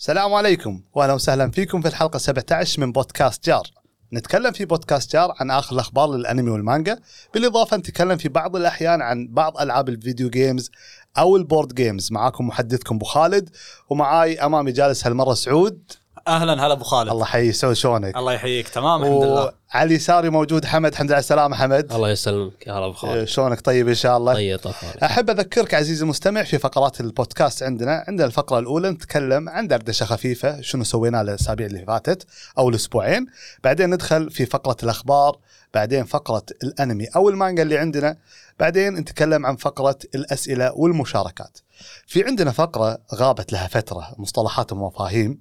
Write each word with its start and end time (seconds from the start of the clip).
السلام 0.00 0.34
عليكم 0.34 0.82
واهلا 0.94 1.12
وسهلا 1.12 1.50
فيكم 1.50 1.80
في 1.80 1.88
الحلقة 1.88 2.18
17 2.18 2.80
من 2.80 2.92
بودكاست 2.92 3.46
جار. 3.46 3.70
نتكلم 4.12 4.52
في 4.52 4.64
بودكاست 4.64 5.12
جار 5.12 5.34
عن 5.40 5.50
آخر 5.50 5.74
الأخبار 5.74 6.12
للأنمي 6.12 6.50
والمانجا، 6.50 6.98
بالإضافة 7.34 7.76
نتكلم 7.76 8.16
في 8.16 8.28
بعض 8.28 8.56
الأحيان 8.56 9.02
عن 9.02 9.28
بعض 9.30 9.58
ألعاب 9.60 9.88
ال 9.88 9.95
video 9.95 10.30
games 10.30 10.70
أو 11.18 11.36
ال 11.36 11.42
board 11.42 11.74
games، 11.74 12.12
معاكم 12.12 12.46
محدثكم 12.46 12.94
أبو 12.94 13.04
خالد 13.04 13.50
ومعاي 13.90 14.38
أمامي 14.38 14.72
جالس 14.72 15.06
هالمرة 15.06 15.34
سعود، 15.34 15.92
أهلا. 16.28 16.66
هلا 16.66 16.72
أبو 16.72 16.84
خالد. 16.84 17.10
الله 17.10 17.22
يحييك 17.22 17.74
شلونك؟ 17.74 18.16
الله 18.16 18.32
يحييك. 18.32 18.68
تمام 18.68 19.02
الحمد 19.02 19.24
لله. 19.24 19.52
وعلى 19.74 19.94
يساري 19.94 20.30
موجود. 20.30 20.64
حمد 20.64 20.92
الحمد 20.92 21.06
لله. 21.06 21.14
على 21.14 21.20
السلامه 21.20 21.56
حمد. 21.56 21.92
الله 21.92 22.10
يسلمك. 22.10 22.66
يا 22.66 22.72
هلا 22.72 22.88
بخير 22.88 23.22
آه، 23.22 23.24
شلونك؟ 23.24 23.60
طيب 23.60 23.88
إن 23.88 23.94
شاء 23.94 24.16
الله؟ 24.16 24.34
طيب 24.34 24.60
أحب 25.02 25.30
أذكرك 25.30 25.74
عزيزي 25.74 26.02
المستمع 26.02 26.42
في 26.42 26.58
فقرات 26.58 27.00
البودكاست 27.00 27.62
عندنا. 27.62 28.04
عندنا 28.08 28.26
الفقرة 28.26 28.58
الأولى 28.58 28.90
نتكلم 28.90 29.48
عن 29.48 29.68
دردشة 29.68 30.06
خفيفة 30.06 30.60
شنو 30.60 30.84
سويناه 30.84 31.20
الأسابيع 31.20 31.66
اللي 31.66 31.84
فاتت 31.86 32.26
أو 32.58 32.68
الأسبوعين. 32.68 33.26
بعدين 33.64 33.90
ندخل 33.90 34.30
في 34.30 34.46
فقرة 34.46 34.76
الأخبار 34.82 35.38
بعدين 35.74 36.04
فقرة 36.04 36.42
الأنمي 36.62 37.06
أو 37.16 37.28
المانجا 37.28 37.62
اللي 37.62 37.78
عندنا. 37.78 38.16
بعدين 38.60 38.94
نتكلم 38.94 39.46
عن 39.46 39.56
فقرة 39.56 39.98
الأسئلة 40.14 40.72
والمشاركات. 40.74 41.58
في 42.06 42.24
عندنا 42.24 42.50
فقرة 42.50 42.98
غابت 43.14 43.52
لها 43.52 43.66
فترة 43.68 44.14
مصطلحات 44.18 44.72
ومفاهيم. 44.72 45.38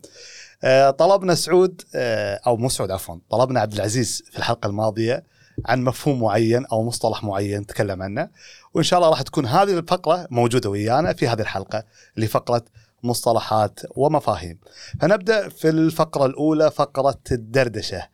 طلبنا 0.98 1.36
سعود 1.36 1.82
آه، 1.96 2.40
أو 2.48 2.58
مو 2.58 2.70
سعود 2.70 2.92
عفوا 2.92 3.16
طلبنا 3.30 3.60
عبد 3.60 3.74
العزيز 3.74 4.24
في 4.32 4.38
الحلقة 4.38 4.68
الماضية 4.68 5.24
عن 5.66 5.84
مفهوم 5.84 6.22
معين 6.22 6.66
أو 6.66 6.84
مصطلح 6.84 7.24
معين 7.24 7.62
نتكلم 7.62 8.02
عنه 8.02 8.30
وإن 8.74 8.84
شاء 8.84 9.00
الله 9.00 9.10
راح 9.10 9.22
تكون 9.22 9.46
هذه 9.46 9.78
الفقرة 9.78 10.28
موجودة 10.32 10.70
ويانا 10.70 11.14
في 11.14 11.28
هذه 11.28 11.42
الحلقة 11.42 11.84
اللي 12.16 12.28
فقره 12.28 12.66
مصطلحات 13.04 13.80
ومفاهيم. 13.96 14.60
فنبدأ 15.02 15.50
في 15.50 15.70
الفقرة 15.70 16.26
الأولى 16.26 16.72
فقرة 16.72 17.20
الدردشة. 17.32 18.08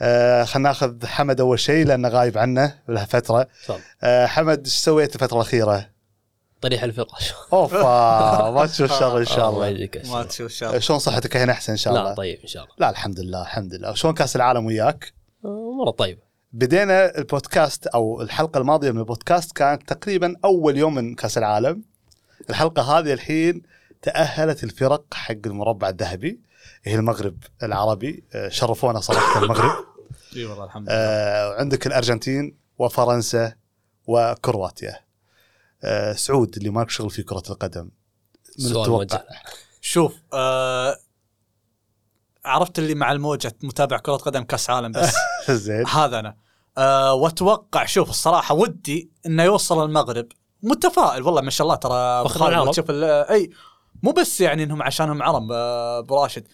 آه 0.00 0.44
خلينا 0.44 0.68
ناخذ 0.68 1.06
حمد 1.06 1.40
أول 1.40 1.58
شيء 1.60 1.86
لأنه 1.86 2.08
غايب 2.08 2.38
عنه 2.38 2.74
له 2.88 3.04
فتره. 3.04 3.48
آه 4.02 4.26
حمد 4.26 4.64
إيش 4.64 4.74
سويت 4.74 5.14
الفترة 5.14 5.36
الأخيرة؟ 5.36 5.86
طريح 6.60 6.82
الفراش 6.82 7.32
أوفا 7.52 8.50
ما 8.50 8.66
تشوف 8.66 8.98
شر 8.98 9.18
إن 9.18 9.24
شاء 9.24 9.50
الله. 9.50 9.66
يجزيك 9.66 10.06
ما. 10.06 10.22
تشوف 10.22 10.52
شر 10.52 10.80
شلون 10.80 10.98
صحتك 10.98 11.36
الحين 11.36 11.50
أحسن 11.50 11.72
إن 11.72 11.76
شاء 11.76 11.92
الله؟ 11.94 12.08
لا 12.08 12.14
طيب 12.14 12.38
إن 12.42 12.48
شاء 12.48 12.62
الله 12.64 12.74
لا 12.78 12.90
الحمد 12.90 13.20
لله 13.20 13.42
الحمد 13.42 13.74
لله. 13.74 13.94
شلون 13.94 14.14
كأس 14.14 14.36
العالم 14.36 14.66
وياك؟ 14.66 15.12
آه، 15.44 15.72
مرة 15.84 15.90
طيب 15.90 16.18
بدينا 16.52 17.18
البودكاست 17.18 17.86
أو 17.86 18.22
الحلقة 18.22 18.58
الماضية 18.58 18.90
من 18.90 18.98
البودكاست 18.98 19.52
كانت 19.52 19.88
تقريبا 19.92 20.34
أول 20.44 20.76
يوم 20.76 20.94
من 20.94 21.14
كأس 21.14 21.38
العالم 21.38 21.82
الحلقة 22.50 22.98
هذه 22.98 23.12
الحين 23.12 23.62
تأهلت 24.02 24.64
الفرق 24.64 25.04
حق 25.14 25.34
المربع 25.46 25.88
الذهبي 25.88 26.40
هي 26.84 26.94
المغرب 26.94 27.36
العربي 27.62 28.24
آه، 28.34 28.48
شرفونا 28.48 29.00
صراحة 29.00 29.42
المغرب 29.42 29.70
إي 30.36 30.44
والله 30.44 30.64
الحمد 30.64 30.82
لله 30.88 30.96
آه، 30.98 31.60
عندك 31.60 31.86
الأرجنتين 31.86 32.56
وفرنسا 32.78 33.52
وكرواتيا 34.06 34.96
آه، 35.84 36.12
سعود 36.12 36.56
اللي 36.56 36.70
مالك 36.70 36.90
شغل 36.90 37.10
في 37.10 37.22
كرة 37.22 37.42
القدم. 37.50 37.90
من 38.58 38.68
سؤال 38.68 39.06
تتوقع. 39.06 39.24
شوف 39.80 40.14
آه 40.32 40.96
عرفت 42.44 42.78
اللي 42.78 42.94
مع 42.94 43.12
الموجة 43.12 43.56
متابع 43.62 43.98
كرة 43.98 44.16
قدم 44.16 44.42
كأس 44.42 44.70
عالم 44.70 44.92
بس. 44.92 45.14
زين. 45.50 45.86
هذا 45.86 46.18
أنا. 46.18 46.36
آه 46.78 47.14
وأتوقع 47.14 47.84
شوف 47.84 48.10
الصراحة 48.10 48.54
ودي 48.54 49.10
إنه 49.26 49.42
يوصل 49.42 49.84
المغرب. 49.84 50.26
متفائل 50.62 51.22
والله 51.22 51.40
ما 51.40 51.50
شاء 51.50 51.64
الله 51.66 51.74
ترى 51.76 52.28
خالد 52.28 52.90
ال- 52.90 53.04
أي 53.04 53.50
مو 54.02 54.12
بس 54.12 54.40
يعني 54.40 54.62
إنهم 54.64 54.82
عشانهم 54.82 55.22
عرب 55.22 55.52
آه، 55.52 55.98
أبو 55.98 56.22
راشد. 56.22 56.48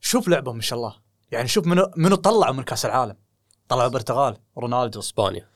شوف 0.00 0.28
لعبهم 0.28 0.56
ما 0.56 0.62
شاء 0.62 0.76
الله. 0.78 0.94
يعني 1.30 1.48
شوف 1.48 1.66
منو 1.66 1.90
منو 1.96 2.16
طلعوا 2.16 2.54
من 2.54 2.62
كأس 2.62 2.86
العالم. 2.86 3.16
طلعوا 3.68 3.88
برتغال 3.88 4.36
رونالدو. 4.58 5.00
إسبانيا. 5.00 5.48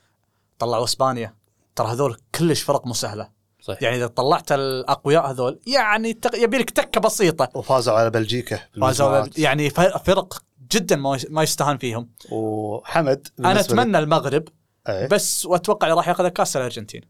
طلعوا 0.59 0.85
إسبانيا. 0.85 1.35
ترى 1.77 1.87
هذول 1.87 2.17
كلش 2.35 2.63
فرق 2.63 2.87
مو 2.87 2.95
سهلة. 2.95 3.29
صحيح. 3.61 3.83
يعني 3.83 3.97
إذا 3.97 4.07
طلعت 4.07 4.53
الأقوياء 4.53 5.31
هذول 5.31 5.61
يعني 5.67 6.13
تق... 6.13 6.35
يبي 6.37 6.59
لك 6.59 6.71
تكة 6.71 7.01
بسيطة. 7.01 7.49
وفازوا 7.55 7.95
على 7.95 8.11
بلجيكا 8.11 8.61
فازوا. 8.81 9.25
يعني 9.37 9.71
ف- 9.71 9.81
فرق 9.81 10.43
جدا 10.73 10.97
ما 10.97 11.19
ما 11.31 11.43
يستهان 11.43 11.79
فيهم. 11.79 12.11
وحمد 12.31 13.29
أنا 13.39 13.61
أتمنى 13.61 13.99
المغرب 13.99 14.49
إيه، 14.89 15.09
بس 15.09 15.47
وأتوقع 15.47 15.87
اللي 15.87 15.97
راح 15.97 16.09
ياخذ 16.09 16.29
كاس 16.29 16.57
الأرجنتين. 16.57 17.03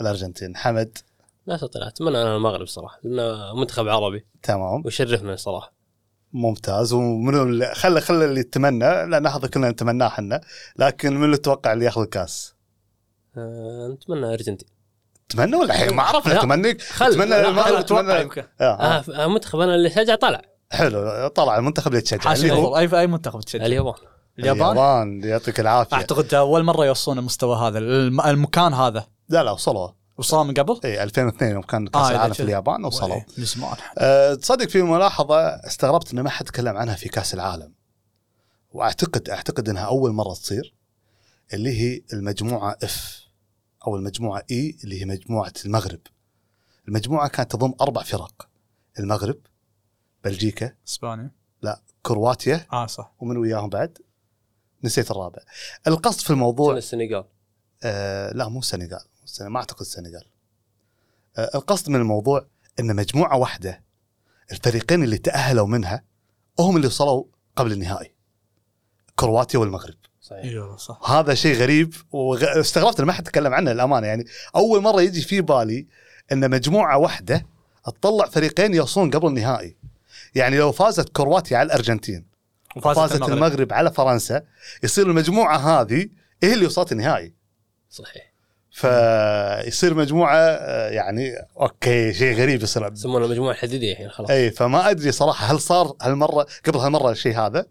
الأرجنتين. 0.00 0.56
حمد؟ 0.56 0.98
لا 1.46 1.54
استطيع 1.54 1.88
أتمنى 1.88 2.22
أنا 2.22 2.36
المغرب 2.36 2.66
صراحة 2.66 2.98
لأنه 3.02 3.54
منتخب 3.54 3.88
عربي. 3.88 4.26
تمام. 4.42 4.82
ويشرفنا 4.84 5.36
صراحة. 5.36 5.72
ممتاز. 6.32 6.92
ومنو 6.92 7.42
اللي 7.42 7.74
خلى 7.74 8.00
خلى 8.00 8.24
اللي 8.24 8.40
يتمنى 8.40 9.06
لأن 9.06 9.26
هذا 9.26 9.48
كلنا 9.48 9.70
نتمناه 9.70 10.06
إحنا 10.06 10.40
لكن 10.76 11.16
من 11.16 11.24
اللي 11.24 11.36
تتوقع 11.36 11.72
اللي 11.72 11.84
ياخذ 11.84 12.02
الكاس؟ 12.02 12.54
آه، 13.38 13.88
نتمنى 13.94 14.26
أرجنتين. 14.34 14.68
تمنى 15.28 15.56
ولا 15.56 15.74
الحين 15.74 15.94
ما 15.96 16.02
عرفنا 16.02 16.32
لا. 16.32 16.42
تمنيك 16.42 16.82
خل 16.82 17.14
تمنى 17.14 17.26
لا، 17.30 17.48
المغرب 17.48 17.68
أنا 17.68 17.78
أتوقع 17.80 18.02
تمنى 18.02 18.20
يمكن 18.20 18.42
آه. 18.60 18.64
آه 18.64 19.04
آه، 19.24 19.26
منتخب 19.26 19.60
أنا 19.60 19.74
اللي 19.74 19.90
شجع 19.90 20.14
طلع. 20.14 20.42
حلو 20.72 21.28
طلع 21.28 21.58
المنتخب 21.58 21.88
اللي 21.90 22.00
تشجع. 22.00 22.32
اللي 22.32 22.52
هو. 22.52 22.78
اي 22.78 23.00
أي 23.00 23.06
منتخب 23.06 23.40
تشجع؟ 23.40 23.66
اليابان. 23.66 23.94
اليابان. 24.38 24.70
اليابان. 24.72 25.22
يعطيك 25.24 25.60
العافية. 25.60 25.96
أعتقد 25.96 26.34
أول 26.34 26.62
مرة 26.64 26.86
يوصلون 26.86 27.18
المستوى 27.18 27.56
هذا. 27.56 27.78
الم- 27.78 28.20
المكان 28.20 28.74
هذا. 28.74 29.06
لا 29.28 29.42
لا 29.44 29.50
وصلوا. 29.50 29.88
وصلوا 30.18 30.44
من 30.44 30.54
قبل؟ 30.54 30.80
اي 30.84 31.02
2002 31.02 31.50
يوم 31.52 31.62
كان 31.62 31.86
كأس 31.88 32.02
إذا 32.06 32.10
العالم 32.14 32.32
في. 32.34 32.42
اليابان 32.42 32.84
وصلوا. 32.84 33.20
من 33.38 33.44
زمان 33.44 33.76
أه 33.98 34.34
تصدق 34.34 34.68
في 34.68 34.82
ملاحظة 34.82 35.36
استغربت 35.48 36.12
إنه 36.12 36.22
ما 36.22 36.30
حد 36.30 36.44
تكلم 36.46 36.76
عنها 36.76 36.94
في 36.94 37.08
كأس 37.08 37.34
العالم. 37.34 37.72
واعتقد 38.72 39.28
أعتقد 39.30 39.68
إنها 39.68 39.82
أول 39.82 40.12
مرة 40.12 40.34
تصير 40.34 40.74
اللي 41.54 41.80
هي 41.80 42.00
المجموعة 42.12 42.76
اف 42.82 43.17
أو 43.86 43.96
المجموعة 43.96 44.42
إي 44.50 44.76
اللي 44.84 45.00
هي 45.00 45.04
مجموعة 45.04 45.52
المغرب. 45.64 46.00
المجموعة 46.88 47.28
كانت 47.28 47.52
تضم 47.52 47.74
أربع 47.80 48.02
فرق. 48.02 48.48
المغرب 48.98 49.38
بلجيكا 50.24 50.74
إسبانيا. 50.88 51.30
كرواتيا. 52.02 52.66
آه 52.72 52.86
صح. 52.86 53.12
ومن 53.20 53.36
وياهم 53.36 53.68
بعد؟ 53.68 53.98
نسيت 54.84 55.10
الرابع. 55.10 55.42
القصد 55.86 56.20
في 56.20 56.30
الموضوع 56.30 56.76
السنغال. 56.76 57.24
آه 57.82 58.32
لا 58.32 58.48
مو 58.48 58.58
السنغال. 58.58 59.04
السنغال- 59.24 59.52
ما 59.52 59.58
أعتقد 59.58 59.80
السنغال. 59.80 60.24
آه 61.36 61.50
القصد 61.54 61.88
من 61.90 61.96
الموضوع 61.96 62.46
إن 62.80 62.96
مجموعة 62.96 63.36
واحدة 63.36 63.84
الفريقين 64.52 65.02
اللي 65.02 65.18
تأهلوا 65.18 65.66
منها 65.66 66.04
هم 66.60 66.76
اللي 66.76 66.86
وصلوا 66.86 67.24
قبل 67.56 67.72
النهائي. 67.72 68.14
كرواتيا 69.16 69.58
والمغرب. 69.58 69.96
صحيح. 70.30 70.44
اي 70.44 70.58
والله 70.58 70.76
صح. 70.76 71.10
هذا 71.10 71.34
شيء 71.34 71.56
غريب 71.56 71.94
واستغربت 72.10 73.00
ما 73.00 73.12
حد 73.12 73.24
تكلم 73.24 73.54
عنه 73.54 73.72
الامانه 73.72 74.06
يعني 74.06 74.24
أول 74.56 74.82
مرة 74.82 75.02
يجي 75.02 75.20
في 75.22 75.40
بالي 75.40 75.86
إن 76.32 76.50
مجموعة 76.50 76.98
واحدة 76.98 77.46
تطلع 77.84 78.26
فريقين 78.26 78.74
يوصلون 78.74 79.10
قبل 79.10 79.28
النهائي. 79.28 79.76
يعني 80.34 80.58
لو 80.58 80.72
فازت 80.72 81.08
كرواتيا 81.08 81.56
على 81.56 81.66
الأرجنتين 81.66 82.24
وفازت 82.76 82.98
فازت 82.98 83.14
المغرب. 83.14 83.32
المغرب 83.32 83.72
على 83.72 83.92
فرنسا 83.92 84.42
يصير 84.82 85.06
المجموعة 85.06 85.56
هذه 85.56 86.08
هي 86.42 86.54
اللي 86.54 86.66
وصلت 86.66 86.92
النهائي. 86.92 87.32
صحيح. 87.90 88.32
فيصير 88.70 89.94
مجموعة 89.94 90.36
آه، 90.36 90.90
يعني 90.90 91.34
أوكي 91.60 92.12
شيء 92.12 92.36
غريب 92.36 92.62
يصير. 92.62 92.92
يسمونها 92.92 93.26
المجموعه 93.26 93.52
الحديديه 93.52 93.92
الحين 93.92 94.08
خلاص. 94.08 94.30
اي 94.30 94.50
فما 94.50 94.90
أدري 94.90 95.12
صراحة 95.12 95.46
هل 95.46 95.60
صار 95.60 95.96
هالمرة 96.02 96.46
قبل 96.66 96.78
هالمرة 96.78 97.10
الشيء 97.10 97.38
هذا. 97.38 97.66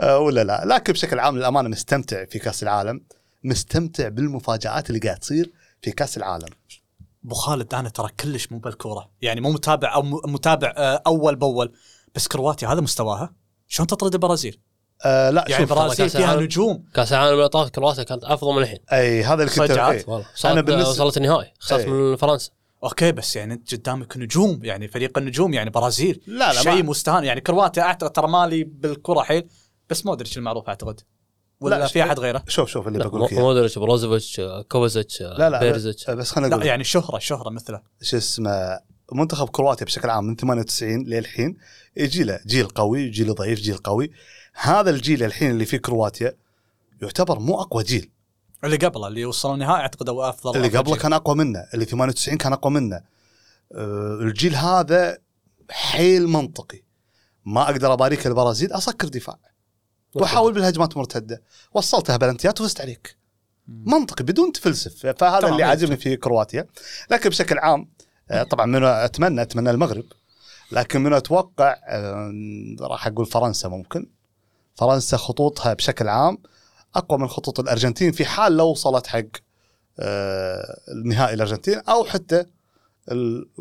ولا 0.00 0.44
لا. 0.44 0.62
لكن 0.66 0.92
بشكل 0.92 1.18
عام 1.18 1.36
للأمانة 1.38 1.68
مستمتع 1.68 2.24
في 2.24 2.38
كأس 2.38 2.62
العالم 2.62 3.00
مستمتع 3.44 4.08
بالمفاجآت 4.08 4.90
اللي 4.90 5.00
قاعد 5.00 5.18
تصير 5.18 5.52
في 5.82 5.90
كأس 5.90 6.16
العالم. 6.16 6.48
أبو 7.24 7.34
خالد 7.34 7.74
أنا 7.74 7.88
ترى 7.88 8.08
كلش 8.20 8.52
مو 8.52 8.58
بالكورة. 8.58 9.10
يعني 9.22 9.40
مو 9.40 9.50
متابع 9.50 9.94
أو 9.94 10.02
متابع 10.02 10.74
آه، 10.76 11.02
أول 11.06 11.36
بأول. 11.36 11.72
بس 12.14 12.28
كرواتيا 12.28 12.68
هذا 12.68 12.80
مستواها؟ 12.80 13.34
شلون 13.68 13.86
تطرد 13.86 14.14
البرازيل؟ 14.14 14.60
آه 15.04 15.30
لا 15.30 15.44
يعني 15.48 15.62
شوف 15.66 15.72
البرازيل 15.72 15.96
كأس 16.06 16.16
فيها 16.16 16.24
العالم. 16.24 16.42
نجوم. 16.42 16.84
كأس 16.94 17.12
العالم 17.12 17.34
اللي 17.34 17.48
طافت 17.48 17.74
كرواتيا 17.74 18.02
كانت 18.02 18.24
أفضل 18.24 18.52
من 18.52 18.62
الحين. 18.62 18.78
أي 18.92 19.24
هذا 19.24 19.42
اللي 19.42 19.54
كنت. 19.54 20.08
والله. 20.08 20.26
أنا 20.44 20.52
أنا 20.52 20.62
بالنسبة- 20.62 20.88
وصلت 20.88 21.16
النهائي. 21.16 21.52
خسرت. 21.58 21.86
من 21.86 22.16
فرنسا. 22.16 22.50
أوكي 22.84 23.12
بس 23.12 23.36
يعني 23.36 23.54
انت 23.54 23.74
قدامك 23.74 24.16
نجوم 24.16 24.60
يعني 24.62 24.88
فريق 24.88 25.18
النجوم 25.18 25.54
يعني 25.54 25.70
برازيل. 25.70 26.22
لا 26.26 26.52
لا 26.52 26.62
شيء 26.62 26.82
مستهان. 26.82 27.24
يعني 27.24 27.40
كرواتيا 27.40 27.82
أعتقد 27.82 28.10
ترى 28.10 28.28
مالي 28.28 28.64
بالكرة 28.64 29.20
حيل. 29.22 29.48
بس 29.90 30.06
مودريتش 30.06 30.38
المعروف 30.38 30.68
أعتقد. 30.68 31.00
ولا 31.60 31.78
لا، 31.78 31.86
في 31.86 32.02
أحد 32.02 32.20
غيره؟ 32.20 32.42
شوف 32.48 32.68
شوف 32.68 32.88
اللي 32.88 32.98
لا، 32.98 33.06
بقول 33.06 33.22
لك. 33.22 33.32
مودريتش 33.32 33.78
بروزوفيتش 33.78 34.40
كوفاتشيتش 34.68 35.22
لا 35.22 35.50
لا 35.50 35.60
بيريزيتش 35.60 36.08
لا، 36.08 36.14
بس 36.14 36.30
خلينا 36.30 36.48
لا 36.48 36.56
نقول 36.56 36.66
يعني 36.68 36.84
شهرة 36.84 37.18
شهرة 37.18 37.50
مثله. 37.50 37.80
شو 38.02 38.16
اسمه 38.16 38.80
منتخب 39.12 39.48
كرواتيا 39.48 39.86
بشكل 39.86 40.10
عام 40.10 40.24
من 40.24 40.36
98 40.36 41.04
للحين 41.06 41.56
يجي 41.96 42.24
له 42.24 42.40
جيل 42.46 42.66
قوي 42.66 43.08
جيل 43.08 43.34
ضعيف 43.34 43.60
جيل 43.60 43.76
قوي. 43.76 44.10
هذا 44.54 44.90
الجيل 44.90 45.22
الحين 45.22 45.50
اللي 45.50 45.64
فيه 45.64 45.76
كرواتيا 45.76 46.32
يعتبر 47.02 47.38
مو 47.38 47.60
أقوى 47.60 47.82
جيل. 47.84 48.10
اللي 48.64 48.76
قبله 48.76 49.06
اللي 49.06 49.24
وصلوا 49.24 49.54
النهائي 49.54 49.80
أعتقد 49.80 50.08
هو 50.08 50.28
أفضل 50.28 50.56
اللي 50.56 50.78
قبله. 50.78 50.96
كان 50.96 51.12
أقوى 51.12 51.36
منه 51.36 51.66
اللي 51.74 51.84
98 51.84 52.38
كان 52.38 52.52
أقوى 52.52 52.72
منه. 52.72 53.00
آه، 53.72 54.18
الجيل 54.20 54.54
هذا 54.54 55.18
حيل 55.70 56.28
منطقي. 56.28 56.82
ما 57.44 57.62
أقدر 57.62 57.92
أباريك 57.92 58.26
البرازيل 58.26 58.72
اسكر 58.72 59.08
دفاع. 59.08 59.38
واحاول 60.22 60.52
بالهجمات 60.52 60.92
المرتده 60.92 61.42
وصلتها 61.72 62.16
بلنتيات 62.16 62.60
وفزت 62.60 62.80
عليك. 62.80 63.16
منطقي 63.68 64.24
بدون 64.24 64.52
تفلسف. 64.52 65.06
فهذا. 65.06 65.48
اللي 65.48 65.62
عاجبني 65.62 65.96
في 65.96 66.16
كرواتيا. 66.16 66.66
لكن 67.10 67.28
بشكل 67.28 67.58
عام 67.58 67.88
آه، 68.30 68.42
طبعا 68.42 68.66
منو 68.66 68.86
أتمنى 68.86 69.42
أتمنى 69.42 69.70
المغرب. 69.70 70.04
لكن 70.72 71.00
منو 71.02 71.16
أتوقع 71.16 71.76
آه، 71.88 72.32
راح 72.80 73.06
أقول 73.06 73.26
فرنسا 73.26 73.68
ممكن. 73.68 74.10
فرنسا 74.74 75.16
خطوطها 75.16 75.74
بشكل 75.74 76.08
عام 76.08 76.38
أقوى 76.94 77.18
من 77.18 77.28
خطوط 77.28 77.60
الأرجنتين 77.60 78.12
في 78.12 78.24
حال 78.24 78.56
لو 78.56 78.66
وصلت 78.66 79.06
حق 79.06 79.22
آه، 79.98 80.80
النهائي 80.88 81.34
الأرجنتين 81.34 81.78
أو 81.78 82.04
حتى 82.04 82.44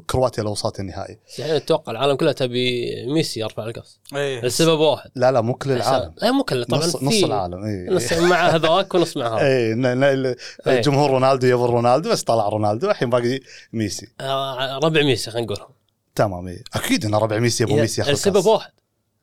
كرواتيا 0.08 0.44
لو 0.44 0.52
وصلت 0.52 0.80
النهائي. 0.80 1.20
يعني 1.40 1.58
أتوقع 1.58 1.92
العالم 1.92 2.16
كله 2.16 2.32
تبي 2.32 2.92
ميسي 3.06 3.40
يرفع 3.40 3.66
الكاس 3.66 4.00
إيه. 4.16 4.44
السبب 4.44 4.80
واحد. 4.80 5.12
لا 5.16 5.32
لا 5.32 5.42
مو 5.42 5.54
كل 5.54 5.72
العالم. 5.72 6.14
لا 6.22 6.32
مو 6.32 6.44
كله 6.44 6.64
طبعا 6.66 6.80
نص, 6.80 7.04
نص 7.04 7.24
العالم 7.24 7.64
اي 7.64 7.88
نص 7.90 8.14
مع 8.14 8.48
هذاك 8.48 8.94
ونص 8.94 9.18
مع 9.18 9.38
هذا 9.38 9.46
اي 9.46 9.74
إيه. 9.74 10.36
الجمهور 10.68 11.12
رونالدو 11.12 11.48
يبغى 11.48 11.68
رونالدو 11.68 12.10
بس 12.10 12.24
طلع 12.24 12.50
رونالدو 12.50 12.92
الحين 12.92 13.10
باقي 13.10 13.40
ميسي. 13.74 14.08
آه، 14.20 14.78
ربع 14.78 15.02
ميسي 15.04 15.32
خلينا 15.32 15.46
نقولهم. 15.46 15.70
تمام 16.16 16.48
اي 16.48 16.64
أكيد 16.74 17.06
إن 17.06 17.16
ربع 17.16 17.40
ميسي 17.40 17.64
يبغى 17.64 17.82
ميسي 17.82 18.02
ياخذ 18.02 18.12
السبب. 18.12 18.46
واحد. 18.46 18.72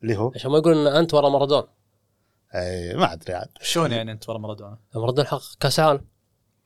اللي 0.03 0.17
هو؟ 0.17 0.31
عشان 0.35 0.51
ما 0.51 0.57
يقول 0.57 0.87
إن 0.87 0.95
أنت 0.95 1.13
ورا 1.13 1.29
مارادونا. 1.29 1.67
اي 2.55 2.93
ما 2.95 3.13
أدري 3.13 3.33
عاد. 3.33 3.49
شلون 3.61 3.91
يعني 3.91 4.11
أنت 4.11 4.29
ورا 4.29 4.37
مارادونا؟ 4.37 4.77
مارادونا 4.95 5.27
حقق 5.27 5.55
كأس 5.59 5.79
عالم 5.79 6.01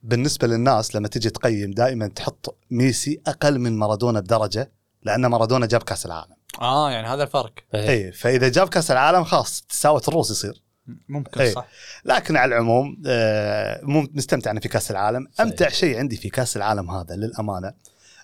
بالنسبة 0.02 0.46
للناس 0.46 0.94
لما 0.94 1.08
تجي 1.08 1.30
تقيم 1.30 1.70
دائما 1.70 2.06
تحط 2.06 2.58
ميسي 2.70 3.20
أقل 3.26 3.58
من 3.58 3.78
مارادونا 3.78 4.20
بدرجة 4.20 4.72
لأن 5.02 5.26
مارادونا 5.26 5.66
جاب 5.66 5.82
كأس 5.82 6.06
العالم 6.06 6.34
آه 6.60 6.90
يعني 6.90 7.06
هذا 7.06 7.22
الفرق 7.22 7.52
إيه. 7.74 7.88
اي 7.88 8.12
فإذا 8.12 8.48
جاب 8.48 8.68
كأس 8.68 8.90
العالم 8.90 9.24
خلاص 9.24 9.62
تساوت 9.68 10.08
الروس 10.08 10.30
يصير 10.30 10.62
ممكن 11.08 11.40
إيه. 11.40 11.52
صح 11.52 11.68
لكن 12.04 12.36
على 12.36 12.54
العموم 12.54 13.02
آه، 13.06 13.80
مو 13.82 14.06
مستمتع 14.14 14.50
أنا 14.50 14.60
في 14.60 14.68
كأس 14.68 14.90
العالم 14.90 15.26
صحيح. 15.32 15.40
أمتع 15.40 15.68
شيء 15.68 15.98
عندي 15.98 16.16
في 16.16 16.28
كأس 16.28 16.56
العالم 16.56 16.90
هذا 16.90 17.16
للأمانة 17.16 17.72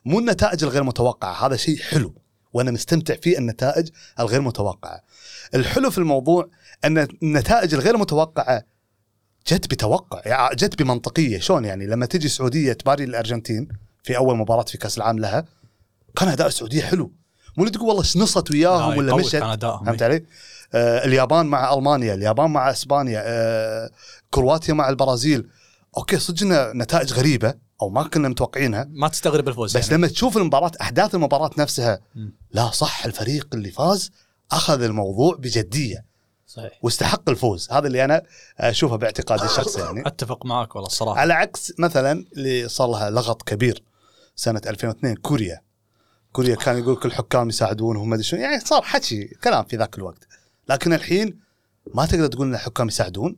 مو 0.04 0.18
النتائج 0.18 0.64
الغير 0.64 0.82
متوقعة 0.82 1.46
هذا 1.46 1.56
شيء 1.56 1.78
حلو 1.78 2.14
وأنا 2.52 2.70
مستمتع 2.70 3.14
في 3.14 3.38
النتائج 3.38 3.88
الغير 4.20 4.40
متوقعة 4.40 5.00
الحلو 5.54 5.90
في 5.90 5.98
الموضوع 5.98 6.50
أن 6.84 6.98
النتائج 7.22 7.74
الغير 7.74 7.96
متوقعة 7.96 8.64
جت 9.46 9.70
بتوقع 9.70 10.22
يعني 10.24 10.56
جت 10.56 10.82
بمنطقية 10.82 11.38
شلون 11.38 11.64
يعني 11.64 11.86
لما 11.86 12.06
تجي 12.06 12.26
السعوديه 12.26 12.72
تباري 12.72 13.04
الأرجنتين 13.04 13.68
في 14.02 14.16
أول 14.16 14.36
مباراة 14.36 14.62
في 14.64 14.78
كأس 14.78 14.98
العالم 14.98 15.18
لها 15.18 15.44
كان 16.16 16.28
أداء 16.28 16.46
السعودية 16.46 16.82
حلو 16.82 17.12
مو 17.56 17.68
تقول 17.68 17.88
والله 17.88 18.02
نصت 18.02 18.50
وياهم 18.50 18.90
لا، 18.92 18.98
ولا 18.98 19.16
مشت 19.16 19.36
فهمت 19.36 20.02
علي؟ 20.02 20.24
آه 20.74 21.04
اليابان 21.04 21.46
مع 21.46 21.74
ألمانيا، 21.74 22.14
اليابان 22.14 22.50
مع 22.50 22.70
إسبانيا، 22.70 23.22
آه 23.24 23.90
كرواتيا 24.30 24.74
مع 24.74 24.88
البرازيل. 24.88 25.48
أوكي 25.96 26.18
صدق 26.18 26.42
إنه 26.42 26.72
نتائج 26.72 27.12
غريبة 27.12 27.54
أو 27.82 27.90
ما 27.90 28.02
كنا 28.02 28.28
متوقعينها 28.28 28.88
ما 28.90 29.08
تستغرب 29.08 29.48
الفوز 29.48 29.76
بس 29.76 29.84
يعني. 29.84 29.98
لما 29.98 30.06
تشوف 30.06 30.36
المباراة 30.36 30.72
أحداث 30.80 31.14
المباراة 31.14 31.50
نفسها 31.58 32.00
مم. 32.14 32.32
لا 32.52 32.70
صح 32.70 33.04
الفريق 33.04 33.48
اللي 33.54 33.70
فاز 33.70 34.10
أخذ 34.52 34.82
الموضوع 34.82 35.36
بجدية 35.36 36.04
صحيح. 36.56 36.78
واستحق 36.82 37.28
الفوز، 37.28 37.68
هذا 37.70 37.86
اللي 37.86 38.04
أنا 38.04 38.22
أشوفه 38.58 38.96
باعتقادي 38.96 39.44
الشخصي 39.44 39.80
يعني. 39.80 40.02
أتفق 40.08 40.46
معاك 40.46 40.76
والله 40.76 40.86
الصراحة. 40.86 41.20
على 41.20 41.34
عكس 41.34 41.72
مثلا 41.78 42.24
اللي 42.32 42.68
صار 42.68 42.90
لها 42.90 43.10
لغط 43.10 43.42
كبير 43.42 43.82
سنة 44.36 44.60
2002 44.66 45.16
كوريا. 45.16 45.60
كوريا 46.32 46.54
كان 46.56 46.78
يقول 46.78 46.96
كل 46.96 47.08
الحكام 47.08 47.48
يساعدونهم 47.48 48.08
ما 48.08 48.14
أدري 48.14 48.24
شنو. 48.24 48.40
يعني 48.40 48.60
صار 48.60 48.82
حكي 48.82 49.24
كلام 49.44 49.64
في 49.64 49.76
ذاك 49.76 49.98
الوقت. 49.98 50.28
لكن 50.68 50.92
الحين 50.92 51.40
ما 51.94 52.06
تقدر 52.06 52.26
تقول 52.26 52.46
إن 52.46 52.54
الحكام 52.54 52.88
يساعدون 52.88 53.36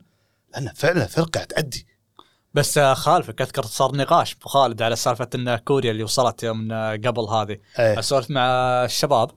لأن 0.55 0.73
فعلا 0.75 1.07
فرقة 1.07 1.45
تأدي 1.45 1.87
بس 2.55 2.79
خالفك 2.79 3.43
أذكر 3.43 3.63
صار 3.67 3.97
نقاش 3.97 4.35
ابو 4.35 4.49
خالد 4.49 4.83
على 4.83 4.97
سالفة 4.97 5.29
إن 5.35 5.57
كوريا 5.57 5.91
اللي 5.91 6.03
وصلت 6.03 6.45
من 6.45 6.73
قبل 7.07 7.23
هذه. 7.23 7.59
إيه. 7.79 7.99
أسولف 7.99 8.31
مع 8.31 8.43
الشباب 8.85 9.31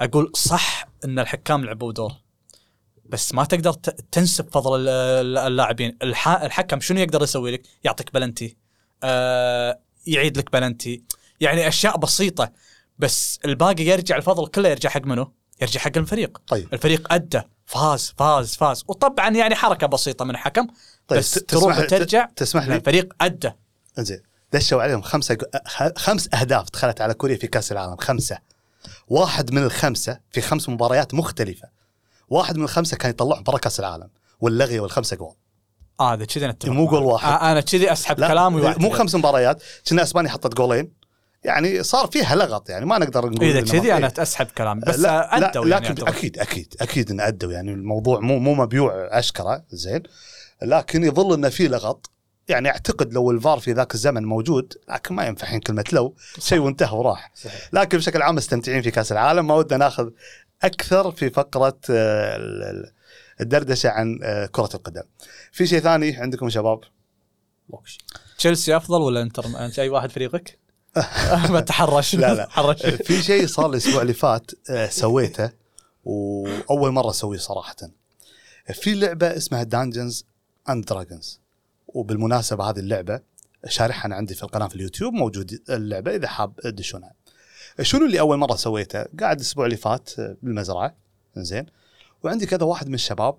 أقول 0.00 0.32
صح 0.34 0.88
إن 1.04 1.18
الحكام 1.18 1.64
لعبوا 1.64 1.92
دور 1.92 2.12
بس 3.10 3.34
ما 3.34 3.44
تقدر 3.44 3.72
تنسب 4.12 4.48
فضل 4.52 4.80
ال- 4.80 4.88
ال- 4.88 5.38
اللاعبين. 5.38 5.96
الح- 6.02 6.28
الحكم 6.42 6.80
شنو 6.80 7.00
يقدر 7.00 7.22
يسوي 7.22 7.50
لك؟ 7.50 7.62
يعطيك 7.84 8.14
بلنتي. 8.14 8.56
آه 9.04 9.78
يعيد 10.06 10.38
لك 10.38 10.52
بلنتي. 10.52 11.02
يعني 11.40 11.68
أشياء 11.68 11.96
بسيطة 11.96 12.52
بس 12.98 13.38
الباقي 13.44 13.84
يرجع 13.84 14.16
الفضل 14.16 14.46
كله 14.46 14.68
يرجع 14.68 14.90
حق 14.90 15.02
منو؟ 15.04 15.32
يرجع 15.62 15.80
حق 15.80 15.96
الفريق. 15.96 16.38
طيب. 16.48 16.68
الفريق 16.74 17.12
أدى. 17.12 17.42
فاز 17.66 18.14
فاز 18.18 18.54
فاز. 18.56 18.84
وطبعا 18.88 19.28
يعني 19.30 19.54
حركة 19.54 19.86
بسيطة 19.86 20.24
من 20.24 20.30
الحكم 20.30 20.66
طيب 21.08 21.18
بس 21.18 21.30
تروح 21.34 21.78
وترجع 21.78 22.28
تسمح 22.36 22.66
لي. 22.68 22.76
الفريق 22.76 23.14
أدى. 23.20 23.52
زين 23.98 24.22
دشوا 24.52 24.82
عليهم 24.82 25.02
خمسة 25.02 25.38
خمس 25.96 26.28
أهداف 26.34 26.70
دخلت 26.70 27.00
على 27.00 27.14
كوريا 27.14 27.36
في 27.36 27.46
كأس 27.46 27.72
العالم. 27.72 27.96
خمسة. 27.96 28.38
واحد 29.08 29.52
من 29.52 29.62
الخمسة 29.64 30.20
في 30.32 30.40
خمس 30.40 30.68
مباريات 30.68 31.14
مختلفة. 31.14 31.68
واحد 32.28 32.56
من 32.56 32.64
الخمسة 32.64 32.96
كان 32.96 33.10
يطلعهم 33.10 33.42
برا 33.42 33.58
كأس 33.58 33.80
العالم 33.80 34.08
واللغي 34.40 34.80
والخمسة 34.80 35.16
جول 35.16 35.34
آه 36.00 36.12
هذا 36.12 36.24
كذي 36.24 36.46
نتفق 36.46 36.72
مو 36.72 36.86
جول. 36.86 37.02
واحد. 37.02 37.28
آه 37.28 37.52
أنا 37.52 37.60
كذي 37.60 37.92
أسحب 37.92 38.20
لا 38.20 38.28
كلامي 38.28 38.60
واعتذر. 38.60 38.82
مو 38.82 38.90
خمس 38.90 39.14
مباريات 39.14 39.62
كنا 39.88 40.02
أسبانيا 40.02 40.30
حطت 40.30 40.54
جولين. 40.54 40.92
يعني 41.44 41.82
صار 41.82 42.06
فيها 42.06 42.34
لغط 42.34 42.70
يعني 42.70 42.86
ما 42.86 42.98
نقدر 42.98 43.26
نقول 43.30 43.48
إذا 43.48 43.58
إنه 43.58 43.70
كذي 43.70 43.92
أنا 43.92 44.12
أسحب 44.18 44.46
كلامي 44.46 44.80
بس 44.86 44.98
لا 44.98 45.36
آه، 45.36 45.38
لا 45.38 45.50
ادوا 45.50 45.66
يعني 45.66 45.84
لكن 45.84 45.86
يعتبر. 45.86 46.08
أكيد 46.08 46.38
أكيد 46.38 46.74
أكيد 46.80 47.10
ان 47.10 47.20
ادوا 47.20 47.52
يعني 47.52 47.72
الموضوع 47.72 48.20
مو 48.20 48.38
مو 48.38 48.54
مبيوع 48.54 49.18
أشكره 49.18 49.62
زين. 49.70 50.02
لكن 50.62 51.04
يظل 51.04 51.34
إنه 51.34 51.48
في 51.48 51.68
لغط. 51.68 52.10
يعني 52.48 52.68
أعتقد 52.68 53.12
لو 53.12 53.30
الفار 53.30 53.58
في 53.58 53.72
ذاك 53.72 53.94
الزمن 53.94 54.24
موجود 54.24 54.72
لكن 54.88 55.14
ما 55.14 55.26
ينفع 55.26 55.58
كلمة 55.58 55.84
لو. 55.92 56.14
شيء 56.38 56.58
وانتهى 56.58 56.96
وراح. 56.96 57.32
صحيح. 57.34 57.68
لكن 57.72 57.98
بشكل 57.98 58.22
عام 58.22 58.34
مستمتعين 58.34 58.82
في 58.82 58.90
كأس 58.90 59.12
العالم 59.12 59.46
ما 59.46 59.54
ودنا 59.54 59.78
ناخذ 59.78 60.10
أكثر 60.62 61.12
في 61.12 61.30
فقرة 61.30 61.78
آه، 61.90 62.36
ال- 62.36 62.62
ال- 62.62 62.92
الدردشة 63.40 63.88
عن 63.90 64.18
آه، 64.22 64.46
كرة 64.46 64.70
القدم. 64.74 65.02
في 65.52 65.66
شيء 65.66 65.80
ثاني 65.80 66.16
عندكم 66.16 66.48
شباب؟ 66.48 66.80
تشيلسي 68.38 68.76
أفضل 68.76 69.00
ولا 69.00 69.22
إنتر 69.22 69.46
انت 69.46 69.78
اي 69.78 69.88
واحد 69.88 70.10
فريقك؟ 70.10 70.58
بتحرش 71.54 72.14
لا، 72.14 72.34
لا. 72.34 72.48
حرش 72.50 72.86
في 72.86 73.22
شيء 73.22 73.46
صار 73.46 73.70
الأسبوع 73.70 74.02
اللي 74.02 74.12
فات 74.14 74.50
آه، 74.70 74.88
سويته 74.88 75.50
وأول 76.04 76.90
مرة 76.92 77.10
أسويه 77.10 77.38
صراحة. 77.38 77.76
في 78.74 78.94
لعبة 78.94 79.36
اسمها 79.36 79.62
Dungeons 79.62 80.26
and 80.68 80.84
Dragons 80.84 81.40
وبالمناسبة 81.88 82.70
هذه 82.70 82.78
اللعبة 82.78 83.20
شارحها 83.68 84.06
أنا 84.06 84.14
عندي 84.16 84.34
في 84.34 84.42
القناة 84.42 84.68
في 84.68 84.74
اليوتيوب 84.76 85.12
موجود 85.14 85.60
اللعبة 85.70 86.14
إذا 86.16 86.28
حاب 86.28 86.56
تدشونها. 86.60 87.12
شنو 87.82 88.06
اللي 88.06 88.20
أول 88.20 88.36
مرة 88.36 88.54
سويته؟ 88.54 89.04
قاعد 89.20 89.36
الأسبوع 89.36 89.64
اللي 89.64 89.76
فات 89.76 90.18
آه، 90.18 90.36
بالمزرعة. 90.42 90.96
زين 91.36 91.66
وعندي 92.24 92.46
كذا 92.46 92.64
واحد 92.64 92.88
من 92.88 92.94
الشباب 92.94 93.38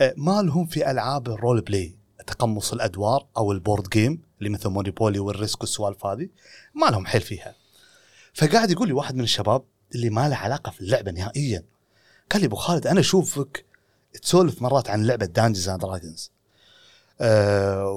آه، 0.00 0.14
ما 0.16 0.42
لهم 0.42 0.66
في 0.66 0.90
ألعاب 0.90 1.28
ال 1.28 1.34
role 1.34 1.60
play 1.60 1.96
تقمص 2.26 2.72
الأدوار 2.72 3.26
أو 3.36 3.52
ال 3.52 3.58
board 3.58 3.88
game 3.88 4.22
اللي 4.38 4.50
مثل 4.50 4.68
Monopoly 4.68 5.18
وال 5.18 5.32
Risk 5.32 5.60
والسوالف 5.60 6.06
هذه 6.06 6.28
ما 6.74 6.86
لهم 6.86 7.06
حيل 7.06 7.20
فيها. 7.20 7.54
فقاعد 8.34 8.70
يقول 8.70 8.88
لي 8.88 8.94
واحد 8.94 9.14
من 9.14 9.24
الشباب 9.24 9.62
اللي 9.94 10.10
ما 10.10 10.28
له 10.28 10.36
علاقة 10.36 10.70
في 10.70 10.80
اللعبة 10.80 11.10
نهائيا 11.10 11.64
قال 12.30 12.40
لي 12.40 12.46
أبو 12.46 12.56
خالد 12.56 12.86
أنا 12.86 13.00
أشوفك 13.00 13.64
تسولف 14.22 14.62
مرات 14.62 14.90
عن 14.90 15.06
لعبة 15.06 15.26
Dungeons 15.26 15.68
and 15.68 15.80
Dragons 15.80 16.30
أه 17.20 17.90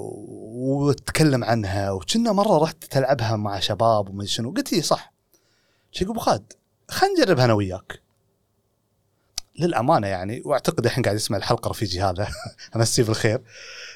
وتتكلم 0.50 1.44
عنها 1.44 1.92
وكنا 1.92 2.32
مرة 2.32 2.58
رحت 2.58 2.84
تلعبها 2.84 3.36
مع 3.36 3.60
شباب 3.60 4.10
وما 4.10 4.26
شنو. 4.26 4.52
قلت 4.52 4.74
لي 4.74 4.82
صح. 4.82 5.14
شي 5.92 6.06
ابو 6.06 6.20
خالد 6.20 6.54
خلينا 6.90 7.22
نجربها 7.22 7.46
أنا 7.46 7.54
وياك. 7.54 8.02
للأمانة 9.60 10.08
يعني 10.08 10.42
وأعتقد 10.46 10.86
الحين 10.86 11.04
قاعد 11.04 11.16
يسمع 11.16 11.38
الحلقة 11.38 11.70
رفيجي 11.70 12.02
هذا. 12.02 12.28
امسيه 12.76 13.04
بالخير 13.04 13.42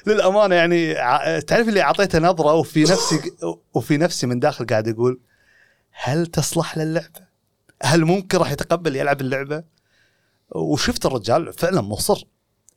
للأمانة 0.06 0.54
يعني 0.54 0.94
تعرف 1.40 1.68
اللي 1.68 1.82
أعطيته 1.82 2.18
نظرة 2.18 2.54
وفي 2.54 2.82
نفسي 2.82 3.32
وفي 3.74 3.96
نفسي 3.96 4.26
من 4.26 4.40
داخل 4.40 4.66
قاعد 4.66 4.88
أقول 4.88 5.20
هل 5.90 6.26
تصلح 6.26 6.78
للعبة؟ 6.78 7.34
هل 7.82 8.04
ممكن 8.04 8.38
راح 8.38 8.50
يتقبل 8.50 8.96
يلعب 8.96 9.20
اللعبة؟ 9.20 9.64
وشفت 10.50 11.06
الرجال 11.06 11.52
فعلا 11.52 11.80
مصر 11.80 12.24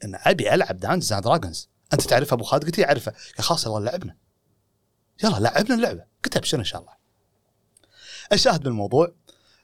إن 0.03 0.19
أبي 0.23 0.53
ألعب 0.53 0.77
Dungeons 0.77 1.13
and 1.13 1.23
Dragons 1.23 1.69
أنت 1.93 2.01
تعرف 2.01 2.33
أبو 2.33 2.43
خالد؟ 2.43 2.63
قلت 2.63 2.77
لي 2.77 2.85
اعرفه 2.85 3.13
خلاص 3.37 3.65
يلا 3.65 3.79
لعبنا. 3.79 4.15
يلا 5.23 5.39
لعبنا 5.39 5.75
اللعبة. 5.75 6.03
قلت 6.25 6.37
أبشر 6.37 6.59
إن 6.59 6.63
شاء 6.63 6.81
الله. 6.81 6.96
الشاهد 8.33 8.63
بالموضوع 8.63 9.13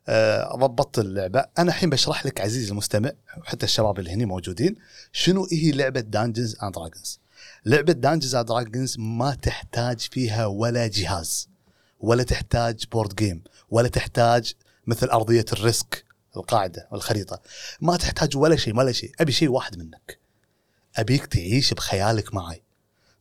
آه، 0.08 0.55
ضبطت 0.55 1.00
اللعبة. 1.00 1.46
أنا 1.58 1.70
الحين 1.70 1.89
بشرح 1.89 2.25
لك 2.25 2.41
عزيزي 2.41 2.72
المستمع 2.72 3.12
وحتى 3.38 3.65
الشباب 3.65 4.00
اللي 4.00 4.12
هني 4.12 4.25
موجودين 4.25 4.75
شنو 5.12 5.48
هي 5.51 5.72
لعبة 5.72 6.00
Dungeons 6.00 6.58
and 6.63 6.74
Dragons 6.74 7.20
لعبة 7.65 7.93
Dungeons 7.93 8.36
and 8.36 8.48
Dragons 8.48 8.96
ما 9.00 9.36
تحتاج 9.36 10.00
فيها 10.00 10.46
ولا 10.46 10.88
جهاز 10.88 11.50
ولا 12.00 12.24
تحتاج 12.24 12.86
board 12.91 13.15
game 13.15 13.43
ولا 13.70 13.88
تحتاج 13.88 14.53
مثل 14.88 15.08
أرضية 15.08 15.46
ال 15.53 15.64
Risk 15.64 16.05
القاعدة 16.38 16.88
والخريطة. 16.91 17.41
ما 17.82 17.98
تحتاج 17.98 18.38
ولا 18.38 18.55
شيء 18.55 18.77
ولا 18.77 18.91
شيء. 18.91 19.12
أبي 19.20 19.32
شيء 19.32 19.50
واحد 19.50 19.77
منك. 19.77 20.20
أبيك 20.96 21.25
تعيش 21.25 21.74
بخيالك 21.74 22.34
معي. 22.34 22.63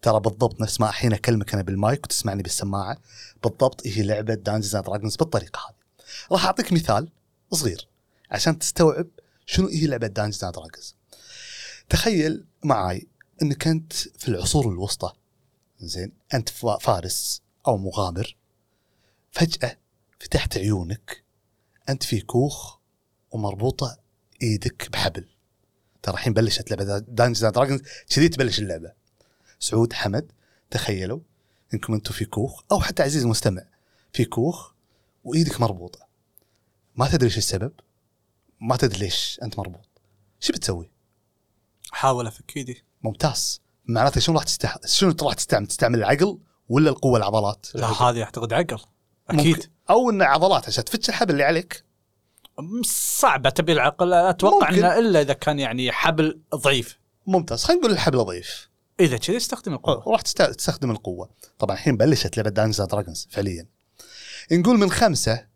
ترى 0.03 0.21
بالضبط 0.21 0.61
نفس 0.61 0.81
ما 0.81 0.89
الحين 0.89 1.13
أكلمك 1.13 1.55
أنا 1.55 1.63
بالمايك 1.63 2.05
وتسمعني 2.05 2.43
بالسماعة. 2.43 2.99
بالضبط 3.43 3.87
هي 3.87 4.03
لعبة 4.03 4.35
Dungeons 4.35 4.77
and 4.77 4.85
Dragons 4.85 5.17
بالطريقة 5.17 5.61
هذه. 5.69 5.75
راح 6.33 6.45
أعطيك 6.45 6.73
مثال 6.73 7.09
صغير 7.53 7.89
عشان 8.31 8.59
تستوعب 8.59 9.07
شنو 9.47 9.69
هي 9.69 9.87
لعبة 9.87 10.07
Dungeons 10.07 10.45
and 10.45 10.55
Dragons 10.55 10.97
تخيل 11.89 12.45
معي 12.65 13.07
إنك 13.43 13.67
أنت 13.67 13.93
في 13.93 14.29
العصور 14.29 14.69
الوسطى 14.69 15.13
زين 15.81 16.13
أنت 16.35 16.49
فا- 16.49 16.79
فارس 16.79 17.43
أو 17.69 17.77
مغامر 17.77 18.37
فجأة 19.31 19.79
فتحت 20.21 20.57
عيونك 20.59 21.25
أنت 21.89 22.03
في 22.03 22.21
كوخ 22.21 22.79
ومربوطة 23.31 23.97
إيدك 24.43 24.89
بحبل. 24.93 25.29
ترى 26.03 26.15
الحين 26.15 26.33
بلشت 26.33 26.71
لعبة 26.71 26.99
دانجز 26.99 27.45
اند 27.45 27.55
دراجونز 27.55 27.81
كذي 28.11 28.29
تبلش 28.29 28.59
اللعبة. 28.59 28.93
سعود 29.63 29.93
حمد 29.93 30.33
تخيلوا 30.71 31.21
إنكم 31.75 31.95
أنتم 31.95 32.15
في 32.15 32.25
كوخ 32.25 32.63
أو 32.73 32.81
حتى 32.81 33.03
عزيزي 33.03 33.25
المستمع 33.25 33.63
في 34.13 34.25
كوخ 34.25 34.73
وإيدك 35.25 35.61
مربوطة. 35.61 36.07
ما 36.97 37.09
تدري 37.09 37.25
إيش 37.27 37.39
السبب 37.39 37.73
ما 38.61 38.77
تدري 38.77 38.99
ليش 38.99 39.41
أنت 39.43 39.59
مربوط. 39.59 39.89
شو 40.41 40.53
بتسوي؟ 40.53 40.91
أحاول 41.93 42.27
أفك 42.27 42.57
إيدي. 42.57 42.85
ممتاز. 43.03 43.61
معناته 43.87 44.21
شنو 44.21 44.35
راح 44.35 44.45
تستح... 44.45 44.79
شنو 44.87 45.15
راح 45.23 45.35
تستعمل 45.35 45.67
تستعمل 45.67 45.99
العقل 45.99 46.39
ولا 46.69 46.91
القوة 46.91 47.19
العضلات؟ 47.19 47.67
لا 47.75 47.87
هذه 47.87 48.23
اعتقد 48.23 48.53
عقل. 48.53 48.79
أكيد. 49.31 49.57
ممكن. 49.57 49.69
أو 49.91 50.11
إن 50.11 50.23
عضلات 50.23 50.67
عشان 50.67 50.85
تفتش 50.85 51.09
الحبل 51.09 51.31
اللي 51.33 51.45
عليك. 51.45 51.85
صعبة 52.85 53.51
تبي 53.51 53.73
العقل. 53.73 54.13
أتوقع. 54.13 54.69
إنه 54.69 54.99
إلا 54.99 55.21
إذا 55.21 55.33
كان 55.33 55.59
يعني 55.59 55.93
حبل 55.93 56.41
ضعيف. 56.55 56.99
ممتاز. 57.27 57.65
خلينا 57.65 57.81
نقول 57.81 57.93
الحبل 57.93 58.19
ضعيف. 58.19 58.72
إذا 59.01 59.17
كذا 59.17 59.37
استخدم 59.37 59.73
القوة. 59.73 60.19
تست- 60.19 60.43
تستخدم 60.43 60.91
القوة. 60.91 61.31
طبعا 61.59 61.77
الحين 61.77 61.97
بلشت 61.97 62.37
لعبة 62.37 62.51
Dungeons 62.51 62.81
Dragons 62.81 63.29
فعليا. 63.31 63.67
نقول 64.53 64.79
من 64.79 64.91
خمسة 64.91 65.47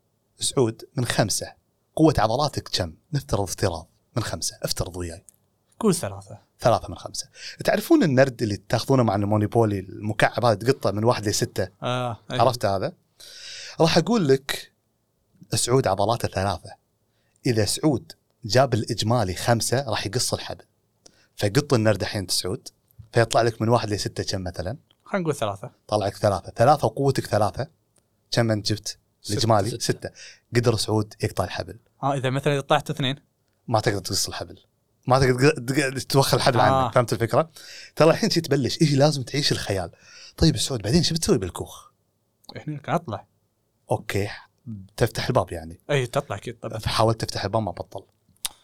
سعود 0.41 0.83
من 0.97 1.05
خمسة. 1.05 1.53
قوة 1.97 2.15
عضلاتك 2.19 2.69
كم؟ 2.69 2.95
نفترض 3.13 3.41
افتراض. 3.41 3.89
من 4.17 4.23
خمسة 4.23 4.59
افترض 4.63 4.97
وياي. 4.97 5.25
قول 5.81 5.95
ثلاثة. 5.95 6.39
ثلاثة 6.61 6.89
من 6.89 6.95
خمسة. 6.95 7.29
تعرفون 7.65 8.03
النرد 8.03 8.43
اللي 8.43 8.57
تاخذونه 8.57 9.03
مع 9.03 9.15
ال 9.15 9.22
Monopoly 9.22 9.79
المكعب؟ 9.79 10.45
هذا 10.45 10.55
تقطه 10.55 10.91
من 10.91 11.05
واحد 11.05 11.29
لستة. 11.29 11.69
آه. 11.83 12.21
أي. 12.31 12.39
عرفت 12.39 12.65
هذا؟ 12.65 12.93
راح 13.81 13.99
أقول 13.99 14.29
لك 14.29 14.73
سعود 15.55 15.87
عضلاته 15.87 16.29
ثلاثة. 16.29 16.71
إذا 17.47 17.65
سعود 17.65 18.13
جاب 18.45 18.75
الإجمالي 18.75 19.35
خمسة 19.35 19.85
راح 19.91 20.07
يقص 20.07 20.35
الحبل. 20.35 20.65
فقط 21.37 21.75
النرد 21.75 22.01
الحين 22.01 22.29
سعود. 22.29 22.69
فيطلع 23.13 23.43
لك 23.43 23.63
من 23.63 23.69
واحد 23.69 23.91
لستة 23.91 24.25
كم 24.25 24.45
مثلا؟ 24.45 24.77
خلينا 25.05 25.23
نقول 25.23 25.35
ثلاثة. 25.35 25.71
طلع 25.89 26.07
لك 26.07 26.17
ثلاثة. 26.17 26.53
ثلاثة 26.57 26.87
وقوتك 26.87 27.27
ثلاثة. 27.27 27.67
كم 28.31 28.51
أنت 28.51 28.67
جبت؟ 28.73 28.99
ستة. 29.23 29.33
الاجمالي 29.33 29.69
ستة. 29.69 29.79
ستة. 29.79 30.11
قدر 30.57 30.77
سعود 30.77 31.15
يقطع 31.23 31.45
الحبل. 31.45 31.79
آه 32.03 32.15
إذا 32.15 32.31
مثلا 32.31 32.53
إذا 32.53 32.61
طلعت 32.61 32.91
اثنين. 32.91 33.17
ما 33.69 33.81
تقدر 33.81 33.99
تقص 33.99 34.29
الحبل. 34.29 34.59
ما 35.07 35.19
تقدر 35.19 35.51
تق- 35.51 35.99
توخى 36.09 36.37
الحبل 36.37 36.61
آه. 36.61 36.85
عنك 36.85 36.95
فهمت 36.95 37.13
الفكرة؟ 37.13 37.51
ترى 37.97 38.11
الحين 38.11 38.31
شي 38.31 38.41
تبلش. 38.41 38.83
إيه 38.83 38.95
لازم 38.97 39.23
تعيش 39.23 39.53
الخيال. 39.53 39.91
طيب 40.37 40.57
سعود 40.57 40.83
بعدين 40.83 41.03
شو 41.03 41.15
بتسوي 41.15 41.39
بالكوخ؟ 41.39 41.91
هنا 42.57 42.79
كان 42.79 42.95
أطلع. 42.95 43.27
أوكي. 43.91 44.29
تفتح 44.97 45.27
الباب 45.27 45.53
يعني. 45.53 45.81
إي 45.91 46.07
تطلع 46.07 46.37
أكيد 46.37 46.59
طبعا. 46.61 46.79
فحاولت 46.79 47.25
تفتح 47.25 47.45
الباب 47.45 47.63
ما 47.63 47.71
بطل. 47.71 48.01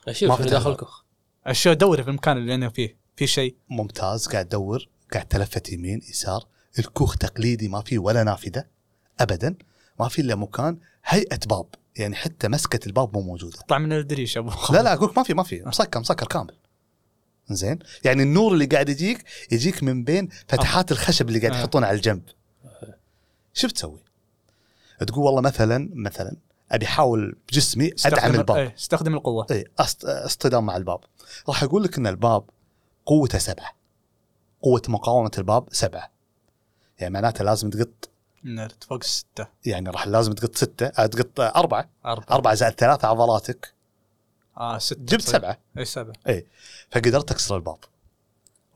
ما 0.07 0.13
أشوف 0.13 0.41
اللي 0.41 0.51
داخل. 0.51 0.71
الكوخ. 0.71 1.03
اشياء 1.47 1.75
دوري 1.75 2.03
في 2.05 2.11
المكان 2.11 2.37
اللي 2.37 2.55
أنا 2.55 2.69
فيه. 2.69 3.02
في 3.17 3.27
شيء؟ 3.27 3.57
ممتاز 3.69 4.27
قاعد 4.29 4.47
تدور 4.47 4.89
قاعد 5.13 5.27
تلفت 5.27 5.73
يمين 5.73 6.01
يسار. 6.11 6.47
الكوخ 6.79 7.17
تقليدي 7.17 7.69
ما 7.69 7.81
فيه 7.81 7.99
ولا 7.99 8.23
نافذة 8.25 8.65
ابدا. 9.21 9.55
ما 10.01 10.09
في 10.09 10.21
إلا 10.23 10.35
مكان 10.35 10.79
هيئة 11.05 11.39
باب 11.47 11.67
يعني 11.97 12.17
حتى 12.17 12.49
مسكة 12.49 12.87
الباب 12.87 13.17
مو 13.17 13.23
موجودة. 13.23 13.59
طلع 13.69 13.79
من 13.79 13.93
الدريش 13.93 14.39
أبو. 14.39 14.51
لا 14.71 14.83
لا 14.83 14.93
أقول 14.93 15.13
ما 15.17 15.23
في 15.23 15.35
ما 15.35 15.43
في. 15.43 15.63
مسكر 15.67 16.01
مسكر 16.01 16.27
كامل. 16.27 16.55
زين؟ 17.51 17.79
يعني 18.05 18.23
النور 18.23 18.53
اللي 18.53 18.67
قاعد 18.67 18.89
يجيك 18.89 19.25
يجيك 19.53 19.83
من 19.83 20.05
بين 20.05 20.29
فتحات 20.49 20.93
الخشب 20.93 21.29
اللي 21.29 21.39
قاعد 21.41 21.53
آه. 21.53 21.59
يحطونها 21.59 21.89
على 21.89 21.97
الجنب. 21.97 22.23
شو 23.55 23.69
بتسوي؟ 23.69 24.01
تقول 25.07 25.25
والله 25.25 25.41
مثلا 25.41 25.91
مثلا 25.95 26.37
أبي 26.73 26.87
أحاول 26.87 27.37
بجسمي 27.49 27.87
أدعم 27.87 27.95
استخدم- 27.97 28.41
الباب. 28.41 28.57
إيه، 28.57 28.75
استخدم 28.79 29.15
القوة. 29.15 29.47
اي. 29.51 29.65
أصطدام 30.09 30.67
مع 30.67 30.77
الباب. 30.77 31.01
راح 31.49 31.63
أقول 31.63 31.83
لك 31.83 31.99
إن 31.99 32.07
الباب 32.07 32.45
قوته 33.07 33.39
سبعة. 33.39 33.77
قوة 34.63 34.83
مقاومة 34.89 35.31
الباب 35.39 35.69
سبعة. 35.73 36.11
يعني 36.99 37.15
معناته 37.15 37.45
لازم 37.45 37.71
تقط. 37.71 38.11
نرد 38.45 38.85
فوق 38.89 39.03
ستة. 39.03 39.47
يعني 39.65 39.91
راح 39.91 40.07
لازم 40.07 40.33
تقط 40.33 40.57
ستة. 40.57 40.87
أه 40.87 41.07
تقط 41.07 41.41
أربعة. 41.41 41.89
أربعة. 42.07 42.37
أربعة 42.37 42.55
زائد 42.55 42.73
ثلاثة 42.73 43.09
عضلاتك 43.09 43.75
آه 44.57 44.79
ستة. 44.79 45.01
جبت 45.01 45.21
تصير. 45.23 45.35
سبعة. 45.35 45.59
إي 45.79 45.85
سبعة. 45.85 46.15
فقدرت 46.91 47.31
أكسر 47.31 47.57
الباب. 47.57 47.79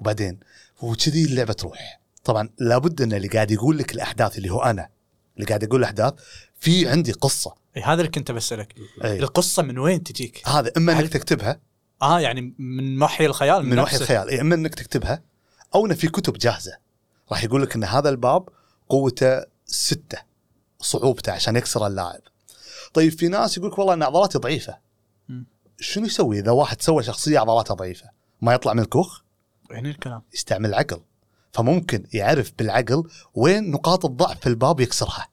وبعدين 0.01 0.41
وكذي 0.83 1.25
اللعبة 1.25 1.53
تروح. 1.53 2.01
طبعا 2.25 2.49
لابد 2.59 3.03
إن 3.03 3.13
اللي 3.13 3.29
قاعد 3.29 3.51
يقول 3.51 3.79
لك 3.79 3.95
الأحداث 3.95 4.39
اللي 4.39 4.51
هو 4.51 4.61
أنا. 4.61 4.89
اللي 5.37 5.47
قاعد 5.47 5.63
يقول 5.63 5.81
الأحداث 5.81 6.15
في 6.61 6.89
عندي 6.89 7.13
قصة. 7.13 7.55
إي 7.77 7.83
هذا 7.83 8.01
اللي 8.01 8.09
كنت 8.09 8.31
بسألك. 8.31 8.75
أي. 9.05 9.19
القصة 9.19 9.63
من 9.63 9.79
وين 9.79 10.03
تجيك؟ 10.03 10.49
هذا 10.49 10.73
إما 10.77 10.93
إنك 10.93 11.13
تكتبها 11.13 11.61
آه 12.03 12.21
يعني 12.21 12.55
من 12.59 13.03
وحي 13.03 13.27
الخيال 13.27 13.63
من, 13.63 13.71
من 13.71 13.79
وحي. 13.79 13.97
الخيال. 13.97 14.29
إيه، 14.29 14.41
إما 14.41 14.55
إنك 14.55 14.75
تكتبها 14.75 15.23
أو 15.75 15.87
إنه 15.87 15.95
في 15.95 16.09
كتب 16.09 16.33
جاهزة. 16.33 16.79
راح 17.31 17.45
يقول 17.45 17.63
لك 17.63 17.75
إن 17.75 17.85
هذا 17.85 18.09
الباب 18.09 18.49
قوته 18.89 19.45
ستة 19.67 20.19
صعوبته 20.81 21.33
عشان 21.33 21.57
يكسر 21.57 21.87
اللاعب. 21.87 22.21
طيب 22.95 23.13
في 23.13 23.29
ناس 23.29 23.57
يقول 23.57 23.71
لك 23.71 23.79
والله 23.79 23.95
إن 23.95 24.03
عضلاتي 24.03 24.39
ضعيفة. 24.39 24.79
شنو 25.81 26.07
يسوي 26.07 26.39
إذا 26.39 26.51
واحد 26.51 26.83
سوى 26.83 27.03
شخصية 27.03 27.39
عضلاتها 27.39 27.75
ضعيفة؟ 27.75 28.11
ما 28.41 28.55
يطلع 28.55 28.73
من 28.73 28.81
الكوخ؟ 28.81 29.21
هنا 29.71 29.91
الكلام. 29.91 30.23
يستعمل 30.35 30.69
العقل 30.69 31.01
فممكن 31.53 32.07
يعرف 32.13 32.53
بالعقل 32.59 33.03
وين 33.35 33.71
نقاط 33.71 34.05
الضعف 34.05 34.41
في 34.41 34.47
الباب 34.47 34.81
يكسرها. 34.81 35.29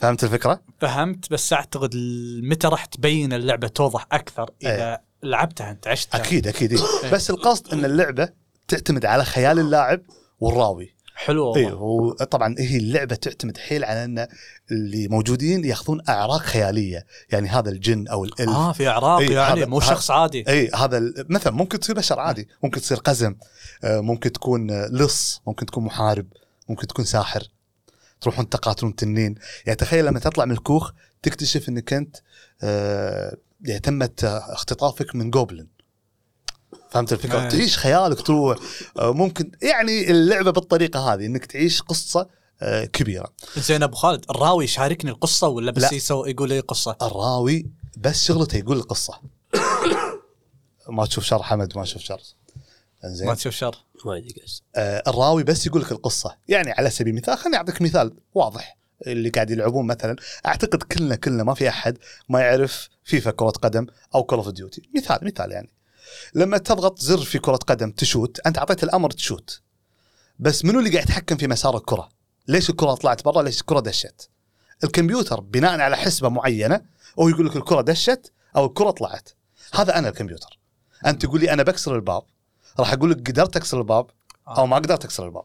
فهمت 0.00 0.24
الفكرة؟ 0.24 0.62
فهمت 0.80 1.32
بس 1.32 1.52
أعتقد 1.52 1.96
متى 2.42 2.66
راح 2.66 2.84
تبين 2.84 3.32
اللعبة 3.32 3.68
توضح 3.68 4.06
أكثر 4.12 4.50
إذا 4.62 5.00
لعبتها 5.22 5.70
أنت 5.70 5.88
عشتها؟ 5.88 6.20
أكيد 6.20 6.46
أكيد 6.46 6.72
إيه. 6.72 6.80
إيه. 7.04 7.10
بس 7.10 7.30
القصد 7.30 7.72
إن 7.72 7.84
اللعبة 7.84 8.28
تعتمد 8.68 9.04
على 9.04 9.24
خيال 9.24 9.58
اللاعب 9.58 10.02
والراوي. 10.40 10.94
حلو 11.14 11.46
والله. 11.46 11.74
وطبعا 11.74 12.54
هي 12.58 12.76
اللعبة 12.76 13.14
تعتمد 13.14 13.58
حيل 13.58 13.84
على 13.84 14.04
إن 14.04 14.26
اللي 14.70 15.08
موجودين 15.08 15.64
يأخذون 15.64 16.00
أعراق 16.08 16.40
خيالية. 16.40 17.06
يعني 17.30 17.48
هذا 17.48 17.70
الجن 17.70 18.08
أو 18.08 18.24
الإلف. 18.24 18.50
آه 18.50 18.72
في 18.72 18.88
أعراق 18.88 19.18
إيه، 19.18 19.34
يعني 19.34 19.66
مو 19.66 19.80
شخص 19.80 20.10
عادي. 20.10 20.44
اي 20.48 20.70
هذا 20.74 21.12
مثلا 21.28 21.52
ممكن 21.52 21.80
تصير 21.80 21.96
بشر 21.96 22.20
عادي 22.20 22.48
ممكن 22.62 22.80
تصير 22.80 22.96
قزم 22.98 23.34
آه، 23.84 24.00
ممكن 24.00 24.32
تكون 24.32 24.70
آه، 24.70 24.86
لص 24.86 25.42
ممكن 25.46 25.66
تكون 25.66 25.84
محارب 25.84 26.26
ممكن 26.68 26.86
تكون 26.86 27.04
ساحر. 27.04 27.48
تروحون 28.20 28.48
تقاتلون 28.48 28.94
تنين. 28.94 29.34
يعني 29.66 29.76
تخيل 29.76 30.06
لما 30.06 30.18
تطلع 30.18 30.44
من 30.44 30.52
الكوخ 30.52 30.92
تكتشف 31.22 31.68
إنك 31.68 31.92
أنت 31.92 32.16
آه، 32.62 33.36
يعني 33.60 33.80
تمت 33.80 34.24
اختطافك 34.24 35.14
من 35.14 35.30
جوبلن. 35.30 35.66
فهمت 36.90 37.12
الفكرة؟ 37.12 37.42
إيه. 37.42 37.48
تعيش 37.48 37.78
خيالك 37.78 38.20
تروح. 38.20 38.58
آه، 38.98 39.12
ممكن 39.12 39.50
يعني 39.62 40.10
اللعبة 40.10 40.50
بالطريقة 40.50 41.14
هذه 41.14 41.26
إنك 41.26 41.46
تعيش 41.46 41.82
قصة 41.82 42.28
آه، 42.62 42.84
كبيرة. 42.84 43.32
زين 43.56 43.82
أبو 43.82 43.96
خالد 43.96 44.24
الراوي 44.30 44.64
يشاركني 44.64 45.10
القصة 45.10 45.48
ولا 45.48 45.70
بس. 45.72 45.92
يسوي 45.92 46.30
يقول 46.30 46.48
لي 46.48 46.60
قصة؟ 46.60 46.96
الراوي 47.02 47.66
بس 47.96 48.24
شغلته 48.24 48.56
يقول 48.58 48.76
القصة. 48.76 49.20
ما 50.88 51.06
تشوف 51.06 51.24
شر 51.24 51.42
حمد 51.42 51.76
ما 51.76 51.82
تشوف 51.84 52.02
شر 52.02 52.20
زين 53.04 53.26
ما 53.26 53.34
تشوف 53.34 53.54
شر. 53.54 53.76
ما 54.04 54.22
قص 54.44 54.62
آه، 54.76 55.02
الراوي 55.06 55.42
بس 55.42 55.66
يقول 55.66 55.82
لك 55.82 55.92
القصة. 55.92 56.36
يعني 56.48 56.70
على 56.70 56.90
سبيل 56.90 57.14
المثال 57.14 57.38
خليني 57.38 57.56
أعطيك 57.56 57.82
مثال 57.82 58.16
واضح 58.34 58.78
اللي 59.06 59.28
قاعد 59.28 59.50
يلعبون 59.50 59.86
مثلا. 59.86 60.16
أعتقد 60.46 60.82
كلنا 60.82 61.16
كلنا 61.16 61.44
ما 61.44 61.54
في 61.54 61.68
أحد 61.68 61.98
ما 62.28 62.40
يعرف 62.40 62.88
فيفا 63.04 63.30
كرة 63.30 63.50
قدم 63.50 63.86
أو 64.14 64.24
Call 64.24 64.38
of 64.38 64.48
Duty 64.48 64.82
مثال 64.96 65.18
مثال 65.22 65.52
يعني. 65.52 65.70
لما 66.34 66.58
تضغط 66.58 66.98
زر 66.98 67.18
في 67.18 67.38
كرة 67.38 67.56
قدم 67.56 67.90
تشوت 67.90 68.40
أنت 68.46 68.58
أعطيت 68.58 68.84
الأمر 68.84 69.10
تشوت. 69.10 69.60
بس 70.38 70.64
منو 70.64 70.78
اللي 70.78 70.90
قاعد 70.90 71.04
يتحكم 71.04 71.36
في 71.36 71.46
مسار 71.46 71.76
الكرة؟ 71.76 72.08
ليش 72.48 72.70
الكرة 72.70 72.94
طلعت 72.94 73.24
برا؟ 73.24 73.42
ليش 73.42 73.60
الكرة 73.60 73.80
دشت؟ 73.80 74.30
الكمبيوتر 74.84 75.40
بناء 75.40 75.80
على 75.80 75.96
حسبة 75.96 76.28
معينة 76.28 76.80
هو 77.18 77.28
يقول 77.28 77.46
لك 77.46 77.56
الكرة 77.56 77.80
دشت 77.80 78.32
أو 78.56 78.66
الكرة 78.66 78.90
طلعت. 78.90 79.28
هذا 79.74 79.98
أنا 79.98 80.08
الكمبيوتر. 80.08 80.58
أنت 81.06 81.26
تقول 81.26 81.40
لي 81.40 81.52
أنا 81.52 81.62
بكسر 81.62 81.96
الباب 81.96 82.22
راح 82.80 82.92
أقول 82.92 83.10
لك 83.10 83.30
قدرت 83.30 83.56
أكسر 83.56 83.78
الباب 83.78 84.06
أو 84.48 84.66
ما 84.66 84.76
قدرت 84.76 85.04
أكسر 85.04 85.26
الباب. 85.26 85.44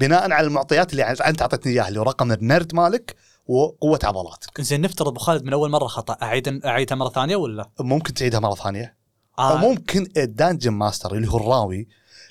بناء 0.00 0.32
على 0.32 0.46
المعطيات 0.46 0.92
اللي 0.92 1.02
انت 1.02 1.42
اعطيتني 1.42 1.72
إياها 1.72 1.88
اللي 1.88 2.00
هو 2.00 2.04
رقم 2.04 2.32
النرد 2.32 2.74
مالك 2.74 3.16
وقوة 3.46 3.98
عضلاتك. 4.04 4.60
زين 4.60 4.80
نفترض 4.80 5.08
أبو 5.08 5.18
خالد 5.18 5.44
من 5.44 5.52
أول 5.52 5.70
مرة 5.70 5.86
خطأ 5.86 6.16
اعيد 6.22 6.64
اعيدها 6.64 6.96
مرة 6.96 7.08
ثانية 7.08 7.36
ولا؟ 7.36 7.70
ممكن 7.80 8.14
تعيدها 8.14 8.40
مرة 8.40 8.54
ثانية. 8.54 8.96
آه. 9.38 9.52
أو 9.52 9.56
ممكن 9.56 10.06
ال 10.16 10.23
Dungeon 10.23 10.70
Master 10.70 11.14
اللي 11.14 11.28
هو 11.28 11.36
الراوي 11.36 11.88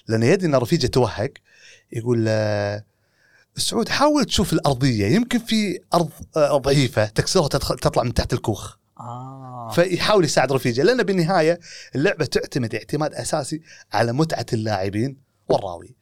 لأنه 0.08 0.26
يدري 0.26 0.48
إن 0.48 0.56
رفيجة 0.56 0.88
توهق 0.88 1.32
يقول 1.92 2.26
له 2.26 2.84
سعود 3.58 3.90
حاول 3.90 4.26
تشوف 4.26 4.54
الأرضية 4.54 5.06
يمكن 5.16 5.40
في 5.40 5.80
أرض 5.94 6.10
آه، 6.38 6.58
ضعيفة 6.58 7.06
تكسرها 7.06 7.48
تطلع 7.48 8.04
من 8.04 8.14
تحت 8.14 8.34
الكوخ. 8.34 8.76
آه. 9.00 9.72
فيحاول 9.76 10.26
يساعد 10.26 10.52
رفيجة 10.52 10.84
لأن 10.84 11.04
بالنهاية 11.04 11.60
اللعبة 11.96 12.26
تعتمد 12.26 12.76
اعتماد 12.76 13.14
أساسي 13.14 13.62
على 13.94 14.14
متعة 14.14 14.46
اللاعبين 14.54 15.18
والراوي. 15.50 15.96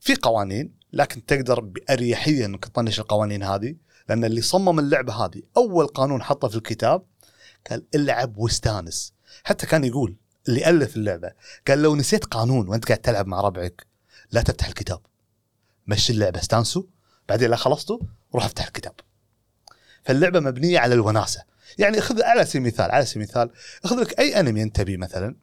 في 0.00 0.14
قوانين 0.14 0.74
لكن 0.92 1.24
تقدر 1.26 1.60
بأريحية 1.60 2.44
إنك 2.44 2.64
تطنش 2.64 3.00
القوانين 3.00 3.42
هذه 3.42 3.74
لأن 4.08 4.24
اللي 4.24 4.40
صمم 4.40 4.78
اللعبة 4.78 5.12
هذه 5.12 5.42
أول 5.56 5.86
قانون 5.86 6.22
حطه 6.22 6.48
في 6.48 6.56
الكتاب 6.56 7.02
قال 7.70 7.84
العب 7.94 8.38
واستانس 8.38 9.12
حتى 9.44 9.66
كان 9.66 9.84
يقول 9.84 10.16
اللي 10.48 10.70
ألف 10.70 10.96
اللعبة 10.96 11.32
قال 11.68 11.82
لو 11.82 11.96
نسيت 11.96 12.24
قانون 12.24 12.68
وأنت 12.68 12.84
قاعد 12.84 12.98
تلعب 12.98 13.26
مع 13.26 13.40
ربعك 13.40 13.86
لا 14.32 14.42
تفتح 14.42 14.66
الكتاب 14.66 15.00
مشي 15.86 16.12
اللعبة 16.12 16.40
استانسوا 16.40 16.82
بعدين 17.28 17.50
لا 17.50 17.56
خلصتوا 17.56 17.98
روح 18.34 18.44
افتح 18.44 18.66
الكتاب 18.66 18.94
فاللعبة 20.04 20.40
مبنية 20.40 20.78
على 20.78 20.94
الوناسة 20.94 21.42
يعني 21.78 22.00
خذ 22.00 22.22
على 22.22 22.44
سبيل 22.44 22.62
المثال 22.62 22.90
على 22.90 23.04
سبيل 23.04 23.22
المثال 23.22 23.50
خذ 23.84 24.00
لك 24.00 24.20
أي 24.20 24.40
أنمي 24.40 24.62
أنت 24.62 24.76
تبيه 24.76 24.96
مثلا. 24.96 25.36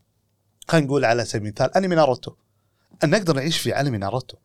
خلينا 0.67 0.88
نقول 0.88 1.05
على 1.05 1.25
سبيل 1.25 1.47
المثال 1.47 1.77
أنمي 1.77 1.95
ناروتو. 1.95 2.35
أن 3.03 3.09
نقدر 3.09 3.35
نعيش 3.35 3.57
في 3.57 3.73
عالم 3.73 3.95
ناروتو. 3.95 4.38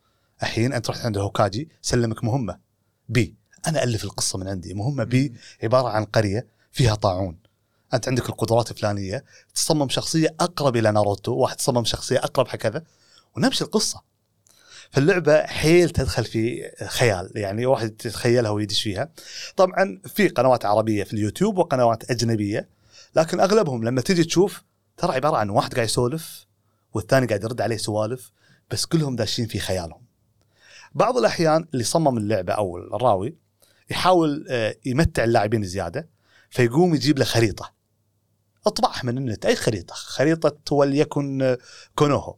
الحين 0.43 0.73
أنت 0.73 0.91
رحت 0.91 1.05
عند 1.05 1.19
هوكاجي 1.19 1.69
سلمك 1.83 2.25
مهمة. 2.25 2.59
B. 3.09 3.37
أنا 3.67 3.85
ألف 3.85 4.05
القصة 4.05 4.39
من 4.39 4.49
عندي. 4.49 4.75
مهمة 4.75 5.05
B 5.05 5.33
عبارة 5.63 5.89
عن 5.89 6.05
قرية 6.05 6.47
فيها 6.73 6.95
طاعون. 6.95 7.39
أنت 7.95 8.09
عندك 8.09 8.29
القدرات 8.29 8.71
الفلانية 8.71 9.25
تصمم 9.55 9.89
شخصية 9.89 10.35
أقرب 10.41 10.77
إلى 10.77 10.93
ناروتو 10.93 11.33
واحد 11.33 11.57
تصمم 11.57 11.85
شخصية 11.85 12.19
أقرب 12.19 12.47
هكذا 12.49 12.85
ونمشي 13.37 13.65
القصة. 13.65 14.03
فاللعبه 14.91 15.47
حيل 15.47 15.91
تدخل 15.91 16.25
في 16.25 16.71
خيال 16.87 17.31
يعني 17.35 17.67
واحد 17.67 17.91
يتخيلها 17.91 18.51
ويدش 18.51 18.83
فيها. 18.83 19.13
طبعا 19.57 20.01
في 20.07 20.29
قنوات 20.29 20.65
عربية 20.65 21.05
في 21.05 21.13
اليوتيوب 21.13 21.59
وقنوات 21.59 22.11
أجنبية 22.11 22.69
لكن 23.17 23.41
أغلبهم 23.41 23.85
لما 23.85 24.01
تيجي 24.01 24.25
تشوف 24.25 24.63
ترى 24.97 25.13
عبارة 25.15 25.37
عن 25.37 25.51
واحد 25.51 25.75
قاعد 25.75 25.87
يسولف 25.87 26.47
والثاني 26.95 27.27
قاعد 27.27 27.45
يرد 27.45 27.61
عليه 27.61 27.77
سوالف 27.77 28.33
بس 28.71 28.87
كلهم 28.87 29.17
داشين 29.17 29.47
في 29.47 29.59
خيالهم. 29.59 30.07
بعض 30.95 31.17
الأحيان 31.17 31.67
اللي 31.73 31.85
صمم 31.85 32.19
اللعبة 32.19 32.53
أو 32.53 32.77
الراوي 32.79 33.37
يحاول 33.91 34.47
آه، 34.49 34.77
يمتع 34.85 35.25
اللاعبين 35.25 35.65
زيادة 35.65 36.09
فيقوم 36.51 36.95
يجيب 36.95 37.19
له 37.19 37.25
خريطة. 37.25 37.73
أطبعها 38.67 39.01
من 39.05 39.19
النت 39.19 39.47
أي 39.47 39.57
خريطة؟ 39.57 39.95
خريطة 39.95 40.75
وليكن 40.75 41.57
كونوهو. 41.95 42.37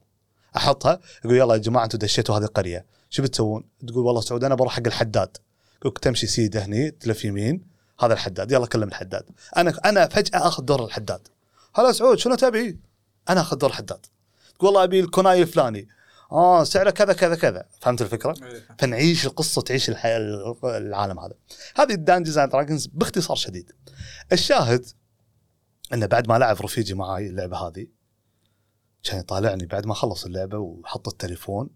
أحطها 0.56 1.00
يقول 1.24 1.36
يلا 1.36 1.54
يا 1.54 1.58
جماعة 1.58 1.84
أنتم 1.84 1.98
دشيتوا 1.98 2.38
هذه 2.38 2.44
القرية. 2.44 2.86
شو 3.10 3.22
بتسوون؟ 3.22 3.64
تقول 3.88 4.06
والله 4.06 4.20
سعود 4.20 4.44
أنا 4.44 4.54
بروح 4.54 4.72
حق 4.72 4.86
الحداد. 4.86 5.36
يقول 5.78 5.92
لك 5.92 5.98
تمشي 5.98 6.26
سيده 6.26 6.64
هني 6.64 6.90
تلف 6.90 7.24
يمين 7.24 7.66
هذا 8.00 8.12
الحداد. 8.12 8.52
يلا 8.52 8.66
كلم 8.66 8.88
الحداد. 8.88 9.24
أنا 9.56 9.74
أنا 9.84 10.08
فجأة 10.08 10.46
آخذ 10.46 10.62
دور 10.62 10.84
الحداد. 10.84 11.28
هلا 11.74 11.92
سعود 11.92 12.18
شنو 12.18 12.34
تبي؟ 12.34 12.80
أنا 13.28 13.40
آخذ 13.40 13.56
دور 13.56 13.70
الحداد. 13.70 14.06
تقول 14.54 14.66
والله 14.66 14.84
أبي 14.84 15.00
الكوناي 15.00 15.42
الفلاني. 15.42 15.88
آه 16.32 16.64
سعره 16.64 16.90
كذا 16.90 17.12
كذا 17.12 17.34
كذا. 17.34 17.64
فهمت 17.80 18.02
الفكرة؟ 18.02 18.34
فنعيش 18.78 19.26
القصة 19.26 19.62
تعيش 19.62 19.88
الح... 19.88 20.06
العالم 20.64 21.18
هذا. 21.18 21.34
هذه 21.76 21.92
ال 21.92 21.97
Dungeons 21.97 22.38
and 22.38 22.52
Dragons 22.52 22.86
باختصار 22.86 23.36
شديد. 23.36 23.72
الشاهد 24.32 24.86
إنه 25.92 26.06
بعد 26.06 26.28
ما 26.28 26.38
لعب 26.38 26.62
رفيجي 26.62 26.94
معاي 26.94 27.26
اللعبة 27.26 27.56
هذه 27.56 27.86
كان 29.08 29.20
يطالعني 29.20 29.66
بعد 29.66 29.86
ما 29.86 29.94
خلص 29.94 30.24
اللعبة 30.24 30.58
وحط 30.58 31.08
التليفون. 31.08 31.68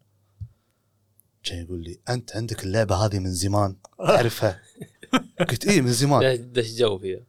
كان 1.44 1.64
يقول 1.64 1.82
لي 1.84 2.00
أنت 2.08 2.36
عندك 2.36 2.64
اللعبة 2.64 2.96
هذه 2.96 3.18
من 3.18 3.32
زمان 3.32 3.76
تعرفها؟ 3.98 4.60
قلت 5.50 5.64
إيه 5.66 5.80
من 5.80 5.92
زمان. 5.92 6.52
دش 6.52 6.74
جو 6.74 6.98
فيها؟ 6.98 7.20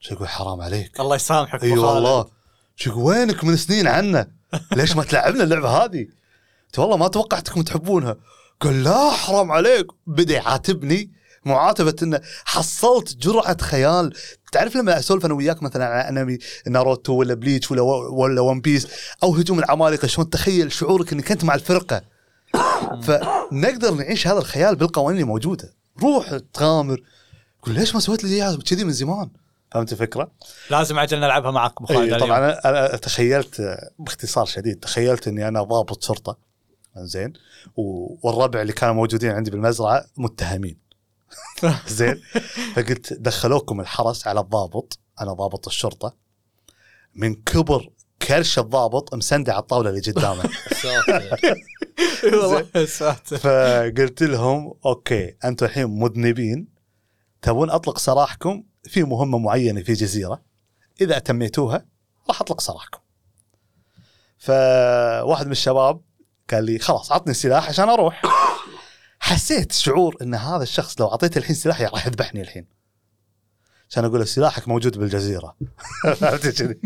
شو 0.00 0.14
يقول 0.14 0.28
حرام 0.28 0.60
عليك. 0.60 1.00
الله 1.00 1.16
يسامحك 1.16 1.62
إي. 1.62 1.78
والله. 1.78 2.30
شو 2.76 2.90
يقول 2.90 3.04
وينك 3.04 3.44
من 3.44 3.56
سنين 3.56 3.86
عنا؟ 3.86 4.30
ليش 4.76 4.96
ما 4.96 5.04
تلعبنا 5.04 5.44
اللعبة 5.44 5.68
هذه؟ 5.68 6.08
قلت 6.66 6.78
والله 6.78 6.96
ما 6.96 7.08
توقعتكم 7.08 7.62
تحبونها. 7.62 8.16
قال 8.60 8.84
لا 8.84 9.10
حرام 9.10 9.52
عليك. 9.52 9.86
بدأ 10.06 10.34
يعاتبني 10.34 11.12
معاتبة 11.44 11.96
إنه 12.02 12.20
حصلت 12.44 13.16
جرعة 13.16 13.62
خيال 13.62 14.14
تعرف 14.52 14.76
لما 14.76 14.98
أسولف 14.98 15.26
أنا 15.26 15.34
وياك 15.34 15.62
مثلا 15.62 15.86
عن 15.86 16.16
أنمي 16.16 16.38
ناروتو 16.66 17.12
ولا 17.12 17.34
بليتش 17.34 17.70
ولا 17.70 17.82
ولا 17.82 18.40
ون 18.40 18.60
بيس 18.60 18.86
أو 19.22 19.34
هجوم 19.34 19.58
العمالقة 19.58 20.08
شلون 20.08 20.30
تخيل 20.30 20.72
شعورك 20.72 21.12
إنك 21.12 21.32
أنت 21.32 21.44
مع 21.44 21.54
الفرقة؟ 21.54 22.02
فنقدر 23.06 23.94
نعيش 23.94 24.26
هذا 24.26 24.38
الخيال 24.38 24.76
بالقوانين 24.76 25.20
اللي 25.20 25.32
موجودة. 25.32 25.72
روح 26.02 26.38
تغامر. 26.54 27.02
قول 27.62 27.74
ليش 27.74 27.94
ما 27.94 28.00
سويت 28.00 28.24
لي 28.24 28.34
إياها؟ 28.34 28.56
كذي 28.56 28.84
من 28.84 28.92
زمان. 28.92 29.30
فهمت 29.72 29.92
الفكرة؟ 29.92 30.30
لازم 30.70 30.98
أجل 30.98 31.20
نلعبها 31.20 31.50
معك 31.50 31.72
ابو 31.76 31.86
خالد 31.86 31.98
إيه 32.00 32.06
اليوم. 32.06 32.20
طبعا 32.20 32.54
أنا- 32.54 32.66
أنا 32.66 32.96
تخيلت 32.96 33.78
باختصار 33.98 34.44
شديد. 34.46 34.80
تخيلت 34.80 35.28
إني 35.28 35.48
أنا 35.48 35.62
ضابط 35.62 36.04
شرطة. 36.04 36.38
زين. 36.96 37.32
والربع 38.22 38.62
اللي 38.62 38.72
كانوا 38.72 38.94
موجودين 38.94 39.30
عندي 39.30 39.50
بالمزرعة 39.50 40.04
متهمين. 40.16 40.87
زين. 41.88 42.22
فقلت 42.76 43.12
دخلوكم 43.12 43.80
الحرس 43.80 44.26
على 44.26 44.40
الضابط 44.40 44.98
أنا 45.20 45.32
ضابط 45.32 45.66
الشرطة. 45.66 46.16
من 47.14 47.34
كبر 47.34 47.90
كرش 48.22 48.58
الضابط 48.58 49.14
مسندع 49.14 49.52
على 49.52 49.62
الطاولة 49.62 49.90
اللي 49.90 50.00
قدامه. 50.00 50.42
فقلت 53.42 54.22
لهم 54.22 54.74
أوكي 54.86 55.34
أنتم 55.44 55.66
الحين 55.66 55.86
مذنبين. 55.86 56.68
تبون 57.42 57.70
أطلق 57.70 57.98
سراحكم؟ 57.98 58.62
في 58.84 59.02
مهمة 59.02 59.38
معينة 59.38 59.82
في 59.82 59.92
جزيرة. 59.92 60.42
إذا 61.00 61.16
أتميتوها 61.16 61.86
راح 62.28 62.40
أطلق 62.40 62.60
سراحكم. 62.60 62.98
فواحد 64.38 65.46
من 65.46 65.52
الشباب 65.52 66.00
قال 66.50 66.64
لي 66.64 66.78
خلاص 66.78 67.12
عطني 67.12 67.30
السلاح 67.30 67.68
عشان 67.68 67.88
أروح. 67.88 68.22
حسيت 69.28 69.72
شعور 69.72 70.16
إن 70.22 70.34
هذا 70.34 70.62
الشخص 70.62 71.00
لو 71.00 71.08
أعطيته 71.08 71.38
الحين 71.38 71.56
سلاح 71.56 71.80
راح 71.80 72.06
يذبحني 72.06 72.40
الحين. 72.40 72.66
عشان 73.90 74.04
أقول 74.04 74.18
له 74.18 74.24
سلاحك 74.24 74.68
موجود 74.68 74.98
بالجزيرة. 74.98 75.56
كذي؟ 76.58 76.80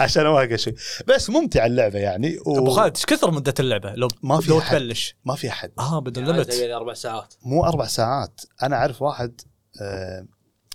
عشان 0.00 0.26
اوقع 0.26 0.56
شيء. 0.56 0.74
بس 1.08 1.30
ممتع 1.30 1.66
اللعبة 1.66 1.98
يعني 1.98 2.38
و... 2.46 2.58
أبو 2.58 2.70
خالد 2.70 2.96
إيش 2.96 3.06
كثر 3.06 3.30
مدة 3.30 3.54
اللعبة 3.60 3.94
لو 3.94 4.08
ما 4.22 4.40
في 4.40 4.50
لو. 4.50 4.60
تبلش 4.60 5.16
ما 5.24 5.34
في 5.34 5.48
أحد. 5.48 5.72
آه 5.78 5.98
بدون 6.00 6.24
يعني 6.24 6.36
limit 6.36 6.52
تقريباً 6.52 6.76
أربع 6.76 6.94
ساعات 6.94 7.34
مو 7.42 7.64
أربع 7.64 7.86
ساعات 7.86 8.40
أنا 8.62 8.76
أعرف 8.76 9.02
واحد 9.02 9.40
آه، 9.80 10.26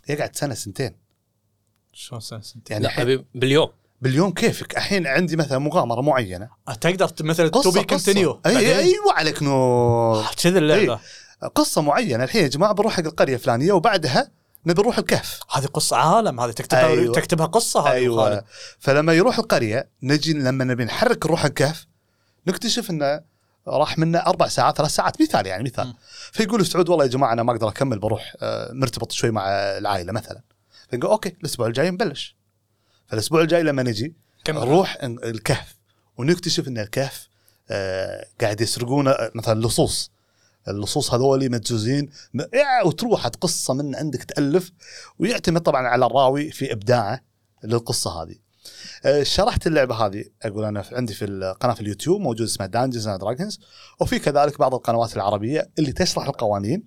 يقعد 0.09 0.35
سنة 0.35 0.53
سنتين 0.53 0.95
شلون 1.93 2.21
سنة 2.21 2.41
سنتين 2.41 2.83
يعني 2.83 3.01
ابي 3.01 3.25
باليوم 3.35 3.69
باليوم 4.01 4.31
كيفك؟ 4.31 4.77
الحين 4.77 5.07
عندي 5.07 5.35
مثلا 5.35 5.57
مغامرة 5.57 6.01
معينة. 6.01 6.49
آه، 6.67 6.73
تقدر 6.73 7.11
مثلا 7.21 7.47
to 7.47 7.71
be 7.71 7.83
continue 7.83 8.41
اي 8.45 8.77
أيوه 8.79 9.13
عليك 9.13 9.43
نور. 9.43 10.25
كذا 10.43 10.59
اللعبة. 10.59 10.99
قصة 11.55 11.81
معينة. 11.81 12.23
الحين 12.23 12.43
يا 12.43 12.47
جماعة 12.47 12.73
بنروح 12.73 12.93
حق 12.93 13.05
القرية 13.05 13.33
الفلانية 13.33 13.71
وبعدها 13.71 14.31
نبي 14.65 14.81
نروح 14.81 14.97
الكهف. 14.97 15.39
هذه 15.51 15.65
قصة 15.65 15.97
عالم 15.97 16.39
هذه 16.39 16.51
تكتبها 16.51 16.87
أيوة. 16.87 17.15
تكتبها 17.15 17.45
قصة 17.45 17.79
هذه 17.79 18.15
خالد. 18.15 18.43
فلما 18.79 19.13
يروح 19.13 19.39
القرية 19.39 19.89
نجي 20.03 20.33
لما 20.33 20.63
نبي 20.63 20.85
نحرك 20.85 21.25
نروح 21.25 21.45
الكهف 21.45 21.87
نكتشف 22.47 22.89
إنه 22.89 23.21
راح 23.67 23.97
منا 23.97 24.27
أربع 24.27 24.47
ساعات 24.47 24.77
ثلاث 24.77 24.91
ساعات. 24.91 25.21
مثال 25.21 25.47
يعني 25.47 25.63
مثال. 25.63 25.87
م. 25.87 25.93
فيقول 26.31 26.65
سعود 26.65 26.89
والله 26.89 27.05
يا 27.05 27.09
جماعة 27.09 27.33
أنا 27.33 27.43
ما 27.43 27.51
أقدر 27.51 27.67
أكمل 27.67 27.99
بروح 27.99 28.35
آه، 28.41 28.71
مرتبط 28.73 29.11
شوي 29.11 29.31
مع 29.31 29.49
العائلة 29.49 30.11
مثلا. 30.11 30.41
فنقول 30.91 31.11
أوكي 31.11 31.35
الأسبوع 31.41 31.67
الجاي 31.67 31.91
نبلش. 31.91 32.40
فالأسبوع 33.11 33.41
الجاي 33.41 33.63
لما 33.63 33.83
نجي. 33.83 34.15
نروح 34.49 34.97
الكهف 35.03 35.75
ونكتشف 36.17 36.67
إن 36.67 36.77
الكهف 36.77 37.27
آه، 37.69 38.25
قاعد 38.41 38.61
يسرقون 38.61 39.07
آه، 39.07 39.31
مثلا 39.35 39.67
لصوص 39.67 40.11
اللصوص 40.67 41.13
هذولي 41.13 41.49
مدزوزين 41.49 42.09
وتروح 42.85 43.27
قصه 43.27 43.73
من 43.73 43.95
عندك 43.95 44.23
تألف 44.23 44.71
ويعتمد 45.19 45.61
طبعا 45.61 45.87
على 45.87 46.05
الراوي 46.05 46.51
في 46.51 46.71
إبداعه 46.71 47.21
للقصة 47.63 48.23
هذه. 48.23 48.35
آه، 49.05 49.23
شرحت 49.23 49.67
اللعبة 49.67 49.95
هذه 49.95 50.25
أقول 50.43 50.65
أنا 50.65 50.83
عندي 50.91 51.13
في 51.13 51.25
القناه 51.25 51.73
في 51.73 51.81
اليوتيوب 51.81 52.21
موجود 52.21 52.47
اسمها 52.47 52.67
Dungeons 52.67 53.07
and 53.07 53.19
Dragons 53.19 53.59
وفي 53.99 54.19
كذلك 54.19 54.59
بعض 54.59 54.73
القنوات 54.73 55.15
العربية 55.15 55.69
اللي 55.79 55.91
تشرح 55.91 56.27
القوانين 56.27 56.85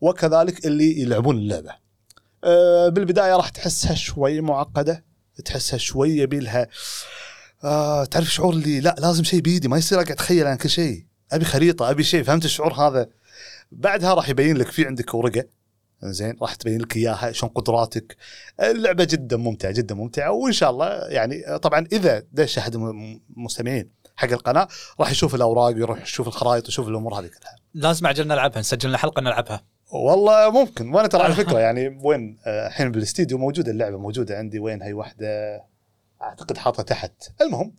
وكذلك 0.00 0.66
اللي 0.66 1.00
يلعبون 1.00 1.36
اللعبة. 1.36 1.70
آه، 2.44 2.88
بالبداية 2.88 3.36
راح 3.36 3.48
تحسها 3.48 3.94
شوي 3.94 4.40
معقدة 4.40 5.05
تحسها 5.44 5.76
شوي 5.78 6.10
يبي 6.16 6.38
لها 6.40 6.66
آه 7.64 8.04
تعرف 8.04 8.32
شعور 8.32 8.52
اللي 8.52 8.80
لا 8.80 8.96
لازم 8.98 9.24
شيء 9.24 9.40
بيدي 9.40 9.68
ما 9.68 9.78
يصير 9.78 9.98
أقعد 9.98 10.10
أتخيل 10.10 10.46
عن 10.46 10.56
كل 10.56 10.70
شيء. 10.70 11.06
أبي 11.32 11.44
خريطة 11.44 11.90
أبي 11.90 12.04
شيء 12.04 12.22
فهمت 12.22 12.44
الشعور 12.44 12.72
هذا؟ 12.72 13.06
بعدها 13.72 14.14
راح 14.14 14.28
يبين 14.28 14.56
لك 14.56 14.70
في 14.70 14.86
عندك 14.86 15.14
ورقة 15.14 15.44
زين 16.02 16.36
راح 16.42 16.54
تبين 16.54 16.80
لك 16.80 16.96
إياها 16.96 17.32
شلون 17.32 17.52
قدراتك. 17.52 18.16
اللعبة 18.60 19.04
جدا 19.04 19.36
ممتعة 19.36 19.72
جدا 19.72 19.94
ممتعة 19.94 20.30
وإن 20.30 20.52
شاء 20.52 20.70
الله 20.70 20.86
يعني 21.08 21.58
طبعا 21.58 21.86
إذا 21.92 22.22
دش 22.32 22.58
أحد 22.58 22.74
الم- 22.74 23.20
المستمعين 23.36 23.90
حق 24.16 24.28
القناة 24.30 24.68
راح 25.00 25.10
يشوف 25.10 25.34
الأوراق 25.34 25.66
ويروح 25.74 26.02
يشوف 26.02 26.28
الخرائط 26.28 26.64
ويشوف 26.66 26.88
الأمور 26.88 27.14
هذه 27.14 27.26
كلها. 27.26 27.56
لازم 27.74 28.06
عجل 28.06 28.26
نلعبها 28.28 28.60
نسجل 28.60 28.88
لنا 28.88 28.98
حلقة 28.98 29.22
نلعبها. 29.22 29.64
والله 29.90 30.50
ممكن. 30.50 30.94
وأنا 30.94 31.08
ترى 31.08 31.22
على 31.22 31.34
فكرة 31.44 31.58
يعني 31.58 32.00
وين 32.02 32.38
آه، 32.46 32.66
الحين 32.66 32.92
بالاستديو 32.92 33.38
موجودة 33.38 33.70
اللعبة 33.72 33.98
موجودة 33.98 34.38
عندي 34.38 34.58
وين 34.58 34.82
هي 34.82 34.92
واحدة 34.92 35.62
أعتقد 36.22 36.58
حاطها 36.58 36.82
تحت. 36.82 37.12
المهم 37.40 37.74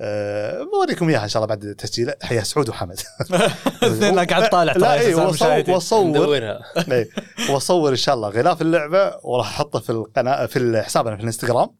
أه 0.00 0.62
بوريكم 0.62 1.08
إياها 1.08 1.24
إن 1.24 1.28
شاء 1.28 1.42
الله 1.42 1.54
بعد 1.54 1.64
التسجيل. 1.64 2.12
حيا 2.22 2.40
سعود 2.40 2.68
وحمد. 2.68 3.00
اثنين 3.82 4.18
قاعد 4.18 4.48
طالع 4.48 4.72
ترى 4.72 4.82
لا 4.82 4.92
اي 4.92 4.96
أعزائي 4.98 5.14
واصور 5.14 5.28
المشاهدين. 5.28 5.74
واصور 5.74 6.04
ندورها. 6.04 6.60
إي، 6.92 7.08
واصور 7.50 7.90
إن 7.90 7.96
شاء 7.96 8.14
الله 8.14 8.28
غلاف 8.28 8.62
اللعبة 8.62 9.12
وراح 9.22 9.46
أحطه 9.46 9.78
في 9.78 9.90
القناة 9.90 10.46
في 10.46 10.82
حسابنا 10.82 11.16
في 11.16 11.20
الإنستغرام. 11.20 11.70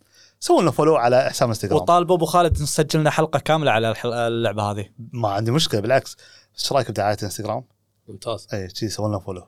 سووا 0.40 0.62
لنا 0.62 0.70
follow 0.70 0.96
على 0.96 1.30
حساب 1.30 1.48
الإنستغرام. 1.48 1.82
وطالبوا 1.82 2.16
أبو 2.16 2.26
خالد 2.26 2.62
نسجل 2.62 3.00
لنا 3.00 3.10
حلقة 3.10 3.38
كاملة 3.38 3.70
على 3.70 3.94
اللعبة 4.04 4.62
هذه. 4.62 4.86
ما 5.12 5.28
عندي 5.28 5.50
مشكلة 5.50 5.80
بالعكس. 5.80 6.16
إيش 6.58 6.72
رأيك 6.72 6.90
بدعاية 6.90 7.16
الإنستغرام؟ 7.16 7.64
ممتاز. 8.08 8.46
اي 8.54 8.68
شي 8.74 8.88
سووا 8.88 9.08
لنا 9.08 9.18
follow. 9.18 9.46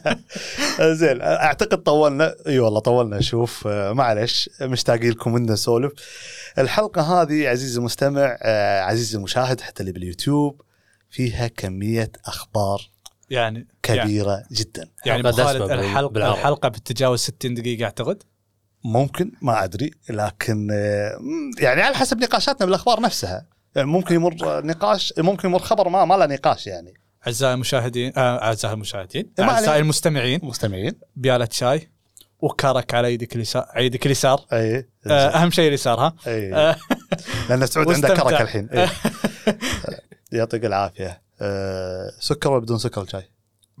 زين 0.98 1.22
أعتقد 1.22 1.82
طولنا. 1.82 2.34
إي 2.46 2.58
والله 2.58 2.80
طولنا. 2.80 3.20
شوف 3.20 3.66
آه، 3.66 3.92
معلش 3.92 4.50
مشتاقين 4.62 5.10
لكم 5.10 5.34
بدنا 5.34 5.52
نسولف. 5.52 5.92
الحلقة 6.58 7.02
هذه 7.22 7.48
عزيزي 7.48 7.78
المستمع 7.78 8.38
آه، 8.42 8.80
عزيزي 8.80 9.16
المشاهد 9.18 9.60
حتى 9.60 9.80
اللي 9.80 9.92
باليوتيوب 9.92 10.60
فيها 11.10 11.48
كمية 11.48 12.12
أخبار 12.26 12.90
يعني 13.30 13.66
يعني, 13.88 14.00
كبيرة 14.02 14.42
جدا. 14.52 14.88
يعني 15.06 15.22
خالد 15.22 15.34
دسمة 15.40 15.66
بال- 15.66 15.72
الحلقة 15.78 16.08
بالعربي. 16.12 16.38
الحلقة 16.38 16.68
بتتجاوز 16.68 17.18
60 17.20 17.54
دقيقة 17.54 17.84
أعتقد؟ 17.84 18.22
ممكن 18.84 19.32
ما 19.42 19.64
أدري. 19.64 19.90
لكن 20.10 20.68
آه، 20.72 21.18
يعني 21.58 21.82
على 21.82 21.94
حسب 21.94 22.18
نقاشاتنا 22.18 22.66
بالأخبار 22.66 23.00
نفسها. 23.00 23.46
يعني 23.76 23.88
ممكن 23.88 24.14
يمر 24.14 24.34
نقاش 24.66 25.14
ممكن 25.18 25.48
يمر 25.48 25.58
خبر 25.58 25.88
ما 25.88 26.04
ما 26.04 26.14
له 26.14 26.26
نقاش 26.26 26.66
يعني. 26.66 26.94
أعزائي 27.26 27.54
المشاهدين 27.54 28.12
آه، 28.16 28.42
أعزائي 28.42 28.74
المشاهدين. 28.74 29.32
أعزائي 29.40 29.80
المستمعين 29.80 30.40
مستمعين 30.42 30.92
بيالة 31.16 31.48
شاي 31.52 31.90
وكرك 32.38 32.94
على 32.94 33.14
يدك 33.14 33.36
اليسار 33.36 33.66
يدك 33.76 34.06
اليسار 34.06 34.46
أي 34.52 34.88
آه، 35.06 35.28
أهم 35.28 35.50
شيء 35.50 35.68
اليسار 35.68 35.98
ها 36.00 36.14
أي 36.26 36.54
آه، 36.54 36.76
لأن 37.48 37.66
سعود 37.66 37.94
عنده. 37.94 38.14
كرك 38.14 38.40
الحين. 38.40 38.68
يعطيك 40.32 40.64
العافية 40.64 41.22
أه 41.40 42.12
سكر 42.20 42.50
ولا 42.50 42.60
بدون 42.60 42.78
سكر 42.78 43.02
الشاي؟ 43.02 43.30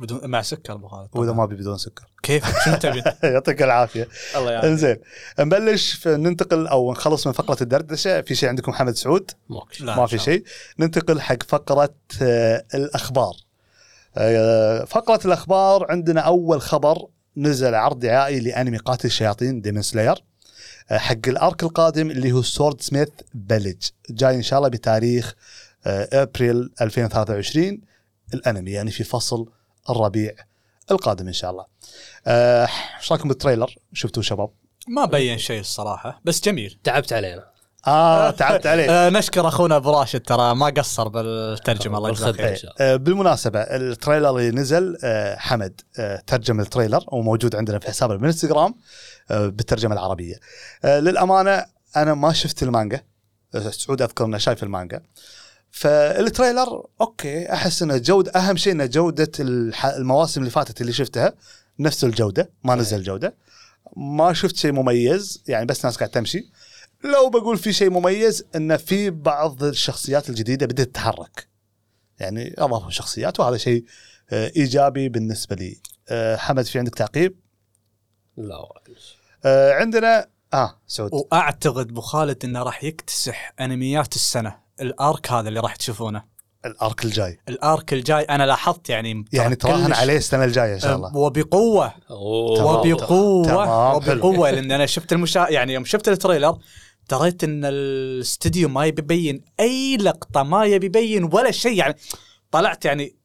بدون 0.00 0.20
مع 0.30 0.42
سكر 0.42 0.72
أبو 0.72 0.88
خالد 0.88 1.08
وإذا. 1.12 1.32
ما 1.32 1.44
بي 1.46 1.54
بدون 1.54 1.78
سكر. 1.78 2.04
كيف؟ 2.22 2.64
شنو 2.64 2.76
تبي؟ 2.76 3.02
يعطيك 3.32 3.62
العافية. 3.62 4.08
الله 4.36 4.52
يعافيك. 4.52 4.70
إنزين 4.70 4.96
نبلش 5.38 6.06
ننتقل 6.08 6.66
أو 6.66 6.92
نخلص 6.92 7.26
من 7.26 7.32
فقرة 7.32 7.62
الدردشة. 7.62 8.20
في 8.20 8.34
شيء 8.34 8.48
عندكم 8.48 8.72
محمد 8.72 8.94
سعود؟ 8.94 9.30
ماكو. 9.48 9.66
لا، 9.80 9.96
ما 9.96 10.06
في. 10.06 10.18
شيء. 10.18 10.44
ننتقل 10.78 11.20
حق 11.20 11.42
فقرة 11.42 11.94
آه، 12.22 12.64
الأخبار. 12.74 13.32
آه، 14.16 14.84
فقرة 14.84 15.20
الأخبار 15.24 15.86
عندنا 15.90 16.20
أول 16.20 16.60
خبر 16.60 17.06
نزل 17.36 17.74
عرض 17.74 17.98
دعائي 17.98 18.40
لأنمي 18.40 18.76
قاتل 18.76 19.06
الشياطين 19.06 19.60
Demon 19.60 19.82
Slayer 19.82 20.24
آه، 20.90 20.98
حق 20.98 21.28
ال 21.28 21.37
arc 21.37 21.62
القادم 21.62 22.10
اللي 22.10 22.32
هو 22.32 22.42
Swordsmith 22.42 23.08
Village 23.48 23.88
جاي 24.10 24.34
إن 24.34 24.42
شاء 24.42 24.58
الله 24.58 24.68
بتاريخ 24.68 25.34
أبريل 25.86 26.70
2023 26.80 27.80
الأنمي 28.34 28.70
يعني 28.70 28.90
في 28.90 29.04
فصل 29.04 29.46
الربيع 29.90 30.34
القادم 30.90 31.26
إن 31.26 31.32
شاء 31.32 31.50
الله. 31.50 31.64
آه، 32.26 32.68
إيش 33.00 33.12
رأيكم 33.12 33.28
بال 33.28 33.37
trailer؟ 33.37 33.74
شفتوه 33.92 34.22
شباب؟ 34.22 34.50
ما 34.88 35.04
بين 35.04 35.38
شيء 35.38 35.60
الصراحة 35.60 36.20
بس 36.24 36.40
جميل 36.40 36.78
تعبت 36.84 37.12
علينا 37.12 37.44
آه 37.86 38.30
تعبت 38.30 38.66
عليه 38.66 38.90
آه 39.06 39.10
نشكر 39.10 39.48
أخونا 39.48 39.76
أبو 39.76 39.90
راشد 39.90 40.20
ترى 40.20 40.54
ما 40.54 40.66
قصر 40.66 41.08
بالترجمة 41.08 41.98
الله 41.98 42.08
يجزاه. 42.08 42.32
خير. 42.32 42.72
آه، 42.80 42.96
بالمناسبة 42.96 43.60
ال 43.60 43.70
trailer 43.70 44.38
اللي 44.38 44.50
نزل 44.50 44.98
آه، 45.04 45.36
حمد 45.36 45.80
آه، 45.98 46.22
ترجم 46.26 46.60
ال 46.60 46.65
trailer 46.65 47.04
وموجود 47.08 47.56
عندنا 47.56 47.78
في 47.78 47.88
حسابنا 47.88 48.16
بالإنستغرام 48.16 48.74
آه، 49.30 49.46
بالترجمة 49.46 49.94
العربية 49.94 50.34
آه، 50.84 51.00
للأمانة 51.00 51.66
أنا 51.96 52.14
ما 52.14 52.32
شفت 52.32 52.62
المانجا 52.62 53.00
سعود 53.70 54.02
أذكر 54.02 54.24
أنه 54.24 54.38
شايف 54.38 54.62
المانجا 54.62 55.02
فال 55.70 55.96
trailer 55.96 56.86
okay 57.00 57.52
أحس 57.52 57.82
أنه 57.82 57.96
جودة 57.96 58.30
أهم 58.30 58.56
شيء 58.56 58.72
أنه 58.72 58.86
جودة 58.86 59.32
الح- 59.40 59.86
المواسم 59.86 60.40
اللي 60.40 60.50
فاتت 60.50 60.80
اللي 60.80 60.92
شفتها 60.92 61.34
نفس 61.78 62.04
الجودة 62.04 62.50
ما 62.64 62.74
نزل 62.74 63.02
جودة. 63.02 63.36
ما 63.96 64.32
شفت 64.32 64.56
شيء 64.56 64.72
مميز 64.72 65.42
يعني 65.48 65.66
بس 65.66 65.84
ناس 65.84 65.96
قاعد 65.96 66.10
تمشي. 66.10 66.50
لو 67.04 67.30
بقول 67.30 67.58
في 67.58 67.72
شيء 67.72 67.90
مميز 67.90 68.44
إنه 68.56 68.76
في 68.76 69.10
بعض 69.10 69.64
الشخصيات 69.64 70.30
الجديدة 70.30 70.66
بدأت 70.66 70.88
تتحرك. 70.88 71.48
يعني 72.18 72.54
أضافوا 72.58 72.90
شخصيات 72.90 73.40
وهذا 73.40 73.56
شيء 73.56 73.84
آه، 74.30 74.52
إيجابي 74.56 75.08
بالنسبة 75.08 75.56
لي. 75.56 75.80
آه، 76.08 76.36
حمد 76.36 76.64
في 76.64 76.78
عندك 76.78 76.94
تعقيب؟ 76.94 77.36
لا 78.36 78.56
والله. 78.56 78.96
آه، 79.44 79.72
عندنا 79.72 80.26
آه 80.54 80.80
سعود. 80.86 81.10
وأعتقد 81.14 81.88
ابو 81.90 82.00
خالد 82.00 82.44
إنه 82.44 82.62
راح 82.62 82.84
يكتسح 82.84 83.54
أنميات 83.60 84.14
السنة. 84.14 84.56
ال 84.80 84.93
arc 84.93 85.32
هذا 85.32 85.48
اللي 85.48 85.60
راح 85.60 85.76
تشوفونه. 85.76 86.22
ال 86.66 86.75
arc 86.75 87.04
الجاي. 87.04 87.38
ال 87.48 87.59
arc 87.59 87.92
الجاي 87.92 88.22
أنا 88.22 88.46
لاحظت 88.46 88.90
يعني 88.90 89.24
يعني 89.32 89.54
تراهن 89.56 89.92
عليه 89.92 90.16
السنة 90.16 90.44
الجاية 90.44 90.74
إن 90.74 90.80
شاء 90.80 90.96
الله. 90.96 91.16
وبقوة. 91.16 91.94
أوه. 92.10 92.64
وبقوة. 92.64 93.44
تمام، 93.44 93.94
وبقوة 93.96 94.50
لأن 94.50 94.72
أنا 94.72 94.86
شفت 94.86 95.12
المشا 95.12 95.46
يعني 95.50 95.72
يوم 95.72 95.84
شفت 95.84 96.08
ال 96.08 96.14
trailer 96.14 96.58
دريت 97.10 97.44
إن 97.44 97.64
الاستديو 97.64 98.68
ما 98.68 98.86
يبي 98.86 99.02
يبين 99.02 99.44
أي 99.60 99.96
لقطة 99.96 100.42
ما 100.42 100.64
يبي 100.64 100.86
يبين 100.86 101.24
ولا 101.24 101.50
شيء 101.50 101.78
يعني 101.78 101.96
طلعت 102.50 102.84
يعني 102.84 103.16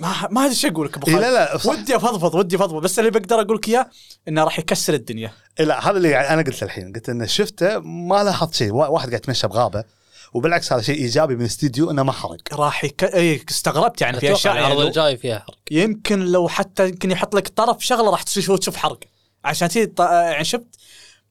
ما 0.00 0.28
ما 0.30 0.40
أدري 0.40 0.50
إيش 0.50 0.66
أقول 0.66 0.86
لك 0.86 0.96
أبو 0.96 1.06
إيه 1.06 1.14
خالد. 1.14 1.24
لا 1.24 1.32
لا 1.32 1.58
صح. 1.58 1.72
ودي 1.72 1.96
أفضفض 1.96 2.34
ودي 2.34 2.56
أفضفض 2.56 2.82
بس 2.82 2.98
اللي 2.98 3.10
بقدر 3.10 3.40
أقول 3.40 3.56
لك 3.56 3.68
إياه 3.68 3.90
إنه 4.28 4.44
راح 4.44 4.58
يكسر 4.58 4.94
الدنيا. 4.94 5.32
إيه 5.60 5.66
لا 5.66 5.90
هذا 5.90 5.96
اللي 5.96 6.16
أنا 6.16 6.42
قلت 6.42 6.62
الحين. 6.62 6.92
قلت 6.92 7.08
إنه 7.08 7.26
شفته 7.26 7.78
ما 7.78 8.24
لاحظت 8.24 8.54
شيء. 8.54 8.72
وا- 8.72 8.86
واحد 8.86 9.08
قاعد 9.08 9.20
يتمشى 9.20 9.48
بغابة. 9.48 9.84
وبالعكس 10.32 10.72
هذا 10.72 10.82
شيء 10.82 10.98
إيجابي 10.98 11.34
من 11.34 11.40
الاستديو 11.40 11.90
إنه 11.90 12.02
ما 12.02 12.12
حرق. 12.12 12.36
راح 12.52 12.84
يك... 12.84 13.04
إيه 13.04 13.44
استغربت 13.50 14.00
يعني 14.00 14.20
في 14.20 14.32
أشياء 14.32 14.54
العرض 14.54 14.68
يعني 14.70 14.82
لو- 14.82 14.88
الجاي 14.88 15.16
فيها 15.16 15.38
حرق. 15.38 15.58
يمكن 15.70 16.20
لو 16.24 16.48
حتى 16.48 16.88
يمكن 16.88 17.10
يحط 17.10 17.34
لك 17.34 17.48
طرف 17.48 17.84
شغلة 17.84 18.10
راح 18.10 18.22
تشوف 18.22 18.58
تشوف 18.58 18.76
حرق. 18.76 18.98
عشان 19.44 19.68
تي 19.68 19.92
يعني 19.98 20.44
شفت 20.44 20.66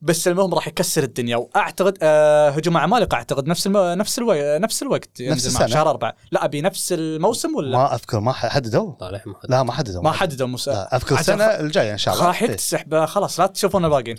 بس 0.01 0.27
المهم 0.27 0.53
راح 0.53 0.67
يكسر 0.67 1.03
الدنيا. 1.03 1.37
وأعتقد 1.37 1.97
آه 2.01 2.49
هجوم 2.49 2.77
عمالقه 2.77 3.15
أعتقد 3.15 3.47
نفس 3.47 3.67
الم... 3.67 3.77
نفس 3.77 4.19
الوقت 4.19 4.39
نفس 4.61 4.81
الوقت 4.81 5.21
معه 5.21 5.33
السنة. 5.33 5.67
شهر 5.67 5.89
أربعة. 5.89 6.15
لا 6.31 6.45
أبي 6.45 6.61
نفس 6.61 6.93
الموسم 6.93 7.55
ولا؟ 7.55 7.77
ما, 7.77 7.83
ما 7.83 7.95
أذكر 7.95 8.19
ما 8.19 8.31
حددوا؟ 8.31 8.91
طالع 8.93 9.21
ما 9.25 9.33
حد 9.33 9.49
لا 9.49 9.63
ما 9.63 9.71
حددوا 9.73 10.03
ما 10.03 10.11
حددوا. 10.11 10.47
مس... 10.47 10.67
لا 10.67 10.95
أذكر 10.95 11.19
السنة 11.19 11.43
الجاية 11.45 11.93
إن 11.93 11.97
شاء 11.97 12.13
الله. 12.13 12.27
راح 12.27 12.43
إيه. 12.43 12.49
يكتسح 12.49 13.05
خلاص 13.05 13.39
لا 13.39 13.47
تشوفون 13.47 13.85
الباقيين. 13.85 14.17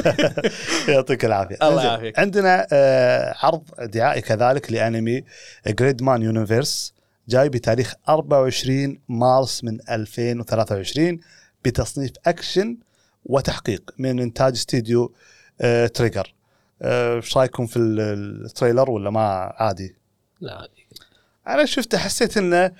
يعطيك 0.88 1.24
العافية. 1.24 1.56
الله 1.62 1.84
يعافيك. 1.84 2.18
عندنا 2.18 2.66
آه، 2.72 3.34
عرض 3.42 3.62
دعائي 3.80 4.20
كذلك 4.20 4.72
لأنمي 4.72 5.24
Gridman 5.66 6.22
Universe 6.22 6.94
جاي 7.28 7.48
بتاريخ 7.48 7.94
24 8.08 8.98
مارس 9.08 9.64
من 9.64 9.78
2023 9.90 11.18
بتصنيف 11.64 12.12
أكشن 12.26 12.76
وتحقيق 13.28 13.90
من 13.98 14.20
إنتاج 14.20 14.52
استديو 14.52 15.12
آه، 15.60 15.86
Trigger 15.86 16.34
آه، 16.82 17.16
إيش 17.16 17.36
رأيكم 17.36 17.66
في 17.66 17.76
ال- 17.78 18.00
ال 18.46 18.51
trailer 18.51 18.90
ولا 18.90 19.10
ما 19.10 19.52
عادي؟ 19.56 19.96
لا 20.40 20.54
عادي 20.54 20.86
أنا 21.48 21.64
شفته 21.64 21.98
حسيت 21.98 22.36
إنه 22.36 22.72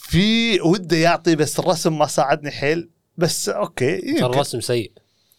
في 0.00 0.60
وده 0.60 0.96
يعطي 0.96 1.36
بس 1.36 1.58
الرسم 1.58 1.98
ما 1.98 2.06
ساعدني 2.06 2.50
حيل 2.50 2.88
بس 3.18 3.48
okay 3.48 4.00
يمكن. 4.08 4.24
الرسم 4.24 4.60
سيء. 4.60 4.92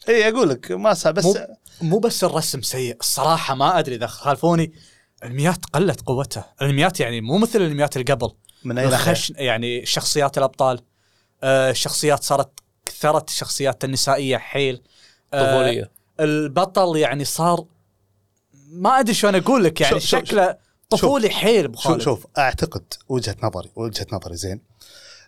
إي 0.09 0.29
أقول 0.29 0.49
لك 0.49 0.71
ما 0.71 0.93
سا 0.93 1.11
بس 1.11 1.25
مو 1.25 1.35
مو 1.81 1.99
بس 1.99 2.23
الرسم 2.23 2.61
سيء 2.61 2.97
الصراحة 2.99 3.55
ما 3.55 3.79
أدري 3.79 3.95
إذا 3.95 4.07
خالفوني 4.07 4.71
الأنميات 5.23 5.65
قلت 5.65 6.01
قوتها. 6.01 6.53
الأنميات 6.61 6.99
يعني 6.99 7.21
مو 7.21 7.37
مثل 7.37 7.61
الأنميات 7.61 7.97
اللي 7.97 8.13
قبل. 8.13 8.31
من 8.63 8.77
أي 8.77 9.15
يعني 9.35 9.85
شخصيات 9.85 10.37
الأبطال 10.37 10.79
آه 11.43 11.71
الشخصيات 11.71 12.23
صارت 12.23 12.49
كثرت 12.89 13.29
الشخصيات 13.29 13.83
النسائية 13.83 14.37
حيل. 14.37 14.81
آه 15.33 15.55
طفولية. 15.55 15.91
البطل 16.19 16.97
يعني 16.97 17.25
صار 17.25 17.65
ما 18.71 18.99
أدري 18.99 19.13
شلون 19.13 19.35
أقول 19.35 19.63
لك 19.63 19.81
يعني 19.81 19.99
شوف- 19.99 20.09
شكله 20.09 20.57
طفولي 20.89 21.29
حيل 21.29 21.65
أبو 21.65 21.77
شوف 21.77 21.87
خالد. 21.87 22.01
شوف 22.01 22.25
أعتقد 22.37 22.83
وجهة 23.09 23.35
نظري 23.43 23.69
وجهة 23.75 24.05
نظري 24.11 24.35
زين. 24.35 24.61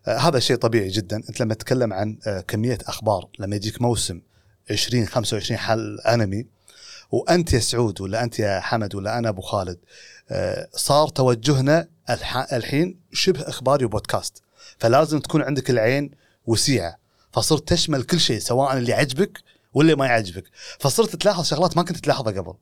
آه 0.08 0.18
هذا 0.18 0.40
شيء 0.40 0.56
طبيعي 0.56 0.88
جدا. 0.88 1.16
أنت 1.18 1.40
لما 1.42 1.54
تتكلم 1.54 1.94
عن 1.94 2.18
آه 2.28 2.42
كمية 2.42 2.78
أخبار 2.88 3.28
لما 3.40 3.56
يجيك 3.56 3.82
موسم 3.82 4.22
20 4.72 5.08
25 5.08 5.58
حل 5.60 6.00
أنمي 6.00 6.46
وأنت 7.12 7.54
يا 7.54 7.60
سعود 7.60 8.02
ولا 8.02 8.24
أنت 8.24 8.40
يا 8.40 8.60
حمد 8.60 8.96
ولا 8.96 9.18
أنا 9.18 9.30
أبو 9.30 9.42
خالد 9.42 9.78
آه 10.30 10.68
صار 10.76 11.08
توجهنا 11.08 11.88
الح- 12.10 12.54
الحين 12.54 13.00
شبه 13.14 13.42
اخباري 13.42 13.86
وبودكاست. 13.86 14.42
فلازم 14.80 15.20
تكون 15.20 15.42
عندك 15.42 15.70
العين 15.70 16.12
وسيعة. 16.46 16.98
فصرت 17.34 17.70
تشمل 17.70 18.04
كل 18.04 18.20
شيء 18.20 18.40
سواء 18.40 18.78
اللي 18.78 18.92
يعجبك 18.92 19.44
واللي 19.74 19.96
ما 19.96 20.06
يعجبك. 20.06 20.44
فصرت 20.80 21.16
تلاحظ 21.16 21.46
شغلات 21.46 21.78
ما 21.78 21.84
كنت 21.84 21.98
تلاحظها 21.98 22.34
قبل. 22.34 22.54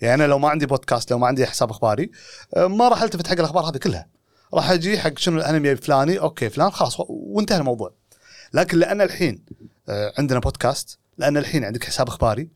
يعني 0.00 0.14
أنا 0.14 0.30
لو 0.30 0.38
ما 0.38 0.48
عندي 0.48 0.66
بودكاست 0.66 1.10
لو 1.10 1.18
ما 1.18 1.26
عندي 1.26 1.46
حساب 1.46 1.70
أخباري 1.70 2.10
آه، 2.56 2.66
ما 2.66 2.88
راح 2.88 3.02
ألتفت 3.02 3.26
حق 3.26 3.32
الأخبار 3.32 3.64
هذه 3.70 3.76
كلها. 3.76 4.06
راح 4.54 4.70
أجي 4.70 4.98
حق 4.98 5.18
شنو 5.18 5.38
الأنمي 5.38 5.72
الفلاني 5.72 6.18
أوكي 6.18 6.50
فلان 6.50 6.70
خلاص 6.70 6.96
وانتهى 7.08 7.58
الموضوع. 7.58 7.94
لكن 8.52 8.78
لأن 8.78 9.00
الحين 9.00 9.44
آه، 9.88 10.12
عندنا 10.18 10.38
بودكاست 10.38 10.98
لأن 11.18 11.36
الحين 11.36 11.64
عندك 11.64 11.84
حساب 11.84 12.08
أخباري 12.08 12.48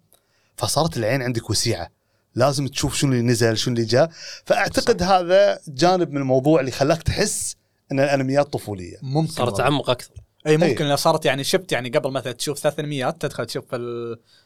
فصارت 0.57 0.97
العين 0.97 1.23
عندك 1.23 1.51
وسيعة. 1.51 1.91
لازم 2.35 2.67
تشوف 2.67 2.95
شنو 2.97 3.13
اللي 3.13 3.23
نزل 3.23 3.59
شنو 3.59 3.75
اللي 3.75 3.87
جاء. 3.87 4.11
فأعتقد 4.45 5.01
صح. 5.01 5.09
هذا 5.09 5.61
جانب 5.69 6.11
من 6.11 6.17
الموضوع 6.17 6.61
اللي 6.61 6.71
خلاك 6.71 7.03
تحس 7.03 7.57
إن 7.93 8.01
الأنميات 8.01 8.53
طفولية. 8.53 8.97
ممكن 9.03 9.33
صارت 9.33 9.57
تعمق 9.57 9.91
أكثر. 9.91 10.24
اي 10.47 10.57
ممكن 10.57 10.85
لو 10.85 10.97
صارت 10.97 11.25
يعني 11.25 11.45
شفت 11.45 11.73
يعني 11.73 11.89
قبل 11.89 12.11
مثلا 12.11 12.33
تشوف 12.33 12.59
ثلاث 12.59 12.79
انميات 12.79 13.23
تدخل 13.23 13.47
تشوف 13.47 13.65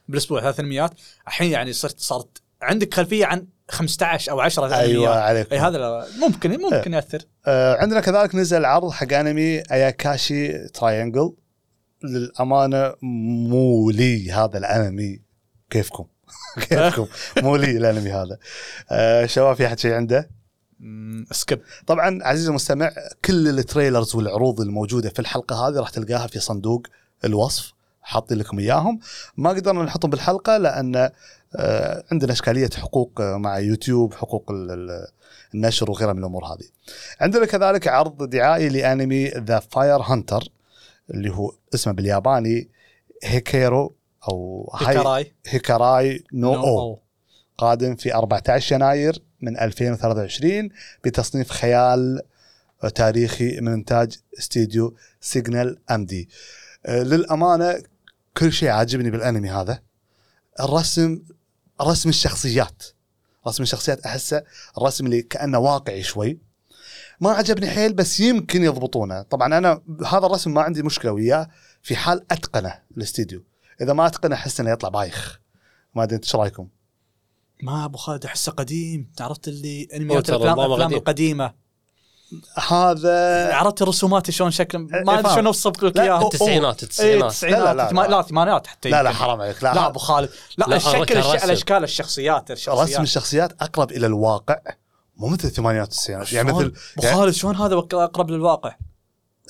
بالأسبوع 0.09 0.41
ثلاث 0.41 0.61
انميات 0.61 0.91
الحين 1.27 1.51
يعني 1.51 1.73
صرت 1.73 2.01
صارت 2.01 2.43
عندك 2.63 2.95
خلفية 2.95 3.27
عن 3.27 3.47
15 3.69 4.33
أو 4.33 4.41
10 4.41 4.75
أيوه 4.75 5.21
عليك. 5.21 5.53
اي 5.53 5.59
هذا 5.59 6.07
ممكن 6.19 6.61
ممكن 6.61 6.95
ياثر 6.95 7.23
آه 7.47 7.77
عندنا 7.77 8.01
كذلك 8.01 8.35
نزل 8.35 8.65
عرض 8.65 8.91
حق 8.91 9.13
أنمي 9.13 9.63
Ayakashi 9.73 10.69
Triangle 10.69 11.35
للأمانة 12.05 12.95
مو 13.03 13.91
لي 13.91 14.33
هذا 14.33 14.59
الأنمي. 14.59 15.21
كيفكم؟ 15.71 16.07
كيفكم؟ 16.69 17.07
مو 17.43 17.57
لي 17.57 17.71
الأنمي 17.71 18.13
هذا. 18.13 18.39
آه 18.91 19.27
شباب 19.27 19.57
في 19.57 19.67
أحد 19.67 19.79
شيء 19.79 19.93
عنده؟ 19.93 20.31
skip 21.31 21.61
طبعا 21.87 22.19
عزيزي 22.23 22.49
المستمع 22.49 22.93
كل 23.25 23.49
ال 23.49 23.56
trailers 23.56 24.15
والعروض 24.17 24.61
الموجودة 24.61 25.11
في 25.11 25.19
الحلقة 25.19 25.69
هذه 25.69 25.75
راح 25.75 25.91
تلقاها 25.91 26.27
في 26.27 26.41
صندوق 26.41 26.87
الوصف. 27.25 27.73
حاطين 28.03 28.39
لكم 28.39 28.59
إياهم. 28.59 29.01
ما 29.37 29.51
قدرنا 29.51 29.83
نحطهم 29.83 30.11
بالحلقة 30.11 30.57
لأن 30.57 31.11
آه، 31.57 32.05
عندنا 32.13 32.33
إشكالية 32.33 32.71
حقوق 32.77 33.21
مع 33.21 33.59
يوتيوب 33.59 34.15
حقوق 34.15 34.51
النشر 35.55 35.91
وغيرها 35.91 36.13
من 36.13 36.19
الأمور 36.19 36.45
هذه. 36.45 36.69
عندنا 37.21 37.47
كذلك 37.47 37.89
عرض 37.89 38.31
دعائي 38.31 38.69
لأنمي 38.69 39.29
The 39.29 39.59
Fire 39.59 39.97
Hunter 39.97 40.49
اللي 41.11 41.31
هو 41.31 41.53
اسمه 41.75 41.93
بالياباني 41.93 42.69
Hikari 43.25 43.95
أو 44.29 44.71
Hikari. 44.77 45.33
Hikari 45.47 46.25
no, 46.33 46.55
no 46.55 46.65
Ou. 46.65 46.99
قادم 47.59 47.97
في 47.97 48.15
14 48.15 48.75
يناير 48.75 49.23
من 49.41 49.59
2023 49.59 50.69
بتصنيف 51.05 51.51
خيال 51.51 52.23
تاريخي 52.95 53.61
من 53.61 53.73
إنتاج 53.73 54.17
استديو 54.39 54.97
Signal 55.21 55.79
MD. 55.91 56.29
للأمانة 56.89 57.83
كل 58.37 58.53
شيء 58.53 58.69
عاجبني 58.69 59.11
بالأنمي 59.11 59.51
هذا. 59.51 59.83
الرسم 60.61 61.23
رسم 61.83 62.09
الشخصيات. 62.09 62.83
رسم 63.47 63.63
الشخصيات 63.63 64.07
أحسه 64.07 64.43
الرسم 64.79 65.07
اللي 65.07 65.23
كأنه 65.23 65.59
واقعي 65.59 66.03
شوي. 66.03 66.39
ما 67.21 67.31
عجبني 67.31 67.71
حيل 67.71 67.93
بس 67.93 68.21
يمكن 68.21 68.65
يضبطونه. 68.65 69.23
طبعا 69.23 69.59
أنا 69.59 69.83
هذا 70.07 70.27
الرسم 70.27 70.55
ما 70.55 70.63
عندي 70.63 70.83
مشكلة 70.83 71.13
وياه 71.13 71.49
في 71.83 71.97
حال 71.97 72.25
أتقنه 72.31 72.75
الاستديو 72.97 73.45
إذا 73.81 73.93
ما 73.93 74.07
أتقنه 74.07 74.35
أحس 74.35 74.61
إنه 74.61 74.71
يطلع 74.71 74.89
بايخ. 74.89 75.41
ما 75.95 76.03
أدري 76.03 76.21
إيش 76.23 76.37
رأيكم؟ 76.37 76.69
ما 77.63 77.85
أبو 77.85 77.99
خالد 77.99 78.25
أحسه 78.25 78.53
قديم. 78.53 79.13
عرفت 79.21 79.49
اللي 79.49 79.89
انميات 79.95 80.31
الافلام 80.31 80.61
الافلام 80.61 80.95
القديمة. 80.95 81.69
هذا 82.69 83.55
عرفت 83.55 83.83
الرسومات 83.83 84.31
شلون 84.31 84.51
شكل؟ 84.51 84.79
ما 84.79 85.19
أدري 85.19 85.33
شلون 85.33 85.47
أوصف 85.47 85.83
لك 85.83 85.99
إياها. 85.99 86.23
التسعينات 86.23 86.83
التسعينات. 86.83 87.25
التسعينات 87.25 87.63
لا 87.63 87.91
لا 87.93 88.09
لا 88.09 88.21
الثمانينات 88.21 88.67
حتى 88.67 88.89
لا 88.89 89.03
لا 89.03 89.13
حرام 89.13 89.41
عليك. 89.41 89.63
لا, 89.63 89.75
لا 89.75 89.87
أبو 89.87 89.99
خالد. 89.99 90.31
لا, 90.59 90.65
لا 90.65 90.77
الشكل 90.77 91.19
الأشكال 91.19 91.85
الشخصيات 91.85 92.51
الشخصيات. 92.51 92.89
رسم 92.89 93.03
الشخصيات 93.03 93.63
أقرب 93.63 93.93
إلى 93.93 94.07
الواقع 94.07 94.57
مو 95.17 95.29
مثل 95.29 95.49
الثمانينات 95.49 95.89
والتسعينات 95.89 96.33
يعني 96.33 96.53
مثل 96.53 96.73
أبو 96.99 97.07
خالد 97.07 97.33
شلون 97.33 97.57
هذا 97.57 97.75
أقرب 97.75 98.31
للواقع؟ 98.31 98.77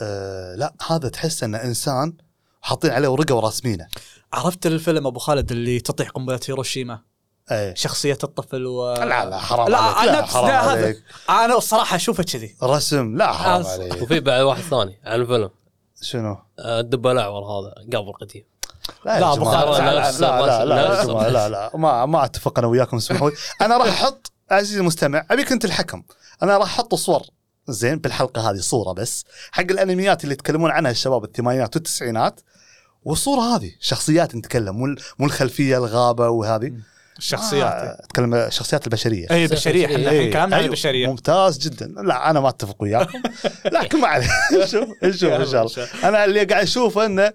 آه 0.02 0.54
لا 0.54 0.74
هذا 0.86 1.08
تحس 1.08 1.42
إنه 1.42 1.58
إنسان 1.58 2.12
حاطين 2.60 2.90
عليه 2.90 3.08
ورقة 3.08 3.34
وراسمينه. 3.34 3.86
عرفت 4.32 4.66
الفيلم 4.66 5.06
أبو 5.06 5.18
خالد 5.18 5.52
اللي 5.52 5.80
تطيح 5.80 6.08
قنبلة 6.08 6.40
هيروشيما؟ 6.48 7.07
شخصيه 7.74 8.18
الطفل 8.24 8.66
و 8.66 8.94
لا 8.94 9.24
لا 9.24 9.38
حرام 9.38 9.68
لا 9.68 9.78
عليك. 9.78 10.12
لا, 10.12 10.20
لا 10.20 10.26
حرام 10.26 10.46
لا 10.46 10.56
عليك. 10.58 11.02
هذا 11.28 11.44
أنا 11.44 11.56
الصراحه 11.56 11.96
اشوفه 11.96 12.22
كذي 12.22 12.56
رسم 12.62 13.16
لا 13.16 13.32
حرام 13.32 13.66
عليك 13.66 14.02
وفي 14.02 14.20
بعد 14.20 14.40
واحد 14.40 14.62
ثاني 14.62 15.00
على 15.04 15.22
الفيلم 15.22 15.50
شنو؟ 16.02 16.38
الدب 16.58 17.06
الاعور 17.06 17.44
هذا 17.44 17.74
قبل 17.98 18.12
قديم 18.12 18.44
لا 19.04 19.20
لا, 19.20 19.34
لا 19.34 20.10
لا 20.10 20.12
لا 20.18 20.64
لا 20.64 21.04
لا 21.04 21.30
لا 21.30 21.48
لا 21.48 21.70
ما 21.74 22.06
ما 22.06 22.24
اتفق 22.24 22.58
أنا 22.58 22.68
وياكم 22.68 22.96
اسمحوا 22.96 23.30
لي 23.30 23.36
أنا 23.60 23.76
راح 23.76 23.86
أحط 23.86 24.32
عزيزي 24.50 24.80
المستمع 24.80 25.26
ابيك 25.30 25.52
انت 25.52 25.64
الحكم 25.64 26.02
أنا 26.42 26.56
راح 26.56 26.66
أحط 26.74 26.94
صور 26.94 27.22
زين 27.68 27.98
بالحلقة 27.98 28.50
هذه 28.50 28.56
صوره 28.56 28.92
بس 28.92 29.24
حق 29.52 29.62
الانميات 29.70 30.24
اللي 30.24 30.32
يتكلمون 30.32 30.70
عنها 30.70 30.90
الشباب 30.90 31.24
الثمانينات 31.24 31.76
والتسعينات 31.76 32.40
والصورة 33.04 33.40
هذه 33.40 33.72
شخصيات 33.80 34.34
نتكلم 34.34 34.96
مو 35.18 35.26
الخلفيه 35.26 35.76
الغابه 35.76 36.28
وهذه 36.28 36.72
الشخصيات 37.18 37.72
آه 37.72 38.04
اتكلم 38.04 38.34
الشخصيات 38.34 38.86
البشرية. 38.86 39.26
اي 39.30 39.46
بشرية. 39.46 39.86
إحنا 39.86 39.96
الحين 39.96 40.30
كلامنا 40.32 40.56
عن 40.56 40.64
البشريه 40.64 41.06
ممتاز 41.06 41.58
جدا. 41.58 41.86
لا 41.86 42.30
أنا 42.30 42.40
ما 42.40 42.48
أتفق 42.48 42.82
وياكم. 42.82 43.22
لكن 43.72 44.00
ما 44.00 44.08
عليه 44.08 44.28
شوف 44.64 44.88
نشوف 45.02 45.32
إن 45.32 45.46
شاء 45.46 45.66
الله. 45.66 45.88
أنا 46.04 46.24
اللي 46.24 46.44
قاعد 46.44 46.62
أشوفه 46.62 47.06
إنه 47.06 47.32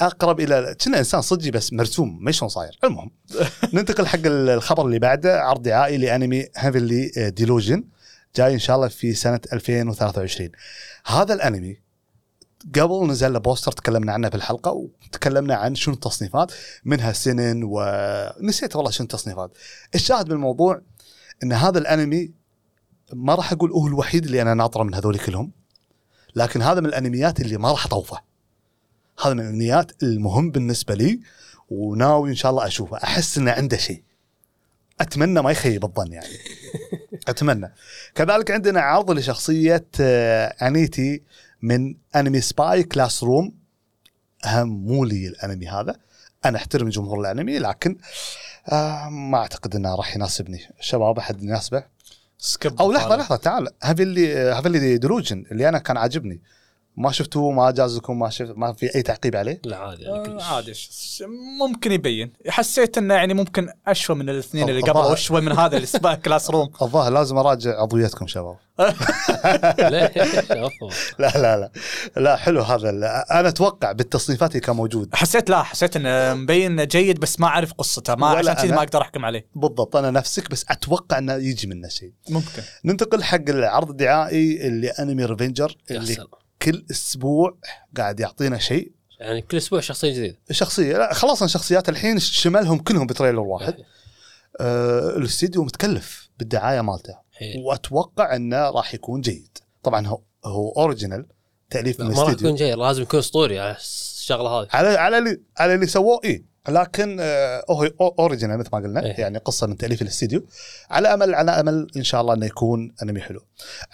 أقرب 0.00 0.40
إلى 0.40 0.76
كنا 0.84 0.98
إنسان 0.98 1.22
صجي 1.22 1.50
بس 1.50 1.72
مرسوم 1.72 2.18
ما 2.24 2.32
شلون 2.32 2.48
صاير. 2.48 2.78
المهم 2.84 3.10
ننتقل 3.74 4.06
حق 4.06 4.20
الخبر 4.26 4.86
اللي 4.86 4.98
بعده. 4.98 5.40
عرض 5.40 5.62
دعائي 5.62 5.96
لأنمي 5.96 6.46
هيفلي 6.56 7.30
ديلوجن 7.36 7.84
جاي 8.36 8.54
إن 8.54 8.58
شاء 8.58 8.76
الله 8.76 8.88
في 8.88 9.14
سنة 9.14 9.40
2023 9.52 10.50
هذا 11.06 11.34
الأنمي 11.34 11.76
قبل 12.74 13.06
نزل 13.06 13.32
له 13.32 13.38
بوستر 13.38 13.72
تكلمنا 13.72 14.12
عنه 14.12 14.28
في 14.28 14.34
الحلقة 14.34 14.70
وتكلمنا 14.72 15.54
عن 15.54 15.74
شنو 15.74 15.94
التصنيفات 15.94 16.52
منها 16.84 17.12
سنن 17.12 17.60
ونسيت 17.64 18.76
والله 18.76 18.90
شنو 18.90 19.04
التصنيفات. 19.04 19.50
الشاهد 19.94 20.28
بالموضوع 20.28 20.80
إن 21.42 21.52
هذا 21.52 21.78
الأنمي 21.78 22.30
ما 23.12 23.34
راح 23.34 23.52
أقول 23.52 23.72
هو 23.72 23.86
الوحيد 23.86 24.24
اللي 24.24 24.42
أنا 24.42 24.54
ناطره 24.54 24.82
من 24.82 24.94
هذول 24.94 25.18
كلهم 25.18 25.52
لكن 26.36 26.62
هذا 26.62 26.80
من 26.80 26.86
الأنميات 26.86 27.40
اللي 27.40 27.56
ما 27.56 27.70
راح 27.70 27.86
أطوفه. 27.86 28.20
هذا 29.24 29.34
من 29.34 29.40
الأنميات 29.40 30.02
المهم 30.02 30.50
بالنسبة 30.50 30.94
لي 30.94 31.20
وناوي 31.70 32.30
إن 32.30 32.34
شاء 32.34 32.50
الله 32.50 32.66
أشوفه. 32.66 32.96
أحس 32.96 33.38
إنه 33.38 33.50
عنده 33.50 33.76
شيء. 33.76 34.02
أتمنى 35.00 35.42
ما 35.42 35.50
يخيب 35.50 35.84
الظن 35.84 36.12
يعني. 36.12 36.38
أتمنى. 37.28 37.72
كذلك 38.14 38.50
عندنا 38.50 38.80
عرض 38.80 39.10
لشخصية 39.10 39.86
آه، 40.00 40.46
انيتي 40.46 41.22
من 41.62 41.94
انمي 42.16 42.40
Spy 42.40 42.82
Classroom 42.82 43.54
مو 44.56 45.04
لي 45.04 45.28
الأنمي 45.28 45.68
هذا. 45.68 45.96
أنا 46.44 46.58
أحترم 46.58 46.88
جمهور 46.88 47.20
الأنمي 47.20 47.58
لكن 47.58 47.98
آه 48.68 49.08
ما 49.08 49.38
أعتقد 49.38 49.76
إنه 49.76 49.94
راح 49.94 50.16
يناسبني. 50.16 50.60
شباب 50.80 51.18
أحد 51.18 51.42
يناسبه؟ 51.42 51.84
أو 52.80 52.92
لحظة 52.92 53.16
لحظة 53.16 53.36
تعال. 53.36 53.68
هذا 53.82 54.02
اللي 54.02 54.36
هذا 54.36 54.66
اللي 54.66 54.98
دروجن 54.98 55.44
اللي 55.52 55.68
أنا 55.68 55.78
كان 55.78 55.96
عاجبني. 55.96 56.40
ما 56.96 57.12
شفتوه 57.12 57.52
ما 57.52 57.70
جازكم 57.70 58.18
ما 58.18 58.30
شفت 58.30 58.52
ما 58.56 58.72
في 58.72 58.94
أي 58.94 59.02
تعقيب 59.02 59.36
عليه؟ 59.36 59.60
لا 59.64 59.76
عادي 59.76 60.02
يعني 60.02 60.40
آه 60.40 60.42
عادي. 60.42 60.72
ممكن 61.60 61.92
يبين. 61.92 62.32
حسيت 62.48 62.98
إنه 62.98 63.14
يعني 63.14 63.34
ممكن 63.34 63.68
أشوى 63.86 64.16
من 64.16 64.28
الاثنين 64.28 64.68
اللي 64.68 64.80
قبل 64.80 65.00
واشوى 65.00 65.40
من 65.40 65.52
هذا 65.52 65.76
اللي 65.76 65.86
سباق 65.86 66.14
Classroom. 66.24 66.70
الظاهر 66.82 67.12
لازم 67.12 67.36
أراجع 67.38 67.80
عضويتكم 67.80 68.26
شباب. 68.26 68.56
لا 71.18 71.32
لا 71.38 71.56
لا. 71.56 71.70
لا 72.16 72.36
حلو 72.36 72.62
هذا 72.62 72.90
أنا 73.30 73.48
أتوقع 73.48 73.92
بالتصنيفات 73.92 74.50
اللي 74.50 74.60
كان 74.60 74.76
موجود. 74.76 75.08
حسيت 75.14 75.50
لا 75.50 75.62
حسيت 75.62 75.96
إنه 75.96 76.34
مبين 76.34 76.86
جيد 76.86 77.20
بس 77.20 77.40
ما 77.40 77.46
أعرف 77.46 77.72
قصته. 77.72 78.14
ما 78.14 78.26
عشان 78.26 78.52
كذي 78.52 78.68
ما 78.72 78.78
أقدر 78.82 79.00
أحكم 79.02 79.24
عليه. 79.24 79.46
بالضبط. 79.54 79.96
أنا 79.96 80.10
نفسك 80.10 80.50
بس 80.50 80.64
أتوقع 80.68 81.18
إنه 81.18 81.34
يجي 81.34 81.66
منه 81.66 81.88
شيء. 81.88 82.12
ممكن. 82.28 82.62
ننتقل 82.84 83.22
حق 83.22 83.48
العرض 83.48 83.90
الدعائي 83.90 84.66
اللي 84.66 84.88
انمي 84.90 85.24
Revenger 85.24 85.76
اللي 85.90 86.16
كل 86.62 86.84
أسبوع 86.90 87.58
قاعد 87.96 88.20
يعطينا 88.20 88.58
شيء. 88.58 88.92
يعني 89.20 89.42
كل 89.42 89.56
أسبوع 89.56 89.80
شخصيه 89.80 90.12
جديده 90.12 90.38
شخصية 90.50 90.98
لا 90.98 91.14
خلصنا 91.14 91.48
شخصيات 91.48 91.88
الحين 91.88 92.18
شملهم 92.18 92.78
كلهم 92.78 93.06
ب 93.06 93.10
trailer 93.10 93.40
واحد. 93.40 93.76
آه 94.60 95.16
الاستديو 95.16 95.64
متكلف 95.64 96.30
بالدعاية 96.38 96.80
مالته. 96.80 97.14
حين. 97.32 97.62
وأتوقع 97.62 98.36
إنه 98.36 98.70
راح 98.70 98.94
يكون 98.94 99.20
جيد. 99.20 99.58
طبعا 99.82 100.06
هو 100.06 100.20
هو 100.44 100.72
original 100.72 101.26
تأليف 101.70 102.00
من 102.00 102.06
ما 102.06 102.22
راح 102.22 102.32
يكون 102.32 102.54
جيد 102.54 102.74
لازم 102.78 103.02
يكون 103.02 103.18
أسطوري 103.18 103.58
على 103.58 103.76
الشغلة 103.76 104.48
هذه. 104.48 104.68
على 104.70 104.88
على 104.88 105.18
اللي 105.18 105.40
على 105.56 105.74
اللي 105.74 105.86
سووه 105.86 106.20
اي 106.24 106.44
لكن 106.68 107.16
آه 107.20 107.64
هو 107.70 107.84
original 108.18 108.58
مثل 108.58 108.68
ما 108.72 108.78
قلنا 108.78 109.04
إيه؟ 109.04 109.20
يعني 109.20 109.38
قصة 109.38 109.66
من 109.66 109.76
تأليف 109.76 110.02
الاستديو. 110.02 110.46
على 110.90 111.14
أمل 111.14 111.34
على 111.34 111.50
أمل 111.50 111.86
إن 111.96 112.02
شاء 112.02 112.20
الله 112.20 112.34
إنه 112.34 112.46
يكون 112.46 112.94
أنمي 113.02 113.20
حلو. 113.20 113.40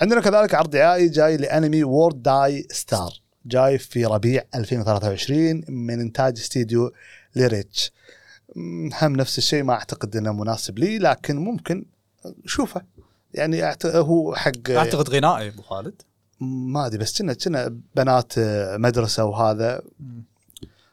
عندنا 0.01 0.21
كذلك 0.21 0.55
عرض 0.55 0.71
دعائي 0.71 1.09
جاي 1.09 1.37
لأنمي 1.37 1.85
World 1.85 2.23
Dai 2.23 2.67
Star 2.71 3.21
جاي 3.47 3.79
في 3.79 4.05
ربيع 4.05 4.43
2023 4.55 5.65
من 5.69 6.01
إنتاج 6.01 6.39
استديو 6.39 6.93
Lerche 7.37 7.93
هم 9.03 9.17
نفس 9.17 9.39
الشيء 9.39 9.63
ما 9.63 9.73
أعتقد 9.73 10.17
إنه 10.17 10.33
مناسب 10.33 10.79
لي 10.79 10.99
لكن 10.99 11.37
ممكن 11.37 11.85
شوفه 12.47 12.83
يعني 13.35 13.65
أعت... 13.65 13.87
هو 13.87 14.35
حق 14.35 14.71
أعتقد 14.71 15.11
غنائي 15.11 15.49
أبو 15.49 15.63
خالد. 15.63 16.03
ما 16.41 16.87
أدري 16.87 16.99
بس 16.99 17.19
كنا 17.19 17.35
كنا 17.35 17.79
بنات 17.97 18.39
آه، 18.39 18.77
مدرسة 18.77 19.25
وهذا. 19.25 19.83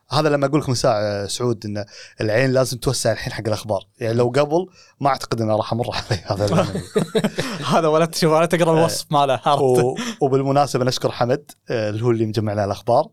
هذا 0.09 0.29
لما 0.29 0.45
أقول 0.45 0.61
لك 0.61 0.69
من 0.69 0.75
ساعه 0.75 1.27
سعود 1.27 1.65
إن 1.65 1.85
العين 2.21 2.51
لازم 2.51 2.77
توسع 2.77 3.11
الحين 3.11 3.33
حق 3.33 3.43
الأخبار. 3.47 3.87
يعني 3.99 4.13
لو 4.13 4.27
قبل 4.29 4.67
ما 4.99 5.09
أعتقد 5.09 5.41
إنه 5.41 5.55
راح 5.55 5.73
أمر 5.73 5.85
علي 5.95 6.19
هذا. 6.25 6.67
هذا 7.77 7.87
ولا 7.87 8.05
تشوف 8.05 8.31
ولا 8.31 8.45
تقرأ 8.45 8.79
الوصف 8.79 9.05
ماله 9.11 9.39
و- 9.61 9.95
وبالمناسبة 10.21 10.85
نشكر 10.85 11.11
حمد 11.11 11.51
آه، 11.69 11.89
اللي 11.89 12.03
هو 12.03 12.11
اللي 12.11 12.25
مجمع 12.25 12.53
لنا 12.53 12.65
الأخبار. 12.65 13.07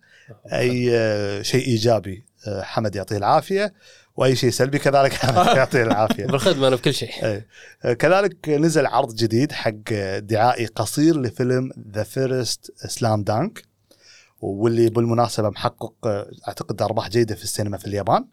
أي 0.53 0.89
آه، 0.93 1.43
شيء 1.43 1.67
إيجابي 1.67 2.25
آه، 2.49 2.63
حمد 2.63 2.97
يعطيه 2.97 3.17
العافية 3.17 3.73
وأي 4.17 4.37
شيء 4.37 4.51
سلبي 4.51 4.79
كذلك 4.79 5.13
حمد 5.13 5.47
يعطيه 5.57 5.83
العافية. 5.83 6.27
بالخدمة 6.27 6.69
أنا 6.69 6.77
بكل 6.77 6.95
شيء. 6.95 7.11
آه، 7.85 7.93
كذلك 7.93 8.49
نزل 8.49 8.87
عرض 8.87 9.15
جديد 9.15 9.53
حق 9.53 9.73
آه، 9.93 10.19
دعائي 10.19 10.67
قصير 10.67 11.21
لفيلم 11.21 11.71
The 11.95 12.03
First 12.03 12.73
Slam 12.89 13.23
Dunk 13.23 13.72
واللي 14.43 14.91
بالمناسبة 14.91 15.51
محقق 15.51 15.95
أعتقد 16.49 16.83
أرباح 16.83 17.09
جيدة 17.09 17.35
في 17.35 17.45
السينما 17.45 17.79
في 17.79 17.87
اليابان 17.87 18.25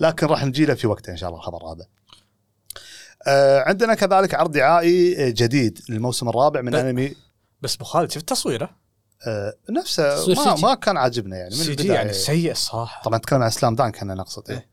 لكن 0.00 0.26
راح 0.26 0.44
نجي 0.44 0.64
له 0.66 0.74
في 0.74 0.86
وقته 0.86 1.10
إن 1.10 1.16
شاء 1.16 1.28
الله 1.28 1.40
الخبر 1.40 1.64
هذا. 1.64 1.86
آه، 3.26 3.60
عندنا 3.60 3.94
كذلك 3.94 4.34
عرض 4.34 4.52
دعائي 4.52 5.32
جديد 5.32 5.78
للموسم 5.88 6.28
الرابع 6.28 6.60
من 6.60 6.74
أنمي 6.74 7.14
بس 7.62 7.74
أبو 7.74 7.84
خالد 7.84 8.10
شفت 8.10 8.28
تصويره 8.28 8.70
آه، 9.26 9.54
نفسه 9.70 10.34
ما. 10.34 10.54
ما 10.54 10.74
كان 10.74 10.96
عاجبنا 10.96 11.36
يعني 11.36 11.50
من 11.50 11.56
CG 11.56 11.70
البداية 11.70 11.92
يعني 11.92 12.12
سيء 12.12 12.50
الصراحة 12.50 13.02
طبعا 13.02 13.18
نتكلم 13.18 13.42
عن 13.42 13.50
Slam 13.50 13.74
Dunk 13.74 14.02
أنا 14.02 14.14
نقصد 14.14 14.50
إيه. 14.50 14.68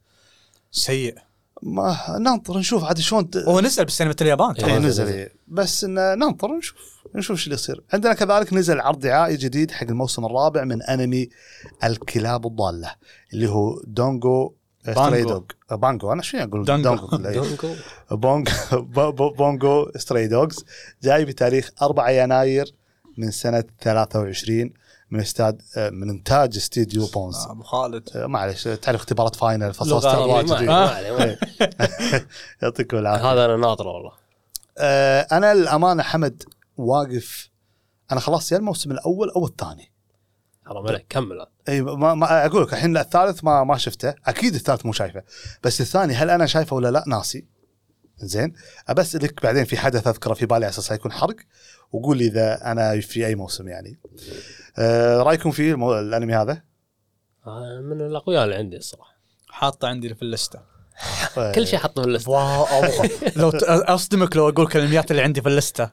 سيء 0.71 1.17
ما 1.63 1.97
ننطر 2.19 2.57
نشوف 2.57 2.83
عاد 2.83 2.99
شلون 2.99 3.29
ت- 3.29 3.37
هو 3.37 3.59
نزل 3.59 3.85
بسينما 3.85 4.15
اليابان. 4.21 4.49
اي 4.49 4.61
ترى 4.61 4.71
نزل 4.77 4.87
نزل. 5.03 5.07
إيه. 5.13 5.33
بس 5.47 5.83
إن 5.83 5.93
ننطر 6.19 6.47
نشوف 6.57 6.77
نشوف 7.15 7.39
شو 7.39 7.43
اللي 7.45 7.55
يصير 7.55 7.81
عندنا 7.93 8.13
كذلك 8.13 8.53
نزل 8.53 8.79
عرض 8.81 8.99
دعائي 8.99 9.35
جديد 9.37 9.71
حق 9.71 9.87
الموسم 9.87 10.25
الرابع 10.25 10.63
من 10.63 10.81
أنمي 10.83 11.29
الكلاب 11.83 12.45
الضالة 12.47 12.91
اللي 13.33 13.49
هو 13.49 13.81
دونجو 13.87 14.53
بانجو. 14.85 15.01
ستري 15.07 15.23
دوغ 15.23 15.41
بانجو 15.71 16.11
أنا 16.11 16.21
شو 16.21 16.37
أقول 16.37 16.65
دونجو. 16.65 16.83
دونجو 16.89 17.07
كله، 17.07 17.29
إيه. 17.29 17.35
دونجو. 17.39 17.75
بونج 18.11 18.49
ب- 18.73 18.99
ب- 18.99 19.35
بونجو 19.37 19.91
ستري 19.97 20.27
دوغز 20.27 20.65
جاي 21.03 21.25
بتاريخ 21.25 21.71
4 21.81 22.09
يناير 22.09 22.73
من 23.17 23.31
سنة 23.31 23.63
23 23.81 24.73
من 25.11 25.19
استاد 25.19 25.61
من 25.77 26.09
إنتاج 26.09 26.57
استديو 26.57 27.05
بونز. 27.05 27.35
آه، 27.35 27.51
أبو 27.51 27.63
خالد. 27.63 28.09
آه، 28.15 28.25
معلش 28.25 28.67
تعرف 28.67 28.99
اختبارات 28.99 29.35
فاينل 29.35 29.73
فصل 29.73 29.89
لغة 29.89 29.97
استوى 29.97 30.33
عربية، 30.33 30.65
ما 30.65 31.11
واجد. 31.11 31.37
يعطيكم 32.63 32.97
العافية. 32.97 33.31
هذا 33.31 33.45
أنا 33.45 33.57
ناطره 33.57 33.89
والله. 33.89 34.11
آه، 34.77 35.27
أنا 35.31 35.51
الأمانة 35.51 36.03
حمد 36.03 36.43
واقف. 36.77 37.49
أنا 38.11 38.19
خلصت 38.19 38.51
يا 38.51 38.57
الموسم 38.57 38.91
الأول 38.91 39.29
أو 39.29 39.45
الثاني. 39.45 39.91
حرام 40.65 40.87
عليك 40.87 41.05
كمل. 41.09 41.45
إي 41.69 41.81
ما, 41.81 42.13
ما 42.13 42.45
أقول 42.45 42.63
لك 42.63 42.73
الحين 42.73 42.97
الثالث 42.97 43.43
ما 43.43 43.63
ما 43.63 43.77
شفته. 43.77 44.13
أكيد 44.25 44.55
الثالث 44.55 44.85
مو 44.85 44.93
شايفه. 44.93 45.23
بس 45.63 45.81
الثاني 45.81 46.13
هل 46.13 46.29
أنا 46.29 46.45
شايفه 46.45 46.75
ولا 46.75 46.91
لا؟ 46.91 47.03
ناسي. 47.07 47.45
زين. 48.17 48.53
ابسالك 48.87 49.43
بعدين 49.43 49.65
في 49.65 49.77
حدث 49.77 50.07
أذكره 50.07 50.33
في 50.33 50.45
بالي 50.45 50.65
على 50.65 50.69
أساس 50.69 50.91
يكون 50.91 51.11
حرق. 51.11 51.35
وقول 51.91 52.17
لي 52.17 52.27
إذا 52.27 52.71
أنا 52.71 53.01
في 53.01 53.25
أي 53.25 53.35
موسم 53.35 53.67
يعني. 53.67 53.99
آه 53.99 54.64
رأيكم 55.23 55.51
في 55.51 55.71
المو... 55.71 55.99
الأنمي 55.99 56.33
هذا؟ 56.33 56.61
آه، 57.47 57.81
من 57.81 58.01
الأقوياء 58.01 58.43
اللي 58.43 58.55
عندي 58.55 58.77
الصراحة. 58.77 59.15
حاطه 59.49 59.87
عندي 59.87 60.15
في 60.15 60.21
اللستة. 60.21 60.59
آه، 61.37 61.51
كل 61.51 61.67
شيء 61.67 61.79
حطه 61.79 62.01
في 62.01 62.07
اللستة. 62.07 62.31
لو 63.41 63.49
أصدمك 63.65 64.35
لو 64.35 64.49
أقول 64.49 64.67
الانميات 64.75 65.11
اللي 65.11 65.21
عندي 65.21 65.41
في 65.41 65.49
اللستة. 65.49 65.91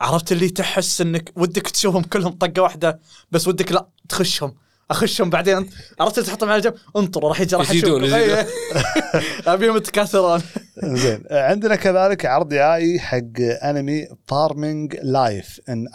عرفت 0.00 0.32
اللي 0.32 0.48
تحس 0.48 1.00
إنك 1.00 1.32
ودك 1.36 1.68
تشوفهم 1.68 2.02
كلهم 2.02 2.32
طقة 2.32 2.62
واحدة 2.62 3.00
بس 3.30 3.48
ودك 3.48 3.72
لا 3.72 3.88
تخشهم. 4.08 4.54
أخشهم 4.90 5.30
بعدين 5.30 5.70
عرفت 6.00 6.20
تحطهم 6.20 6.50
على 6.50 6.60
جنب 6.60 6.74
انطر 6.96 7.24
راح 7.24 7.40
يجي 7.40 7.56
راح 7.56 7.70
يزيدون-. 7.70 8.02
إيه. 8.02 8.46
أبيهم 9.54 9.76
يتكاثرون 9.76 10.42
زين 10.84 11.22
عندنا 11.30 11.76
كذلك 11.76 12.26
عرض 12.26 12.48
دعائي 12.48 13.00
حق 13.00 13.40
انمي 13.40 14.08
Farming 14.26 14.96
Life 15.02 15.60
in 15.68 15.86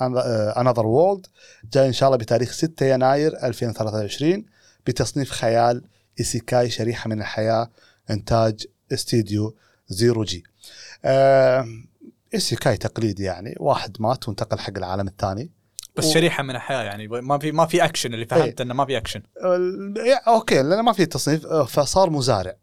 Another 0.57 0.85
World 0.85 1.27
جاي 1.73 1.87
إن 1.87 1.93
شاء 1.93 2.09
الله 2.09 2.17
بتاريخ 2.17 2.51
6 2.51 2.85
يناير 2.85 3.43
2023 3.43 4.45
بتصنيف 4.87 5.31
خيال 5.31 5.83
isekai 6.19 6.69
شريحة 6.69 7.09
من 7.09 7.21
الحياة 7.21 7.69
إنتاج 8.09 8.65
استديو 8.93 9.55
Zero-G. 9.87 10.43
آه، 11.05 11.67
isekai 12.33 12.77
تقليدي 12.77 13.23
يعني 13.23 13.55
واحد 13.59 13.97
مات 13.99 14.27
وانتقل 14.27 14.59
حق 14.59 14.77
العالم 14.77 15.07
الثاني 15.07 15.51
بس 15.97 16.05
و- 16.05 16.13
شريحة 16.13 16.43
من 16.43 16.55
الحياة 16.55 16.83
يعني. 16.83 17.07
ما 17.07 17.37
في 17.39 17.51
ما 17.51 17.65
في 17.65 17.85
اكشن 17.85 18.13
اللي 18.13 18.25
فهمت 18.25 18.61
إنه 18.61 18.73
ما 18.73 18.85
في 18.85 18.97
اكشن 18.97 19.21
okay 20.27 20.55
لأنه 20.61 20.81
ما 20.81 20.93
في 20.93 21.05
تصنيف. 21.05 21.45
آه، 21.45 21.65
فصار 21.65 22.09
مزارع. 22.09 22.55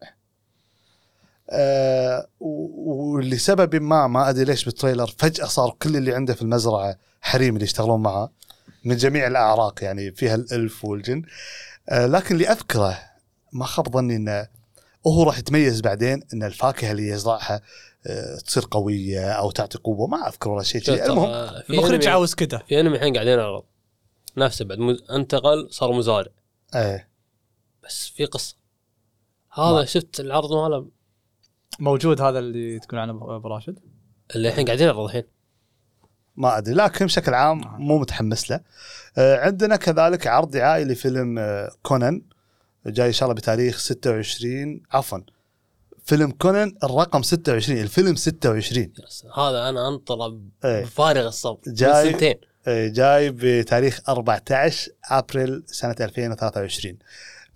و- 2.40 3.12
ولسبب 3.14 3.75
ما 3.83 4.07
ما 4.07 4.29
أدري 4.31 4.45
ليش 4.45 4.64
بال 4.64 4.76
trailer 4.76 5.14
فجأة 5.18 5.45
صار 5.47 5.77
كل 5.83 5.97
اللي 5.97 6.14
عنده 6.14 6.35
في 6.35 6.42
المزرعة 6.42 6.97
حريم 7.23 7.55
اللي 7.55 7.64
يشتغلون 7.64 8.03
معه 8.03 8.31
من 8.85 8.97
جميع 8.97 9.27
الأعراق 9.27 9.85
يعني 9.85 10.11
فيها 10.12 10.35
الألف 10.35 10.85
والجن. 10.85 11.23
آه، 11.88 12.07
لكن 12.07 12.35
اللي 12.35 12.49
أذكره 12.49 12.99
ما 13.53 13.64
خاب 13.64 13.88
ظني 13.92 14.16
إنه 14.16 14.49
وهو 15.05 15.23
راح 15.23 15.38
يتميز 15.38 15.81
بعدين 15.81 16.23
إن 16.35 16.42
الفاكهة 16.42 16.90
اللي 16.92 17.09
يزرعها 17.09 17.61
تصير 18.47 18.65
قوية 18.71 19.33
أو 19.33 19.51
تعطي 19.51 19.79
قوة 19.79 20.07
ما 20.07 20.29
أذكر 20.29 20.51
ولا 20.51 20.62
شيء. 20.62 21.05
المهم 21.05 21.51
المخرج 21.71 22.07
عاوز 22.07 22.35
كده. 22.35 22.59
في 22.69 22.81
أنمي 22.81 22.97
الحين 22.97 23.15
قاعدين 23.15 23.37
نعرض 23.38 23.65
نفسه 24.37 24.65
بعد 24.65 24.79
مز... 24.79 25.03
انتقل 25.11 25.69
صار 25.71 25.93
مزارع. 25.93 26.31
إيه. 26.75 27.09
بس 27.85 28.09
في 28.09 28.25
قصة. 28.25 28.57
هذا 29.53 29.73
ما- 29.73 29.85
شفت 29.85 30.21
العرض 30.21 30.53
ماله؟ 30.53 30.88
موجود 31.81 32.21
هذا 32.21 32.38
اللي 32.38 32.79
تقول 32.79 33.01
عنه 33.01 33.37
ابو 33.37 33.49
راشد؟ 33.49 33.79
اللي 34.37 34.49
الحين 34.49 34.67
قاعدين 34.67 34.87
نعرض 34.87 34.99
الحين. 35.05 35.25
ما 36.37 36.59
أدري 36.59 36.75
لكن 36.75 37.05
بشكل 37.07 37.35
عام 37.35 37.61
مو 37.79 37.99
متحمس 37.99 38.51
له. 38.51 38.61
آه، 39.19 39.38
عندنا 39.45 39.77
كذلك 39.77 40.27
عرض 40.27 40.51
دعائي 40.51 40.85
لفيلم 40.85 41.38
آه، 41.38 41.71
كونان 41.83 42.23
جاي 42.87 43.07
إن 43.09 43.12
شاء 43.12 43.29
الله 43.29 43.41
بتاريخ 43.41 43.79
26 43.79 44.83
عفوا. 44.91 45.19
فيلم 46.05 46.31
كونان 46.31 46.73
الرقم 46.85 47.23
26 47.23 47.79
الفيلم 47.81 48.17
26 48.17 48.93
يس. 49.07 49.27
هذا 49.37 49.69
أنا 49.69 49.88
انطره 49.88 50.41
إيه. 50.65 50.83
بفارغ 50.83 51.27
الصبر. 51.29 51.59
من 51.67 51.75
جاي- 51.75 52.12
سنتين. 52.12 52.35
آه، 52.67 52.88
جاي 52.88 53.31
بتاريخ 53.31 54.01
14 54.09 54.91
أبريل 55.11 55.62
سنة 55.67 55.97
2023 56.01 56.99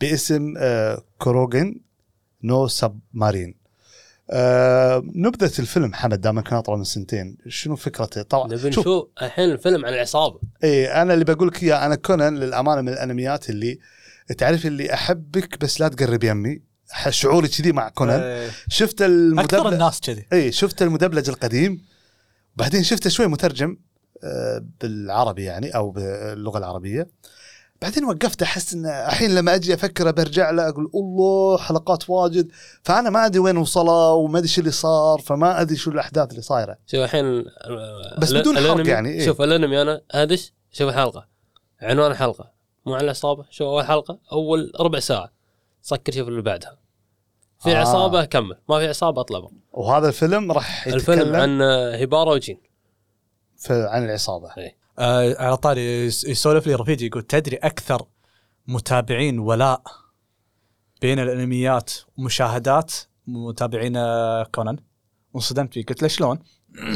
باسم 0.01 0.55
آه، 0.59 1.03
كوروجن 1.19 1.81
no 2.45 2.67
Submarine 2.69 3.55
آه، 4.31 5.03
نبذة 5.15 5.53
الفيلم 5.59 5.95
حمد 5.95 6.21
دام 6.21 6.41
كان 6.41 6.55
ناطره 6.55 6.77
من 6.77 6.85
سنتين. 6.85 7.37
شنو 7.49 7.77
فكرته؟ 7.77 8.23
طبعا 8.23 8.47
نبي 8.47 8.59
شوف. 8.73 8.79
نشوف 8.79 9.09
الحين 9.23 9.51
الفيلم 9.53 9.85
عن 9.87 9.95
العصابة. 9.95 10.41
اي 10.65 11.03
أنا 11.03 11.15
اللي 11.15 11.25
بقول 11.25 11.49
لك 11.49 11.63
إياه 11.63 11.87
أنا 11.87 11.95
كونان 11.95 12.39
للأمانة 12.39 12.81
من 12.81 12.89
الأنميات 12.89 13.51
اللي 13.51 13.79
تعرف 14.39 14.67
اللي 14.67 14.95
أحبك 14.95 15.61
بس 15.61 15.81
لا 15.81 15.89
تقرب 15.89 16.25
يمي. 16.25 16.63
شعوري 17.09 17.49
كذي 17.49 17.73
مع 17.73 17.89
كونان. 17.89 18.21
إيه. 18.21 18.51
شفت 18.69 19.03
أكثر 19.03 19.07
المدبلج 19.07 19.73
الناس 19.73 20.01
كذي. 20.01 20.27
اي 20.33 20.53
شفت 20.53 20.83
المدبلج 20.83 21.29
القديم. 21.29 21.85
بعدين 22.57 22.83
شفته 22.83 23.11
شوي 23.11 23.27
مترجم 23.27 23.77
آه، 24.25 24.65
بالعربي 24.81 25.45
يعني 25.45 25.77
أو 25.77 25.91
باللغة 25.91 26.59
العربية. 26.59 27.09
بعدين 27.83 28.05
وقفت 28.05 28.43
أحس 28.43 28.75
إن 28.75 28.87
الحين 28.87 29.35
لما 29.35 29.55
أجي 29.55 29.75
أفكر 29.75 30.11
برجع 30.11 30.51
له 30.51 30.69
أقول 30.69 30.91
الله 30.95 31.59
حلقات 31.59 32.11
واجد. 32.11 32.49
فأنا 32.83 33.11
ما 33.11 33.27
أدري 33.27 33.39
وين 33.39 33.57
وصلوا 33.57 34.11
وما 34.11 34.39
أدري 34.39 34.49
شو 34.49 34.61
اللي 34.61 34.73
صار 34.73 35.19
فما 35.19 35.61
أدري 35.61 35.77
شو 35.77 35.91
الأحداث 35.91 36.31
اللي 36.31 36.43
صايرة. 36.43 36.77
شوف 36.87 37.01
الحين 37.01 37.45
بس 38.19 38.33
بدون 38.33 38.59
حرق 38.59 38.89
يعني، 38.89 39.09
إيه. 39.09 39.27
شوف 39.27 39.43
الأنمي 39.43 39.83
أنا 39.83 40.03
ادش 40.11 40.53
شوف 40.73 40.89
الحلقة. 40.89 41.29
عنوان 41.83 42.11
الحلقة. 42.11 42.53
مو 42.87 42.95
عن 42.95 43.05
العصابه 43.05 43.45
شوف 43.51 43.67
أول 43.67 43.85
حلقة 43.85 44.19
أول 44.33 44.73
ربع 44.81 45.01
ساعه 45.01 45.36
سكر 45.87 46.13
شوف 46.13 46.29
اللي 46.29 46.43
بعدها. 46.43 46.79
في 47.59 47.73
آه. 47.73 47.77
عصابة 47.77 48.25
كمل. 48.25 48.57
ما 48.69 48.79
في 48.79 48.89
عصابة 48.89 49.21
اطلع 49.21 49.39
برا. 49.39 49.51
وهذا 49.73 50.09
الفيلم 50.09 50.53
راح 50.53 50.87
الفيلم 50.87 51.19
يتكلم 51.21 51.37
عن 51.37 51.63
آه، 51.63 51.97
هيبارا 51.97 52.33
وجين. 52.33 52.59
في- 53.59 53.87
عن 53.91 54.05
العصابة. 54.05 54.49
آه 54.99 55.37
على 55.43 55.57
طاري 55.57 56.07
يس- 56.07 56.25
يسولف 56.25 56.67
لي 56.67 56.75
رفيجي 56.75 57.07
يقول 57.07 57.23
تدري 57.23 57.57
أكثر 57.57 58.07
متابعين 58.67 59.39
ولاء 59.39 59.83
بين 61.03 61.19
الأنميات 61.19 61.93
ومشاهدات 62.19 62.93
متابعين 63.27 63.97
آه، 63.97 64.45
كونان؟ 64.45 64.79
وانصدمت 65.33 65.75
فيه. 65.75 65.85
قلت 65.85 66.03
له 66.03 66.09
شلون؟ 66.09 66.39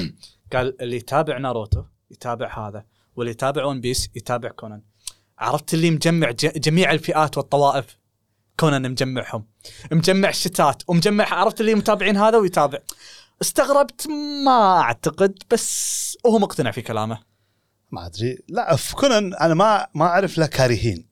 قال 0.52 0.82
اللي 0.82 0.96
يتابع 0.96 1.38
ناروتو 1.38 1.82
يتابع 2.10 2.68
هذا 2.68 2.84
واللي 3.16 3.30
يتابع 3.30 3.64
One 3.64 3.80
Piece 3.80 4.10
يتابع 4.14 4.48
كونان. 4.48 4.82
عرفت 5.38 5.74
اللي 5.74 5.90
مجمع 5.90 6.30
ج- 6.30 6.58
جميع 6.60 6.92
الفئات 6.92 7.36
والطوائف 7.38 7.99
كونان 8.60 8.90
مجمعهم. 8.90 9.44
مجمع 9.92 10.28
الشتات 10.28 10.82
ومجمع 10.88 11.34
عرفت 11.34 11.60
اللي 11.60 11.74
متابعين 11.74 12.16
هذا 12.16 12.38
ويتابع. 12.38 12.78
استغربت 13.42 14.06
ما 14.44 14.80
أعتقد 14.80 15.38
بس 15.50 16.18
وهو 16.24 16.38
مقتنع 16.38 16.70
في 16.70 16.82
كلامه. 16.82 17.18
ما 17.90 18.06
أدري. 18.06 18.38
لا 18.48 18.76
في 18.76 18.96
كونان 18.96 19.34
أنا 19.34 19.54
ما 19.54 19.86
ما 19.94 20.04
أعرف 20.06 20.38
له 20.38 20.46
كارهين. 20.46 21.06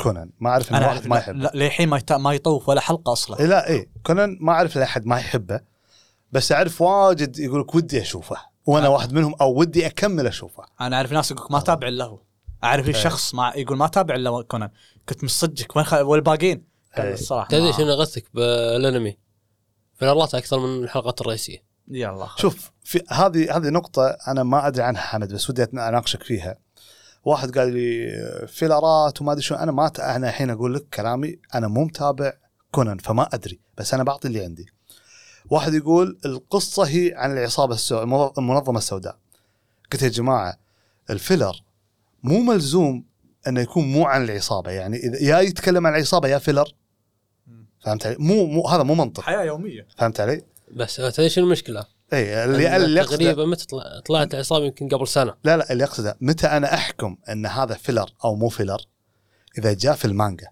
كونان 0.00 0.30
ما 0.40 0.50
أعرف 0.50 0.70
ان 0.70 0.76
أنا 0.76 0.86
واحد 0.86 1.06
ما 1.06 1.14
لا- 1.14 1.20
يحب 1.20 1.36
لا 1.36 1.50
للحين 1.54 1.88
ما 1.88 2.02
ما 2.10 2.32
يطوف 2.32 2.68
ولا 2.68 2.80
حلقة 2.80 3.12
أصلا. 3.12 3.40
إيه 3.40 3.46
لا 3.46 3.68
إيه. 3.68 3.88
كونان 4.06 4.38
ما 4.40 4.52
أعرف 4.52 4.76
لاحد 4.76 5.06
ما 5.06 5.18
يحبه 5.18 5.60
بس 6.32 6.52
أعرف 6.52 6.80
واجد 6.82 7.38
يقول 7.38 7.60
لك 7.60 7.74
ودي 7.74 8.02
أشوفه 8.02 8.36
وأنا 8.66 8.86
آه. 8.86 8.90
واحد 8.90 9.12
منهم 9.12 9.34
أو 9.40 9.54
ودي 9.60 9.86
أكمل 9.86 10.26
أشوفه. 10.26 10.64
أنا 10.80 10.96
أعرف 10.96 11.12
ناس 11.12 11.30
يقول 11.30 11.46
ما 11.50 11.60
تابع 11.60 11.88
إلا 11.88 12.04
هو. 12.04 12.18
أعرف 12.64 12.86
إيه. 12.86 12.92
شخص 12.92 13.34
ما 13.34 13.52
يقول 13.56 13.76
ما 13.76 13.86
تابع 13.86 14.14
إلا 14.14 14.42
كونان 14.42 14.70
كنت 15.08 15.24
مصدقك 15.24 15.76
وين 15.76 15.84
خ... 15.84 15.92
والباقيين 15.92 16.64
إيه. 16.98 17.12
الصراحة 17.12 17.48
تدري 17.48 17.72
شنو 17.72 17.92
غثك 17.92 18.24
بالأنمي 18.34 19.18
فيلرات 19.94 20.34
أكثر 20.34 20.58
من 20.58 20.84
الحلقات 20.84 21.20
الرئيسية 21.20 21.64
يلا. 21.88 22.28
شوف 22.36 22.70
في 22.84 23.02
هذه 23.10 23.56
هذه 23.56 23.68
نقطة 23.68 24.06
أنا 24.28 24.42
ما 24.42 24.66
أدري 24.66 24.82
عنها 24.82 25.00
حمد 25.00 25.32
بس 25.32 25.50
ودي 25.50 25.64
أناقشك 25.64 26.22
فيها. 26.22 26.58
واحد 27.24 27.58
قال 27.58 27.72
لي 27.72 28.08
فيلرات 28.48 29.20
وما 29.20 29.32
أدري 29.32 29.42
شو 29.42 29.54
أنا 29.54 29.72
ما 29.72 29.90
أنا 29.98 30.28
الحين 30.28 30.50
أقول 30.50 30.74
لك 30.74 30.88
كلامي 30.94 31.38
أنا 31.54 31.68
مو 31.68 31.84
متابع 31.84 32.32
كونان 32.72 32.98
فما 32.98 33.28
أدري 33.34 33.60
بس 33.78 33.94
أنا 33.94 34.04
بعطي 34.04 34.28
اللي 34.28 34.44
عندي. 34.44 34.66
واحد 35.50 35.74
يقول 35.74 36.18
القصة 36.24 36.86
هي 36.86 37.14
عن 37.16 37.32
العصابة 37.32 37.74
السو... 37.74 38.02
المنظمة 38.38 38.78
السوداء. 38.78 39.18
قلت 39.92 40.02
يا 40.02 40.08
جماعة 40.08 40.58
الفيلر 41.10 41.62
مو 42.22 42.40
ملزوم 42.40 43.04
أنه 43.48 43.60
يكون 43.60 43.92
مو 43.92 44.04
عن 44.04 44.24
العصابة. 44.24 44.70
يعني 44.70 44.96
إذا 44.96 45.22
يا 45.22 45.40
يتكلم 45.40 45.86
عن 45.86 45.94
العصابة 45.94 46.28
يا 46.28 46.38
filler. 46.38 46.74
فهمت 47.80 48.06
علي؟ 48.06 48.16
مو 48.18 48.46
مو 48.46 48.68
هذا 48.68 48.82
مو 48.82 48.94
منطق. 48.94 49.22
حياة 49.22 49.42
يومية. 49.42 49.86
فهمت 49.98 50.20
علي؟ 50.20 50.42
بس 50.74 50.96
تدري 50.96 51.28
شنو 51.28 51.44
المشكلة؟ 51.44 51.84
اي 52.12 52.44
اللي 52.44 52.76
اللي 52.76 53.04
تقريبا 53.04 53.44
متى 53.46 53.66
طلع- 53.66 54.00
طلعت 54.06 54.34
العصابة 54.34 54.64
يمكن 54.64 54.88
قبل 54.88 55.08
سنة. 55.08 55.34
لا 55.44 55.56
لا 55.56 55.72
اللي 55.72 55.84
اقصده 55.84 56.16
متى 56.20 56.46
أنا 56.46 56.74
أحكم 56.74 57.16
أن 57.28 57.46
هذا 57.46 57.74
filler 57.74 58.10
أو 58.24 58.34
مو 58.34 58.48
filler 58.48 58.78
إذا 59.58 59.72
جاء 59.72 59.94
في 59.94 60.04
المانجا؟ 60.04 60.46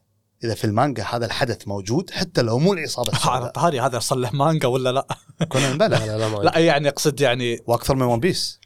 إذا 0.45 0.55
في 0.55 0.65
المانجا 0.65 1.05
هذا 1.05 1.27
الحدث 1.27 1.69
موجود 1.69 2.11
حتى 2.11 2.43
لو 2.43 2.59
مو 2.59 2.73
العصابة. 2.73 3.13
على 3.25 3.49
طاري 3.49 3.81
هذا 3.81 4.01
له 4.13 4.31
مانجا 4.33 4.69
ولا 4.69 4.93
لا؟ 4.93 5.07
كونان 5.53 5.79
لا 5.79 5.87
بلى 5.87 6.07
لا 6.07 6.19
لا 6.19 6.29
ما 6.29 6.37
لا 6.37 6.59
يعني 6.59 6.89
أقصد 6.89 7.21
يعني 7.21 7.61
وأكثر 7.67 7.95
من 7.95 8.03
One 8.03 8.21
Piece 8.21 8.61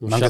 مانجا 0.00 0.28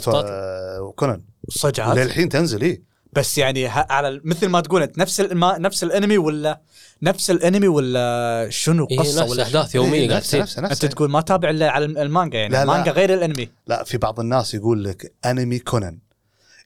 كونان. 0.97 1.25
صدق 1.49 1.81
عاد. 1.85 1.99
للحين 1.99 2.29
تنزل 2.29 2.63
اي 2.63 2.83
بس 3.13 3.39
يعني 3.39 3.69
ه- 3.69 3.87
على 3.91 4.21
مثل 4.25 4.49
ما 4.49 4.61
تقول 4.61 4.83
انت 4.83 4.99
نفس 4.99 5.21
الما 5.21 5.59
نفس 5.59 5.85
الانمي 5.85 6.19
ولا 6.19 6.61
نفس 7.03 7.31
الانمي 7.31 7.69
ولا 7.69 8.47
شنو 8.51 8.87
إيه 8.91 8.99
قصة 8.99 9.23
نفس 9.23 9.31
ولا 9.31 9.43
أحداث 9.43 9.75
يومية 9.75 10.09
قاعد 10.09 10.19
نفسه 10.21 10.45
تصير. 10.45 10.65
نفسه 10.65 10.85
أنت 10.85 10.95
تقول 10.95 11.11
ما 11.11 11.21
تابع 11.21 11.51
إلا 11.51 11.71
على 11.71 11.85
المانجا 11.85 12.39
يعني. 12.39 12.53
لا، 12.53 12.57
لا. 12.57 12.63
المانجا 12.63 12.91
غير 12.93 13.15
الانمي. 13.15 13.49
لا 13.67 13.85
في 13.85 13.99
بعض 13.99 14.21
الناس 14.21 14.55
يقول 14.55 14.85
لك 14.85 15.15
أنمي 15.27 15.59
كونان 15.59 15.99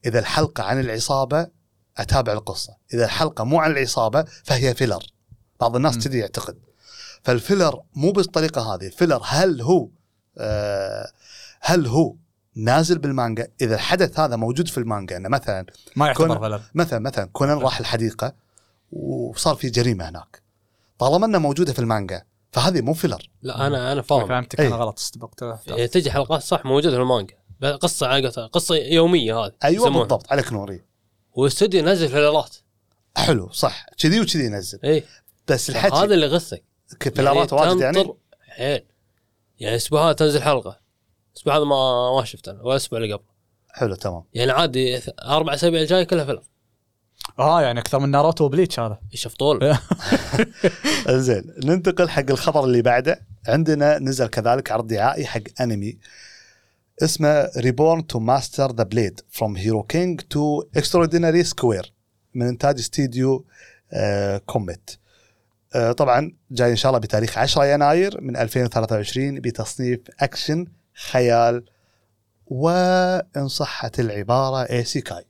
إذا 0.06 0.18
الحلقة 0.18 0.62
عن 0.64 0.80
العصابة 0.80 1.46
أتابع 1.98 2.32
القصة. 2.32 2.72
إذا 2.94 3.04
الحلقة 3.04 3.44
مو 3.44 3.60
عن 3.60 3.70
العصابة 3.70 4.24
فهي 4.44 4.74
filler 4.74 5.02
بعض 5.60 5.76
الناس. 5.76 5.98
كذي 6.08 6.18
يعتقد. 6.18 6.58
فال 7.22 7.37
filler 7.37 7.80
مو 7.94 8.12
بالطريقة 8.12 8.74
هذه. 8.74 8.86
ال 8.86 8.91
filler 8.91 9.20
هل 9.24 9.62
هو 9.62 9.88
آه 10.38 11.10
هل 11.60 11.86
هو 11.86 12.14
نازل 12.56 12.98
بالمانجا 12.98 13.48
إذا 13.60 13.74
الحدث 13.74 14.20
هذا 14.20 14.36
موجود 14.36 14.68
في 14.68 14.78
المانجا 14.78 15.16
إنه 15.16 15.28
مثلا 15.28 15.66
ما 15.96 16.06
يعتبر 16.06 16.40
filler 16.40 16.62
مثلا 16.74 16.98
مثلا 16.98 17.24
كونان 17.24 17.58
راح 17.58 17.80
الحديقة 17.80 18.34
وصار 18.92 19.54
في 19.54 19.70
جريمة 19.70 20.08
هناك. 20.08 20.42
طالما 20.98 21.26
إنها 21.26 21.40
موجودة 21.40 21.72
في 21.72 21.78
المانجا 21.78 22.22
فهذه 22.52 22.80
مو 22.80 22.94
filler 22.94 23.30
لا 23.42 23.66
أنا 23.66 23.92
أنا 23.92 24.02
فاهم. 24.02 24.28
فهمتك 24.28 24.60
إيه. 24.60 24.68
أنا 24.68 24.76
غلط 24.76 24.98
استبقت. 24.98 25.42
إيه، 25.68 25.86
تجي 25.86 26.10
حلقات 26.10 26.42
صح 26.42 26.64
موجودة 26.64 26.96
في 26.96 27.02
المانجا. 27.02 27.34
قصة 27.80 28.06
علاقة 28.06 28.46
قصة 28.46 28.74
يومية 28.74 29.38
هذه 29.38 29.52
أيوه 29.64 29.82
يسمونها. 29.82 30.00
بالضبط 30.00 30.32
عليك 30.32 30.52
نوري 30.52 30.84
والاستوديو 31.32 31.84
نزل 31.84 32.08
filler 32.08 32.49
ات 32.49 32.56
حلو 33.16 33.50
صح 33.52 33.86
كذي 33.98 34.20
وكذي 34.20 34.44
ينزل. 34.44 34.78
اي 34.84 35.04
بس 35.48 35.70
الحكي 35.70 35.94
هذا 35.94 36.14
اللي 36.14 36.26
يغثك. 36.26 36.64
filler 37.14 37.47
ات 37.47 37.52
واجد 37.52 37.80
يعني؟ 37.80 38.14
حيل. 38.48 38.84
يعني 39.58 39.74
الأسبوع 39.74 40.04
هذا 40.04 40.12
تنزل 40.12 40.42
حلقة. 40.42 40.80
الأسبوع 41.32 41.56
هذا 41.56 41.64
ما 41.64 42.16
ما 42.16 42.24
شفت 42.24 42.48
أنا 42.48 42.62
ولا 42.62 42.72
الأسبوع 42.72 42.98
اللي 42.98 43.12
قبل. 43.12 43.24
حلو 43.68 43.94
تمام. 43.94 44.22
يعني 44.34 44.52
عادي 44.52 45.00
أربع 45.24 45.54
أسابيع 45.54 45.80
الجايه 45.80 46.04
كلها 46.04 46.24
filler 46.24 46.42
آه 47.38 47.62
يعني 47.62 47.80
أكثر 47.80 47.98
من 47.98 48.10
ناروتو 48.10 48.44
و 48.44 48.49
Bleach 48.49 48.80
هذا. 48.80 48.98
يشفطون 49.14 49.76
زين 51.08 51.54
ننتقل 51.64 52.08
حق 52.08 52.30
الخبر 52.30 52.64
اللي 52.64 52.82
بعده. 52.82 53.26
عندنا 53.48 53.98
نزل 53.98 54.26
كذلك 54.26 54.72
عرض 54.72 54.86
دعائي 54.86 55.26
حق 55.26 55.40
أنمي 55.60 55.98
اسمه 57.02 57.50
Reborn 57.56 58.06
to 58.06 58.18
Master 58.18 58.72
the 58.72 58.82
Blade 58.82 59.20
From 59.30 59.56
Hero 59.56 59.82
King 59.82 60.20
to 60.20 60.62
Extraordinary 60.76 61.44
Squire 61.44 61.92
من 62.34 62.46
إنتاج 62.46 62.78
استديو 62.78 63.46
آه 63.92 64.38
Comet. 64.38 64.90
آه 65.74 65.92
طبعا 65.92 66.32
جاي 66.50 66.70
إن 66.70 66.76
شاء 66.76 66.90
الله 66.90 67.00
بتاريخ 67.00 67.38
10 67.38 67.64
يناير 67.64 68.20
من 68.20 68.36
2023 68.36 69.40
بتصنيف 69.40 70.00
أكشن 70.20 70.66
خيال 71.00 71.64
وإن 72.46 73.48
صحت 73.48 74.00
العبارة 74.00 74.70
isekai 74.70 75.24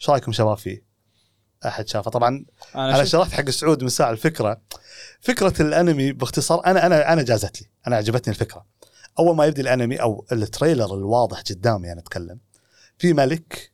إيش 0.00 0.10
رأيكم 0.10 0.32
شباب 0.32 0.56
فيه؟ 0.56 0.82
أحد 1.66 1.88
شافه؟ 1.88 2.10
طبعا 2.10 2.44
أنا 2.74 2.98
شفت 2.98 3.06
شرحت 3.06 3.32
حق 3.32 3.50
سعود 3.50 3.82
من 3.82 3.88
ساعة 3.88 4.10
الفكرة. 4.10 4.60
فكرة 5.20 5.62
الأنمي 5.62 6.12
باختصار 6.12 6.66
أنا 6.66 6.86
أنا 6.86 7.12
أنا 7.12 7.22
جازت 7.22 7.60
لي. 7.62 7.68
أنا 7.86 7.96
عجبتني 7.96 8.34
الفكرة. 8.34 8.66
أول 9.18 9.36
ما 9.36 9.46
يبدي 9.46 9.60
الأنمي 9.60 9.96
أو 10.02 10.26
ال 10.32 10.40
trailer 10.40 10.94
الواضح 10.94 11.40
قدامي 11.40 11.92
أنا 11.92 12.00
أتكلم 12.00 12.38
في 12.98 13.12
ملك 13.12 13.72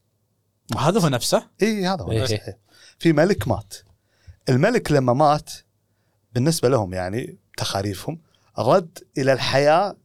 هذا 0.79 1.01
هو 1.01 1.09
نفسه؟ 1.09 1.49
إي 1.63 1.87
هذا 1.87 2.03
هو 2.03 2.13
إيه. 2.13 2.25
صحيح 2.25 2.57
في 2.99 3.13
ملك 3.13 3.49
مات. 3.49 3.75
الملك 4.49 4.93
لما 4.93 5.13
مات 5.13 5.51
بالنسبة 6.33 6.69
لهم 6.69 6.95
يعني 6.95 7.39
تخاريفهم 7.57 8.21
رد 8.59 8.99
إلى 9.19 9.33
الحياة 9.33 9.97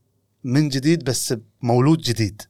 من 0.43 0.69
جديد 0.69 1.03
بس 1.03 1.35
مولود 1.61 1.97
جديد. 2.01 2.41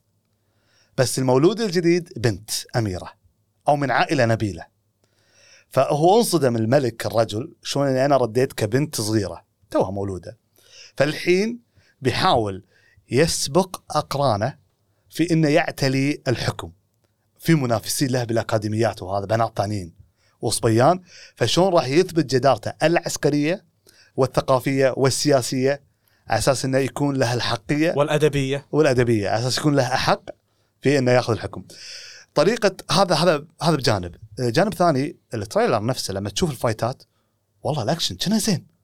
بس 0.97 1.19
المولود 1.19 1.61
الجديد 1.61 2.13
بنت 2.17 2.49
أميرة 2.75 3.13
أو 3.67 3.75
من 3.75 3.91
عائلة 3.91 4.25
نبيلة. 4.25 4.65
فهو 5.69 6.17
انصدم 6.17 6.55
الملك 6.55 7.05
الرجل 7.05 7.55
شلون 7.63 7.87
إني 7.87 8.05
أنا 8.05 8.17
رديت 8.17 8.53
كبنت 8.53 9.01
صغيرة 9.01 9.45
توها 9.71 9.91
مولودة. 9.91 10.37
فالحين 10.97 11.59
بيحاول 12.01 12.63
يسبق 13.11 13.81
أقرانه 13.91 14.57
في 15.09 15.33
إنه 15.33 15.49
يعتلي 15.49 16.21
الحكم. 16.27 16.71
في 17.39 17.55
منافسين 17.55 18.11
له 18.11 18.23
بالأكاديميات 18.23 19.01
وهذا 19.03 19.25
بنات 19.25 19.57
ثانيين 19.57 19.93
وصبيان. 20.41 21.01
فشلون 21.35 21.73
راح 21.73 21.87
يثبت 21.87 22.25
جدارته 22.25 22.73
العسكرية 22.83 23.65
والثقافية 24.15 24.93
والسياسية 24.97 25.88
على 26.29 26.39
أساس 26.39 26.65
إنه 26.65 26.77
يكون 26.77 27.15
له 27.15 27.33
الأحقية 27.33 27.93
والأدبية. 27.95 28.65
والأدبية 28.71 29.29
على 29.29 29.39
أساس 29.39 29.57
يكون 29.57 29.75
له 29.75 29.93
أحق 29.93 30.21
في 30.81 30.97
إنه 30.97 31.11
يأخذ 31.11 31.33
الحكم. 31.33 31.63
طريقة 32.35 32.75
هذا 32.91 33.15
هذا 33.15 33.45
هذا 33.61 33.75
بجانب، 33.75 34.15
جانب 34.39 34.73
ثاني 34.73 35.15
ال 35.33 35.40
trailer 35.40 35.85
نفسه 35.85 36.13
لما 36.13 36.29
تشوف 36.29 36.51
الفايتات 36.51 37.03
والله 37.63 37.83
الأكشن 37.83 38.15
كنا 38.15 38.37
زين؟ 38.37 38.79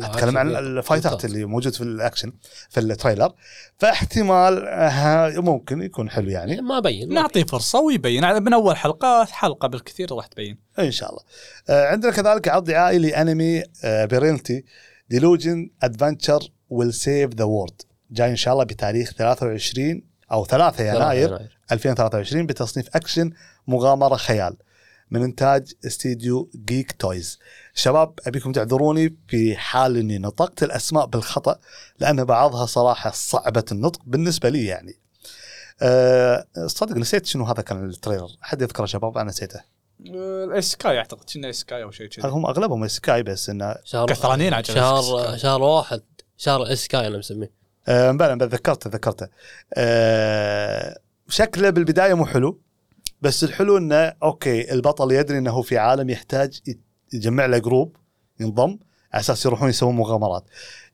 أتكلم 0.00 0.38
عن 0.38 0.56
الفايتات. 0.56 1.24
اللي 1.24 1.44
موجود 1.44 1.74
في 1.74 1.80
الأكشن 1.80 2.32
في 2.70 2.80
ال 2.80 2.86
trailer. 2.86 3.32
فاحتمال 3.78 4.66
آه، 4.68 5.40
ممكن 5.40 5.82
يكون 5.82 6.10
حلو 6.10 6.28
يعني. 6.28 6.60
ما 6.60 6.80
بين 6.80 7.14
نعطيه 7.14 7.44
فرصة 7.44 7.80
ويبين. 7.80 8.42
من 8.42 8.52
أول 8.52 8.76
حلقة 8.76 9.24
حلقة 9.24 9.68
بالكثير 9.68 10.12
راح 10.12 10.26
تبين. 10.26 10.58
إن 10.78 10.90
شاء 10.90 11.10
الله. 11.10 11.22
آه، 11.68 11.86
عندنا 11.86 12.12
كذلك 12.12 12.48
عرض 12.48 12.64
دعائي 12.64 12.98
لأنمي 12.98 13.62
Apparently 13.84 14.64
Disillusioned 15.08 15.70
Adventurers 15.82 16.52
Will 16.70 16.94
Save 16.94 17.34
the 17.34 17.44
World 17.44 17.82
جاي 18.10 18.30
إن 18.30 18.36
شاء 18.36 18.54
الله 18.54 18.64
بتاريخ 18.64 19.12
23 19.12 20.02
أو 20.32 20.44
3 20.44 20.84
بين. 20.84 20.94
يناير 20.94 21.48
2023 21.72 22.46
بتصنيف 22.46 22.96
أكشن 22.96 23.32
مغامرة 23.66 24.16
خيال 24.16 24.56
من 25.10 25.22
إنتاج 25.22 25.72
استديو 25.86 26.50
Geek 26.64 26.92
Toys 26.92 27.38
شباب 27.74 28.18
أبيكم 28.26 28.52
تعذروني 28.52 29.16
في 29.28 29.56
حال 29.56 29.96
إني 29.96 30.18
نطقت 30.18 30.62
الأسماء 30.62 31.06
بالخطأ 31.06 31.58
لأن 31.98 32.24
بعضها 32.24 32.66
صراحة 32.66 33.10
صعبة 33.10 33.64
النطق 33.72 34.00
بالنسبة 34.06 34.48
لي 34.48 34.64
يعني. 34.64 34.98
أه 35.82 36.46
صدق 36.66 36.96
نسيت 36.96 37.26
شنو 37.26 37.44
هذا 37.44 37.62
كان 37.62 37.84
ال 37.84 37.89
trailer. 37.89 38.28
حد 38.40 38.62
يذكره 38.62 38.86
شباب؟ 38.86 39.18
أنا 39.18 39.28
نسيته. 39.28 39.75
ال 40.00 40.14
isekai 40.14 40.98
أعتقد 40.98 41.30
كنا 41.34 41.50
isekai 41.50 41.82
أو 41.82 41.90
شيء 41.90 42.06
كذي. 42.06 42.28
هم 42.28 42.46
أغلبهم 42.46 42.88
isekai 42.88 43.22
بس 43.22 43.50
انه 43.50 43.76
شهر 43.84 44.06
كثرانين 44.06 44.54
عجل 44.54 44.74
شهر 44.74 45.36
شهر 45.36 45.62
واحد. 45.62 46.02
شهر 46.36 46.72
isekai 46.72 47.06
أنا 47.06 47.18
مسميه 47.18 47.50
أه 47.88 48.12
بلى 48.12 48.36
بلى 48.36 48.48
ذكرته 48.48 48.90
ذكرته. 48.90 49.28
أه 49.74 50.98
شكله 51.28 51.70
بالبداية 51.70 52.14
مو 52.14 52.26
حلو 52.26 52.60
بس 53.22 53.44
الحلو 53.44 53.78
إنه 53.78 54.12
okay 54.22 54.72
البطل 54.72 55.12
يدري 55.12 55.38
إنه 55.38 55.50
هو 55.50 55.62
في 55.62 55.78
عالم 55.78 56.10
يحتاج 56.10 56.60
يجمع 57.12 57.46
له 57.46 57.58
group 57.58 57.96
ينضم 58.40 58.78
على 59.12 59.20
أساس 59.20 59.46
يروحون 59.46 59.68
يسوون 59.68 59.96
مغامرات. 59.96 60.44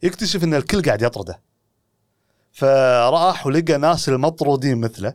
يكتشف 0.02 0.44
إن 0.44 0.54
الكل 0.54 0.82
قاعد 0.82 1.02
يطرده. 1.02 1.40
فراح 2.52 3.46
ولقى 3.46 3.78
ناس 3.78 4.08
المطرودين 4.08 4.80
مثله. 4.80 5.14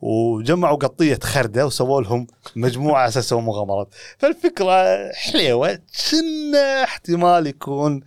وجمعوا 0.00 0.76
قطية 0.76 1.18
خردة 1.22 1.66
وسووا 1.66 2.02
لهم 2.02 2.26
مجموعة 2.56 3.00
على 3.00 3.08
أساس 3.08 3.24
يسوون 3.24 3.44
مغامرات. 3.44 3.94
فالفكرة 4.18 5.12
حليوة. 5.12 5.74
كنا 6.10 6.84
احتمال 6.84 7.46
يكون 7.46 8.00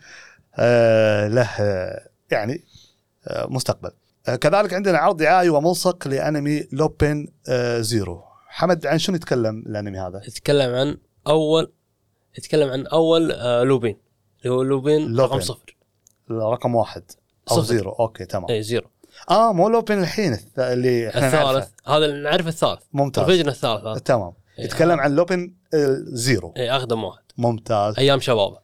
آه 0.55 1.27
له 1.27 1.49
يعني 2.31 2.63
آه 3.27 3.47
مستقبل. 3.49 3.91
آه 4.27 4.35
كذلك 4.35 4.73
عندنا 4.73 4.97
عرض 4.97 5.17
دعائي 5.17 5.49
وملصق 5.49 6.07
لأنمي 6.07 6.67
Lupin 6.71 7.27
آه 7.49 7.81
Zero. 7.81 8.23
حمد 8.47 8.85
عن 8.85 8.99
شنو 8.99 9.15
يتكلم 9.15 9.63
الأنمي 9.67 9.99
هذا؟ 9.99 10.21
يتكلم 10.27 10.75
عن 10.75 10.97
أول 11.27 11.71
يتكلم 12.37 12.69
عن 12.69 12.87
أول 12.87 13.31
آه 13.31 13.63
Lupin. 13.63 13.97
اللي 14.39 14.55
هو 14.55 14.63
Lupin 14.63 15.01
رقم 15.01 15.15
Lupin. 15.15 15.41
صفر. 15.41 15.77
رقم 16.31 16.75
واحد. 16.75 17.03
أو 17.51 17.55
صفر. 17.55 17.63
zero. 17.63 17.91
Okay 17.91 18.25
تمام. 18.25 18.45
اي 18.49 18.63
zero. 18.63 18.87
آه 19.29 19.53
مو 19.53 19.69
Lupin 19.69 19.99
الحين 20.01 20.35
الث- 20.35 20.59
اللي 20.59 21.09
إحنا 21.09 21.27
الثالث. 21.27 21.43
نعرفه. 21.45 21.69
هذا 21.87 22.05
اللي 22.05 22.29
نعرف 22.29 22.47
الثالث. 22.47 22.81
ممتاز. 22.93 23.23
ال 23.23 23.26
version 23.27 23.49
الثالث 23.49 23.83
هذا 23.85 23.99
تمام. 23.99 24.33
إيه. 24.59 24.65
يتكلم 24.65 24.99
عن 24.99 25.15
Lupin 25.15 25.57
آه، 25.73 25.97
Zero. 26.03 26.53
اي 26.57 26.71
اقدم 26.71 27.03
واحد. 27.03 27.23
ممتاز. 27.37 27.95
أيام 27.97 28.19
شبابه 28.19 28.57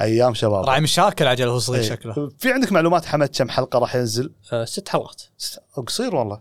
أيام 0.00 0.34
شباب. 0.34 0.64
راعي 0.64 0.80
مشاكل 0.80 1.26
عجل 1.26 1.48
هو 1.48 1.58
صغير 1.58 1.82
إيه. 1.82 1.88
شكله. 1.88 2.30
في 2.38 2.52
عندك 2.52 2.72
معلومات 2.72 3.04
حمد 3.04 3.28
كم 3.36 3.48
حلقة 3.48 3.78
راح 3.78 3.94
ينزل؟ 3.96 4.32
آه 4.52 4.64
ست 4.64 4.88
حلقات. 4.88 5.22
ست- 5.38 5.62
قصير 5.86 6.14
والله. 6.16 6.40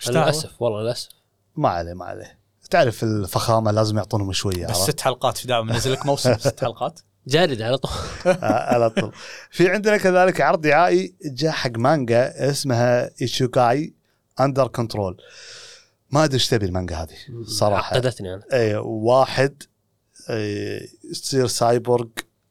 إيش 0.00 0.10
دعوة؟ 0.10 0.24
للأسف 0.24 0.62
والله 0.62 0.82
للأسف. 0.82 1.08
ما 1.56 1.68
عليه 1.68 1.92
ما 1.94 2.04
عليه. 2.04 2.38
تعرف 2.70 3.02
الفخامة 3.02 3.70
لازم 3.70 3.96
يعطونهم 3.96 4.32
شوية 4.32 4.66
بس 4.66 4.70
عرفت؟ 4.76 4.90
ست 4.90 5.00
حلقات 5.00 5.36
في 5.36 5.48
دعوه 5.48 5.64
منزل 5.64 5.92
لك 5.92 6.06
موسم. 6.06 6.34
ست 6.48 6.60
حلقات. 6.60 7.00
جارد 7.26 7.62
على 7.62 7.78
طول. 7.78 7.90
آه، 8.26 8.74
على 8.74 8.90
طول. 8.90 9.12
في 9.50 9.70
عندنا 9.70 9.96
كذلك 9.96 10.40
عرض 10.40 10.60
دعائي 10.60 11.14
جاء 11.24 11.50
حق 11.50 11.70
مانجا 11.78 12.50
اسمها 12.50 13.10
ايشوكاي 13.22 13.94
under 14.40 14.68
control 14.68 15.16
ما 16.10 16.24
أدري 16.24 16.34
إيش 16.34 16.48
تبي 16.48 16.66
المانجا 16.66 16.96
هذه 16.96 17.44
صراحة. 17.46 17.96
عقدتني 17.96 18.34
أنا. 18.34 18.42
اي 18.52 18.76
واحد 18.76 19.62
إيه، 20.30 20.88
يصير 21.10 21.46
سايبورغ 21.46 22.06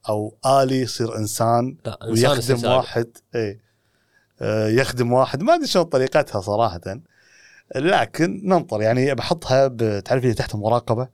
أو 0.09 0.38
آلي 0.45 0.82
يصير 0.82 1.17
إنسان 1.17 1.78
لا 1.86 1.93
إنسان 1.93 2.11
ويخدم 2.11 2.39
استثابي. 2.39 2.76
واحد. 2.76 3.17
اي 3.36 3.59
آه، 4.41 4.67
يخدم 4.67 5.13
واحد. 5.13 5.43
ما 5.43 5.55
أدري 5.55 5.67
شلون 5.67 5.86
طريقتها 5.86 6.41
صراحة. 6.41 6.82
لكن 7.76 8.41
ننطر 8.43 8.82
يعني 8.82 9.15
بحطها 9.15 9.67
بتعرف 9.67 10.24
اللي 10.24 10.34
تحت 10.34 10.55
المراقبه 10.55 11.07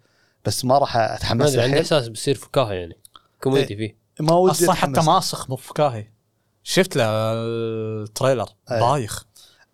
بس 0.45 0.65
ما 0.65 0.77
راح 0.77 0.97
أتحمس 0.97 1.57
عندي 1.57 1.79
إحساس 1.79 2.07
بيصير 2.07 2.35
فكاهة 2.35 2.73
يعني. 2.73 2.97
كوميدي 3.39 3.75
فيه. 3.75 3.97
ما 4.19 4.33
ودي 4.35 4.51
أصلا 4.51 4.73
حتى. 4.73 5.01
ماسخ 5.01 5.49
مو 5.49 5.55
فكاهي. 5.55 6.07
شفت 6.63 6.95
له 6.95 7.05
ال 7.05 7.21
trailer؟ 7.21 8.49
أي. 8.71 8.79
بايخ. 8.79 9.25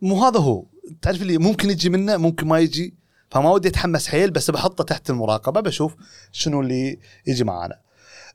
مو 0.01 0.25
هذا 0.25 0.39
هو. 0.39 0.65
تعرف 1.01 1.21
اللي 1.21 1.37
ممكن 1.37 1.69
يجي 1.69 1.89
منه 1.89 2.17
ممكن 2.17 2.47
ما 2.47 2.59
يجي. 2.59 2.93
فما 3.29 3.51
ودي 3.51 3.67
أتحمس 3.67 4.07
حيل 4.07 4.31
بس 4.31 4.51
بحطه 4.51 4.83
تحت 4.83 5.09
المراقبة 5.09 5.61
بشوف 5.61 5.95
شنو 6.31 6.61
اللي 6.61 6.99
يجي 7.27 7.43
معانا. 7.43 7.79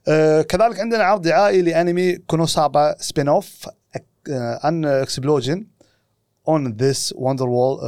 آه 0.07 0.41
كذلك 0.41 0.79
عندنا 0.79 1.03
عرض 1.03 1.21
دعائي 1.21 1.61
لأنمي 1.61 2.17
KonoSuba 2.17 2.95
spin 2.99 3.27
off 3.27 3.69
An 4.65 4.85
Explosion 4.85 5.67
on 6.47 6.73
This 6.73 7.13
Wonder 7.17 7.45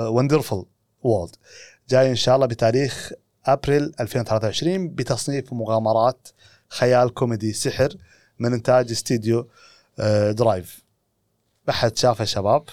Wonderful 0.09 0.65
World 1.01 1.35
جاي 1.89 2.09
إن 2.09 2.15
شاء 2.15 2.35
الله 2.35 2.47
بتاريخ 2.47 3.11
أبريل 3.45 3.91
2023 3.99 4.89
بتصنيف 4.89 5.53
مغامرات 5.53 6.27
خيال 6.77 7.13
كوميدي 7.13 7.53
سحر 7.53 7.95
من 8.39 8.53
إنتاج 8.53 8.91
استديو 8.91 9.49
آه 9.99 10.31
Drive. 10.31 10.83
احد 11.69 11.97
شافه 11.97 12.25
شباب؟ 12.25 12.63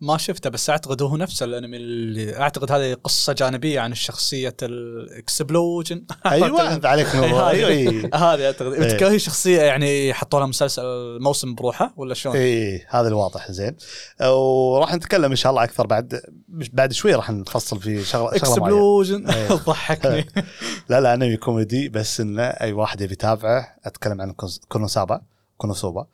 ما 0.00 0.16
شفته 0.16 0.50
بس 0.50 0.70
أعتقد 0.70 1.02
هو 1.02 1.16
نفس 1.16 1.42
الانمي 1.42 1.76
اللي 1.76 2.36
أعتقد 2.36 2.72
هذه 2.72 2.94
قصة 2.94 3.32
جانبية 3.32 3.80
عن 3.80 3.92
الشخصية 3.92 4.56
ال 4.62 4.75
explosion. 4.75 6.04
أيوه 6.26 6.72
أنت 6.74 6.86
عليك 6.86 7.14
نور. 7.14 7.26
هذه 7.26 7.50
أيوه 7.50 7.68
إي. 7.68 8.10
هذه 8.14 8.46
أعتقد. 8.46 9.02
هي 9.02 9.18
شخصية 9.18 9.62
يعني 9.62 10.14
حطوا 10.14 10.38
لها 10.38 10.48
مسلسل 10.48 10.82
موسم 11.20 11.54
بروحه 11.54 11.94
ولا 11.96 12.14
شلون؟ 12.14 12.36
إي 12.36 12.86
هذا 12.88 13.08
الواضح 13.08 13.50
زين. 13.50 13.76
وراح 14.20 14.94
نتكلم 14.94 15.30
إن 15.30 15.36
شاء 15.36 15.50
الله 15.50 15.64
أكثر 15.64 15.86
بعد 15.86 16.20
بعد 16.48 16.92
شوي 16.92 17.14
راح 17.14 17.30
نفصل 17.30 17.80
في 17.80 18.04
شغله. 18.04 18.36
Explosion. 18.36 19.26
ضحكني. 19.66 20.26
لا 20.90 21.00
لا 21.00 21.14
انمي 21.14 21.36
كوميدي 21.36 21.88
بس 21.88 22.20
إنه 22.20 22.42
أي 22.42 22.72
واحد 22.72 23.00
يبي 23.00 23.12
يتابعه 23.12 23.76
أتكلم 23.84 24.20
عن 24.20 24.34
KonoSuba 24.68 25.22
KonoSuba. 25.56 26.06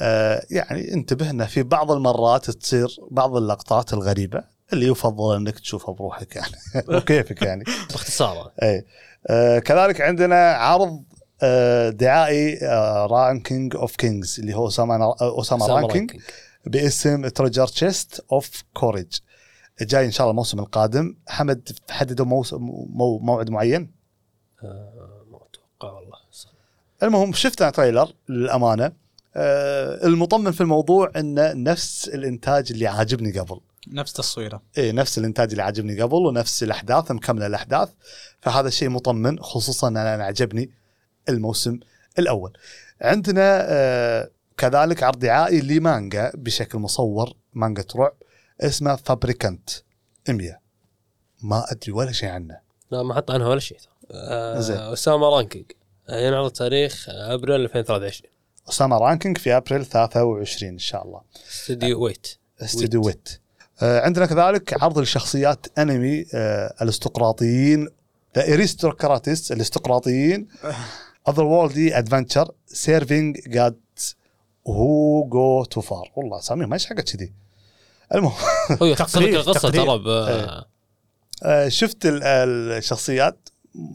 آه 0.00 0.46
يعني 0.50 0.94
انتبه 0.94 1.30
إنه 1.30 1.46
في 1.46 1.62
بعض 1.62 1.90
المرات 1.92 2.50
تصير 2.50 2.96
بعض 3.10 3.36
اللقطات 3.36 3.92
الغريبة 3.92 4.44
اللي 4.72 4.86
يفضل 4.86 5.36
إنك 5.36 5.58
تشوفها 5.58 5.94
بروحك 5.94 6.36
يعني. 6.36 6.54
وكيفك 6.96 7.42
يعني. 7.42 7.64
باختصار. 7.90 8.52
اي 8.62 8.84
آه 9.26 9.58
كذلك 9.58 10.00
عندنا 10.00 10.52
عرض 10.52 11.02
آه 11.42 11.90
دعائي 11.90 12.58
آه 12.62 13.06
Ranking 13.06 13.76
of 13.76 13.96
Kings 13.96 14.40
اللي 14.40 14.54
هو 14.54 14.68
Ousama 14.68 15.14
Ousama 15.20 15.66
Ranking. 15.66 16.12
باسم 16.66 17.28
Treasure 17.28 17.66
Chest 17.66 18.24
of 18.32 18.62
Courage 18.74 19.18
جاي 19.80 20.04
إن 20.06 20.10
شاء 20.10 20.24
الله 20.24 20.30
الموسم 20.30 20.58
القادم. 20.58 21.16
حمد 21.28 21.78
حددوا 21.90 22.26
موسم 22.26 22.56
مو 22.90 23.18
موعد 23.18 23.50
معين؟ 23.50 23.90
آه، 24.62 25.24
ما 25.30 25.36
أتوقع 25.36 25.94
والله. 25.94 26.18
المهم 27.02 27.32
شفنا 27.32 27.70
تريلر 27.70 28.12
للأمانة. 28.28 28.92
المطمن 30.04 30.50
في 30.50 30.60
الموضوع 30.60 31.12
انه 31.16 31.52
نفس 31.52 32.08
الإنتاج 32.08 32.72
اللي 32.72 32.86
عاجبني 32.86 33.38
قبل. 33.38 33.60
نفس 33.88 34.12
تصويره. 34.12 34.62
إيه 34.78 34.92
نفس 34.92 35.18
الإنتاج 35.18 35.50
اللي 35.50 35.62
عاجبني 35.62 36.02
قبل 36.02 36.26
ونفس 36.26 36.62
الأحداث 36.62 37.10
مكملة 37.10 37.46
الأحداث. 37.46 37.88
فهذا 38.40 38.68
الشيء 38.68 38.88
مطمن 38.88 39.40
خصوصا 39.40 39.88
إن 39.88 39.96
أنا 39.96 40.24
عجبني 40.24 40.70
الموسم 41.28 41.78
الأول. 42.18 42.52
عندنا 43.00 43.66
آه 43.70 44.30
كذلك 44.56 45.02
عرض 45.02 45.18
دعائي 45.18 45.60
لمانجا 45.60 46.32
بشكل 46.34 46.78
مصور 46.78 47.32
مانجا 47.54 47.84
رعب 47.96 48.14
اسمه 48.60 48.96
فابريكانت 48.96 49.70
100 50.28 50.60
ما 51.42 51.64
أدري 51.72 51.92
ولا 51.92 52.12
شيء 52.12 52.28
عنه. 52.28 52.58
لا 52.90 53.02
ما 53.02 53.14
حط 53.14 53.30
عنها 53.30 53.48
ولا 53.48 53.60
شيء. 53.60 53.78
آه، 54.10 54.60
زين. 54.60 54.76
Ousama 54.76 55.28
Ranking. 55.28 55.72
آه، 56.08 56.26
ينعرض 56.26 56.50
تاريخ 56.50 57.06
أبريل 57.08 57.60
2023 57.60 58.30
Ousama 58.68 58.98
Ranking 58.98 59.38
في 59.38 59.56
ابريل 59.56 59.84
23 59.86 60.72
إن 60.72 60.78
شاء 60.78 61.04
الله. 61.04 61.20
استوديو 61.50 62.04
Wit 62.04 62.26
Studio 62.62 63.06
Wit 63.06 63.28
عندنا 63.82 64.26
كذلك 64.26 64.82
عرض 64.82 64.98
الشخصيات 64.98 65.66
أنمي 65.78 66.24
آه، 66.34 66.74
الارستقراطيين 66.82 67.88
The 68.36 68.54
Aristocrat's 68.54 69.52
الارستقراطيين 69.52 70.48
Otherworldly 71.28 71.98
Adventure 71.98 72.50
Serving 72.66 73.38
Gods 73.46 74.16
Who 74.66 75.24
Go 75.28 75.64
Too 75.64 75.80
Far 75.80 76.12
والله 76.16 76.38
اساميهم 76.38 76.72
إيش 76.72 76.86
حقت 76.86 77.16
كذي. 77.16 77.32
المهم 78.14 78.32
هو 78.82 78.86
يختصر 78.86 79.20
لك 79.20 79.34
القصة. 79.34 79.70
ترى 79.70 79.92
إيه. 80.28 80.66
آه، 81.42 81.68
شفت 81.68 82.06
ال- 82.06 82.22
الشخصيات؟ 82.72 83.48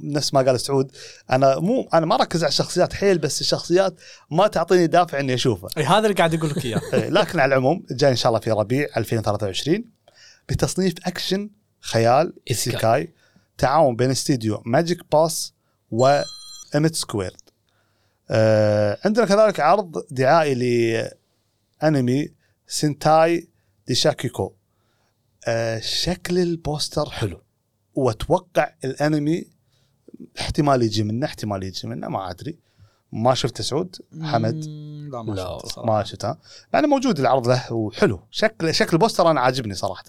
نفس 0.04 0.34
ما 0.34 0.42
قال 0.42 0.60
سعود 0.60 0.92
أنا 1.32 1.60
مو 1.60 1.90
أنا 1.94 2.06
ما 2.06 2.16
ركز 2.16 2.44
على 2.44 2.50
الشخصيات 2.50 2.94
حيل 2.94 3.18
بس 3.18 3.42
الشخصيات 3.42 3.96
ما 4.32 4.48
تعطيني 4.48 4.88
دافع 4.88 5.20
إني 5.20 5.34
أشوفها. 5.34 5.70
إي 5.78 5.84
هذا 5.84 6.00
اللي 6.00 6.14
قاعد 6.14 6.34
أقول 6.34 6.50
لك 6.50 6.66
اياه 6.66 6.82
لكن 7.20 7.40
على 7.40 7.50
العموم 7.50 7.86
جاي 7.92 8.12
إن 8.12 8.16
شاء 8.16 8.30
الله 8.30 8.40
في 8.40 8.52
ربيع 8.52 8.88
2023 8.98 9.86
بتصنيف 10.50 10.94
أكشن 11.06 11.50
خيال. 11.80 12.34
isekai 12.50 13.14
تعاون 13.58 13.96
بين 13.96 14.12
استديو 14.12 14.62
Magic 14.66 15.12
Bus 15.12 15.54
و 15.92 16.18
EMT 16.18 16.96
Squared. 16.96 17.42
آه 18.30 18.98
عندنا 19.06 19.26
كذلك 19.26 19.60
عرض 19.60 20.06
دعائي 20.12 20.56
لأنمي 21.82 22.30
Sentai 22.68 23.50
Daishikkaku 23.88 24.54
آه 25.48 25.80
شكل 25.80 26.40
ال 26.40 26.50
poster 26.50 27.10
حلو. 27.10 27.42
وأتوقع 27.96 28.74
الأنمي 28.86 29.53
احتمال 30.40 30.82
يجي 30.82 31.04
منه 31.04 31.26
احتمال 31.26 31.64
يجي 31.64 31.88
منه 31.88 32.08
ما 32.08 32.30
أدري. 32.30 32.60
ما 33.12 33.34
شفت 33.34 33.62
سعود 33.62 33.96
حمد. 34.22 34.66
لا 35.12 35.22
ما 35.22 35.34
لا، 35.34 35.44
شفته 35.44 35.68
صراحة. 35.68 35.88
ما 35.88 36.04
شفتها 36.04 36.38
يعني 36.74 36.88
موجود 36.88 37.20
العرض 37.20 37.48
له 37.48 37.74
وحلو. 37.74 38.28
شكل 38.32 38.76
شكل 38.76 38.90
ال 38.94 38.99
poster 38.99 39.32
أنا 39.32 39.42
عاجبني 39.42 39.74
صراحة. 39.74 40.04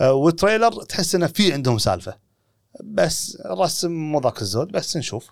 آه، 0.00 0.12
وال 0.12 0.28
trailer 0.28 0.82
تحس 0.82 1.14
إنه 1.14 1.26
في 1.26 1.52
عندهم 1.52 1.78
سالفة. 1.78 2.18
بس 2.84 3.36
الرسم 3.36 3.90
مو 3.90 4.20
ذاك 4.20 4.42
الزود 4.42 4.72
بس 4.72 4.96
نشوف. 4.96 5.30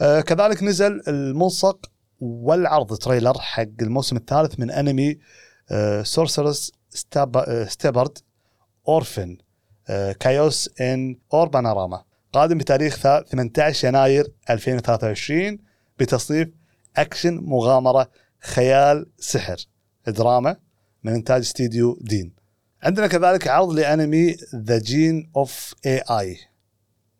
آه، 0.00 0.20
كذلك 0.20 0.62
نزل 0.62 1.02
الملصق 1.08 1.86
والعرض 2.20 2.96
trailer 2.96 3.38
حق 3.38 3.62
الموسم 3.82 4.16
الثالث 4.16 4.60
من 4.60 4.70
أنمي 4.70 5.18
Sorcerous 6.02 6.72
Stabber 7.68 8.18
Orphen 8.88 9.38
Chaos 10.20 10.70
in 10.80 11.18
Urbanrama 11.34 12.04
قادم 12.32 12.58
بتاريخ 12.58 12.96
ثا- 12.96 13.22
18 13.30 13.88
يناير 13.88 14.26
2023 14.50 15.58
بتصنيف 15.98 16.48
أكشن 16.96 17.34
مغامرة 17.36 18.10
خيال 18.40 19.06
سحر 19.18 19.56
دراما 20.06 20.56
من 21.04 21.12
إنتاج 21.12 21.40
استديو 21.40 21.98
Deen. 22.00 22.32
عندنا 22.82 23.06
كذلك 23.06 23.48
عرض 23.48 23.72
لأنمي 23.72 24.36
The 24.54 24.78
Gene 24.78 25.30
of 25.36 25.74
AI 25.86 26.38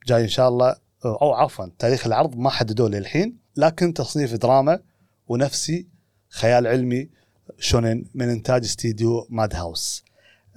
جاي 0.06 0.22
إن 0.22 0.28
شاء 0.28 0.48
الله 0.48 0.76
أو 1.04 1.32
عفوا 1.34 1.66
تاريخ 1.78 2.06
العرض 2.06 2.36
ما 2.36 2.50
حددوه 2.50 2.88
للحين 2.88 3.38
لكن 3.56 3.94
تصنيف 3.94 4.34
دراما 4.34 4.80
ونفسي 5.28 5.86
خيال 6.28 6.66
علمي 6.66 7.10
شونن 7.58 8.04
من 8.14 8.28
إنتاج 8.28 8.64
استديو 8.64 9.26
Madhouse. 9.30 10.04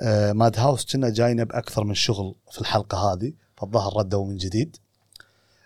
آه 0.02 0.32
Madhouse 0.32 0.86
كنا 0.94 1.10
جاينا 1.10 1.44
بأكثر 1.44 1.84
من 1.84 1.94
شغل 1.94 2.36
في 2.52 2.62
الحلقة 2.62 2.98
هذه. 3.14 3.34
فالظهر 3.62 3.98
ردوا 3.98 4.26
من 4.26 4.38
جديد. 4.38 4.78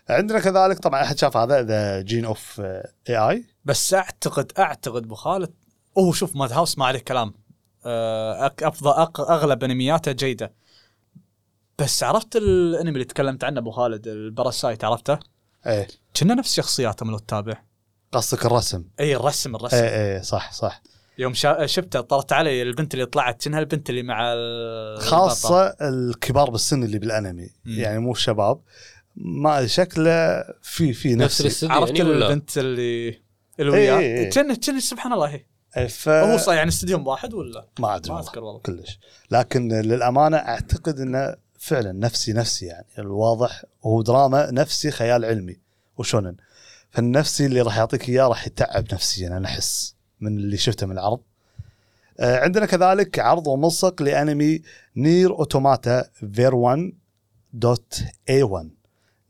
عندنا 0.08 0.40
كذلك 0.40 0.78
طبعا 0.78 1.02
أحد 1.02 1.18
شاف 1.18 1.36
هذا 1.36 1.62
The 1.62 2.00
Gene 2.00 2.24
of 2.24 2.60
AI 3.08 3.44
بس 3.64 3.94
أعتقد 3.94 4.52
أعتقد 4.58 5.04
أبو 5.04 5.14
خالد 5.14 5.54
هو 5.98 6.12
شوف 6.12 6.36
Madhouse 6.36 6.78
ما 6.78 6.86
عليه 6.86 6.98
كلام. 6.98 7.34
آه، 7.86 8.54
أفضل 8.62 8.92
أق- 8.92 9.30
أغلب 9.30 9.64
أنمياته 9.64 10.12
جيدة. 10.12 10.52
بس 11.78 12.02
عرفت 12.02 12.36
الأنمي 12.36 12.90
اللي 12.90 13.04
تكلمت 13.04 13.44
عنه 13.44 13.60
أبو 13.60 13.70
خالد 13.70 14.06
ال 14.08 14.16
Parasyte 14.16 14.84
عرفته؟ 14.84 15.18
إيه. 15.66 15.88
كنا 16.16 16.34
نفس 16.34 16.54
شخصياته 16.54 17.06
من 17.06 17.12
لو 17.12 17.18
تتابع 17.18 17.62
قصدك 18.12 18.46
الرسم. 18.46 18.84
اي 19.00 19.16
الرسم 19.16 19.56
الرسم. 19.56 19.76
إيه 19.76 19.88
إيه 19.88 20.22
صح 20.22 20.52
صح. 20.52 20.82
يوم 21.18 21.34
شا... 21.34 21.66
شفته 21.66 22.00
طرت 22.00 22.32
علي 22.32 22.62
البنت 22.62 22.94
اللي 22.94 23.06
طلعت 23.06 23.42
كأنها 23.42 23.60
البنت 23.60 23.90
اللي 23.90 24.02
مع 24.02 24.32
ال- 24.32 24.36
البطل. 24.94 25.06
خاصة 25.06 25.66
الكبار 25.80 26.50
بالسن 26.50 26.82
اللي 26.82 26.98
بالأنمي. 26.98 27.50
مم. 27.64 27.78
يعني 27.80 27.98
مو 27.98 28.12
الشباب 28.12 28.60
ما 29.16 29.66
شكله 29.66 30.44
في 30.62 30.92
في 30.92 31.14
نفس 31.14 31.22
نفس 31.24 31.40
الاستوديو 31.40 31.76
عرفت 31.76 31.98
يعني 31.98 32.10
البنت 32.10 32.58
اللي 32.58 33.08
اللي 33.60 33.76
إيه، 33.76 33.92
وياه؟ 33.92 33.98
إيه، 33.98 34.18
إيه. 34.18 34.30
كان 34.30 34.54
كان 34.54 34.80
سبحان 34.80 35.12
الله 35.12 35.26
هي 35.26 35.44
إيه، 35.76 35.86
ف 35.86 36.08
هو 36.08 36.38
صار 36.38 36.54
يعني 36.54 36.68
استديو 36.68 37.08
واحد 37.08 37.34
ولا؟ 37.34 37.66
ما 37.78 37.96
أدري 37.96 38.12
ما 38.12 38.20
أذكر 38.20 38.44
والله. 38.44 38.60
كلش. 38.60 38.98
لكن 39.30 39.68
للأمانة 39.72 40.36
أعتقد 40.36 41.00
إنه 41.00 41.34
فعلا 41.58 41.92
نفسي 41.92 42.32
نفسي 42.32 42.66
يعني. 42.66 42.86
الواضح 42.98 43.64
هو 43.84 44.02
دراما 44.02 44.50
نفسي 44.50 44.90
خيال 44.90 45.24
علمي. 45.24 45.60
وشونن؟ 45.98 46.36
فالنفسي 46.90 47.46
اللي 47.46 47.60
راح 47.60 47.76
يعطيك 47.76 48.08
إياه 48.08 48.28
راح 48.28 48.46
يتعب 48.46 48.84
نفسيا 48.92 49.28
أنا 49.28 49.46
أحس. 49.48 49.93
من 50.24 50.38
اللي 50.38 50.56
شفته 50.56 50.86
من 50.86 50.92
العرض. 50.92 51.20
آه، 52.20 52.40
عندنا 52.40 52.66
كذلك 52.66 53.18
عرض 53.18 53.46
وملصق 53.46 54.02
لأنمي 54.02 54.62
Nier 54.96 55.30
Automata 55.30 56.04
Ver 56.34 56.54
1 56.54 56.92
dot 57.52 58.02
A 58.28 58.42
1 58.42 58.70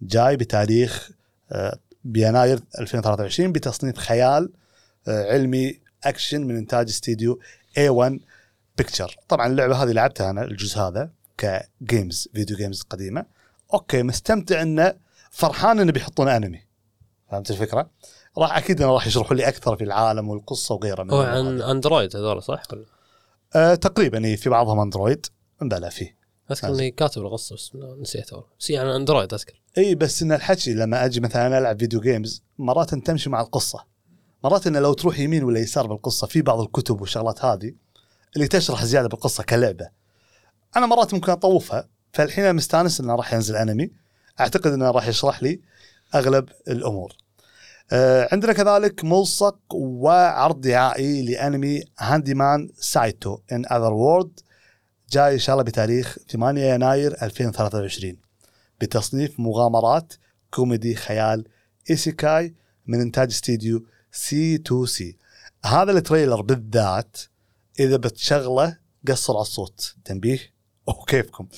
جاي 0.03 0.37
بتاريخ 0.37 1.11
آه، 1.53 1.79
بيناير 2.05 2.61
2023 2.81 3.53
بتصنيف 3.53 3.99
خيال 3.99 4.53
آه، 5.09 5.33
علمي 5.33 5.81
أكشن 6.05 6.41
من 6.47 6.57
إنتاج 6.57 6.89
استديو 6.89 7.41
A 7.79 7.89
1 7.89 8.21
Picture. 8.79 9.17
طبعا 9.29 9.47
اللعبة 9.47 9.83
هذه 9.83 9.93
لعبتها 9.93 10.31
أنا 10.31 10.45
الجزء 10.45 10.79
هذا 10.79 11.11
ك 11.39 11.54
games 11.54 12.29
video 12.35 12.57
games 12.57 12.83
قديمة. 12.83 13.27
أوكي 13.75 14.03
مستمتع 14.03 14.63
إنه 14.63 14.95
فرحان 15.31 15.81
إنه 15.81 15.93
بيحطون 15.93 16.29
أنمي. 16.29 16.63
فهمت 17.31 17.51
الفكرة؟ 17.51 17.91
راح 18.39 18.57
أكيد 18.57 18.83
إنه 18.83 18.93
راح 18.93 19.07
يشرحوا 19.07 19.37
لي 19.37 19.49
أكثر 19.49 19.77
في 19.77 19.85
العالم 19.85 20.29
والقصة 20.29 20.75
وغيره 20.75 21.03
من 21.03 21.11
هو 21.11 21.21
عن. 21.21 21.63
android 21.63 22.17
هذول 22.17 22.43
صح؟ 22.43 22.63
ولا؟ 22.73 22.85
آه 23.57 23.75
تقريبا 23.75 24.37
في 24.37 24.51
بعضهم 24.51 24.81
android 24.81 25.27
بلا 25.61 25.89
فيه. 25.89 26.17
أذكر 26.51 26.69
إني 26.69 26.91
كاتب 26.91 27.23
القصة 27.23 27.55
بس 27.55 27.73
نسيت 28.01 28.33
والله 28.33 28.47
بس 28.61 28.71
يعني 28.71 28.97
android 28.97 29.35
أذكر. 29.35 29.61
إي 29.79 29.95
بس 29.95 30.23
إن 30.23 30.33
الحكي 30.33 30.75
لما 30.75 31.05
أجي 31.05 31.21
مثلا 31.21 31.59
ألعب 31.59 31.79
video 31.79 32.01
games 32.01 32.43
مرات 32.59 32.95
تمشي 32.95 33.31
مع 33.31 33.41
القصة. 33.41 33.85
مرات 34.45 34.67
إنه 34.67 34.81
لو 34.81 34.93
تروح 34.93 35.19
يمين 35.19 35.45
ولا 35.45 35.61
يسار 35.61 35.87
بالقصة 35.87 36.27
في 36.27 36.43
بعض 36.43 36.61
الكتب 36.61 37.01
والشغلات 37.01 37.45
هذه 37.45 37.75
اللي 38.37 38.49
تشرح 38.49 38.85
زيادة 38.85 39.09
بالقصة 39.09 39.45
كلعبة. 39.45 39.89
أنا 40.77 40.87
مرات 40.87 41.15
ممكن 41.15 41.33
أطوفها 41.33 41.89
فالحين 42.13 42.45
أنا 42.45 42.53
مستأنس 42.53 43.01
إنه 43.01 43.15
راح 43.15 43.35
ينزل 43.35 43.57
أنمي. 43.57 43.91
أعتقد 44.41 44.73
إنه 44.73 44.91
راح 44.91 45.09
يشرح 45.09 45.43
لي 45.43 45.61
أغلب 46.15 46.49
الأمور. 46.69 47.17
عندنا 48.33 48.53
كذلك 48.53 49.05
ملصق 49.05 49.59
وعرض 49.75 50.61
دعائي 50.61 51.23
لانمي 51.23 51.83
Handyman 51.99 52.69
Saitou 52.79 53.39
in 53.53 53.65
Another 53.73 53.93
World 53.93 54.41
جاي 55.11 55.35
إن 55.35 55.39
شاء 55.39 55.55
الله 55.55 55.65
بتاريخ 55.65 56.19
8 56.31 56.75
يناير 56.75 57.23
2023 57.23 58.17
بتصنيف 58.81 59.41
مغامرات 59.41 60.13
كوميدي 60.51 60.95
خيال 60.95 61.45
ايسيكاي 61.91 62.55
من 62.87 63.01
إنتاج 63.01 63.29
استديو 63.31 63.85
C2C. 64.13 65.17
هذا 65.65 65.93
ال 65.93 65.99
trailer 65.99 66.43
بالذات 66.43 67.17
إذا 67.81 67.97
بتشغله 67.97 68.79
قصر 69.09 69.33
على 69.33 69.43
الصوت. 69.43 69.95
تنبيه؟ 70.05 70.39
وكيفكم 70.87 71.49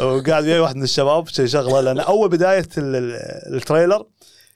وقاعد 0.00 0.44
وياي 0.44 0.58
واحد 0.58 0.76
من 0.76 0.82
الشباب 0.82 1.28
شغلة 1.28 1.80
لأن 1.80 2.00
أول 2.00 2.28
بداية 2.28 2.68
ال- 2.78 2.96
ال- 2.96 3.54
ال 3.56 3.62
trailer 3.62 4.06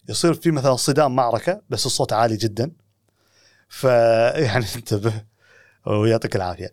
يصير 0.09 0.35
في 0.35 0.51
مثلا 0.51 0.77
صدام 0.77 1.17
معركة 1.17 1.63
بس 1.71 1.87
الصوت 1.87 2.13
عالي 2.13 2.37
جدا. 2.37 2.73
فيعني 3.69 4.65
انتبه 4.77 5.25
ويعطيك 5.87 6.37
العافية. 6.37 6.71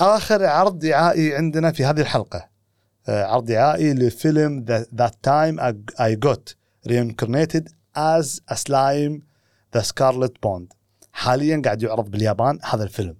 آخر 0.00 0.44
عرض 0.46 0.78
دعائي 0.78 1.34
عندنا 1.36 1.72
في 1.72 1.84
هذه 1.84 2.00
الحلقة 2.00 2.48
آه، 3.08 3.24
عرض 3.24 3.44
دعائي 3.44 3.94
لفيلم 3.94 4.64
That 4.96 5.10
Time 5.10 5.60
I- 5.60 6.00
I 6.00 6.16
Got 6.28 6.54
Reincarnated 6.90 7.64
as 7.96 8.40
a 8.50 8.56
Slime 8.56 9.22
The 9.76 9.82
Scarlet 9.82 10.32
Bond. 10.46 10.76
حاليا 11.12 11.62
قاعد 11.64 11.82
يعرض 11.82 12.10
باليابان 12.10 12.58
هذا 12.62 12.84
الفيلم. 12.84 13.16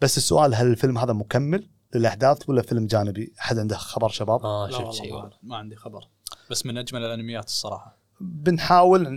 بس 0.00 0.16
السؤال 0.16 0.54
هل 0.54 0.66
الفيلم 0.66 0.98
هذا 0.98 1.12
مكمل 1.12 1.68
للأحداث 1.94 2.48
ولا 2.48 2.62
فيلم 2.62 2.86
جانبي؟ 2.86 3.32
احد 3.40 3.58
عنده 3.58 3.76
خبر 3.76 4.08
شباب؟ 4.08 4.40
آه 4.44 4.68
لا 4.70 4.78
شفت 4.78 4.92
شيء 4.92 5.12
ما 5.42 5.56
عندي 5.56 5.76
خبر. 5.76 6.08
بس 6.50 6.66
من 6.66 6.78
أجمل 6.78 7.04
الأنميات 7.04 7.46
الصراحة. 7.46 8.03
بنحاول 8.20 9.12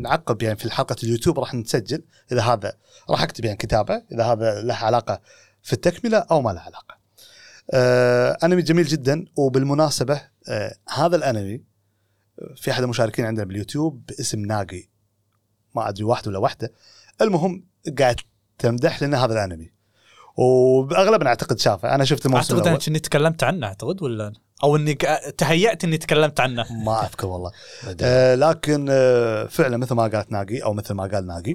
نعقب 0.00 0.42
يعني 0.42 0.56
في 0.56 0.70
حلقة 0.70 0.96
اليوتيوب 1.02 1.38
راح 1.38 1.54
نسجل 1.54 2.02
إذا 2.32 2.42
هذا 2.42 2.72
راح 3.10 3.22
أكتب 3.22 3.44
يعني 3.44 3.56
كتابة 3.56 4.02
إذا 4.12 4.24
هذا 4.24 4.62
له 4.62 4.74
علاقة 4.74 5.20
في 5.62 5.72
التكملة 5.72 6.18
أو 6.18 6.42
ما 6.42 6.50
له 6.50 6.60
علاقة. 6.60 6.98
آه 7.70 8.38
أنمي 8.44 8.62
جميل 8.62 8.84
جدا 8.84 9.24
وبالمناسبة 9.36 10.22
آه 10.48 10.74
هذا 10.88 11.16
الأنمي 11.16 11.64
في 12.56 12.70
أحد 12.70 12.82
المشاركين 12.82 13.24
عندنا 13.24 13.44
باليوتيوب 13.44 14.06
باسم 14.06 14.40
ناقي 14.40 14.88
ما 15.74 15.88
أدري 15.88 16.04
واحد 16.04 16.28
ولا 16.28 16.38
واحدة. 16.38 16.72
المهم 17.20 17.64
قاعد 17.98 18.20
تمدح 18.58 19.02
لنا 19.02 19.24
هذا 19.24 19.32
الأنمي. 19.32 19.72
وباغلب 20.40 21.22
أعتقد 21.22 21.58
شافه. 21.58 21.94
أنا 21.94 22.04
شفت 22.04 22.26
الموسم 22.26 22.40
أعتقد 22.54 22.58
أنا 22.60 22.76
الأول. 22.76 22.84
كني 22.86 22.98
تكلمت 22.98 23.42
عنه 23.44 23.66
أعتقد 23.66 24.02
ولا؟ 24.02 24.32
أو 24.62 24.76
إني 24.76 24.94
تهيأت 25.38 25.84
إني 25.84 25.98
تكلمت 25.98 26.40
عنه. 26.40 26.72
ما 26.84 27.02
أذكر 27.06 27.26
والله. 27.26 27.52
آه 28.02 28.34
لكن 28.34 28.86
آه 28.90 29.46
فعلا 29.46 29.76
مثل 29.76 29.94
ما 29.94 30.02
قالت 30.02 30.32
ناقي 30.32 30.58
أو 30.62 30.72
مثل 30.72 30.94
ما 30.94 31.02
قال 31.06 31.26
ناقي 31.26 31.54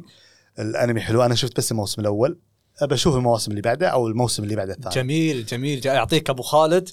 الأنمي 0.59 1.01
حلو. 1.01 1.21
أنا 1.23 1.36
شفت 1.36 1.57
بس 1.57 1.71
الموسم 1.71 2.01
الأول. 2.01 2.39
أبى 2.81 2.95
أشوف 2.95 3.15
المواسم 3.15 3.51
اللي 3.51 3.61
بعده 3.61 3.88
أو 3.88 4.07
الموسم 4.07 4.43
اللي 4.43 4.55
بعده 4.55 4.73
الثاني. 4.73 4.95
جميل 4.95 5.45
جميل. 5.45 5.81
جا- 5.81 5.93
يعطيك 5.93 6.29
أبو 6.29 6.43
خالد. 6.43 6.89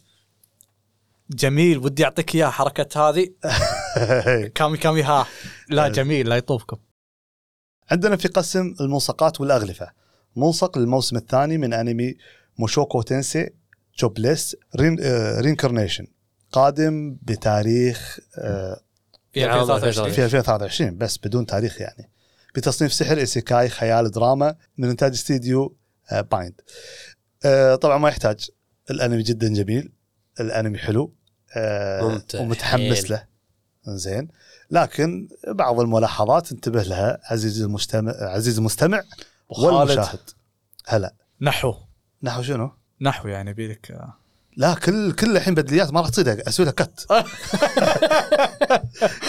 جميل. 1.30 1.78
ودي 1.78 2.05
أعطيك 2.05 2.34
إياها 2.34 2.51
حركة 2.51 3.09
هذه. 3.09 3.28
كامي 4.55 4.76
كامي 4.78 5.03
ها 5.03 5.26
لا 5.68 5.88
جميل. 5.99 6.28
لا 6.28 6.36
يطوفكم. 6.36 6.76
عندنا 7.90 8.16
في 8.16 8.28
قسم 8.28 8.74
الملصقات 8.80 9.40
والأغلفة. 9.40 10.01
ملصق 10.37 10.78
للموسم 10.78 11.16
الثاني 11.16 11.59
من 11.59 11.72
أنمي 11.72 12.14
Mushoku 12.59 13.03
Tensei 13.03 13.51
Jobless 13.99 14.57
Rein 14.76 14.97
آه 15.01 15.41
Reincarnation 15.40 16.07
قادم 16.53 17.16
بتاريخ 17.22 18.18
آه 18.39 18.80
في 19.33 19.45
عام 19.45 19.70
2023 19.70 20.12
في 20.12 20.24
2023 20.24 20.99
بس 20.99 21.18
بدون 21.18 21.47
تاريخ 21.47 21.80
يعني. 21.80 22.11
بتصنيف 22.55 22.93
سحر 22.93 23.18
إيسيكاي 23.18 23.68
خيال 23.68 24.11
دراما 24.11 24.57
من 24.78 24.89
إنتاج 24.89 25.12
استديو 25.12 25.76
آه، 26.12 26.20
Bind 26.20 26.61
آه، 27.45 27.74
طبعا 27.74 27.99
ما 27.99 28.09
يحتاج. 28.09 28.51
الأنمي 28.91 29.22
جدا 29.22 29.49
جميل. 29.49 29.93
الأنمي 30.41 30.78
حلو. 30.78 31.14
آه، 31.57 32.22
ومتحمس. 32.35 33.11
له. 33.11 33.26
زين. 33.89 34.28
لكن 34.70 35.28
بعض 35.49 35.80
الملاحظات 35.80 36.53
انتبه 36.53 36.83
لها 36.83 37.20
عزيزي 37.24 37.64
المستمع 37.64 38.12
عزيزي 38.20 38.59
المستمع 38.59 39.03
والمشاهد. 39.59 40.30
هلا. 40.86 41.14
نحو. 41.40 41.74
نحو 42.22 42.42
شنو؟ 42.42 42.70
نحو 43.00 43.28
يعني 43.28 43.53
بيلك 43.53 43.98
لا 44.57 44.74
كل 44.74 45.12
كل 45.12 45.36
الحين 45.36 45.55
بدليات 45.55 45.92
ما 45.92 46.00
راح 46.00 46.09
تصير 46.09 46.48
أسوي 46.48 46.66
لها 46.66 46.74
كت 46.74 47.07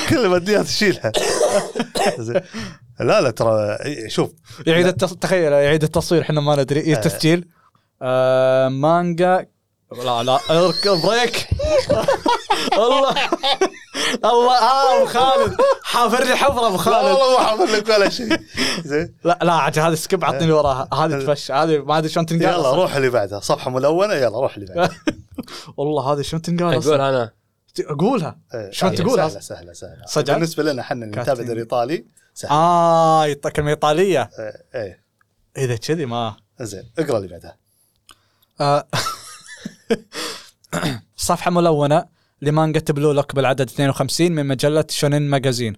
كل 0.10 0.26
البدليات 0.26 0.66
تشيلها. 0.66 1.12
لا 3.00 3.22
لا 3.22 3.32
ترى 3.32 3.78
شوف. 4.08 4.32
يعيد 4.68 4.88
التص... 4.88 5.14
تخيل 5.14 5.52
يعيد 5.52 5.84
التصوير 5.84 6.22
إحنا 6.22 6.42
ما 6.42 6.56
ندري. 6.56 6.80
آه. 6.80 6.84
يعيد 6.84 6.98
التسجيل 6.98 7.48
آه 8.02 8.70
مانجا. 8.70 9.48
لا 10.06 10.24
لا 10.24 10.40
اركب 10.50 11.02
بريك 11.04 11.48
الله. 12.74 13.16
الله 14.16 14.60
آه 14.62 14.98
أبو 14.98 15.06
خالد. 15.06 15.56
حافر 15.84 16.24
لي 16.24 16.36
حفرة 16.36 16.68
أبو 16.68 16.76
لا 16.76 16.82
خالد 16.82 17.06
والله 17.06 17.40
ما 17.40 17.46
حاضر 17.46 17.66
لك 17.66 17.90
ولا 17.90 18.10
شيء. 18.10 18.38
زين. 18.86 19.16
لا 19.24 19.40
لا 19.42 19.54
عاد 19.54 19.80
هذه 19.80 19.96
سكيب 19.96 20.26
عطني 20.26 20.40
اللي 20.42 20.54
وراها. 20.54 20.90
هذه 20.94 21.26
تفش 21.26 21.52
هذه 21.52 21.78
ما 21.78 21.98
أدري 21.98 22.10
شلون 22.10 22.26
تنقال 22.26 22.60
يلا 22.60 22.76
روح 22.76 22.96
اللي 22.96 23.10
بعدها. 23.10 23.40
صفحه 23.40 23.72
ملونه 23.72 24.14
يلا 24.14 24.40
روح 24.40 24.56
اللي 24.56 24.74
بعدها. 24.74 24.96
والله 25.78 26.14
هذه 26.14 26.22
شلون 26.22 26.42
تنقال 26.42 26.74
أقول؟ 26.74 27.02
أنا. 27.02 27.32
أقولها. 27.80 28.38
إيه، 28.54 28.72
شلون 28.72 28.92
إيه، 28.92 29.00
تقولها؟ 29.00 29.30
سهلة 29.30 29.42
سهلة 29.42 29.74
سهلة. 29.74 30.06
صدق؟ 30.06 30.34
بالنسبة 30.34 30.64
لنا 30.64 30.82
إحنا 30.82 31.06
اللي 31.06 31.22
نتابع 31.22 31.44
الايطالي 31.44 32.06
سهل. 32.34 32.52
آه 32.52 33.34
كلمة 33.34 33.70
إيطالية. 33.70 34.30
إيه. 34.40 34.82
إيه. 34.82 35.04
إذا 35.58 35.76
كذي 35.76 36.06
ما. 36.06 36.36
زين 36.62 36.92
اقرأ 37.00 37.18
اللي 37.18 37.28
بعدها. 37.28 37.58
آه. 38.62 38.88
صفحة 41.18 41.52
ملونة. 41.52 42.06
لمانجا 42.44 42.82
Blue 42.90 43.12
Lock 43.12 43.36
بالعدد 43.36 43.62
52 43.70 44.32
من 44.32 44.46
مجلة 44.46 44.86
Shonen 44.90 45.22
Magazine. 45.30 45.76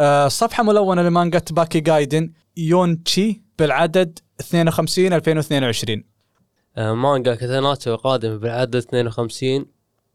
آه، 0.00 0.28
صفحة 0.28 0.62
ملونة 0.62 1.02
لمانجا 1.02 1.42
Baki 1.50 1.80
Gaiden 1.80 2.32
يونتشي 2.56 3.42
بالعدد 3.58 4.18
52 4.40 5.12
2022 5.12 6.04
آه، 6.76 6.94
مانجا 6.94 7.34
كاتاناتشو 7.34 7.96
قادم 7.96 8.38
بالعدد 8.38 8.76
52 8.76 9.66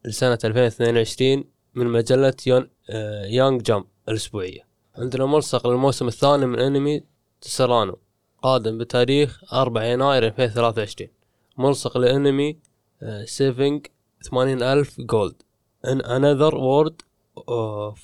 لسنة 0.05 0.39
2022 0.43 1.43
من 1.75 1.87
مجلة 1.87 2.33
يون 2.47 2.69
آه، 2.89 3.25
Young 3.25 3.61
Jump 3.61 3.85
الأسبوعية. 4.09 4.67
عندنا 4.97 5.25
ملصق 5.25 5.67
للموسم 5.67 6.07
الثاني 6.07 6.45
من 6.45 6.59
أنمي 6.59 7.03
تسرانو 7.41 7.97
قادم 8.43 8.77
بتاريخ 8.77 9.53
4 9.53 9.83
يناير 9.83 10.25
2023 10.27 11.09
ملصق 11.57 11.97
لأنمي 11.97 12.57
Saving 13.25 13.87
80000 14.31 15.01
Gold. 15.01 15.46
in 15.87 16.01
another 16.01 16.53
world 16.53 16.93
uh, 17.39 17.99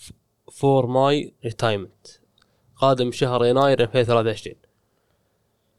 for 0.52 0.88
my 0.88 1.32
retirement. 1.50 2.20
قادم 2.76 3.12
شهر 3.12 3.46
يناير 3.46 3.82
2023 3.82 4.56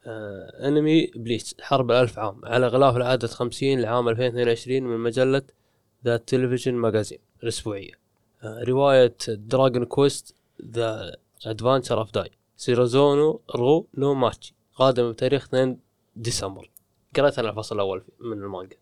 آه، 0.07 0.69
انمي 0.69 1.07
Bleach 1.17 1.55
حرب 1.61 1.91
الألف 1.91 2.19
عام. 2.19 2.41
على 2.45 2.67
غلاف 2.67 2.97
العدد 2.97 3.27
50 3.27 3.81
لعام 3.81 4.09
2022 4.09 4.83
من 4.83 4.99
مجلة 5.01 5.43
The 6.05 6.17
Television 6.17 6.77
Magazine 6.77 7.19
الأسبوعية. 7.43 7.93
آه، 8.43 8.63
رواية 8.65 9.17
Dragon 9.29 9.85
Quest 9.85 10.35
The 10.71 11.17
Adventure 11.47 11.99
of 12.01 12.11
Dai 12.15 12.31
سيروزونو 12.57 13.41
رو 13.55 13.87
نو 13.95 14.15
ماتشي 14.15 14.55
قادم 14.75 15.13
بتاريخ 15.13 15.45
2 15.45 15.79
ديسمبر. 16.17 16.71
قريت 17.17 17.39
أنا 17.39 17.51
الفصل 17.51 17.75
الأول 17.75 18.01
في- 18.01 18.11
من 18.21 18.33
المانجا. 18.43 18.77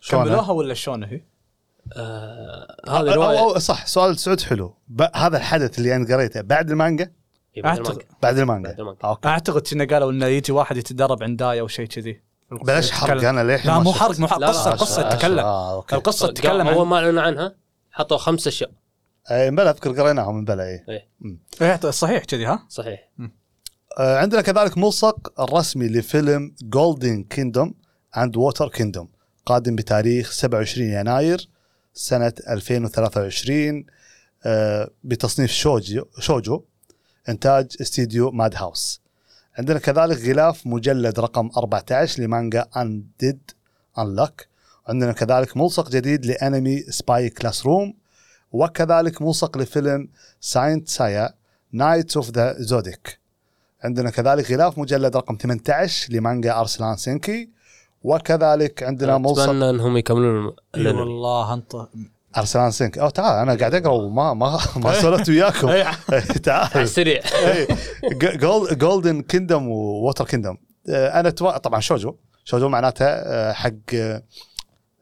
شلونها؟ 0.00 0.26
كملوها 0.28 0.50
ولا 0.52 0.74
شلون 0.74 1.04
هي؟ 1.04 1.20
آه 1.92 2.76
هذه 2.88 3.14
رواية. 3.14 3.36
أو- 3.38 3.40
أو 3.40 3.58
صح 3.58 3.86
سؤال 3.86 4.18
سعود 4.18 4.40
حلو. 4.40 4.74
ب- 4.88 5.06
هذا 5.14 5.36
الحدث 5.36 5.78
اللي 5.78 5.96
أنا 5.96 6.14
قريته 6.16 6.40
بعد 6.40 6.70
المانجا؟ 6.70 7.12
إيه، 7.56 7.62
بعد 7.62 7.76
أعتقد- 7.78 7.80
المانجا. 7.90 8.06
بعد 8.22 8.38
المانجا. 8.38 8.68
بعد 8.68 8.80
المانجا. 8.80 9.00
أوكي. 9.04 9.28
أعتقد 9.28 9.60
كنا 9.68 9.84
قالوا 9.84 10.10
إنه 10.12 10.26
يجي 10.26 10.52
واحد 10.52 10.76
يتدرب 10.76 11.22
عند 11.22 11.38
داية 11.38 11.60
أو 11.60 11.68
شيء 11.68 11.86
كذي. 11.86 12.20
بلاش 12.50 12.90
حرق. 12.90 13.28
أنا 13.28 13.44
للحين 13.44 13.70
لا 13.70 13.78
مو. 13.78 13.92
حرق 13.92 14.20
مو 14.20 14.26
حرق. 14.26 14.44
قصة 14.44 14.70
عشرة. 14.72 15.08
تتكلم 15.14 15.38
أوكي. 15.38 15.96
القصة 15.96 16.26
تتكلم 16.28 16.68
اول 16.68 16.86
ما 16.86 16.96
اعلنوا 16.96 17.22
عنها 17.22 17.54
حطوا 17.90 18.16
خمس 18.16 18.46
أشياء. 18.46 18.70
آه، 19.30 19.50
بلا 19.50 19.70
أذكر 19.70 20.02
قريناهم 20.02 20.34
من 20.36 20.44
بلا 20.44 20.64
إيه. 20.64 21.08
إيه، 21.62 21.90
صحيح 21.90 22.24
كذي 22.24 22.46
ها؟ 22.46 22.66
صحيح. 22.68 23.10
آه، 23.98 24.18
عندنا 24.18 24.40
كذلك 24.42 24.78
ملصق 24.78 25.40
الرسمي 25.40 25.88
لفيلم 25.88 26.54
Golden 26.62 27.22
Kingdom 27.22 27.74
and 28.16 28.36
Water 28.36 28.68
Kingdom 28.68 29.08
قادم 29.46 29.76
بتاريخ 29.76 30.30
27 30.32 30.88
يناير. 30.90 31.48
سنة 31.94 32.32
2023 32.48 33.86
آه، 34.46 34.90
بتصنيف 35.04 35.50
شوجو 35.50 36.04
شوجو 36.18 36.62
إنتاج 37.28 37.76
استديو 37.80 38.30
Madhouse. 38.30 39.00
عندنا 39.58 39.78
كذلك 39.78 40.18
غلاف 40.28 40.66
مجلد 40.66 41.20
رقم 41.20 41.50
14 41.56 42.22
لمانجا 42.22 42.66
Undead 42.76 43.50
Unluck 43.98 44.46
عندنا 44.86 45.12
كذلك 45.12 45.56
ملصق 45.56 45.90
جديد 45.90 46.26
لأنمي 46.26 46.80
Spy 46.80 47.30
Classroom 47.30 47.94
وكذلك 48.52 49.22
ملصق 49.22 49.58
لفيلم 49.58 50.08
Saint 50.40 50.88
Seiya 50.88 51.34
Knights 51.72 52.16
of 52.16 52.30
the 52.30 52.54
Zodiac 52.58 53.18
عندنا 53.84 54.10
كذلك 54.10 54.52
غلاف 54.52 54.78
مجلد 54.78 55.16
رقم 55.16 55.36
18 55.36 56.12
لمانجا 56.12 56.60
ارسلان 56.60 56.96
سينكي 56.96 57.50
وكذلك 58.04 58.82
عندنا 58.82 59.18
ملصق 59.18 59.42
أتمنى 59.42 59.70
أنهم 59.70 59.96
يكملون 59.96 60.46
إي 60.46 60.80
الانمي 60.80 61.00
والله 61.00 61.54
انت 61.54 61.86
أرسلان 62.36 62.70
سينكي 62.70 63.00
أو 63.00 63.10
تعال 63.10 63.38
أنا 63.48 63.54
قاعد 63.58 63.74
أقرأ 63.74 63.92
وما 63.92 64.34
ما 64.34 64.58
ما 64.76 64.92
سولفت 65.00 65.28
وياكم. 65.28 65.68
إيه. 65.68 65.84
على 65.84 66.20
تعال. 66.20 66.82
السريع. 66.82 67.20
Golden 68.72 69.22
Kingdom 69.22 69.68
Water 69.68 70.24
Kingdom 70.24 70.56
أنا. 70.88 71.30
طبعا 71.30 71.80
شوجو. 71.80 72.14
شوجو 72.44 72.68
معناته 72.68 73.04
آه، 73.04 73.52
حق 73.52 73.70
آه، 73.94 74.22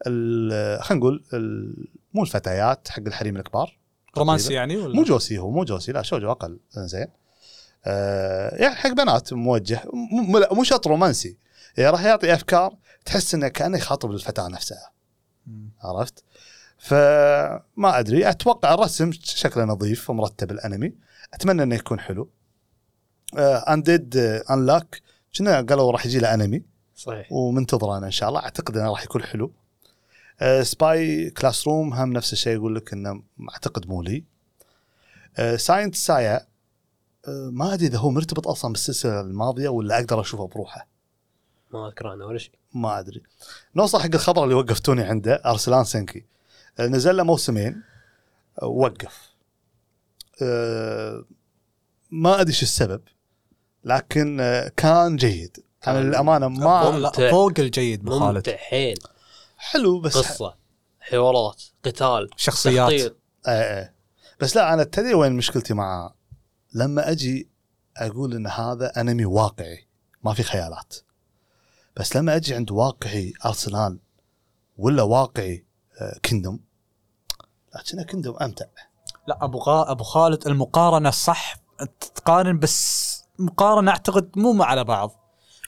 ال- 0.07 0.83
خلينا 0.83 0.99
نقول 0.99 1.23
ال- 1.33 1.87
مو 2.13 2.21
الفتيات 2.21 2.87
حق 2.87 3.03
الحريم 3.07 3.37
الكبار. 3.37 3.77
رومانسي 4.17 4.53
يعني 4.53 4.77
ولا؟ 4.77 4.95
مو 4.95 5.03
جوسي 5.03 5.37
هو 5.37 5.49
مو 5.51 5.63
جوسي. 5.63 5.91
لا 5.91 6.01
شوجو 6.01 6.31
أقل. 6.31 6.59
زين 6.71 7.07
آه 7.85 8.55
يعني 8.55 8.75
حق 8.75 8.89
بنات 8.91 9.33
موجه. 9.33 9.81
مو 10.51 10.63
شرط 10.63 10.87
رومانسي. 10.87 11.37
يعني 11.77 11.91
راح 11.91 12.03
يعطي 12.05 12.33
أفكار 12.33 12.73
تحس 13.05 13.33
إنه 13.33 13.47
كأنه 13.47 13.77
يخاطب 13.77 14.11
الفتاة 14.11 14.47
نفسها. 14.47 14.91
مم. 15.47 15.69
عرفت؟ 15.81 16.23
فما 16.77 17.99
أدري 17.99 18.29
أتوقع 18.29 18.73
الرسم 18.73 19.11
شكله 19.11 19.63
نظيف 19.63 20.09
ومرتب 20.09 20.51
الأنمي. 20.51 20.93
أتمنى 21.33 21.63
إنه 21.63 21.75
يكون 21.75 21.99
حلو. 21.99 22.29
Undead 23.37 24.17
Unluck 24.51 25.01
كنا 25.37 25.61
قالوا 25.61 25.91
راح 25.91 26.05
يجي 26.05 26.19
له 26.19 26.33
أنمي. 26.33 26.63
صحيح. 26.95 27.31
ومنتظره 27.31 27.97
أنا 27.97 28.05
إن 28.05 28.11
شاء 28.11 28.29
الله. 28.29 28.39
أعتقد 28.39 28.77
إنه 28.77 28.89
راح 28.89 29.03
يكون 29.03 29.23
حلو. 29.23 29.53
Spy 30.61 31.29
Classroom 31.29 31.93
هم 31.93 32.13
نفس 32.13 32.33
الشيء 32.33 32.53
يقول 32.53 32.75
لك 32.75 32.93
إنه 32.93 33.23
أعتقد 33.51 33.87
مو 33.87 34.01
لي. 34.01 34.23
Saint 35.55 35.95
Seiya 35.95 36.47
آه، 37.27 37.49
ما 37.51 37.73
أدري 37.73 37.87
إذا 37.87 37.97
هو 37.97 38.09
مرتبط 38.09 38.47
أصلا 38.47 38.71
بالسلسلة 38.71 39.21
الماضية 39.21 39.69
ولا 39.69 39.99
أقدر 39.99 40.21
أشوفه 40.21 40.47
بروحه. 40.47 40.87
ما 41.73 41.87
أذكر 41.87 42.07
عنه 42.07 42.25
ولا 42.25 42.37
شيء. 42.37 42.51
ما 42.73 42.99
أدري. 42.99 43.23
نوصل 43.75 43.99
حق 43.99 44.09
الخبر 44.13 44.43
اللي 44.43 44.55
وقفتوني 44.55 45.03
عنده 45.03 45.41
أرسلان 45.45 45.83
سنكي 45.83 46.25
آه، 46.79 46.87
نزل 46.87 47.17
له 47.17 47.23
موسمين 47.23 47.83
آه، 48.61 48.65
وقف. 48.65 49.33
آه، 50.41 51.25
ما 52.11 52.41
أدري 52.41 52.53
شو 52.53 52.63
السبب 52.63 53.01
لكن 53.83 54.37
كان 54.77 55.15
جيد. 55.15 55.57
أنا 55.87 55.99
للأمانة 55.99 56.49
فوق, 56.49 56.93
ما 56.93 57.11
فوق 57.29 57.53
الجيد 57.59 57.99
ابو 57.99 58.19
خالد 58.19 58.35
ممتع 58.35 58.55
حيل. 58.57 58.97
حلو 59.57 59.99
بس 59.99 60.17
قصة 60.17 60.55
حوارات 60.99 61.63
قتال 61.85 62.29
شخصيات. 62.37 62.91
تخطيط 62.91 63.17
آه 63.47 63.49
آه. 63.49 63.93
بس 64.39 64.55
لا 64.55 64.73
أنا 64.73 64.83
تدري 64.83 65.13
وين 65.13 65.31
مشكلتي 65.33 65.73
معاه 65.73 66.15
لما 66.73 67.11
أجي 67.11 67.49
أقول 67.97 68.35
إن 68.35 68.47
هذا 68.47 69.01
أنمي 69.01 69.25
واقعي 69.25 69.87
ما 70.23 70.33
في 70.33 70.43
خيالات. 70.43 70.95
بس 71.97 72.15
لما 72.15 72.35
أجي 72.35 72.55
عند 72.55 72.71
واقعي 72.71 73.33
أرسنال 73.45 73.99
ولا 74.77 75.03
واقعي 75.03 75.65
كندوم 76.25 76.59
لكن 77.75 78.03
كندوم 78.03 78.37
أمتع. 78.41 78.65
لا 79.27 79.43
أبو. 79.43 79.61
أبو 79.67 80.03
خالد 80.03 80.47
المقارنة 80.47 81.09
صح 81.09 81.55
تقارن 82.15 82.59
بس 82.59 83.23
مقارنة 83.39 83.91
أعتقد 83.91 84.29
مو 84.35 84.53
مع 84.53 84.65
على 84.65 84.83
بعض. 84.83 85.11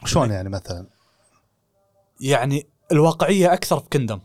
شلون 0.06 0.32
يعني 0.32 0.50
مثلا؟ 0.50 0.88
يعني 2.22 2.68
الواقعية 2.92 3.54
أكثر 3.54 3.80
في 3.80 3.90
كينجدم 3.90 4.20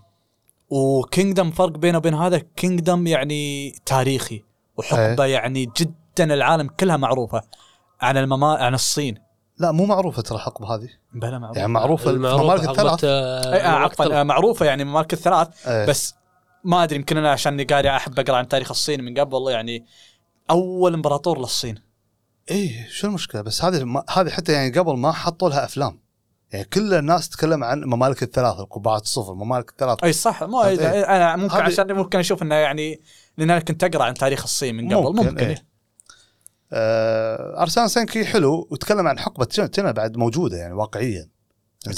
وكينجدم 0.70 1.51
فرق 1.51 1.78
بينه 1.78 1.98
وبين 1.98 2.14
هذا 2.14 2.38
كينجدم 2.38 3.07
يعني 3.07 3.70
تاريخي 3.86 4.44
وحقبة 4.76 5.24
يعني 5.24 5.66
جدا 5.76 6.34
العالم 6.34 6.68
كلها 6.68 6.96
معروفة 6.96 7.42
عن 8.01 8.16
المما 8.16 8.55
عن 8.55 8.74
الصين. 8.74 9.30
لا 9.61 9.72
مو 9.72 9.86
معروفة 9.86 10.22
ترى 10.22 10.36
الحقبه 10.36 10.74
هذه 10.74 10.88
بلا 11.14 11.38
معروفة 11.38 11.61
يعني 11.61 11.72
معروفة 11.72 12.12
ممالك 12.12 12.68
الثلاث 12.68 13.04
آه، 13.04 13.54
أي، 13.54 13.61
آه 13.61 13.76
الوقت 13.76 14.00
عفوا 14.00 14.20
آه، 14.20 14.22
معروفة 14.22 14.66
يعني 14.66 14.84
ممالك 14.84 15.12
الثلاث 15.12 15.48
آه. 15.66 15.86
بس 15.86 16.14
ما 16.64 16.84
أدري 16.84 16.96
يمكن 16.96 17.16
أنا 17.16 17.30
عشان 17.30 17.61
قاري 17.61 17.96
أحب 17.96 18.18
أقرأ 18.18 18.36
عن 18.36 18.48
تاريخ 18.48 18.70
الصين 18.70 19.04
من 19.04 19.18
قبل 19.18 19.50
يعني 19.50 19.86
أول 20.50 20.94
إمبراطور 20.94 21.38
للصين 21.38 21.78
إيه 22.50 22.88
شو 22.88 23.06
المشكلة 23.06 23.40
بس 23.40 23.64
هذه 23.64 23.84
ما- 23.84 24.04
هذه 24.11 24.30
حتى 24.30 24.52
يعني 24.52 24.78
قبل 24.78 24.96
ما 24.96 25.12
حطوا 25.12 25.48
لها 25.48 25.64
أفلام 25.64 26.00
يعني 26.52 26.64
كل 26.64 26.94
الناس 26.94 27.28
تتكلم 27.28 27.64
عن 27.64 27.84
ممالك 27.84 28.22
الثلاث 28.22 28.61
القبعات 28.61 29.02
الصفر 29.02 29.34
ممالك 29.34 29.70
الثلاث 29.70 30.04
إي 30.04 30.12
صح 30.12 30.42
ما 30.42 30.68
إيه؟ 30.68 31.02
أنا 31.02 31.36
ممكن 31.36 31.56
عشان 31.56 31.92
ممكن 31.92 32.18
أشوف 32.18 32.42
إنه 32.42 32.54
يعني 32.54 33.00
لأن 33.38 33.50
أنا 33.50 33.61
كنت 33.61 33.84
أقرأ 33.84 34.04
عن 34.04 34.14
تاريخ 34.14 34.42
الصين 34.42 34.74
من 34.74 34.94
قبل 34.94 35.16
ممكن, 35.16 35.30
ممكن. 35.30 35.46
إيه. 35.46 35.69
آه 36.72 37.62
أرسان 37.62 37.88
سنكي 37.88 38.24
حلو 38.24 38.68
وتكلم 38.70 39.06
عن 39.06 39.18
حقبة 39.18 39.44
تشينا 39.44 39.90
بعد 39.90 40.16
موجودة 40.16 40.56
يعني 40.56 40.74
واقعيا. 40.74 41.28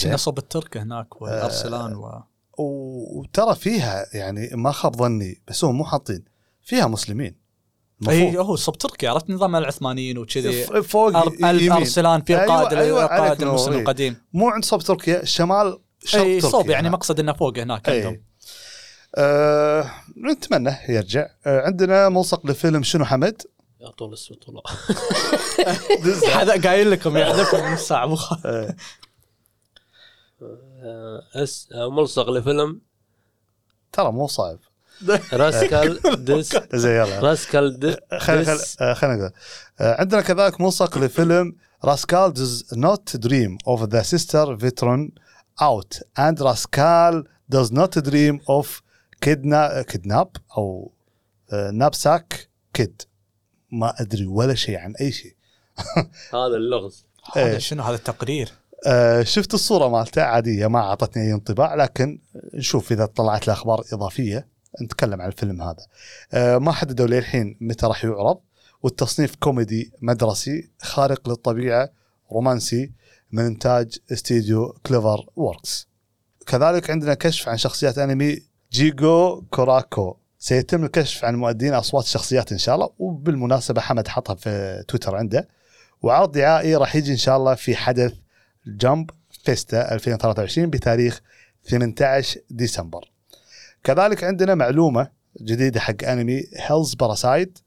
إيه. 0.05 0.15
نصب 0.15 0.39
الترك 0.39 0.77
هناك 0.77 1.23
والأرسلان 1.23 1.95
و... 1.95 2.23
وترى 2.59 3.55
فيها 3.55 4.07
يعني 4.15 4.51
ما 4.55 4.73
خاب 4.73 4.97
ظني 4.97 5.43
بس 5.49 5.65
هم 5.65 5.75
مو 5.75 5.85
حاطين. 5.85 6.25
فيها 6.63 6.87
مسلمين. 6.87 7.43
أي. 8.09 8.39
هو 8.39 8.57
صوب 8.57 8.79
تركي 8.79 9.07
عرفت؟ 9.07 9.31
نظام 9.31 9.57
العثمانيين 9.57 10.19
وكذي. 10.19 10.65
فوق 10.83 11.25
أر- 11.25 11.45
يمين. 11.45 11.73
ارسلان 11.73 12.23
في 12.23 12.41
أيوة، 12.41 12.45
القائد 12.63 12.79
أيوة، 12.79 13.05
القائد 13.05 13.41
نور، 13.45 13.51
المسلم 13.51 13.73
إيه. 13.73 13.81
القديم. 13.81 14.17
مو 14.33 14.49
عند 14.49 14.65
صوب 14.65 14.83
تركيا 14.83 15.25
شمال 15.25 15.79
شرق 16.05 16.23
اي 16.23 16.41
تركيا. 16.41 16.51
صوب 16.51 16.71
يعني 16.71 16.89
هناك. 16.89 16.93
مقصد 16.93 17.21
إنه 17.21 17.33
فوق 17.33 17.59
هناك 17.59 17.89
اي 17.89 17.97
عندهم. 17.97 18.23
آه 19.15 19.91
نتمنى 20.33 20.77
يرجع. 20.89 21.27
آه 21.47 21.61
عندنا 21.67 22.09
ملصق 22.09 22.47
لفيلم 22.47 22.83
شنو 22.83 23.05
حمد؟ 23.05 23.43
يا 23.83 23.91
طول 23.91 24.13
اسود 24.15 24.45
والله 24.47 24.63
هذا 26.41 26.63
قايل 26.69 26.91
لكم 26.91 27.17
يحذفهم 27.17 27.67
من 27.67 27.73
الساعة 27.73 28.07
مو 28.07 28.17
آه 28.45 28.77
آه، 30.83 31.23
اس 31.35 31.69
آه، 31.75 31.91
ملصق 31.91 32.31
لفيلم؟ 32.31 32.81
ترى 33.93 34.13
مو 34.13 34.27
صعب. 34.27 34.59
Rascal 35.33 36.01
Does 36.25 36.57
زين 36.75 36.91
يلا. 36.93 37.21
Rascal 37.21 37.79
D- 37.81 37.97
خلينا 38.19 38.45
خل... 38.45 38.53
Does. 38.59 38.77
آه، 38.83 38.95
خلينا 38.95 39.17
نقول 39.17 39.31
آه، 39.81 40.01
عندنا 40.01 40.21
كذلك 40.21 40.61
ملصق 40.61 40.99
لفيلم 40.99 41.57
راسكال 41.85 42.35
does 42.37 42.77
not 42.77 43.21
dream 43.27 43.57
of 43.75 43.81
the 43.91 44.03
sister 44.03 44.57
veteran 44.65 45.11
out 45.63 46.01
and 46.19 46.43
راسكال 46.43 47.25
does 47.55 47.69
not 47.73 47.99
dream 48.03 48.39
of 48.51 48.67
kidna... 49.27 49.85
kidnap 49.93 50.41
أو 50.59 50.93
نابساك 51.73 52.49
كيد 52.75 53.03
ما 53.73 53.95
أدري 54.01 54.27
ولا 54.27 54.55
شيء 54.55 54.79
عن 54.79 54.95
أي 55.01 55.13
شيء 55.13 55.35
هذا 56.35 56.57
اللغز 56.57 57.05
إيه. 57.37 57.45
هذا 57.45 57.59
شنو 57.59 57.83
هذا 57.83 57.95
التقرير 57.95 58.53
آه، 58.87 59.23
شفت 59.23 59.55
الصورة 59.55 59.89
مالته 59.89 60.23
عادية 60.23 60.67
ما 60.67 60.79
أعطتني 60.79 61.23
أي 61.23 61.33
انطباع 61.33 61.75
لكن 61.75 62.19
نشوف 62.55 62.93
إذا 62.93 63.07
طلعت 63.07 63.47
له 63.47 63.53
أخبار 63.53 63.85
إضافية 63.93 64.47
نتكلم 64.83 65.23
عن 65.23 65.29
الفيلم 65.29 65.63
هذا. 65.63 65.87
آه، 66.33 66.59
ما 66.59 66.73
حددوا 66.73 67.07
للحين 67.07 67.57
متى 67.61 67.87
راح 67.87 68.05
يعرض 68.05 68.39
والتصنيف 68.83 69.35
كوميدي 69.37 69.93
مدرسي 70.01 70.71
خارق 70.83 71.29
للطبيعة 71.29 71.91
رومانسي 72.33 72.93
من 73.33 73.45
إنتاج 73.45 73.99
استديو 74.13 74.73
CloverWorks. 74.87 75.89
كذلك 76.47 76.91
عندنا 76.91 77.15
كشف 77.15 77.49
عن 77.49 77.57
شخصيات 77.57 77.99
أنمي 77.99 78.43
جيجو 78.73 79.43
كوراكو 79.51 80.17
سيتم 80.43 80.85
الكشف 80.85 81.25
عن 81.25 81.35
مؤدين 81.35 81.75
أصوات 81.75 82.05
الشخصيات 82.05 82.53
إن 82.53 82.59
شاء 82.59 82.75
الله 82.75 82.91
وبالمناسبة 82.99 83.81
حمد 83.81 84.09
حطها 84.09 84.35
في 84.35 84.85
تويتر 84.89 85.17
عنده. 85.17 85.49
وعرض 86.03 86.33
دعائي 86.33 86.77
راح 86.77 86.97
يجي 86.97 87.13
إن 87.13 87.17
شاء 87.17 87.37
الله 87.37 87.55
في 87.55 87.77
حدث 87.77 88.13
Jump 88.67 89.11
Festa 89.45 89.95
2023 89.95 90.71
بتاريخ 90.71 91.21
18 91.65 92.41
ديسمبر. 92.51 93.11
كذلك 93.85 94.25
عندنا 94.25 94.55
معلومة 94.55 95.09
جديدة 95.43 95.81
حق 95.81 96.05
أنمي 96.05 96.45
Hell's 96.57 96.95
Paradise 96.95 97.59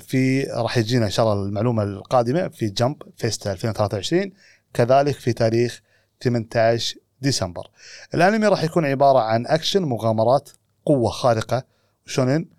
في 0.00 0.42
راح 0.42 0.78
يجينا 0.78 1.04
إن 1.06 1.10
شاء 1.10 1.32
الله 1.32 1.46
المعلومة 1.46 1.82
القادمة 1.82 2.48
في 2.48 2.68
Jump 2.68 3.02
Festa 3.16 3.52
2023 3.52 4.32
كذلك 4.74 5.14
في 5.14 5.32
تاريخ 5.32 5.82
18 6.20 6.96
ديسمبر. 7.20 7.70
الأنمي 8.14 8.46
راح 8.46 8.64
يكون 8.64 8.84
عبارة 8.84 9.18
عن 9.18 9.46
أكشن 9.46 9.82
مغامرات 9.82 10.50
قوة 10.86 11.10
خارقة 11.10 11.73
شونين 12.06 12.50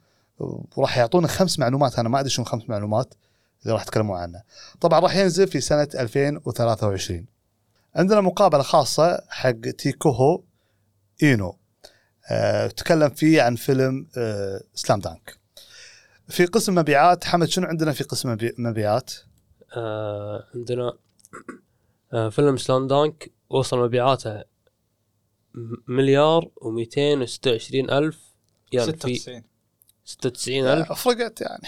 وراح 0.75 0.97
يعطونا 0.97 1.27
خمس 1.27 1.59
معلومات 1.59 1.99
أنا 1.99 2.09
ما 2.09 2.19
أدري 2.19 2.29
شنو 2.29 2.45
خمس 2.45 2.69
معلومات 2.69 3.13
اللي 3.63 3.73
راح 3.73 3.81
يتكلمون 3.81 4.19
عنها 4.19 4.43
طبعا 4.81 4.99
راح 4.99 5.15
ينزل 5.15 5.47
في 5.47 5.61
سنة 5.61 5.87
2023 5.99 7.25
عندنا 7.95 8.21
مقابلة 8.21 8.61
خاصة 8.63 9.21
حق 9.29 9.51
تيكوهو 9.51 10.41
إينو. 11.23 11.57
أه 12.31 12.67
تكلم 12.67 13.09
فيه 13.09 13.41
عن 13.41 13.55
فيلم 13.55 14.07
أه 14.17 14.61
سلام 14.73 14.99
دانك 14.99 15.39
في 16.29 16.45
قسم 16.45 16.75
مبيعات 16.75 17.23
حمد 17.23 17.47
شنو 17.47 17.67
عندنا 17.67 17.91
في 17.91 18.03
قسم 18.03 18.29
مبي- 18.31 18.55
مبيعات؟ 18.57 19.13
آه 19.77 20.45
عندنا 20.55 20.93
آه 22.13 22.29
فيلم 22.29 22.57
سلام 22.57 22.87
دانك 22.87 23.31
وصل 23.49 23.79
مبيعاته 23.79 24.43
مليار 25.87 26.45
و226 26.61 27.73
ألف 27.73 28.34
يعني 28.75 28.91
في 28.93 29.15
96 29.15 29.43
96 30.05 30.67
ألف. 30.67 30.91
فرقت 30.93 31.41
يعني. 31.41 31.61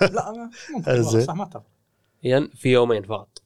لا 0.00 0.32
ما- 0.32 0.50
ممكن. 0.76 1.20
صح 1.26 1.34
ما 1.34 1.44
تفرق 1.44 1.62
ين 2.22 2.50
في 2.54 2.68
يومين 2.68 3.02
فقط. 3.02 3.42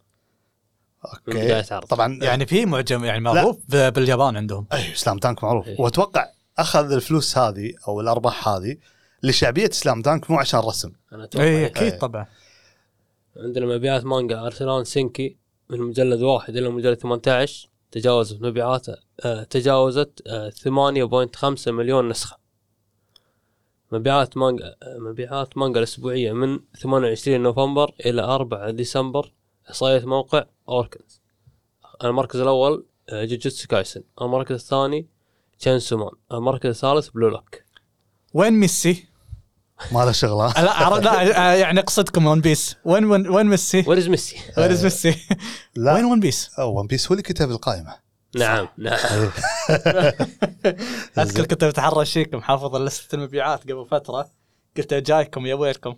okay. 1.28 1.62
طبعا 1.62 2.12
يعني 2.12 2.24
يعني 2.24 2.46
في 2.46 2.66
معجم 2.66 3.04
يعني 3.04 3.20
معروف 3.20 3.58
باليابان 3.68 4.36
عندهم. 4.36 4.66
أي 4.72 4.94
Slam 4.94 5.16
Dunk 5.16 5.44
معروف. 5.44 5.66
إيه. 5.68 5.80
وأتوقع 5.80 6.26
أخذ 6.58 6.92
الفلوس 6.92 7.38
هذه 7.38 7.72
أو 7.88 8.00
الأرباح 8.00 8.48
هذه 8.48 8.76
لشعبية 9.22 9.70
Slam 9.70 10.02
Dunk 10.02 10.30
مو 10.30 10.38
عشان 10.38 10.60
رسم. 10.60 10.92
أنا 11.12 11.24
أتوقع. 11.24 11.44
أي. 11.46 11.56
هيك. 11.64 11.76
أكيد 11.76 11.92
إيه. 11.92 11.98
طبعا. 11.98 12.26
عندنا 13.36 13.66
مبيعات 13.66 14.04
مانجا. 14.04 14.40
أرسلان 14.40 14.84
سينكي 14.84 15.36
من 15.70 15.80
مجلد 15.80 16.22
واحد 16.22 16.56
إلى 16.56 16.68
مجلد 16.68 16.98
18 16.98 17.68
تجاوزت 17.92 18.42
مبيعاته 18.42 18.96
آه 19.24 19.42
تجاوزت 19.42 20.22
آه 20.26 20.50
8.5 20.50 21.68
مليون 21.68 22.08
نسخة. 22.08 22.36
مبيعات 23.94 24.36
مانجا 24.36 24.64
آه 24.64 24.98
مبيعات 24.98 25.58
مانجا 25.58 25.78
الأسبوعية 25.78 26.32
من 26.32 26.58
28 26.82 27.40
نوفمبر 27.40 27.94
إلى 28.06 28.22
4 28.22 28.70
ديسمبر 28.70 29.32
احصائيه 29.70 30.04
موقع 30.04 30.44
Oricon. 30.68 31.20
المركز 32.04 32.40
الأول 32.40 32.86
آه 33.08 33.24
جوجوتسو 33.24 33.68
كايسن. 33.68 34.02
المركز 34.22 34.54
الثاني 34.54 35.06
Chainsaw 35.58 35.78
Man 35.78 36.10
المركز 36.32 36.70
الثالث 36.70 37.08
Blue 37.08 37.28
Lock. 37.28 37.54
وين 38.34 38.52
ميسي؟ 38.52 39.06
ما 39.92 40.04
له 40.04 40.12
شغله 40.12 40.52
لا 40.52 41.00
لا 41.00 41.50
آه، 41.50 41.54
يعني 41.54 41.80
قصدكم 41.80 42.26
One 42.26 42.40
Piece. 42.40 42.76
وين 42.84 43.04
وين 43.04 43.28
وين 43.28 43.46
ميسي؟ 43.46 43.84
where's 43.86 44.08
ميسي؟ 44.08 44.36
وين 44.58 44.70
is 44.70 44.84
ميسي؟ 44.84 45.14
لا. 45.76 45.94
وين 45.94 46.04
One 46.04 46.20
Piece؟ 46.20 46.50
One 46.58 46.86
Piece 46.86 47.06
هو 47.06 47.12
اللي 47.12 47.22
كتب 47.22 47.50
القائمة. 47.50 48.03
نعم 48.36 48.68
نعم. 48.78 48.98
أذكر 51.18 51.44
كنت 51.46 51.64
بتحرى 51.64 52.04
شيكم 52.04 52.40
حافظ 52.40 52.76
لستة 52.76 53.14
المبيعات 53.16 53.62
قبل 53.62 53.86
فترة. 53.90 54.30
قلت 54.76 54.94
جايكم 54.94 55.46
يا 55.46 55.54
ويلكم. 55.54 55.96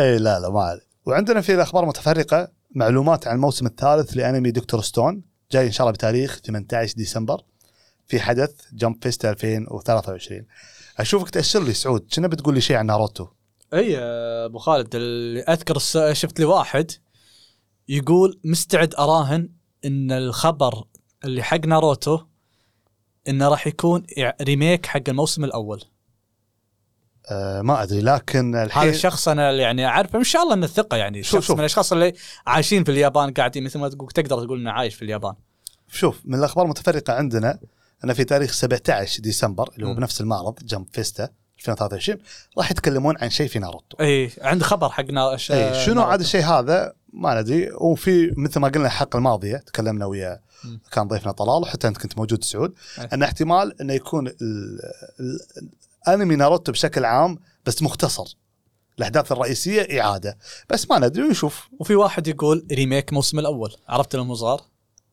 اي 0.00 0.18
لا 0.18 0.40
لا 0.40 0.50
ما 0.50 0.62
عليه 0.62 0.90
وعندنا 1.06 1.40
في 1.40 1.54
الأخبار 1.54 1.86
متفرقة 1.86 2.48
معلومات 2.74 3.26
عن 3.26 3.36
الموسم 3.36 3.66
الثالث 3.66 4.16
لأنمي 4.16 4.50
Dr. 4.50 4.80
Stone 4.80 5.22
جاي 5.52 5.66
إن 5.66 5.72
شاء 5.72 5.86
الله 5.86 5.92
بتاريخ 5.92 6.40
18 6.44 6.94
ديسمبر 6.96 7.42
في 8.06 8.20
حدث 8.20 8.50
Jump 8.72 8.96
Fest 9.02 9.24
2023 9.24 10.46
أشوفك 10.98 11.30
تأشر 11.30 11.62
لي 11.62 11.72
سعود 11.72 12.06
كنا 12.14 12.28
بتقول 12.28 12.54
لي 12.54 12.60
شيء 12.60 12.76
عن 12.76 12.86
ناروتو؟ 12.86 13.26
إي 13.74 13.98
أبو 13.98 14.58
خالد 14.58 14.94
اللي 14.94 15.40
أذكر 15.40 15.78
شفت 16.12 16.40
لي 16.40 16.44
واحد 16.44 16.92
يقول 17.88 18.40
مستعد 18.44 18.94
أراهن 18.94 19.48
إن 19.84 20.12
الخبر 20.12 20.84
اللي 21.24 21.42
حق 21.42 21.66
ناروتو 21.66 22.20
إنه 23.28 23.48
راح 23.48 23.66
يكون 23.66 24.06
remake 24.42 24.86
حق 24.86 25.00
الموسم 25.08 25.44
الأول 25.44 25.82
آه 27.30 27.62
ما 27.62 27.82
أدري 27.82 28.00
لكن 28.00 28.54
هذا 28.54 28.64
الحين 28.64 28.88
الشخص 28.88 29.28
أنا 29.28 29.50
يعني 29.52 29.86
أعرفه 29.86 30.18
إن 30.18 30.24
شاء 30.24 30.42
الله 30.42 30.54
إنه 30.54 30.66
ثقة 30.66 30.96
يعني 30.96 31.22
شوف- 31.22 31.32
شخص 31.40 31.46
شوف. 31.46 31.56
من 31.56 31.60
الأشخاص 31.60 31.92
اللي 31.92 32.12
عايشين 32.46 32.84
في 32.84 32.90
اليابان 32.90 33.32
قاعدين 33.32 33.64
مثل 33.64 33.78
ما 33.78 33.88
تقول 33.88 34.08
تقدر 34.10 34.44
تقول 34.44 34.60
إنه 34.60 34.70
عايش 34.70 34.94
في 34.94 35.02
اليابان 35.02 35.34
شوف 35.88 36.20
من 36.24 36.38
الأخبار 36.38 36.64
المتفرقة 36.64 37.12
عندنا 37.12 37.58
ان 38.04 38.12
في 38.12 38.24
تاريخ 38.24 38.52
17 38.52 39.22
ديسمبر 39.22 39.70
اللي 39.74 39.86
هو 39.86 39.90
مم. 39.90 39.96
بنفس 39.96 40.20
المعرض 40.20 40.58
Jump 40.64 40.86
Festa 40.92 41.28
2023 41.58 42.18
راح 42.58 42.70
يتكلمون 42.70 43.14
عن 43.20 43.30
شيء 43.30 43.48
في 43.48 43.58
ناروتو 43.58 43.96
اي 44.00 44.30
عنده 44.40 44.64
خبر 44.64 44.88
حق 44.88 45.04
نا... 45.04 45.36
ش... 45.36 45.52
اي 45.52 45.84
شنو 45.84 45.94
ناروتو. 45.94 46.10
عاد 46.10 46.20
الشيء 46.20 46.42
هذا 46.44 46.92
ما 47.12 47.40
ندري 47.40 47.70
وفي 47.72 48.34
مثل 48.36 48.60
ما 48.60 48.68
قلنا 48.68 48.86
الحلقة 48.86 49.16
الماضية 49.16 49.56
تكلمنا 49.56 50.06
ويا. 50.06 50.40
كان 50.92 51.08
ضيفنا 51.08 51.32
طلال 51.32 51.62
وحتى 51.62 51.88
أنت 51.88 51.98
كنت 51.98 52.18
موجود 52.18 52.44
سعود 52.44 52.74
أي. 52.98 53.08
أن 53.12 53.22
احتمال 53.22 53.80
انه 53.80 53.92
يكون 53.94 54.26
ال- 54.28 54.36
ال- 55.20 55.40
الأنمي 56.08 56.36
ناروتو 56.36 56.72
بشكل 56.72 57.04
عام 57.04 57.38
بس 57.66 57.82
مختصر 57.82 58.36
الأحداث 58.98 59.32
الرئيسية 59.32 60.00
إعادة 60.00 60.38
بس 60.70 60.90
ما 60.90 60.98
ندري 60.98 61.22
ونشوف 61.24 61.68
وفي 61.78 61.94
واحد 61.94 62.28
يقول 62.28 62.66
remake 62.72 63.08
الموسم 63.08 63.38
الأول 63.38 63.74
عرفت 63.88 64.16
لهم 64.16 64.34
صغار؟ 64.34 64.62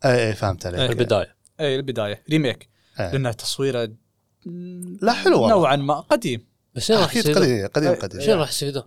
أي 0.05 0.27
أي 0.27 0.33
فهمت 0.33 0.65
عليك 0.65 0.79
إيه. 0.79 0.89
البداية 0.89 1.35
أي 1.59 1.75
البداية 1.75 2.23
remake 2.29 2.69
إيه. 2.99 3.11
لأنه 3.11 3.31
تصويره 3.31 3.89
لا 5.01 5.13
حلو. 5.13 5.47
نوعا 5.49 5.75
ما 5.75 5.99
قديم 5.99 6.45
بس 6.75 6.83
شنو 6.83 6.97
راح 6.97 7.09
أكيد 7.09 7.25
يصير 7.25 7.37
قديم 7.37 7.67
قديم. 7.67 7.95
قديم 8.01 8.21
شنو 8.21 8.39
راح 8.39 8.49
يصير 8.49 8.83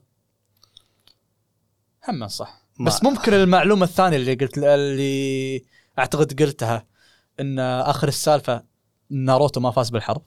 هم 2.08 2.28
صح 2.28 2.59
ما- 2.80 2.86
بس 2.86 3.02
ممكن 3.04 3.34
المعلومة 3.34 3.84
الثانية 3.84 4.16
اللي 4.16 4.34
قلت 4.34 4.58
اللي 4.58 5.64
أعتقد 5.98 6.42
قلتها 6.42 6.86
إن 7.40 7.58
آخر 7.58 8.08
السالفة 8.08 8.62
ناروتو 9.10 9.60
ما 9.60 9.70
فاز 9.70 9.90
بالحرب. 9.90 10.22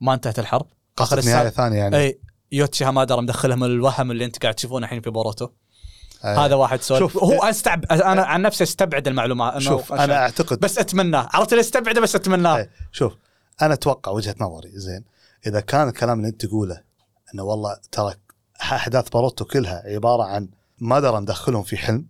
ما 0.00 0.14
انتهت 0.14 0.38
الحرب. 0.38 0.66
آخر 0.98 1.24
نهاية 1.24 1.48
ثانية 1.48 1.78
يعني؟ 1.78 1.96
إي 1.96 2.20
يوتشي 2.52 2.84
هامادا 2.84 3.16
مدخلهم 3.16 3.64
الوهم 3.64 4.10
اللي 4.10 4.24
أنت 4.24 4.42
قاعد 4.42 4.54
تشوفونه 4.54 4.84
الحين 4.86 5.00
في 5.00 5.10
بوروتو. 5.10 5.48
أي. 6.24 6.36
هذا 6.36 6.54
واحد 6.54 6.80
سؤال. 6.82 6.98
شوف، 6.98 7.16
هو 7.16 7.32
إيه. 7.44 7.50
استعب 7.50 7.84
أنا 7.84 8.22
عن 8.22 8.42
نفسي 8.42 8.64
أستبعد 8.64 9.08
المعلومات 9.08 9.52
إنه 9.52 9.60
شوف 9.60 9.92
أنا 9.92 10.16
اعتقد 10.16 10.60
بس 10.60 10.78
اتمناه 10.78 11.28
عرفت 11.32 11.52
اللي 11.52 11.60
أستبعده؟ 11.60 12.00
بس 12.00 12.14
اتمناه 12.16 12.56
إيه. 12.56 12.70
شوف 12.92 13.16
أنا 13.62 13.74
أتوقع 13.74 14.12
وجهة 14.12 14.34
نظري 14.40 14.70
زين 14.74 15.04
إذا 15.46 15.60
كان 15.60 15.88
الكلام 15.88 16.18
اللي 16.18 16.28
أنت 16.28 16.46
تقوله 16.46 16.82
إنه 17.34 17.42
والله 17.42 17.76
ترى 17.92 18.14
أحداث 18.62 19.08
بوروتو 19.08 19.44
كلها 19.44 19.82
عبارة 19.86 20.22
عن 20.22 20.48
مادارا 20.84 21.20
مدخلهم 21.20 21.62
في 21.62 21.76
حلم 21.76 22.06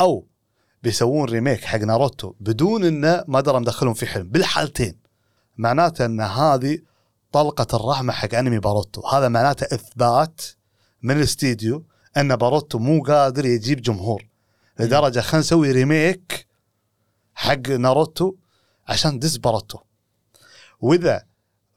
أو 0.00 0.26
بيسوون 0.82 1.28
remake 1.28 1.64
حق 1.64 1.78
ناروتو 1.78 2.34
بدون 2.40 2.84
إنه 2.84 3.24
مادارا 3.28 3.60
مدخلهم 3.60 3.94
في 3.94 4.06
حلم 4.06 4.28
بالحالتين. 4.28 4.98
معناته 5.56 6.04
إن 6.04 6.20
هذه 6.20 6.78
طلقة 7.32 7.76
الرحمة 7.76 8.12
حق 8.12 8.34
أنمي 8.34 8.58
بوروتو. 8.58 9.06
هذا 9.06 9.28
معناته 9.28 9.64
إثبات 9.64 10.40
من 11.02 11.16
الاستديو 11.16 11.86
إن 12.16 12.36
بوروتو 12.36 12.78
مو 12.78 13.02
قادر 13.02 13.46
يجيب 13.46 13.80
جمهور. 13.82 14.28
لدرجة 14.80 15.20
خلينا 15.20 15.40
نسوي 15.40 15.72
remake 15.72 16.46
حق 17.34 17.68
ناروتو 17.68 18.34
عشان 18.88 19.18
دز 19.18 19.36
بوروتو. 19.36 19.78
وإذا 20.80 21.22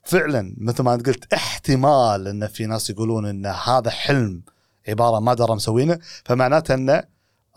فعلا 0.03 0.55
مثل 0.57 0.83
ما 0.83 0.93
أنت 0.93 1.07
قلت 1.07 1.33
احتمال 1.33 2.27
إن 2.27 2.47
في 2.47 2.65
ناس 2.65 2.89
يقولون 2.89 3.25
إن 3.25 3.45
هذا 3.45 3.89
حلم 3.89 4.43
عبارة 4.87 5.19
مادارا 5.19 5.55
مسوينه 5.55 5.99
فمعناته 6.25 6.73
إنه 6.73 7.03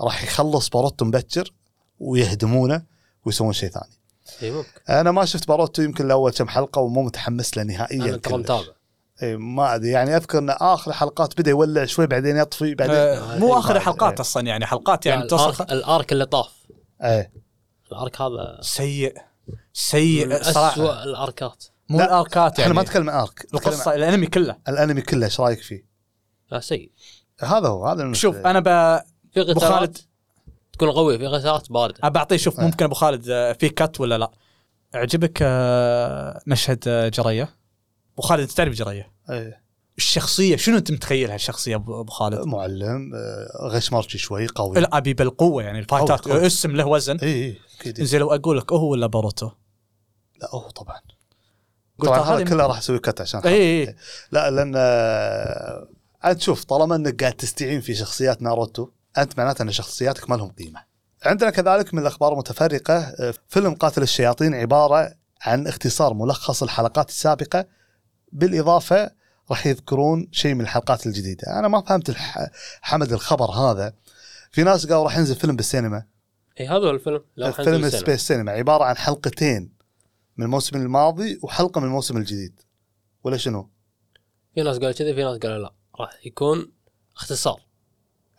راح 0.00 0.24
يخلص 0.24 0.68
بوروتو 0.68 1.04
مبكر 1.04 1.52
ويهدمونه 2.00 2.82
ويسوون 3.24 3.52
شيء 3.52 3.68
ثاني. 3.68 3.98
اي 4.42 4.50
ممكن. 4.50 4.68
أنا 4.88 5.10
ما 5.10 5.24
شفت 5.24 5.48
بوروتو 5.48 5.82
يمكن 5.82 6.08
لاول 6.08 6.32
كم 6.32 6.48
حلقة 6.48 6.80
ومو 6.80 7.02
متحمس 7.02 7.56
له 7.56 7.62
نهائيا 7.62 8.04
أنا 8.04 8.16
ترى. 8.16 8.38
متابع. 8.38 8.64
اي 9.22 9.36
ما 9.36 9.74
أدري 9.74 9.90
يعني 9.90 10.16
أذكر 10.16 10.38
إن 10.38 10.50
آخر 10.50 10.92
حلقات 10.92 11.40
بدأ 11.40 11.50
يولع 11.50 11.84
شوي 11.84 12.06
بعدين 12.06 12.36
يطفي 12.36 12.74
بعدين 12.74 12.94
آه، 12.94 13.38
مو 13.38 13.52
إيه، 13.52 13.58
آخر 13.58 13.80
حلقات. 13.80 14.20
أصلا 14.20 14.46
يعني 14.46 14.66
حلقات 14.66 15.06
يعني 15.06 15.18
يعني 15.18 15.30
توصل 15.30 15.44
الارك, 15.44 15.72
الأرك 15.72 16.12
اللي 16.12 16.26
طاف. 16.26 16.52
إيه. 17.02 17.32
الأرك 17.92 18.20
هذا 18.20 18.58
سيء. 18.60 19.14
سيء 19.72 20.42
صراحة. 20.42 20.72
اسوء 20.72 21.02
الأركات. 21.02 21.64
مو 21.88 21.98
لا، 21.98 22.04
الأركات 22.04 22.52
إحنا 22.52 22.62
يعني. 22.62 22.74
ما 22.74 22.82
نتكلم 22.82 23.10
عن 23.10 23.20
أرك 23.20 23.46
نتكلم 23.54 23.72
القصة 23.72 23.94
الأنمي 23.94 24.26
كله. 24.26 24.56
الأنمي 24.68 25.02
كله 25.02 25.26
إيش 25.26 25.40
رأيك 25.40 25.60
فيه؟ 25.62 25.86
لا 26.50 26.60
سيء. 26.60 26.90
هذا 27.40 27.68
هو 27.68 27.86
هذا. 27.86 28.12
شوف 28.12 28.36
أنا 28.36 28.60
ب... 28.60 28.64
في 29.32 29.50
أبو 29.50 29.60
خالد 29.60 29.98
تكون 30.72 30.90
قويه 30.90 31.18
في 31.18 31.26
قتالات 31.26 31.72
بارده 31.72 32.08
بعطيه 32.08 32.36
شوف 32.36 32.60
إيه. 32.60 32.66
ممكن 32.66 32.84
أبو 32.84 32.94
خالد 32.94 33.28
آه، 33.28 33.52
في 33.52 33.68
كت 33.68 34.00
ولا 34.00 34.18
لا. 34.18 34.30
عجبك 34.94 35.38
آه، 35.42 36.40
مشهد 36.46 36.84
آه، 36.88 37.08
جرية؟ 37.08 37.56
أبو 38.12 38.22
خالد 38.22 38.40
أنت 38.40 38.52
تعرف 38.52 38.74
جرية؟ 38.74 39.12
إيه. 39.30 39.64
الشخصية 39.98 40.56
شنو 40.56 40.76
أنت 40.76 40.90
متخيلها 40.90 41.34
الشخصيه 41.34 41.76
ابو 41.76 42.04
خالد؟ 42.04 42.40
معلم 42.40 43.12
آه، 43.14 43.68
غشمرجي 43.68 44.18
شوي 44.18 44.46
قوي. 44.46 44.80
لا 44.80 44.96
أبي 44.96 45.14
بالقوة 45.14 45.62
يعني 45.62 45.78
ال 45.78 45.84
fightات 45.84 46.20
قوي، 46.20 46.34
قوي. 46.34 46.46
اسم 46.46 46.70
له 46.70 46.86
وزن. 46.86 47.16
اي 47.16 47.28
اي 47.28 47.58
أكيد. 47.80 48.02
زين 48.02 48.20
لو 48.20 48.34
أقول 48.34 48.58
لك 48.58 48.72
هو 48.72 48.90
ولا 48.90 49.06
بوروتو 49.06 49.50
لا 50.40 50.48
هو 50.50 50.70
طبعا. 50.70 51.00
قلت 51.98 52.10
طبعا 52.10 52.20
هذا 52.20 52.44
كله 52.44 52.66
راح 52.66 52.78
أسوي 52.78 52.98
cut 52.98 53.20
عشان 53.20 53.40
اي 53.40 53.54
اي 53.54 53.96
لا 54.32 54.50
لأن 54.50 54.72
آه، 54.76 55.88
انت 56.24 56.40
شوف 56.40 56.64
طالما 56.64 56.96
إنك 56.96 57.20
قاعد 57.20 57.32
تستعين 57.32 57.80
في 57.80 57.94
شخصيات 57.94 58.42
ناروتو 58.42 58.88
أنت 59.18 59.38
معناته 59.38 59.62
إن 59.62 59.72
شخصياتك 59.72 60.30
ما 60.30 60.34
لهم 60.34 60.48
قيمة. 60.48 60.84
عندنا 61.24 61.50
كذلك 61.50 61.94
من 61.94 62.00
الأخبار 62.00 62.32
المتفرقه 62.32 62.94
آه، 62.94 63.34
فيلم 63.48 63.74
قاتل 63.74 64.02
الشياطين 64.02 64.54
عبارة 64.54 65.14
عن 65.42 65.66
اختصار 65.66 66.14
ملخص 66.14 66.62
الحلقات 66.62 67.08
السابقة 67.08 67.66
بالإضافة 68.32 69.10
راح 69.50 69.66
يذكرون 69.66 70.28
شيء 70.32 70.54
من 70.54 70.60
الحلقات 70.60 71.06
الجديدة، 71.06 71.58
أنا 71.58 71.68
ما 71.68 71.82
فهمت 71.82 72.08
الح... 72.08 72.48
حمد 72.80 73.12
الخبر 73.12 73.50
هذا. 73.50 73.92
في 74.50 74.62
ناس 74.62 74.86
قالوا 74.86 75.04
راح 75.04 75.18
ينزل 75.18 75.34
فيلم 75.34 75.56
بالسينما، 75.56 76.04
إي 76.60 76.68
هذا 76.68 76.76
هو 76.76 76.90
الفيلم 76.90 77.24
فيلم. 77.52 77.90
سبيس 77.90 78.20
سينما 78.20 78.52
عبارة 78.52 78.84
عن 78.84 78.96
حلقتين 78.96 79.72
من 80.36 80.44
الموسم 80.44 80.76
الماضي 80.76 81.38
وحلقة 81.42 81.80
من 81.80 81.86
الموسم 81.86 82.16
الجديد. 82.16 82.60
ولا 83.24 83.36
شنو؟ 83.36 83.70
في 84.54 84.62
ناس 84.62 84.76
قالوا 84.76 84.92
كذا 84.92 85.14
في 85.14 85.24
ناس 85.24 85.38
قالوا 85.38 85.58
لا 85.58 85.72
راح 86.00 86.26
يكون 86.26 86.72
اختصار. 87.16 87.60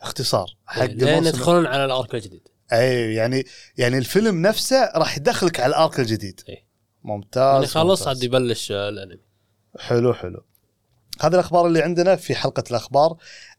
اختصار. 0.02 0.56
حق 0.66 0.82
إيه، 0.82 0.88
لين 0.88 1.08
الموسم 1.08 1.28
يدخلون 1.28 1.66
على 1.66 1.86
ال 1.86 1.93
arc 1.93 2.16
الجديد. 2.16 2.48
أي 2.74 3.14
يعني 3.14 3.46
يعني 3.78 3.98
الفيلم 3.98 4.42
نفسه 4.42 4.92
راح 4.96 5.18
يدخلك 5.18 5.60
على 5.60 5.70
الأرك 5.70 6.00
الجديد. 6.00 6.42
إيه. 6.50 6.66
ممتاز 7.04 7.54
يعني 7.54 7.66
خلص. 7.66 8.08
عاد 8.08 8.24
يبلش 8.24 8.72
الأنمي. 8.72 9.22
حلو 9.80 10.14
حلو. 10.14 10.46
هذه 11.22 11.34
الأخبار 11.34 11.68
اللي 11.68 11.82
عندنا 11.82 12.16
في 12.16 12.36
حلقة 12.36 12.64
الأخبار. 12.72 13.18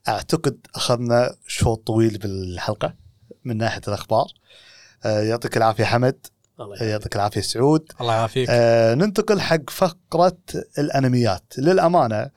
أعتقد 0.08 0.66
أخذنا 0.74 1.36
شوط 1.46 1.86
طويل 1.86 2.18
بالحلقة 2.18 2.94
من 3.44 3.56
ناحية 3.56 3.80
الأخبار. 3.88 4.26
آه 5.04 5.20
يعطيك 5.20 5.56
العافية 5.56 5.84
حمد. 5.84 6.26
الله. 6.60 6.82
يعطيك 6.82 7.16
العافية 7.16 7.40
سعود. 7.40 7.92
الله 8.00 8.14
يعافيك. 8.14 8.48
آه 8.50 8.94
ننتقل 8.94 9.40
حق 9.40 9.70
فقرة 9.70 10.38
الأنميات. 10.78 11.52
للأمانة 11.58 12.30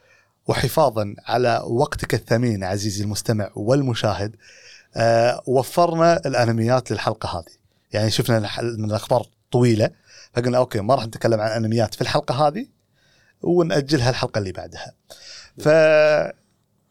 وحفاظا 0.50 1.16
على 1.26 1.62
وقتك 1.68 2.14
الثمين 2.14 2.64
عزيزي 2.64 3.04
المستمع 3.04 3.50
والمشاهد 3.56 4.36
آه 4.96 5.42
وفرنا 5.48 6.22
الأنميات 6.26 6.92
للحلقة 6.92 7.40
هذه. 7.40 7.54
يعني 7.92 8.12
شفنا 8.12 8.40
من 8.62 8.86
الأخبار 8.86 9.26
طويلة 9.52 9.90
فقلنا 10.34 10.58
أوكي 10.58 10.80
ما 10.80 10.96
راح 10.96 11.06
نتكلم 11.06 11.42
عن 11.42 11.52
أنميات 11.52 11.96
في 11.96 12.02
الحلقة 12.02 12.48
هذه 12.48 12.68
ونأجلها 13.42 14.10
الحلقة 14.10 14.40
اللي 14.40 14.52
بعدها. 14.52 14.94
ف 15.60 15.68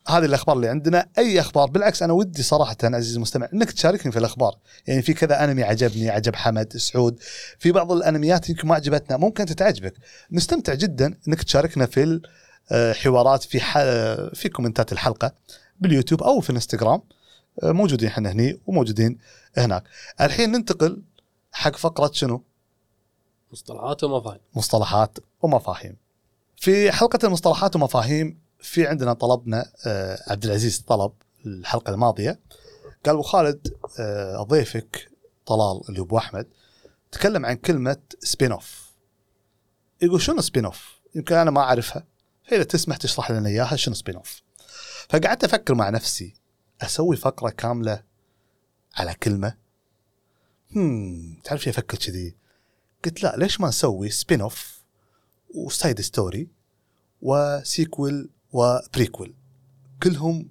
هذه 0.09 0.25
الأخبار 0.25 0.57
اللي 0.57 0.69
عندنا. 0.69 1.09
أي 1.19 1.41
أخبار؟ 1.41 1.71
بالعكس 1.71 2.03
أنا 2.03 2.13
ودي 2.13 2.43
صراحة 2.43 2.77
عزيزي 2.85 3.17
المستمع 3.17 3.49
إنك 3.55 3.73
تشاركني 3.73 4.13
في 4.13 4.19
الأخبار. 4.19 4.59
يعني 4.87 5.03
في 5.03 5.15
كذا 5.15 5.45
أنمي 5.45 5.63
عجبني 5.63 6.11
عجب 6.11 6.35
حمد 6.35 6.77
سعود. 6.77 7.19
في 7.59 7.73
بعض 7.73 7.93
الأنميات 7.93 8.51
يمكن 8.51 8.69
ما 8.69 8.75
عجبتنا 8.75 9.17
ممكن 9.17 9.47
تتعجبك. 9.47 9.95
نستمتع 10.33 10.75
جدا 10.75 11.15
إنك 11.29 11.43
تشاركنا 11.43 11.87
في 11.87 12.21
الحوارات 12.73 13.43
في 13.43 13.61
ح... 13.61 13.79
في 14.35 14.49
commentات 14.49 14.93
الحلقة 14.93 15.33
باليوتيوب 15.81 16.23
أو 16.23 16.41
في 16.41 16.51
الإنستغرام. 16.51 17.03
آه، 17.63 17.73
موجودين 17.73 18.09
إحنا 18.09 18.33
هني 18.33 18.61
وموجودين 18.67 19.19
هناك. 19.57 19.85
الحين 20.21 20.53
ننتقل 20.53 21.03
حق 21.53 21.77
فقرة 21.77 22.11
شنو؟ 22.13 22.43
مصطلحات 23.53 24.05
ومفاهيم. 24.05 24.41
مصطلحات 24.55 25.19
ومفاهيم. 25.43 25.97
في 26.57 26.93
حلقة 26.93 27.27
المصطلحات 27.27 27.77
ومفاهيم 27.77 28.39
في 28.61 28.87
عندنا 28.87 29.13
طلبنا 29.13 29.71
آه، 29.87 30.19
عبد 30.27 30.45
العزيز 30.45 30.79
طلب 30.79 31.13
الحلقة 31.47 31.91
الماضية. 31.91 32.41
قال 33.07 33.15
أبو 33.15 33.23
خالد 33.23 33.75
آه، 34.01 34.43
ضيفك 34.43 35.11
طلال 35.47 35.81
اللي 35.89 36.01
أبو 36.01 36.19
أحمد 36.19 36.47
تكلم 37.13 37.47
عن 37.47 37.55
كلمة 37.55 37.97
spin-off 38.21 38.93
يقول 40.03 40.21
شنو 40.21 40.41
spin-off؟ 40.41 40.99
يمكن 41.15 41.35
أنا 41.35 41.51
ما 41.51 41.61
أعرفها. 41.61 42.05
فاذا 42.49 42.63
تسمح 42.63 42.97
تشرح 42.97 43.31
لنا 43.31 43.49
إياها 43.49 43.77
شنو 43.77 43.95
spin-off؟ 43.95 44.43
فقعدت 45.09 45.45
أفكر 45.45 45.75
مع 45.75 45.91
نفسي 45.91 46.35
أسوي 46.83 47.17
فقرة 47.17 47.51
كاملة 47.51 48.03
على 48.95 49.15
كلمة؟ 49.15 49.57
هم 50.77 51.41
تعرف 51.45 51.63
شي 51.63 51.71
أفكر 51.71 51.97
كذي؟ 51.97 52.37
قلت 53.05 53.23
لا 53.23 53.37
ليش 53.37 53.61
ما 53.61 53.69
نسوي 53.69 54.11
spin-off 54.11 54.83
و 55.55 55.64
side 55.64 56.01
story 56.01 56.49
و 57.23 57.38
sequel 57.38 58.31
و 58.53 58.63
prequel 58.63 59.35
كلهم 60.03 60.51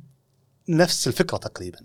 نفس 0.70 1.08
الفكرة 1.08 1.38
تقريبا. 1.38 1.80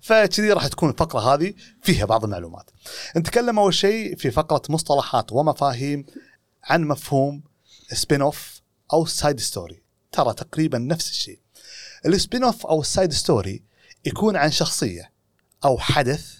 فكذي 0.00 0.52
راح 0.52 0.66
تكون 0.66 0.90
الفقرة 0.90 1.34
هذه 1.34 1.54
فيها 1.82 2.04
بعض 2.04 2.24
المعلومات. 2.24 2.70
نتكلم 3.16 3.58
أول 3.58 3.74
شيء 3.74 4.16
في 4.16 4.30
فقرة 4.30 4.62
مصطلحات 4.68 5.32
ومفاهيم 5.32 6.06
عن 6.64 6.84
مفهوم 6.84 7.42
spin-off 7.92 8.53
أو 8.94 9.06
side 9.06 9.40
story 9.40 9.82
ترى 10.12 10.34
تقريبا 10.34 10.78
نفس 10.78 11.10
الشيء. 11.10 11.38
ال 12.06 12.44
spin-off 12.44 12.66
أو 12.66 12.80
ال 12.80 12.86
side 12.86 13.12
story 13.12 13.62
يكون 14.04 14.36
عن 14.36 14.50
شخصية 14.50 15.12
أو 15.64 15.78
حدث 15.78 16.34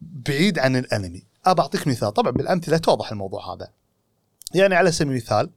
بعيد 0.00 0.58
عن 0.58 0.76
الانمي. 0.76 1.26
أبي 1.44 1.62
أعطيك 1.62 1.86
مثال. 1.86 2.14
طبعا 2.14 2.32
بالأمثلة 2.32 2.78
توضح 2.78 3.12
الموضوع 3.12 3.54
هذا. 3.54 3.70
يعني 4.54 4.74
على 4.74 4.92
سبيل 4.92 5.12
المثال 5.12 5.50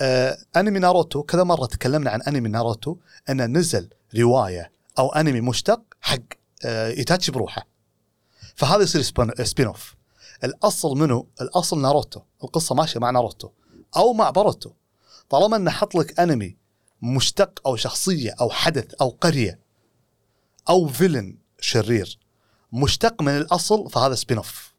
آه 0.00 0.38
أنمي 0.56 0.78
ناروتو 0.78 1.22
كذا 1.22 1.42
مرة 1.42 1.66
تكلمنا 1.66 2.10
عن 2.10 2.22
أنمي 2.22 2.48
ناروتو 2.48 2.96
انه 3.30 3.46
نزل 3.46 3.88
رواية 4.16 4.72
أو 4.98 5.12
أنمي 5.12 5.40
مشتق 5.40 5.82
حق 6.00 6.18
آه 6.64 6.90
إيتاتشي 6.90 7.32
بروحه. 7.32 7.66
فهذا 8.54 8.82
يصير 8.82 9.02
spin-off 9.44 9.94
الأصل 10.44 10.96
منه 10.96 11.26
الأصل 11.40 11.82
ناروتو. 11.82 12.20
القصة 12.44 12.74
ماشية 12.74 13.00
مع 13.00 13.10
ناروتو. 13.10 13.50
أو 13.96 14.12
مع 14.12 14.30
بوروتو. 14.30 14.72
طالما 15.30 15.56
انه 15.56 15.70
حط 15.70 15.94
لك 15.94 16.20
أنمي 16.20 16.56
مشتق 17.02 17.60
أو 17.66 17.76
شخصية 17.76 18.34
أو 18.40 18.50
حدث 18.50 18.94
أو 19.00 19.08
قرية 19.08 19.58
أو 20.68 20.88
villain 20.88 21.36
شرير 21.60 22.18
مشتق 22.72 23.22
من 23.22 23.36
الأصل 23.36 23.90
فهذا 23.90 24.14
spin-off 24.14 24.72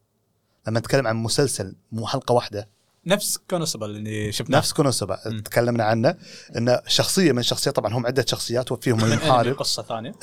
لما 0.68 0.80
نتكلم 0.80 1.08
عن 1.08 1.16
مسلسل 1.16 1.76
مو 1.92 2.08
حلقة 2.08 2.34
واحدة. 2.34 2.70
نفس 3.06 3.38
كونوسبا 3.50 3.90
اللي 3.90 4.32
شفناه. 4.32 4.58
نفس 4.58 4.74
كونوسبا. 4.74 5.42
تكلمنا 5.46 5.84
عنه 5.84 6.18
انه 6.58 6.82
شخصية 6.88 7.32
من 7.32 7.40
الشخصيات 7.40 7.76
طبعا 7.76 7.94
هم 7.94 8.06
عدة 8.06 8.26
شخصيات 8.28 8.72
وفيهم 8.72 9.00
المحارب. 9.04 9.56
قصة 9.56 9.84
ثانية. 9.84 10.16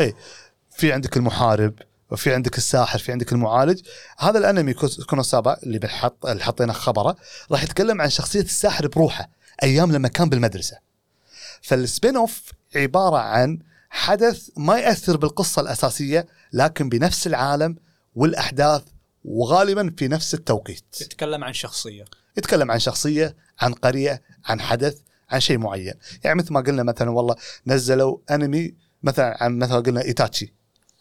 في 0.71 0.93
عندك 0.93 1.17
المحارب 1.17 1.75
وفي 2.11 2.35
عندك 2.35 2.59
الساحر 2.59 2.99
في 2.99 3.13
عندك 3.13 3.33
المعالج. 3.33 3.81
هذا 4.19 4.39
الأنمي 4.39 4.75
كونوسبا 5.09 5.57
اللي 5.63 5.79
بنحط 5.79 6.27
اللي 6.27 6.45
حطينا 6.45 6.73
خبره 6.73 7.17
راح 7.51 7.63
يتكلم 7.63 8.01
عن 8.01 8.11
شخصية 8.11 8.41
الساحر 8.41 8.89
بروحه. 8.89 9.29
أيام 9.63 9.93
لما 9.93 10.09
كان 10.09 10.29
بالمدرسة. 10.29 10.79
فال 11.63 12.17
spin-off 12.17 12.43
عبارة 12.77 13.17
عن 13.17 13.59
حدث 13.91 14.49
ما 14.57 14.79
يأثر 14.79 15.17
بالقصة 15.17 15.63
الأساسية 15.63 16.27
لكن 16.53 16.89
بنفس 16.89 17.27
العالم 17.27 17.77
والأحداث 18.15 18.83
وغالبا 19.25 19.95
في 19.97 20.09
نفس 20.09 20.35
التوقيت. 20.35 20.85
تتكلم 20.93 21.45
عن 21.45 21.53
شخصية. 21.53 22.05
يتكلم 22.37 22.71
عن 22.71 22.79
شخصية 22.79 23.37
عن 23.61 23.73
قرية 23.73 24.23
عن 24.45 24.61
حدث 24.61 24.99
عن 25.31 25.41
شيء 25.41 25.59
معين. 25.59 25.95
يعني 26.25 26.39
مثل 26.39 26.53
ما 26.53 26.61
قلنا 26.61 26.83
مثلا 26.83 27.11
والله 27.11 27.37
نزلوا 27.67 28.19
أنمي 28.31 28.75
مثلا 29.03 29.45
عن 29.45 29.59
مثلا 29.59 29.81
قلنا 29.81 30.03
إيتاتشي 30.03 30.53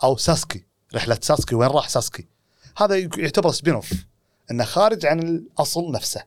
أو 0.03 0.17
ساسكي. 0.17 0.65
رحلة 0.95 1.17
ساسكي 1.21 1.55
وين 1.55 1.69
راح 1.69 1.89
ساسكي؟ 1.89 2.27
هذا 2.77 2.97
يعتبر 2.97 3.51
spin-off 3.51 3.93
إنه 4.51 4.63
خارج 4.63 5.05
عن 5.05 5.19
الأصل 5.19 5.91
نفسه. 5.91 6.23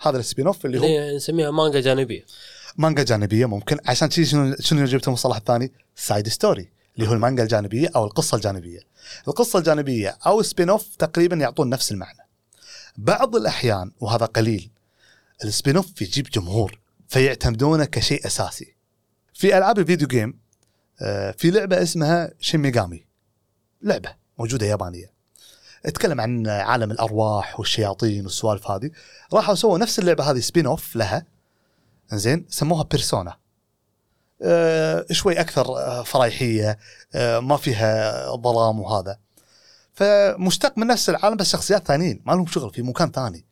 هذا 0.00 0.18
ال 0.18 0.46
spin-off 0.46 0.66
اللي 0.66 0.80
هو 0.80 1.16
نسميها 1.16 1.50
مانجا 1.50 1.80
جانبية. 1.80 2.24
مانجا 2.76 3.02
جانبية 3.02 3.46
ممكن 3.46 3.78
عشان 3.86 4.10
شي 4.10 4.24
شنو 4.24 4.56
شنو 4.60 4.84
جبت 4.84 5.08
المصطلح 5.08 5.36
الثاني؟ 5.36 5.72
side 5.96 6.28
story 6.28 6.68
اللي 6.96 7.08
هو 7.08 7.12
المانجا 7.12 7.42
الجانبية 7.42 7.90
أو 7.96 8.04
القصة 8.04 8.36
الجانبية. 8.36 8.80
القصة 9.28 9.58
الجانبية 9.58 10.18
أو 10.26 10.42
spin-off 10.42 10.96
تقريبا 10.96 11.36
يعطون 11.36 11.68
نفس 11.68 11.92
المعنى. 11.92 12.28
بعض 12.96 13.36
الأحيان 13.36 13.90
وهذا 14.00 14.26
قليل 14.26 14.70
ال 15.44 15.76
spin-off 15.76 16.02
يجيب 16.02 16.26
جمهور 16.30 16.78
فيعتمدونه 17.08 17.84
كشيء 17.84 18.26
أساسي. 18.26 18.74
في 19.34 19.58
ألعاب 19.58 19.78
الفيديو 19.78 20.08
game 20.08 20.38
آه، 21.00 21.30
في 21.30 21.50
لعبة 21.50 21.82
اسمها 21.82 22.32
شين 22.40 22.69
ميغامي 22.69 23.06
لعبة 23.82 24.14
موجودة 24.38 24.66
يابانية. 24.66 25.15
تتكلم 25.86 26.20
عن 26.20 26.46
عالم 26.46 26.90
الأرواح 26.90 27.58
والشياطين 27.60 28.24
والسوالف 28.24 28.70
هذه. 28.70 28.90
راحوا 29.32 29.54
سووا 29.54 29.78
نفس 29.78 29.98
اللعبة 29.98 30.30
هذه 30.30 30.40
spin-off 30.40 30.96
لها. 30.96 31.26
زين 32.12 32.46
سموها 32.48 32.82
بيرسونا 32.82 33.36
آه 34.42 35.06
شوي 35.10 35.40
أكثر 35.40 35.78
آه 35.78 36.02
فرايحية 36.02 36.78
آه 37.14 37.38
ما 37.40 37.56
فيها 37.56 38.36
ظلام 38.36 38.80
وهذا. 38.80 39.18
فمشتق 39.92 40.78
من 40.78 40.86
نفس 40.86 41.10
العالم 41.10 41.36
بس 41.36 41.52
شخصيات 41.52 41.86
ثانيين 41.86 42.22
ما 42.26 42.32
لهم 42.32 42.46
شغل 42.46 42.72
في 42.72 42.82
مكان 42.82 43.10
ثاني. 43.10 43.44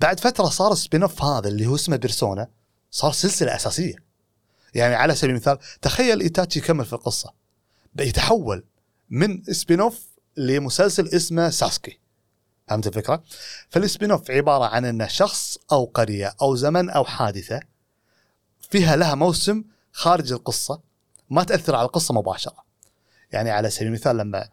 بعد 0.00 0.20
فترة 0.20 0.44
صار 0.44 0.72
ال 0.72 1.02
spin-off 1.02 1.22
هذا 1.22 1.48
اللي 1.48 1.66
هو 1.66 1.74
اسمه 1.74 1.96
بيرسونا 1.96 2.48
صار 2.90 3.12
سلسلة 3.12 3.56
أساسية. 3.56 3.94
يعني 4.74 4.94
على 4.94 5.14
سبيل 5.14 5.30
المثال 5.30 5.58
تخيل 5.82 6.20
إيتاتشي 6.20 6.58
يكمل 6.58 6.84
في 6.84 6.92
القصة. 6.92 7.32
بيتحول 7.94 8.64
من 9.10 9.42
spin-off 9.42 10.09
لمسلسل 10.36 11.08
اسمه 11.08 11.50
ساسكي. 11.50 11.98
فهمت 12.68 12.86
الفكرة؟ 12.86 13.22
فال 13.68 14.10
spin-off 14.10 14.30
عبارة 14.30 14.64
عن 14.64 14.84
انه 14.84 15.06
شخص 15.06 15.58
أو 15.72 15.84
قرية 15.84 16.34
أو 16.42 16.56
زمن 16.56 16.90
أو 16.90 17.04
حادثة 17.04 17.60
فيها 18.70 18.96
لها 18.96 19.14
موسم 19.14 19.64
خارج 19.92 20.32
القصة 20.32 20.80
ما 21.30 21.44
تأثر 21.44 21.76
على 21.76 21.86
القصة 21.86 22.14
مباشرة. 22.14 22.64
يعني 23.32 23.50
على 23.50 23.70
سبيل 23.70 23.88
المثال 23.88 24.16
لما 24.16 24.48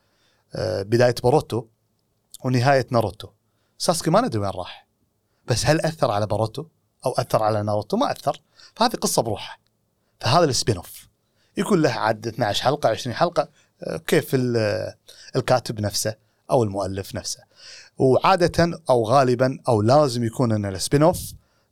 آه، 0.55 0.84
بداية 0.84 1.15
بوروتو 1.24 1.65
ونهاية 2.43 2.88
ناروتو. 2.91 3.30
ساسكي 3.78 4.09
ما 4.09 4.21
ندري 4.21 4.41
وين 4.41 4.49
راح. 4.49 4.88
بس 5.47 5.65
هل 5.65 5.82
أثر 5.82 6.11
على 6.11 6.28
بوروتو 6.28 6.65
أو 7.05 7.11
أثر 7.11 7.43
على 7.43 7.63
ناروتو؟ 7.63 7.97
ما 7.97 8.11
أثر. 8.11 8.41
فهذه 8.75 8.95
قصة 8.95 9.21
بروحها. 9.21 9.57
فهذا 10.19 10.45
ال 10.45 10.76
spin-off 10.76 11.07
يكون 11.57 11.82
له 11.82 11.91
عاد 11.91 12.28
12 12.28 12.63
حلقة 12.63 12.89
20 12.89 13.15
حلقة 13.15 13.49
كيف 14.07 14.36
ال- 14.36 14.93
الكاتب 15.36 15.80
نفسه 15.82 16.15
أو 16.51 16.63
المؤلف 16.63 17.15
نفسه 17.15 17.39
وعادة 17.97 18.80
أو 18.89 19.03
غالبا 19.05 19.59
أو 19.67 19.82
لازم 19.82 20.23
يكون 20.23 20.51
إن 20.51 20.65
ال 20.65 21.03
spin-off 21.03 21.20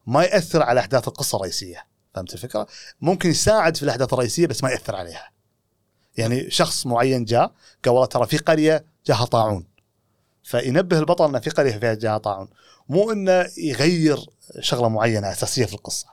ما 0.08 0.24
يأثر 0.24 0.64
على 0.64 0.80
أحداث 0.80 1.08
القصة 1.08 1.36
الرئيسية 1.36 1.86
فهمت 2.14 2.34
الفكرة؟ 2.34 2.68
ممكن 3.02 3.30
يساعد 3.30 3.78
في 3.78 3.84
الأحداث 3.84 4.14
الرئيسية 4.14 4.48
بس 4.48 4.64
ما 4.64 4.70
يأثر 4.70 4.96
عليها. 4.96 5.32
يعني 6.18 6.50
شخص 6.50 6.86
معين 6.86 7.26
جاء 7.26 7.52
قال 7.86 8.10
ترى 8.10 8.28
في 8.28 8.38
قرية 8.38 8.86
جاها 9.06 9.26
طاعون 9.26 9.66
فينبه 10.44 11.00
البطل 11.00 11.36
ان 11.36 11.42
في 11.42 11.50
قرية 11.50 11.78
فيها 11.78 11.94
جاها 11.94 12.18
طاعون 12.18 12.48
مو 12.90 13.12
إنه 13.12 13.50
يغير 13.58 14.20
شغلة 14.60 14.90
معينة 14.90 15.32
أساسية 15.32 15.66
في 15.66 15.74
القصة. 15.74 16.08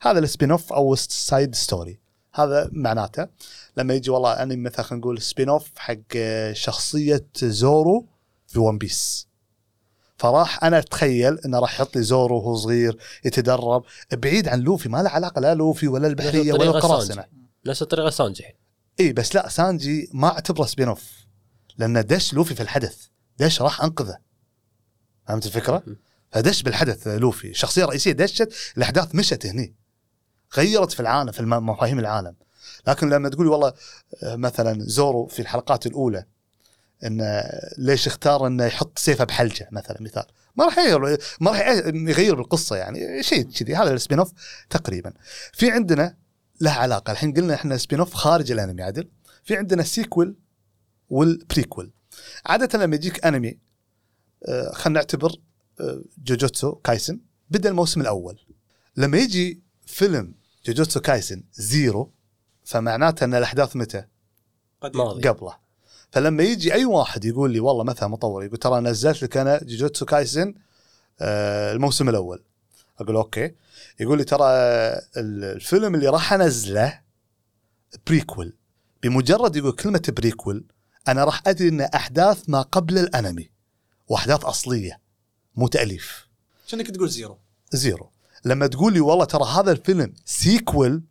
هذا 0.00 0.18
ال 0.18 0.50
spin-off 0.50 0.72
أو 0.72 0.92
ال 0.92 1.04
side 1.04 1.54
story 1.54 1.98
هذا 2.40 2.70
معناته. 2.72 3.28
لما 3.76 3.94
يجي 3.94 4.10
والله 4.10 4.32
انمي 4.32 4.56
مثلا 4.56 4.82
خلينا 4.82 5.00
نقول 5.00 5.22
spin-off 5.22 5.70
حق 5.76 6.16
شخصية 6.52 7.26
زورو 7.36 8.06
في 8.46 8.58
ون 8.58 8.78
بيس 8.78 9.28
فراح 10.18 10.64
أنا 10.64 10.78
أتخيل 10.78 11.38
إنه 11.38 11.58
راح 11.58 11.74
يحط 11.74 11.96
لي 11.96 12.02
زورو 12.02 12.36
وهو 12.36 12.56
صغير 12.56 12.98
يتدرب. 13.24 13.84
بعيد 14.12 14.48
عن 14.48 14.60
لوفي 14.60 14.88
ما 14.88 15.02
له 15.02 15.10
علاقة 15.10 15.40
لا 15.40 15.54
لوفي 15.54 15.88
ولا 15.88 16.06
البحرية 16.06 16.52
ولا 16.52 16.64
القراصنة. 16.64 17.24
نفس 17.66 17.82
الطريقة 17.82 18.10
سانجي 18.10 18.44
اي 19.00 19.12
بس 19.12 19.34
لا 19.34 19.48
سانجي 19.48 20.10
ما 20.12 20.28
اعتبره 20.28 20.64
spin-off 20.64 21.12
لأنه 21.78 22.00
دش 22.00 22.34
لوفي 22.34 22.54
في 22.54 22.62
الحدث. 22.62 23.06
دش 23.38 23.62
راح 23.62 23.82
أنقذه. 23.82 24.18
فهمت 25.28 25.46
الفكرة؟ 25.46 25.82
فدش 26.30 26.62
بالحدث 26.62 27.06
لوفي. 27.06 27.50
الشخصيه 27.50 27.84
الرئيسيه 27.84 28.12
دشت 28.12 28.52
الأحداث 28.76 29.14
مشت 29.14 29.46
هني. 29.46 29.74
غيرت 30.56 30.92
في 30.92 31.00
العالم 31.00 31.32
في 31.32 31.42
مفاهيم 31.42 31.98
العالم. 31.98 32.34
لكن 32.86 33.08
لما 33.08 33.28
تقولي 33.28 33.50
والله 33.50 33.72
آه، 34.22 34.36
مثلا 34.36 34.78
زورو 34.80 35.26
في 35.26 35.42
الحلقات 35.42 35.86
الأولى 35.86 36.24
انه 37.04 37.42
ليش 37.78 38.06
اختار 38.06 38.46
إنه 38.46 38.64
يحط 38.64 38.98
سيفه 38.98 39.24
بحلجة 39.24 39.68
مثلا 39.72 39.96
مثال. 40.00 40.24
ما 40.56 40.64
راح 40.64 40.78
يغير 40.78 41.18
ما 41.40 41.50
راح 41.50 41.68
يغير 41.94 42.34
بالقصة 42.34 42.76
يعني 42.76 43.22
شيء 43.22 43.50
كذي. 43.50 43.76
هذا 43.76 43.94
ال 43.94 44.18
spin-off 44.18 44.32
تقريبا. 44.70 45.12
في 45.52 45.70
عندنا 45.70 46.16
له 46.60 46.70
علاقة. 46.70 47.10
الحين 47.10 47.32
قلنا 47.32 47.54
إحنا 47.54 47.76
spin-off 47.76 48.14
خارج 48.14 48.52
الأنمي 48.52 48.82
عدل 48.82 49.08
في 49.44 49.56
عندنا 49.56 49.82
ال 49.82 49.90
sequel 49.90 50.36
وال 51.10 51.28
prequel 51.28 51.92
عادة 52.46 52.78
لما 52.78 52.96
يجيك 52.96 53.24
أنمي 53.24 53.58
آه، 54.48 54.72
خلينا 54.72 55.00
نعتبر 55.00 55.32
آه، 55.80 56.02
جوجوتسو 56.18 56.74
كايسن 56.74 57.20
بدأ 57.50 57.68
الموسم 57.68 58.00
الأول. 58.00 58.40
لما 58.96 59.18
يجي 59.18 59.62
فيلم 59.86 60.34
جوجوتسو 60.66 61.00
كايسن 61.00 61.42
زيرو 61.52 62.12
فمعناته 62.64 63.24
أن 63.24 63.34
الأحداث 63.34 63.76
متى؟ 63.76 64.04
قديم. 64.80 65.00
ماضي. 65.00 65.28
قبله. 65.28 65.56
فلما 66.12 66.42
يجي 66.42 66.74
أي 66.74 66.84
واحد 66.84 67.24
يقول 67.24 67.50
لي 67.50 67.60
والله 67.60 67.84
مثلا 67.84 68.08
مطور 68.08 68.44
يقول 68.44 68.58
ترى 68.58 68.80
نزلت 68.80 69.22
لك 69.22 69.36
أنا 69.36 69.60
جوجوتسو 69.62 70.06
كايسن 70.06 70.54
آه، 71.20 71.72
الموسم 71.72 72.08
الأول. 72.08 72.42
أقول 72.98 73.16
okay. 73.16 73.54
يقول 74.00 74.18
لي 74.18 74.24
ترى 74.24 74.44
ال- 74.44 75.44
الفيلم 75.44 75.94
اللي 75.94 76.08
راح 76.08 76.32
أنزله 76.32 77.00
prequel 78.06 78.52
بمجرد 79.02 79.56
يقول 79.56 79.72
كلمة 79.72 80.02
prequel 80.08 80.64
أنا 81.08 81.24
راح 81.24 81.42
أدري 81.48 81.68
أن 81.68 81.80
أحداث 81.80 82.42
ما 82.48 82.62
قبل 82.62 82.98
الأنمي. 82.98 83.50
وأحداث 84.08 84.44
أصلية 84.44 85.00
مو 85.56 85.68
تأليف. 85.68 86.26
شنك 86.66 86.90
تقول 86.90 87.08
زيرو؟ 87.08 87.38
زيرو. 87.72 88.10
لما 88.46 88.66
تقول 88.66 88.92
لي 88.92 89.00
والله 89.00 89.24
ترى 89.24 89.44
هذا 89.44 89.72
الفيلم 89.72 90.14
sequel 90.24 91.02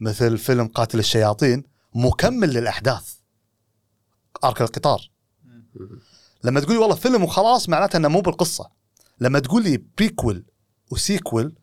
مثل 0.00 0.38
فيلم 0.38 0.66
قاتل 0.66 0.98
الشياطين 0.98 1.64
مكمل 1.94 2.48
للأحداث. 2.48 3.14
arc 4.44 4.60
القطار. 4.60 5.10
لما 6.44 6.60
تقول 6.60 6.72
لي 6.72 6.78
والله 6.78 6.96
فيلم 6.96 7.24
وخلاص 7.24 7.68
معناته 7.68 7.96
إنه 7.96 8.08
مو 8.08 8.20
بالقصة. 8.20 8.70
لما 9.20 9.38
تقول 9.38 9.62
لي 9.62 9.84
prequel 9.98 10.44
و 10.90 10.99
sequel 10.99 11.54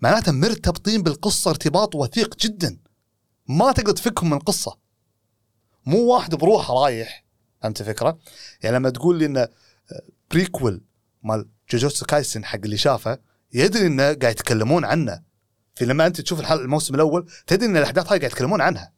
معناته 0.00 0.32
مرتبطين 0.32 1.02
بالقصة 1.02 1.50
ارتباط 1.50 1.94
وثيق 1.94 2.36
جدا. 2.36 2.78
ما 3.48 3.72
تقدر 3.72 3.92
تفكهم 3.92 4.30
من 4.30 4.36
القصة 4.36 4.78
مو 5.86 5.98
واحد 5.98 6.34
بروحه 6.34 6.74
رايح. 6.74 7.24
فهمت 7.62 7.80
الفكرة؟ 7.80 8.18
يعني 8.62 8.76
لما 8.76 8.90
تقول 8.90 9.18
لي 9.18 9.26
إنه 9.26 9.48
prequel 10.30 10.80
مال 11.22 11.48
جوجوتسو 11.70 12.06
كايسن 12.06 12.44
حق 12.44 12.58
اللي 12.64 12.76
شافه 12.76 13.18
يدري 13.56 13.86
إنه 13.86 14.02
قاعد 14.02 14.24
يتكلمون 14.24 14.84
عنه. 14.84 15.22
في 15.74 15.84
لما 15.84 16.06
أنت 16.06 16.20
تشوف 16.20 16.40
الحلقة 16.40 16.62
الموسم 16.62 16.94
الأول 16.94 17.30
تدري 17.46 17.66
إن 17.66 17.76
الأحداث 17.76 18.12
هاي 18.12 18.18
قاعد 18.18 18.32
يتكلمون 18.32 18.60
عنها. 18.60 18.92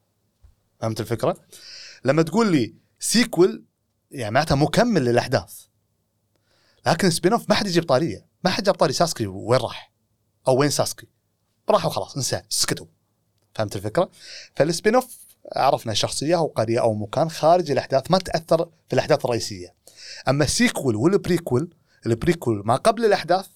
فهمت 0.80 1.01
الفكرة؟ 1.01 1.36
لما 2.05 2.22
تقول 2.22 2.52
لي 2.52 2.74
sequel 3.01 3.65
يعني 4.10 4.35
معناتها 4.35 4.55
مكمل 4.55 5.05
للأحداث. 5.05 5.62
لكن 6.86 7.10
spin-off 7.11 7.49
ما 7.48 7.55
حد 7.55 7.66
يجيب 7.66 7.85
طارية. 7.85 8.26
ما 8.44 8.51
حد 8.51 8.62
جاب 8.62 8.74
طاري 8.74 8.93
ساسكي 8.93 9.26
وين 9.26 9.60
راح؟ 9.60 9.93
أو 10.48 10.56
وين 10.56 10.70
ساسكي 10.70 11.06
راح 11.70 11.86
وخلاص 11.86 12.16
انساه 12.16 12.43
سكتوا. 12.48 12.86
فهمت 13.55 13.76
الفكرة؟ 13.76 14.10
فال 14.57 14.95
spin-off 14.95 15.19
عرفنا 15.56 15.94
شخصية 15.94 16.36
أو 16.36 16.47
قرية 16.47 16.80
أو 16.80 16.94
مكان 16.94 17.30
خارج 17.30 17.70
الأحداث 17.70 18.10
ما 18.10 18.18
تأثر 18.18 18.64
في 18.89 18.93
الأحداث 18.93 19.24
الرئيسية. 19.24 19.74
أما 20.28 20.44
ال 20.45 20.52
sequel 20.52 20.97
وال 20.97 21.14
prequel 21.14 21.74
ال 22.07 22.14
prequel 22.14 22.62
ما 22.64 22.76
قبل 22.76 23.05
الأحداث 23.05 23.47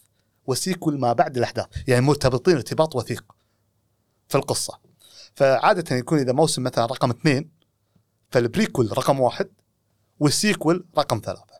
وال 0.46 0.60
sequel 0.60 1.00
ما 1.00 1.12
بعد 1.12 1.36
الأحداث. 1.36 1.66
يعني 1.86 2.00
مرتبطين 2.06 2.54
ارتباط 2.54 2.96
وثيق 2.96 3.24
في 4.28 4.34
القصة. 4.38 4.78
فعادة 5.34 5.96
يكون 5.96 6.18
إذا 6.18 6.32
موسم 6.32 6.62
مثلا 6.62 6.86
رقم 6.86 7.10
اثنين 7.10 7.50
فال 8.30 8.45
prequel 8.45 8.98
رقم 8.98 9.20
واحد 9.20 9.48
وال 10.20 10.36
sequel 10.36 10.84
رقم 10.98 11.20
ثلاثة. 11.24 11.52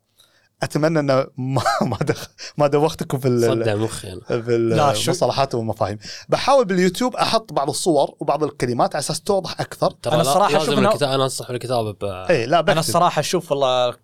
أتمنى 0.63 0.99
ان 1.01 1.07
ما 1.37 1.63
ما 1.83 1.97
دخ 1.97 2.29
ما 2.59 2.67
دوختكم 2.67 3.19
في 3.19 3.41
صدع 3.41 3.75
مخي 3.75 4.13
أنا. 4.13 4.21
في 4.43 4.57
المصطلحات 4.57 5.55
والمفاهيم 5.55 5.99
بحاول 6.29 6.65
باليوتيوب 6.65 7.17
أحط 7.17 7.53
بعض 7.53 7.69
الصور 7.69 8.15
وبعض 8.21 8.45
الكلمات 8.45 8.95
على 8.95 9.01
أساس 9.01 9.21
توضح 9.21 9.61
أكثر. 9.61 9.91
ترى 9.91 10.17
لازم 10.17 10.35
إنه- 10.75 10.89
الكتاب 10.89 11.09
أنا 11.11 11.25
أنصح 11.25 11.53
بالكتابة 11.53 11.93
ب... 11.93 12.05
اي 12.05 12.47
لا 12.47 12.61
بكتب 12.61 12.71
أنا 12.71 12.81
الصراحه 12.81 13.21
أشوف 13.21 13.51
والله 13.53 13.97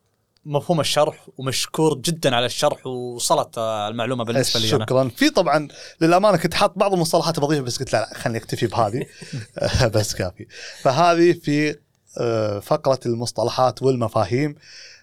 مفهوم 0.49 0.81
الشرح 0.81 1.29
ومشكور 1.39 1.99
جدا 1.99 2.37
على 2.37 2.47
الشرح 2.47 2.87
وصلت 2.87 3.59
المعلومة 3.59 4.25
بالنسبة 4.25 4.61
لي 4.61 4.67
شكرا. 4.67 5.09
في 5.09 5.31
طبعا 5.31 5.69
للأمانة 6.01 6.37
كنت 6.37 6.55
حاط 6.55 6.79
بعض 6.79 6.93
المصطلحات 6.93 7.41
بضيفها 7.41 7.65
بس 7.65 7.79
قلت 7.79 7.93
لا 7.93 7.99
لا 7.99 8.19
خليني 8.19 8.39
أكتفي 8.39 8.67
بهذه. 8.67 9.07
بس 9.95 10.15
كافي. 10.15 10.47
فهذه 10.83 11.33
في 11.33 11.77
آه، 12.21 12.59
فقرة 12.59 13.01
المصطلحات 13.07 13.83
والمفاهيم 13.83 14.55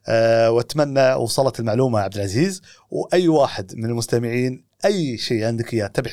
آه، 0.08 0.52
وأتمنى 0.52 1.14
وصلت 1.14 1.60
المعلومة 1.60 2.00
يا 2.00 2.04
عبد 2.04 2.16
العزيز. 2.16 2.62
وأي 2.92 3.28
واحد 3.28 3.76
من 3.76 3.86
المستمعين 3.86 4.64
أي 4.86 5.18
شيء 5.18 5.46
عندك 5.46 5.74
إياه 5.74 5.88
تبي 5.88 6.10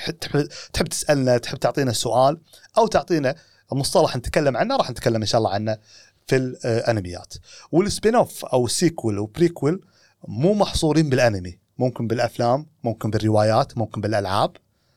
تحب 0.73 0.87
تسألنا 0.87 1.39
تحب 1.39 1.59
تعطينا 1.59 1.93
سؤال 1.93 2.39
أو 2.79 2.87
تعطينا 2.87 3.35
مصطلح 3.73 4.17
نتكلم 4.17 4.57
عنه 4.57 4.77
راح 4.77 4.91
نتكلم 4.91 5.17
إن 5.21 5.27
شاء 5.27 5.39
الله 5.39 5.51
عنه. 5.51 5.79
في 6.27 6.37
الانميات. 6.37 7.35
وال 7.73 8.15
spin-off 8.15 8.45
أو 8.45 8.67
sequel 8.67 9.19
و 9.19 9.27
prequel 9.27 9.87
مو 10.29 10.55
محصورين 10.55 11.11
بالانمي. 11.11 11.59
ممكن 11.79 12.07
بالأفلام 12.07 12.67
ممكن 12.85 13.11
بالروايات 13.11 13.79
ممكن 13.79 14.01
بالألعاب. 14.01 14.57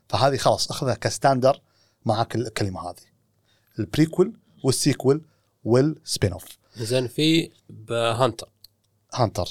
فهذه 0.10 0.38
خلاص 0.38 0.72
أخذها 0.72 0.94
ك 0.94 1.01
standard 1.01 1.62
معك 2.06 2.36
الكلمة 2.36 2.90
هذه. 2.90 3.06
ال 3.80 3.86
prequel 3.86 4.34
وال 4.64 4.76
sequel 4.76 5.13
وال 5.13 5.26
spin-off 5.64 6.46
زين 6.76 7.08
في 7.08 7.52
بهانتر 7.70 8.50
Hunter 9.14 9.48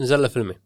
نزل 0.00 0.22
له 0.22 0.28
فيلمين. 0.28 0.58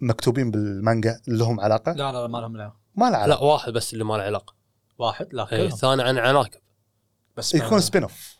مكتوبين 0.00 0.50
بالمانجا 0.50 1.20
لهم 1.26 1.60
علاقة؟ 1.60 1.92
لا 1.92 2.12
لا 2.12 2.26
ما 2.26 2.38
لهم 2.38 2.56
لا 2.56 2.72
ما 2.94 3.04
له 3.04 3.10
لا 3.10 3.18
علاقه 3.18 3.42
واحد 3.44 3.72
بس 3.72 3.92
اللي 3.92 4.04
ما 4.04 4.14
له 4.14 4.22
علاقة. 4.22 4.54
واحد؟ 4.98 5.34
لا 5.34 5.52
إيه، 5.52 5.66
الثاني 5.66 6.02
عن 6.02 6.18
عناكب 6.18 6.60
بس 7.36 7.54
يكون 7.54 7.80
spin-off 7.80 8.37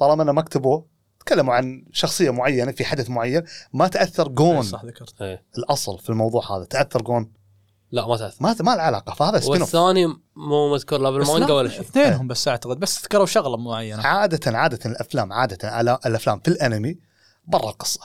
طالما 0.00 0.22
إنه 0.22 0.32
مكتبه 0.32 0.84
تكلموا 1.20 1.54
عن 1.54 1.84
شخصية 1.92 2.30
معينة 2.30 2.72
في 2.72 2.84
حدث 2.84 3.10
معين 3.10 3.42
ما 3.72 3.88
تأثر 3.88 4.26
إيه، 4.26 4.34
جون. 4.34 4.62
صح 4.62 4.84
ذكرت. 4.84 5.22
إيه. 5.22 5.44
الأصل 5.58 5.98
في 5.98 6.10
الموضوع 6.10 6.56
هذا 6.56 6.64
تأثر 6.64 7.02
جون. 7.02 7.32
لا 7.92 8.06
ما 8.08 8.16
تأثر. 8.16 8.36
ما 8.40 8.56
ما 8.60 8.76
له 8.76 8.82
علاقة 8.82 9.14
فهذا 9.14 9.40
spin-off 9.40 9.74
والثاني 9.74 10.06
مو 10.36 10.72
مذكور 10.72 10.98
لا 10.98 11.10
بالمانجا 11.10 11.46
لا، 11.46 11.52
ولا 11.54 11.68
شيء. 11.68 11.80
اثنينهم 11.80 12.28
بس 12.28 12.48
أعتقد 12.48 12.80
بس 12.80 13.04
ذكروا 13.04 13.26
شغلة 13.26 13.56
معينة. 13.56 14.02
عادة 14.06 14.58
عادة 14.58 14.90
الأفلام 14.90 15.32
عادة 15.32 15.70
على- 15.70 16.06
الأفلام 16.06 16.40
في 16.40 16.48
الأنمي 16.48 16.98
برا 17.44 17.68
القصة. 17.70 18.00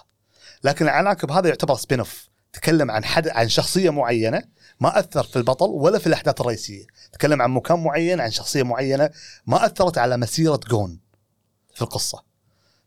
لكن 0.64 0.86
العناكب 0.86 1.32
هذا 1.32 1.48
يعتبر 1.50 1.76
spin-off 1.76 2.30
تكلم 2.54 2.92
عن 2.92 3.04
حد 3.06 3.28
عن 3.28 3.50
شخصية 3.50 3.90
معينة 3.90 4.42
ما 4.80 5.00
أثر 5.00 5.24
في 5.24 5.36
البطل 5.36 5.70
ولا 5.70 6.00
في 6.00 6.08
الأحداث 6.08 6.42
الرئيسية. 6.42 6.86
تكلم 7.14 7.42
عن 7.42 7.52
مكان 7.52 7.84
معين 7.84 8.20
عن 8.22 8.32
شخصية 8.32 8.64
معينة 8.64 9.10
ما 9.48 9.66
أثرت 9.66 9.98
على 9.98 10.18
مسيرة 10.18 10.60
جون. 10.70 11.00
في 11.76 11.82
القصة. 11.82 12.24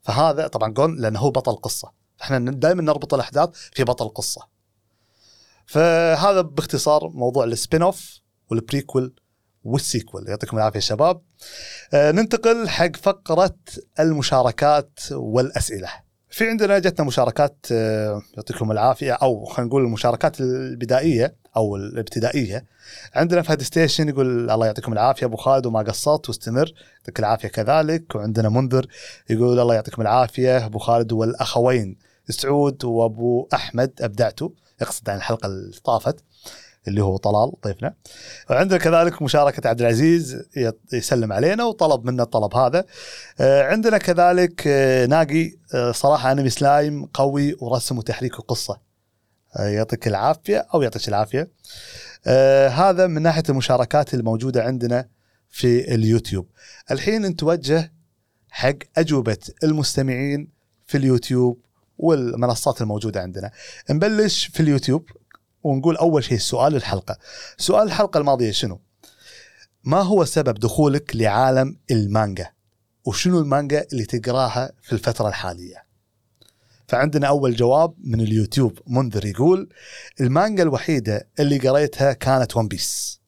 فهذا 0.03 0.47
طبعا 0.47 0.73
جون 0.73 1.01
لأنه 1.01 1.19
هو 1.19 1.31
بطل 1.31 1.53
القصة 1.53 1.93
إحنا 2.23 2.39
دائما 2.39 2.83
نربط 2.83 3.15
الأحداث 3.15 3.49
في 3.73 3.85
بطل 3.85 4.07
القصة 4.07 4.49
فهذا 5.67 6.41
باختصار 6.41 7.09
موضوع 7.09 7.45
ال 7.45 7.49
spin-off 7.49 7.83
وال 7.83 8.21
prequel 8.51 9.15
وال 9.65 9.81
sequel 9.81 10.29
يعطيكم 10.29 10.57
العافية 10.57 10.81
شباب. 10.81 11.23
آه، 11.93 12.11
ننتقل 12.11 12.69
حق 12.69 12.97
فقرة 12.97 13.57
المشاركات 14.01 14.99
والأسئلة. 15.13 16.08
في 16.39 16.49
عندنا 16.49 16.79
جتنا 16.79 17.07
مشاركات 17.07 17.67
آه، 17.73 18.23
يعطيكم 18.37 18.73
العافية 18.73 19.13
أو 19.13 19.45
خلينا 19.45 19.69
نقول 19.69 19.83
المشاركات 19.83 20.41
البدائية 20.41 21.35
أو 21.57 21.77
الابتدائية. 21.77 22.65
عندنا 23.15 23.43
فهد 23.43 23.63
ستيشن 23.63 24.09
يقول 24.09 24.51
الله 24.51 24.67
يعطيكم 24.67 24.93
العافية 24.93 25.27
أبو 25.27 25.37
خالد 25.37 25.67
وما 25.67 25.81
قصرت 25.81 26.29
واستمر 26.29 26.73
يعطيك 26.99 27.19
العافية 27.19 27.49
كذلك. 27.49 28.15
وعندنا 28.15 28.49
منذر 28.49 28.87
يقول 29.31 29.61
الله 29.61 29.75
يعطيكم 29.75 30.03
العافية 30.03 30.67
أبو 30.67 30.79
خالد 30.79 31.13
والأخوين 31.13 31.97
سعود 32.29 32.85
وأبو 32.85 33.49
أحمد 33.55 33.93
أبدعتوا 34.01 34.49
يقصد 34.83 35.11
عن 35.11 35.17
الحلقة 35.17 35.47
اللي 35.47 35.77
طافت. 35.85 36.25
اللي 36.89 37.03
هو 37.03 37.17
طلال 37.17 37.53
ضيفنا. 37.65 37.95
وعندنا 38.51 38.79
كذلك 38.79 39.23
مشاركة 39.23 39.69
عبد 39.69 39.81
العزيز 39.81 40.43
يسلم 40.93 41.33
علينا 41.33 41.65
وطلب 41.65 42.05
منا 42.05 42.23
الطلب 42.23 42.55
هذا. 42.55 42.85
آه، 43.41 43.63
عندنا 43.63 43.99
كذلك 43.99 44.63
آه، 44.67 45.07
ناقي 45.07 45.53
آه، 45.75 45.93
صراحة 45.93 46.33
أنمي 46.33 46.51
سلايم 46.51 47.05
قوي 47.05 47.57
ورسم 47.61 47.99
وتحريك 47.99 48.39
وقصة 48.39 48.81
يعطيك 49.59 50.09
العافية 50.09 50.67
أو 50.75 50.83
يعطيك 50.83 51.09
العافية. 51.09 51.51
هذا 52.69 53.07
من 53.07 53.23
ناحية 53.23 53.43
المشاركات 53.49 54.15
الموجودة 54.15 54.65
عندنا 54.65 55.09
في 55.49 55.95
اليوتيوب. 55.95 56.47
الحين 56.91 57.23
نتوجه 57.23 57.93
حق 58.51 58.75
أجوبة 58.99 59.37
المستمعين 59.65 60.49
في 60.87 60.99
اليوتيوب 60.99 61.61
والمنصات 61.99 62.83
الموجودة 62.83 63.21
عندنا. 63.21 63.51
نبلش 63.91 64.47
في 64.47 64.61
اليوتيوب. 64.61 65.11
ونقول 65.63 65.97
أول 65.97 66.25
شيء 66.25 66.39
سؤال 66.39 66.77
الحلقة 66.77 67.19
سؤال 67.57 67.87
الحلقة 67.87 68.19
الماضية 68.19 68.51
شنو؟ 68.51 68.81
ما 69.85 70.01
هو 70.01 70.25
سبب 70.25 70.55
دخولك 70.55 71.17
لعالم 71.17 71.79
المانجا؟ 71.91 72.51
وشنو 73.05 73.39
المانجا 73.39 73.87
اللي 73.93 74.05
تقراها 74.05 74.73
في 74.83 74.93
الفترة 74.93 75.29
الحالية؟ 75.29 75.89
فعندنا 76.89 77.27
أول 77.27 77.57
جواب 77.57 77.95
من 77.99 78.21
اليوتيوب 78.21 78.79
منذر 78.87 79.27
يقول 79.27 79.69
المانجا 80.21 80.63
الوحيدة 80.63 81.29
اللي 81.41 81.59
قريتها 81.59 82.13
كانت 82.13 82.57
One 82.57 82.69
Piece 82.69 83.21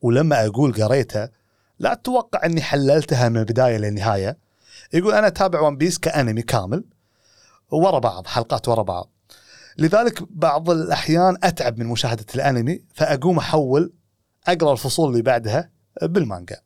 ولما 0.00 0.46
أقول 0.46 0.72
قريتها 0.72 1.30
لا 1.78 1.94
تتوقع 1.94 2.46
أني 2.46 2.62
حللتها 2.62 3.28
من 3.28 3.36
البداية 3.36 3.76
للنهاية 3.76 4.38
يقول 4.92 5.14
أنا 5.14 5.26
أتابع 5.26 5.60
One 5.60 5.76
Piece 5.76 5.98
كأنمي 5.98 6.42
كامل 6.42 6.84
ورا 7.70 7.98
بعض 7.98 8.26
حلقات 8.26 8.68
ورا 8.68 8.82
بعض 8.82 9.10
لذلك 9.78 10.22
بعض 10.30 10.70
الأحيان 10.70 11.36
أتعب 11.42 11.78
من 11.78 11.86
مشاهدة 11.86 12.26
الأنمي 12.34 12.82
فأقوم 12.94 13.38
أحول 13.38 13.92
أقرأ 14.46 14.72
الفصول 14.72 15.10
اللي 15.10 15.22
بعدها 15.22 15.70
بالمانجا. 16.02 16.56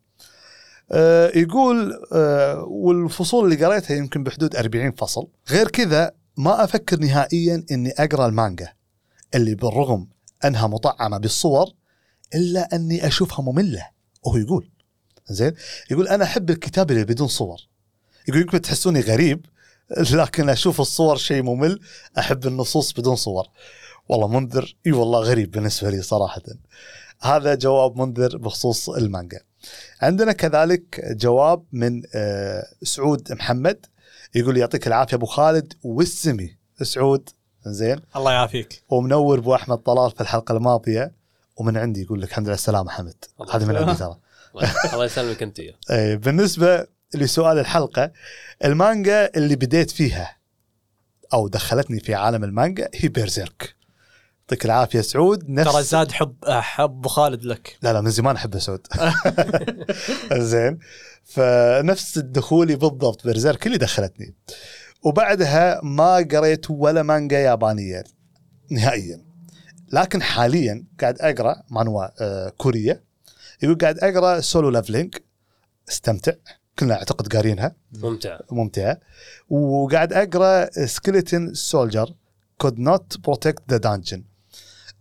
آه، 0.92 1.32
يقول 1.34 2.06
آه، 2.12 2.64
والفصول 2.64 3.44
اللي 3.44 3.64
قريتها 3.66 3.96
يمكن 3.96 4.24
بحدود 4.24 4.56
40 4.56 4.92
فصل، 4.92 5.28
غير 5.50 5.68
كذا 5.68 6.12
ما 6.36 6.64
أفكر 6.64 7.00
نهائيا 7.00 7.64
إني 7.70 7.90
أقرأ 7.90 8.26
المانجا 8.26 8.72
اللي 9.34 9.54
بالرغم 9.54 10.08
أنها 10.44 10.66
مطعمة 10.66 11.18
بالصور 11.18 11.66
إلا 12.34 12.68
أني 12.74 13.06
أشوفها 13.06 13.44
مملة 13.44 13.88
وهو 14.22 14.36
يقول. 14.36 14.70
زين؟ 15.30 15.54
يقول 15.90 16.08
أنا 16.08 16.24
أحب 16.24 16.50
الكتاب 16.50 16.90
اللي 16.90 17.04
بدون 17.04 17.28
صور. 17.28 17.58
يقول 18.28 18.40
يمكن 18.40 18.60
تحسوني 18.60 19.00
غريب 19.00 19.46
لكن 20.20 20.48
أشوف 20.48 20.80
الصور 20.80 21.16
شيء 21.16 21.42
ممل. 21.42 21.80
أحب 22.18 22.46
النصوص 22.46 22.92
بدون 22.92 23.16
صور. 23.16 23.46
والله 24.08 24.28
منذر. 24.28 24.76
إي 24.86 24.92
والله 24.92 25.20
غريب 25.20 25.50
بالنسبة 25.50 25.90
لي 25.90 26.02
صراحة. 26.02 26.42
هذا 27.22 27.54
جواب 27.54 28.00
منذر 28.00 28.36
بخصوص 28.36 28.88
المانجا. 28.88 29.40
عندنا 30.00 30.32
كذلك 30.32 31.00
جواب 31.10 31.64
من 31.72 32.02
آه، 32.14 32.66
سعود 32.82 33.32
محمد. 33.32 33.86
يقول 34.34 34.56
يعطيك 34.56 34.86
العافية 34.86 35.16
أبو 35.16 35.26
خالد 35.26 35.72
والسمي. 35.82 36.56
سعود 36.82 37.28
زين. 37.66 38.00
الله 38.16 38.32
يعافيك. 38.32 38.82
ومنور 38.88 39.38
أبو 39.38 39.54
أحمد 39.54 39.78
طلال 39.78 40.10
في 40.10 40.20
الحلقة 40.20 40.56
الماضية. 40.56 41.12
ومن 41.56 41.76
عندي 41.76 42.02
يقول 42.02 42.22
لك 42.22 42.28
الحمد 42.28 42.46
لله 42.46 42.54
السلامه 42.54 42.90
حمد. 42.90 43.24
الله 43.40 43.56
هذه 43.56 43.64
من 43.64 43.74
يسلمك. 43.74 43.88
عندي 43.88 43.98
ترى. 43.98 44.16
الله 44.92 45.04
يسلمك 45.04 45.42
أنت. 45.42 45.60
إيه، 45.90 46.16
بالنسبة 46.16 46.86
لسؤال 47.14 47.58
الحلقة. 47.58 48.12
المانجا 48.64 49.30
اللي 49.36 49.56
بديت 49.56 49.90
فيها 49.90 50.36
أو 51.32 51.48
دخلتني 51.48 52.00
في 52.00 52.14
عالم 52.14 52.44
المانجا 52.44 52.88
هي 52.94 53.08
بيرزيرك. 53.08 53.74
يعطيك 54.40 54.64
العافية 54.64 55.00
سعود. 55.00 55.50
نفس 55.50 55.72
ترى 55.72 55.82
زاد 55.82 56.12
حب 56.12 56.36
حب 56.44 57.06
خالد 57.06 57.44
لك. 57.44 57.78
لا 57.82 57.92
لا 57.92 58.00
من 58.00 58.10
زمان 58.10 58.36
احب 58.36 58.58
سعود. 58.58 58.86
زين. 60.50 60.78
فنفس 61.24 62.18
دخولي 62.18 62.76
بالضبط 62.76 63.26
برزيرك 63.26 63.66
اللي 63.66 63.78
دخلتني. 63.78 64.34
وبعدها 65.02 65.80
ما 65.82 66.16
قريت 66.16 66.70
ولا 66.70 67.02
مانجا 67.02 67.38
يابانية 67.38 68.04
نهائيا. 68.70 69.24
لكن 69.92 70.22
حاليا 70.22 70.84
قاعد 71.00 71.20
أقرأ 71.20 71.62
مانوا 71.70 72.08
آه 72.20 72.48
كورية. 72.48 73.04
يقول 73.62 73.78
قاعد 73.78 73.98
أقرأ 73.98 74.40
Solo 74.40 74.70
Leveling 74.70 75.14
استمتع. 75.88 76.32
كلنا 76.80 76.94
أعتقد 76.94 77.36
قارينها. 77.36 77.74
ممتع. 77.92 78.38
ممتعه 78.50 79.00
وقاعد 79.50 80.12
أقرأ 80.12 80.86
Skeleton 80.86 81.54
Soldier 81.54 82.14
Could 82.58 82.78
Not 82.78 83.18
Protect 83.18 83.62
the 83.70 83.76
Dungeon 83.76 84.24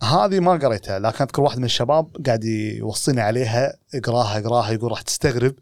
هذه 0.04 0.40
ما 0.40 0.52
قريتها 0.52 1.00
لكن 1.00 1.24
أذكر 1.24 1.42
واحد 1.42 1.58
من 1.58 1.64
الشباب 1.64 2.26
قاعد 2.26 2.44
يوصيني 2.44 3.22
عليها 3.22 3.78
اقراها 3.96 4.40
اقراها 4.40 4.72
يقول 4.72 4.92
راح 4.92 5.02
تستغرب 5.02 5.56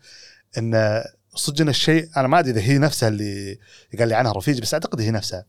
إن 0.57 1.03
صدق 1.35 1.61
إن 1.61 1.69
الشيء 1.69 2.09
أنا 2.17 2.27
ما 2.27 2.39
أدري 2.39 2.51
إذا 2.51 2.61
هي 2.61 2.77
نفسها 2.77 3.09
اللي 3.09 3.59
قال 3.99 4.07
لي 4.07 4.15
عنها 4.15 4.31
رفيج 4.31 4.61
بس 4.61 4.73
أعتقد 4.73 5.01
هي 5.01 5.11
نفسها. 5.11 5.45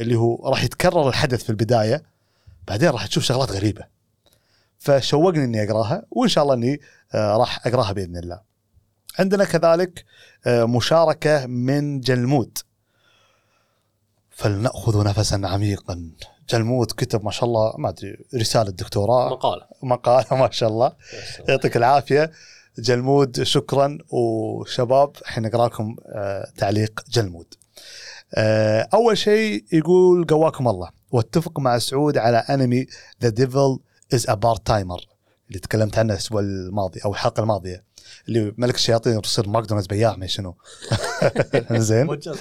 اللي 0.00 0.16
هو 0.16 0.48
راح 0.48 0.64
يتكرر 0.64 1.08
الحدث 1.08 1.42
في 1.44 1.50
البداية 1.50 2.02
بعدين 2.68 2.90
راح 2.90 3.06
تشوف 3.06 3.24
شغلات 3.24 3.52
غريبة. 3.52 3.84
فشوقني 4.78 5.44
إني 5.44 5.70
أقراها 5.70 6.04
وإن 6.10 6.28
شاء 6.28 6.44
الله 6.44 6.54
إني 6.54 6.80
آه، 7.14 7.36
راح 7.36 7.66
أقراها 7.66 7.92
بإذن 7.92 8.16
الله. 8.16 8.53
عندنا 9.18 9.44
كذلك 9.44 10.04
آه، 10.46 10.64
مشاركة 10.64 11.46
من 11.46 12.00
جلمود 12.00 12.58
فلنأخذ 14.30 15.04
نفسا 15.04 15.40
عميقا. 15.44 16.10
جلمود 16.48 16.86
كتب 16.86 17.24
ما 17.24 17.30
شاء 17.30 17.44
الله 17.44 17.74
ما 17.78 17.88
أدري 17.88 18.16
رسالة 18.34 18.70
دكتوراه 18.70 19.30
مقالة. 19.30 19.66
مقالة 19.82 20.36
ما 20.36 20.50
شاء 20.50 20.68
الله. 20.68 20.92
يعطيك 21.48 21.76
العافية. 21.76 22.30
جلمود 22.78 23.42
شكرا. 23.42 23.98
وشباب 24.10 25.16
الحين 25.22 25.44
نقرأ 25.44 25.66
لكم 25.66 25.96
آه، 26.06 26.50
تعليق 26.56 27.00
جلمود. 27.10 27.54
آه، 28.34 28.88
أول 28.94 29.18
شيء 29.18 29.64
يقول 29.72 30.26
قواكم 30.26 30.68
الله. 30.68 30.90
واتفق 31.10 31.60
مع 31.60 31.78
سعود 31.78 32.18
على 32.18 32.36
أنمي 32.36 32.86
The 33.22 33.28
Devil 33.28 33.78
Is 34.14 34.26
a 34.28 34.34
Part-Timer 34.34 35.13
اللي 35.48 35.58
تكلمت 35.58 35.98
عنه 35.98 36.12
الأسبوع 36.12 36.40
الماضي 36.40 37.00
أو 37.04 37.12
الحلقة 37.12 37.40
الماضية 37.40 37.84
اللي 38.28 38.54
ملك 38.58 38.74
الشياطين 38.74 39.20
يصير 39.24 39.48
ماكدونالدز 39.48 39.86
بياع 39.86 40.16
ما 40.16 40.26
شنو؟ 40.26 40.56
زين؟ 41.70 42.06
موجه 42.06 42.34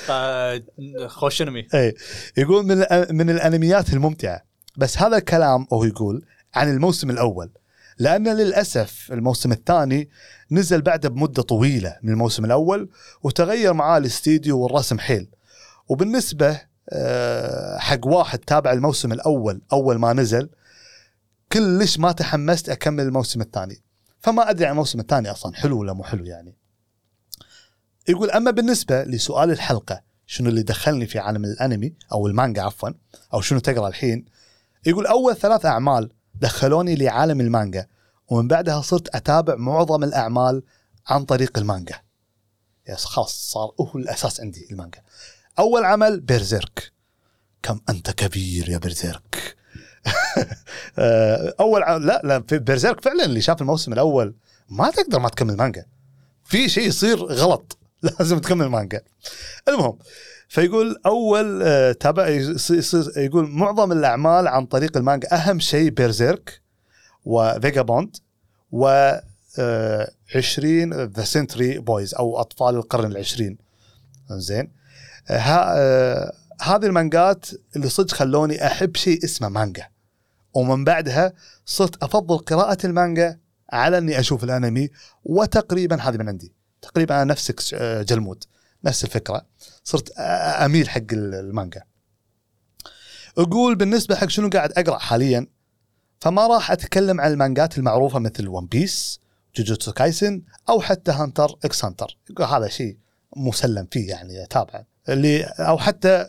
خوش 1.08 1.42
انمي 1.42 1.68
اي 1.74 1.96
يقول 2.38 2.66
من 2.66 2.78
من 3.10 3.30
الأنميات 3.30 3.94
الممتعة. 3.94 4.44
بس 4.78 4.98
هذا 4.98 5.18
الكلام 5.18 5.68
وهو 5.72 5.84
يقول 5.84 6.26
عن 6.56 6.70
الموسم 6.70 7.10
الأول. 7.10 7.50
لأن 8.00 8.28
للأسف 8.28 9.10
الموسم 9.12 9.52
الثاني 9.52 10.10
نزل 10.52 10.82
بعده 10.82 11.10
بمدة 11.10 11.42
طويلة 11.42 11.98
من 12.04 12.14
الموسم 12.14 12.46
الأول 12.46 12.90
وتغير 13.24 13.74
معاه 13.74 13.98
الاستديو 13.98 14.60
والرسم 14.60 15.00
حيل. 15.00 15.30
وبالنسبة 15.90 16.62
آه، 16.90 17.78
حق 17.78 18.08
واحد 18.08 18.40
تابع 18.40 18.72
الموسم 18.72 19.12
الأول 19.12 19.62
أول 19.74 19.98
ما 19.98 20.14
نزل 20.14 20.50
كلش 21.54 22.00
ما 22.00 22.12
تحمست 22.12 22.70
أكمل 22.70 23.04
الموسم 23.04 23.42
الثاني. 23.42 23.84
فما 24.20 24.50
أدري 24.50 24.66
عن 24.66 24.72
الموسم 24.72 25.00
الثاني 25.00 25.32
أصلا 25.32 25.56
حلو 25.56 25.80
ولا 25.80 25.94
مو 25.94 26.04
حلو 26.04 26.26
يعني. 26.26 26.58
يقول 28.10 28.32
أما 28.32 28.52
بالنسبة 28.52 29.04
لسؤال 29.04 29.52
الحلقة 29.52 30.02
شنو 30.26 30.50
اللي 30.50 30.64
دخلني 30.64 31.08
في 31.08 31.20
عالم 31.20 31.46
الأنمي 31.46 31.94
أو 32.12 32.28
المانجا 32.28 32.62
عفوا 32.62 32.90
أو 33.34 33.42
شنو 33.42 33.60
تقرأ 33.60 33.88
الحين؟ 33.88 34.26
يقول 34.86 35.06
أول 35.06 35.36
ثلاث 35.36 35.66
أعمال 35.66 36.10
دخلوني 36.36 36.96
لعالم 36.96 37.42
المانجا 37.42 37.88
ومن 38.28 38.48
بعدها 38.48 38.82
صرت 38.82 39.16
أتابع 39.16 39.56
معظم 39.56 40.04
الأعمال 40.04 40.64
عن 41.08 41.26
طريق 41.26 41.58
المانجا. 41.58 42.02
Yes 42.90 43.06
خلاص 43.06 43.52
صار 43.52 43.74
هو 43.80 44.00
الأساس 44.00 44.42
عندي 44.42 44.68
المانجا. 44.72 45.02
أول 45.60 45.84
عمل 45.86 46.20
Berserk. 46.20 46.91
كم 47.64 47.80
أنت 47.90 48.12
كبير 48.12 48.70
يا 48.70 48.78
Berserk. 48.78 49.62
أول 51.60 51.84
ع... 51.84 51.98
لا 51.98 52.22
لا 52.24 52.44
في 52.48 52.60
Berserk 52.60 53.02
فعلا 53.02 53.26
اللي 53.26 53.42
شاف 53.42 53.62
الموسم 53.62 53.94
الأول 53.94 54.36
ما 54.70 54.92
تقدر 54.92 55.20
ما 55.20 55.30
تكمل 55.30 55.58
مانجا. 55.58 55.86
في 56.46 56.70
شيء 56.70 56.88
يصير 56.88 57.18
غلط. 57.18 57.78
لازم 58.20 58.40
تكمل 58.40 58.66
مانجا. 58.66 59.02
المهم 59.68 59.98
فيقول 60.48 61.00
أول 61.06 61.62
آه، 61.64 61.92
تابع 61.92 62.28
يقول 63.18 63.50
معظم 63.50 63.92
الأعمال 63.92 64.48
عن 64.48 64.66
طريق 64.66 64.98
المانجا. 64.98 65.28
أهم 65.36 65.60
شيء 65.60 65.90
Berserk 65.90 66.62
و 67.26 67.82
Vagabond 67.82 68.18
و 68.72 69.12
آه، 69.60 70.12
20th 70.36 71.24
Century 71.24 71.80
Boys 71.80 72.16
أو 72.16 72.42
أطفال 72.42 72.76
القرن 72.76 73.12
العشرين. 73.12 73.58
زين. 74.32 74.72
آه، 75.30 75.38
ها 75.38 75.74
آه، 75.78 76.34
هذه 76.62 76.86
المانجات 76.86 77.46
اللي 77.76 77.90
صدق 77.90 78.14
خلوني 78.14 78.66
أحب 78.66 78.96
شيء 78.96 79.24
اسمه 79.24 79.50
مانجا. 79.50 79.88
ومن 80.54 80.84
بعدها 80.84 81.34
صرت 81.66 82.04
أفضل 82.04 82.38
قراءة 82.38 82.78
المانجا 82.86 83.40
على 83.72 83.98
أني 83.98 84.20
أشوف 84.20 84.44
الأنمي 84.44 84.90
وتقريبا 85.24 86.02
هذه 86.02 86.18
من 86.18 86.28
عندي. 86.30 86.54
تقريبا 86.82 87.16
أنا 87.16 87.24
نفسك 87.24 87.74
آه، 87.74 88.02
جلمود 88.02 88.44
نفس 88.84 89.04
الفكرة. 89.04 89.46
صرت 89.84 90.12
آه، 90.18 90.66
أميل 90.66 90.90
حق 90.90 91.02
المانجا. 91.12 91.84
أقول 93.38 93.76
بالنسبة 93.76 94.16
حق 94.16 94.28
شنو 94.28 94.50
قاعد 94.50 94.72
أقرأ 94.72 94.98
حاليا 94.98 95.48
فما 96.24 96.48
راح 96.48 96.72
أتكلم 96.72 97.22
عن 97.22 97.32
المانجات 97.32 97.78
المعروفة 97.78 98.20
مثل 98.20 98.48
One 98.48 98.66
Piece 98.66 99.20
Jujutsu 99.56 99.91
Kaisen 99.91 100.41
أو 100.70 100.82
حتى 100.82 101.12
Hunter 101.12 101.56
x 101.66 101.86
Hunter 101.86 102.18
هذا 102.40 102.68
شيء 102.68 102.98
مسلم 103.36 103.88
فيه 103.92 104.10
يعني 104.10 104.44
اتابعه 104.44 104.86
اللي 105.10 105.44
أو 105.44 105.78
حتى 105.78 106.28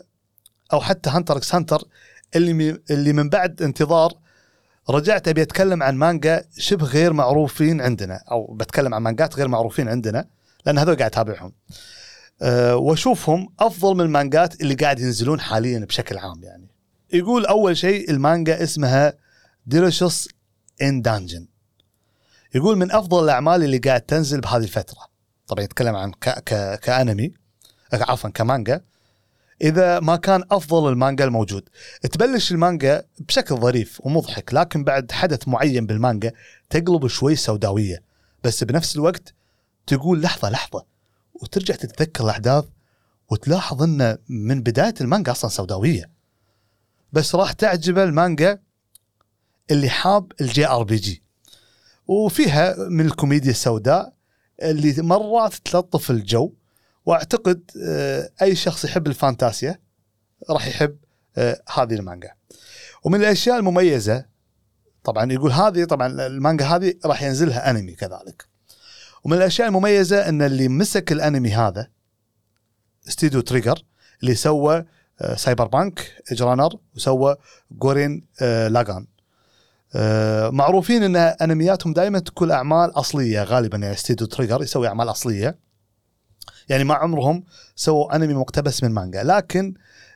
أو 0.73 0.81
حتى 0.81 1.09
Hunter 1.09 1.37
x 1.37 1.55
Hunter 1.55 1.87
اللي 2.35 2.81
اللي 2.89 3.13
من 3.13 3.29
بعد 3.29 3.61
انتظار 3.61 4.13
رجعت 4.89 5.27
أبي 5.27 5.41
أتكلم 5.41 5.83
عن 5.83 5.95
مانجا 5.95 6.45
شبه 6.57 6.85
غير 6.85 7.13
معروفين 7.13 7.81
عندنا 7.81 8.23
أو 8.31 8.53
بتكلم 8.53 8.93
عن 8.93 9.01
مانجات 9.01 9.35
غير 9.35 9.47
معروفين 9.47 9.89
عندنا 9.89 10.27
لأن 10.65 10.77
هذول 10.77 10.95
قاعد 10.95 11.11
أتابعهم. 11.11 11.53
أه 12.41 12.75
وأشوفهم 12.75 13.49
أفضل 13.59 13.95
من 13.95 14.01
المانجات 14.01 14.61
اللي 14.61 14.73
قاعد 14.73 14.99
ينزلون 14.99 15.39
حاليا 15.39 15.79
بشكل 15.79 16.17
عام 16.17 16.43
يعني. 16.43 16.67
يقول 17.13 17.45
أول 17.45 17.77
شيء 17.77 18.11
المانجا 18.11 18.63
اسمها 18.63 19.13
Delicious 19.65 20.29
in 20.81 21.01
Dungeon 21.01 21.47
يقول 22.55 22.77
من 22.77 22.91
أفضل 22.91 23.23
الأعمال 23.23 23.63
اللي 23.63 23.77
قاعد 23.77 24.01
تنزل 24.01 24.41
بهذه 24.41 24.63
الفترة. 24.63 24.99
طبعا 25.47 25.63
يتكلم 25.63 25.95
عن 25.95 26.11
ك... 26.11 26.29
ك... 26.29 26.79
كأنمي 26.79 27.33
عفوا 27.93 28.29
كمانجا. 28.29 28.81
إذا 29.61 29.99
ما 29.99 30.15
كان 30.15 30.43
أفضل 30.51 30.89
المانجا 30.89 31.25
الموجود. 31.25 31.69
تبلش 32.11 32.51
المانجا 32.51 33.05
بشكل 33.19 33.55
ظريف 33.55 34.01
ومضحك 34.05 34.53
لكن 34.53 34.83
بعد 34.83 35.11
حدث 35.11 35.47
معين 35.47 35.85
بالمانجا 35.85 36.31
تقلب 36.69 37.07
شوي 37.07 37.35
سوداوية. 37.35 38.03
بس 38.43 38.63
بنفس 38.63 38.95
الوقت 38.95 39.33
تقول 39.87 40.21
لحظة 40.21 40.49
لحظة 40.49 40.85
وترجع 41.33 41.75
تتذكر 41.75 42.23
الأحداث 42.23 42.65
وتلاحظ 43.31 43.83
إن 43.83 44.17
من 44.29 44.61
بداية 44.61 44.93
المانجا 45.01 45.31
أصلا 45.31 45.49
سوداوية. 45.49 46.09
بس 47.13 47.35
راح 47.35 47.51
تعجبه 47.51 48.03
المانجا 48.03 48.59
اللي 49.71 49.89
حاب 49.89 50.31
ال 50.41 50.67
JRPG. 50.67 51.23
وفيها 52.07 52.75
من 52.89 53.05
الكوميديا 53.05 53.51
السوداء 53.51 54.13
اللي 54.61 55.01
مرات 55.01 55.53
تلطف 55.53 56.11
الجو 56.11 56.53
واعتقد 57.05 57.71
آه، 57.83 58.29
أي 58.41 58.55
شخص 58.55 58.85
يحب 58.85 59.07
الفانتازيا 59.07 59.79
راح 60.49 60.67
يحب 60.67 60.97
آه، 61.37 61.61
هذه 61.73 61.93
المانجا. 61.93 62.31
ومن 63.03 63.19
الأشياء 63.19 63.57
المميزة 63.57 64.25
طبعا 65.03 65.31
يقول 65.31 65.51
هذه 65.51 65.83
طبعا 65.83 66.07
المانجا 66.27 66.65
هذه 66.65 66.93
راح 67.05 67.23
ينزلها 67.23 67.69
أنمي 67.69 67.91
كذلك. 67.91 68.45
ومن 69.23 69.37
الأشياء 69.37 69.67
المميزة 69.67 70.29
إن 70.29 70.41
اللي 70.41 70.67
مسك 70.67 71.11
الأنمي 71.11 71.53
هذا 71.53 71.87
استديو 73.07 73.41
Trigger 73.41 73.83
اللي 74.21 74.35
سوى 74.35 74.85
آه، 75.21 75.35
Cyberpunk 75.35 76.23
Edgerunners 76.31 76.79
وسوى 76.95 77.35
Gurren 77.71 78.27
Lagann. 78.41 79.07
معروفين 80.51 81.03
إن 81.03 81.15
أنمياتهم 81.15 81.93
دائما 81.93 82.19
تكون 82.19 82.51
أعمال 82.51 82.89
أصلية 82.99 83.43
غالبا 83.43 83.77
يعني 83.77 83.93
استديو 83.93 84.27
Trigger 84.27 84.61
يسوي 84.61 84.87
أعمال 84.87 85.09
أصلية. 85.09 85.59
يعني 86.69 86.83
ما 86.83 86.93
عمرهم 86.93 87.43
سووا 87.75 88.15
أنمي 88.15 88.33
مقتبس 88.33 88.83
من 88.83 88.91
مانجا. 88.91 89.23
لكن 89.23 89.73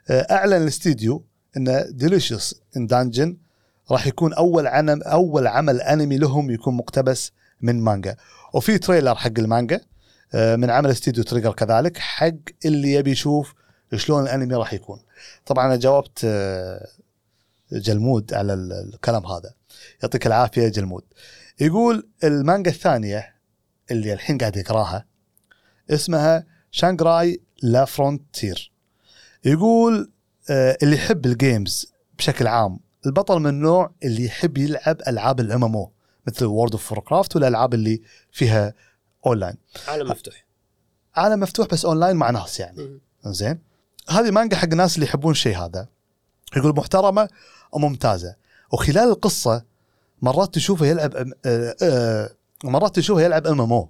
آه، 0.09 0.27
أعلن 0.31 0.53
الاستديو 0.53 1.25
إن 1.57 1.85
Delicious 1.89 2.61
in 2.77 2.87
Dungeon 2.87 3.37
راح 3.91 4.07
يكون 4.07 4.33
أول 4.33 4.67
عمل 4.67 5.03
أول 5.03 5.47
عمل 5.47 5.81
أنمي 5.81 6.17
لهم 6.17 6.51
يكون 6.51 6.73
مقتبس 6.77 7.31
من 7.61 7.81
مانجا. 7.81 8.15
وفي 8.53 8.77
trailer 8.77 9.15
حق 9.15 9.31
المانجا 9.39 9.81
آه، 10.33 10.55
من 10.55 10.69
عمل 10.69 10.89
استديو 10.89 11.23
Trigger 11.23 11.53
كذلك 11.53 11.97
حق 11.97 12.31
اللي 12.65 12.93
يبي 12.93 13.11
يشوف 13.11 13.53
شلون 13.95 14.23
الأنمي 14.23 14.55
راح 14.55 14.73
يكون. 14.73 14.99
طبعا 15.45 15.65
أنا 15.65 15.75
جاوبت 15.75 16.21
آه، 16.23 16.87
جلمود 17.71 18.33
على 18.33 18.53
ال- 18.53 18.91
الكلام 18.93 19.25
هذا. 19.25 19.53
يعطيك 20.03 20.27
العافية 20.27 20.67
جلمود. 20.67 21.03
يقول 21.59 22.07
المانجا 22.23 22.71
الثانية 22.71 23.35
اللي 23.91 24.13
الحين 24.13 24.37
قاعد 24.37 24.57
يقراها 24.57 25.05
اسمها 25.95 26.45
Shangri-La 26.71 27.85
Frontier. 27.85 28.71
يقول 29.45 30.11
آه، 30.49 30.77
اللي 30.83 30.95
يحب 30.95 31.25
ال 31.25 31.36
games 31.36 31.93
بشكل 32.17 32.47
عام 32.47 32.79
البطل 33.05 33.39
من 33.39 33.47
النوع 33.47 33.91
اللي 34.03 34.25
يحب 34.25 34.57
يلعب 34.57 34.97
ألعاب 35.07 35.39
ال 35.39 35.51
MMO 35.51 35.87
مثل 36.27 36.45
World 36.45 36.71
of 36.71 36.93
Warcraft 36.93 37.35
والالعاب 37.35 37.73
اللي 37.73 38.01
فيها 38.31 38.73
أونلاين. 39.25 39.55
عالم 39.87 40.09
مفتوح. 40.09 40.45
عالم 41.15 41.39
مفتوح 41.39 41.67
بس 41.67 41.85
أونلاين 41.85 42.15
مع 42.15 42.29
ناس 42.29 42.59
يعني. 42.59 42.99
زين؟ 43.25 43.59
هذه 44.09 44.31
مانجا 44.31 44.57
حق 44.57 44.67
الناس 44.71 44.95
اللي 44.95 45.05
يحبون 45.05 45.31
الشيء 45.31 45.57
هذا. 45.57 45.87
يقول 46.57 46.75
محترمة 46.75 47.29
وممتازة. 47.71 48.35
وخلال 48.73 49.09
القصة 49.09 49.63
مرات 50.21 50.55
تشوفه 50.55 50.85
يلعب 50.85 51.13
M- 51.13 51.33
آه، 51.45 51.75
آه، 51.83 52.29
مرات 52.63 52.95
تشوفه 52.95 53.21
يلعب 53.21 53.47
MMO. 53.47 53.89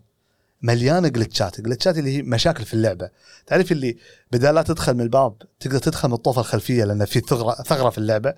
مليانه 0.61 1.07
جلتشات 1.07 1.61
جلتشات 1.61 1.98
اللي 1.98 2.18
هي 2.18 2.22
مشاكل 2.22 2.65
في 2.65 2.73
اللعبة. 2.73 3.10
تعرف 3.48 3.72
اللي 3.72 3.98
بدال 4.31 4.56
لا 4.56 4.61
تدخل 4.61 4.94
من 4.94 5.02
الباب 5.02 5.34
تقدر 5.60 5.80
تدخل 5.80 6.07
من 6.07 6.14
الطوفة 6.14 6.41
الخلفية 6.41 6.84
لأن 6.84 7.06
في 7.06 7.19
ثغره 7.19 7.53
ثغرة 7.53 7.90
في 7.90 7.98
اللعبة. 7.98 8.34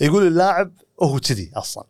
يقول 0.00 0.26
اللاعب 0.26 0.72
هو 1.02 1.20
كذي 1.20 1.50
أصلا. 1.56 1.84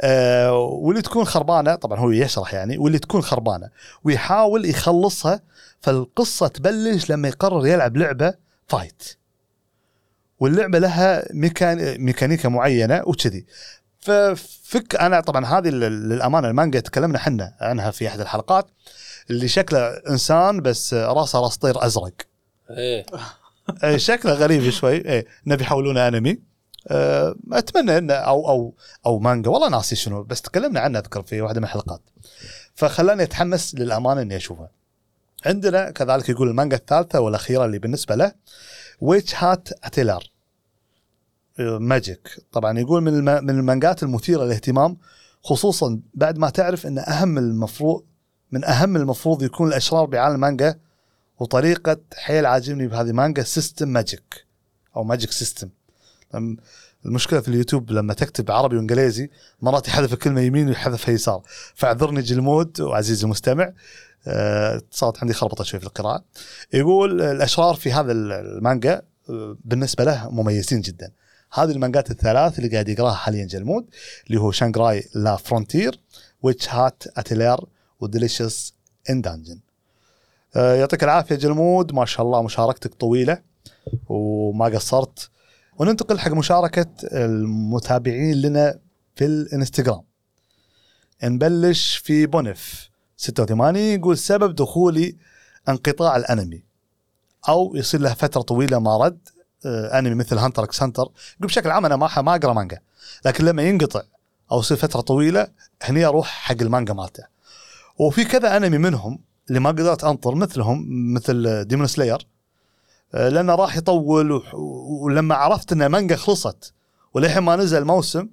آه 0.00 0.52
واللي 0.54 1.02
تكون 1.02 1.24
خربانة 1.24 1.74
طبعا 1.74 1.98
هو 1.98 2.10
يشرح 2.10 2.54
يعني 2.54 2.78
واللي 2.78 2.98
تكون 2.98 3.22
خربانة. 3.22 3.68
ويحاول 4.04 4.64
يخلصها 4.64 5.40
فالقصة 5.80 6.48
تبلش 6.48 7.10
لما 7.10 7.28
يقرر 7.28 7.66
يلعب 7.66 7.96
لعبة 7.96 8.34
fight 8.68 9.02
واللعبة 10.40 10.78
لها 10.78 11.24
ميكان 11.32 12.00
ميكانيكا 12.00 12.48
معينة 12.48 13.02
وكذي. 13.06 13.46
ففك 14.02 14.96
أنا 14.96 15.20
طبعا 15.20 15.46
هذه 15.46 15.68
لل- 15.68 16.08
للأمانة 16.08 16.48
المانجا 16.48 16.80
تكلمنا 16.80 17.18
إحنا 17.18 17.54
عنها 17.60 17.90
في 17.90 18.08
أحد 18.08 18.20
الحلقات 18.20 18.66
اللي 19.30 19.48
شكله 19.48 19.78
إنسان 19.88 20.60
بس 20.60 20.94
راسه 20.94 21.40
راس 21.40 21.56
طير 21.56 21.86
أزرق. 21.86 22.12
إيه. 22.70 23.06
إيه، 23.84 23.96
شكله 23.96 24.32
غريب 24.32 24.70
شوي. 24.70 24.94
إيه 24.96 25.26
نبي 25.46 25.62
يحولونه 25.62 26.08
أنمي. 26.08 26.38
أه، 26.88 27.34
أتمنى 27.52 27.98
إنه 27.98 28.14
أو 28.14 28.48
أو 28.48 28.74
أو 29.06 29.18
مانجا 29.18 29.50
والله 29.50 29.68
ناسي 29.68 29.96
شنو 29.96 30.22
بس 30.22 30.42
تكلمنا 30.42 30.80
عنه 30.80 30.98
أذكر 30.98 31.22
في 31.22 31.40
واحدة 31.40 31.60
من 31.60 31.64
الحلقات. 31.66 32.00
فخلاني 32.74 33.22
أتحمس 33.22 33.74
للأمانة 33.74 34.22
إني 34.22 34.36
اشوفها 34.36 34.70
عندنا 35.46 35.90
كذلك 35.90 36.28
يقول 36.28 36.48
المانجا 36.48 36.76
الثالثة 36.76 37.20
والأخيرة 37.20 37.64
اللي 37.64 37.78
بالنسبة 37.78 38.14
له 38.14 38.32
Witch 39.00 39.34
Hat 39.34 39.68
Atelier 39.84 40.31
magic 41.58 42.40
طبعا 42.52 42.78
يقول 42.78 43.02
من 43.02 43.24
من 43.24 43.50
المانجات 43.50 44.02
المثيرة 44.02 44.44
للاهتمام 44.44 44.96
خصوصا 45.44 46.00
بعد 46.14 46.38
ما 46.38 46.50
تعرف 46.50 46.86
إن 46.86 46.98
أهم 46.98 47.38
المفروض 47.38 48.04
من 48.52 48.64
أهم 48.64 48.96
المفروض 48.96 49.42
يكون 49.42 49.68
الأشرار 49.68 50.04
بعالم 50.04 50.34
المانجا 50.34 50.78
وطريقة 51.38 51.96
حيل 52.16 52.46
عاجبني 52.46 52.86
بهذه 52.88 53.10
المانجا 53.10 53.42
system 53.42 53.88
magic 53.88 54.46
أو 54.96 55.04
magic 55.04 55.32
system 55.32 55.68
لم- 56.34 56.56
المشكلة 57.06 57.40
في 57.40 57.48
اليوتيوب 57.48 57.90
لما 57.90 58.14
تكتب 58.14 58.50
عربي 58.50 58.76
وإنجليزي 58.76 59.30
مرات 59.62 59.88
يحذف 59.88 60.12
الكلمة 60.12 60.40
يمين 60.40 60.68
ويحذفها 60.68 61.14
يسار. 61.14 61.42
فاعذرني 61.74 62.20
جلمود 62.20 62.80
وعزيزي 62.80 63.24
المستمع. 63.24 63.72
آه، 64.26 64.82
صارت 64.90 65.18
عندي 65.18 65.32
خربطة 65.34 65.64
شوي 65.64 65.80
في 65.80 65.86
القراءة. 65.86 66.24
يقول 66.72 67.22
الأشرار 67.22 67.74
في 67.74 67.92
هذا 67.92 68.12
المانجا 68.12 69.02
آه، 69.30 69.56
بالنسبة 69.64 70.04
له 70.04 70.30
مميزين 70.30 70.80
جدا. 70.80 71.12
هذه 71.52 71.70
المانجات 71.70 72.10
الثلاث 72.10 72.58
اللي 72.58 72.70
قاعد 72.70 72.88
يقراها 72.88 73.14
حاليا 73.14 73.46
جلمود 73.46 73.86
اللي 74.26 74.40
هو 74.40 74.50
Shangri-La 74.50 75.04
Frontier 75.14 75.36
Witch 75.36 76.00
Hat 76.42 76.68
Atelier 76.68 77.02
و 77.16 77.58
Delicious 78.00 78.74
in 79.10 79.20
Dungeon 79.20 79.60
يعطيك 80.56 81.04
العافية 81.04 81.34
جلمود 81.34 81.92
ما 81.92 82.04
شاء 82.04 82.26
الله 82.26 82.42
مشاركتك 82.42 82.94
طويلة 82.94 83.42
وما 84.08 84.64
قصرت. 84.66 85.30
وننتقل 85.78 86.18
حق 86.18 86.30
مشاركة 86.30 86.86
المتابعين 87.04 88.40
لنا 88.40 88.78
في 89.16 89.24
الانستغرام. 89.24 90.02
نبلش 91.24 91.96
في 91.96 92.26
بونف 92.26 92.90
86 93.16 93.76
يقول 93.76 94.18
سبب 94.18 94.54
دخولي 94.54 95.16
انقطاع 95.68 96.16
الأنمي 96.16 96.62
أو 97.48 97.76
يصير 97.76 98.00
له 98.00 98.14
فترة 98.14 98.42
طويلة 98.42 98.78
ما 98.78 98.96
رد. 98.96 99.28
انمي 99.66 100.14
مثل 100.14 100.38
Hunter 100.38 100.64
x 100.64 100.82
Hunter 100.82 101.08
بشكل 101.40 101.70
عام 101.70 101.86
أنا 101.86 101.96
ما 101.96 102.22
ما 102.22 102.34
أقرأ 102.34 102.52
مانجا 102.52 102.78
لكن 103.24 103.44
لما 103.44 103.62
ينقطع 103.62 104.02
أو 104.52 104.58
يصير 104.58 104.76
فترة 104.76 105.00
طويلة 105.00 105.48
هني 105.82 106.04
أروح 106.04 106.26
حق 106.26 106.56
المانجا 106.60 106.94
مالته. 106.94 107.24
وفي 107.98 108.24
كذا 108.24 108.56
انمي 108.56 108.78
منهم 108.78 109.18
اللي 109.48 109.60
ما 109.60 109.70
قدرت 109.70 110.04
أنطر 110.04 110.34
مثلهم 110.34 110.86
مثل 111.14 111.64
Demon 111.64 111.86
Slayer 111.86 112.26
لأنه 113.14 113.54
راح 113.54 113.76
يطول 113.76 114.42
ولما 115.02 115.34
عرفت 115.34 115.72
إن 115.72 115.86
مانجا 115.86 116.16
خلصت 116.16 116.72
وللحين 117.14 117.42
ما 117.42 117.56
نزل 117.56 117.84
موسم 117.84 118.28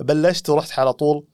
بلشت 0.00 0.50
ورحت 0.50 0.78
على 0.78 0.92
طول 0.92 1.24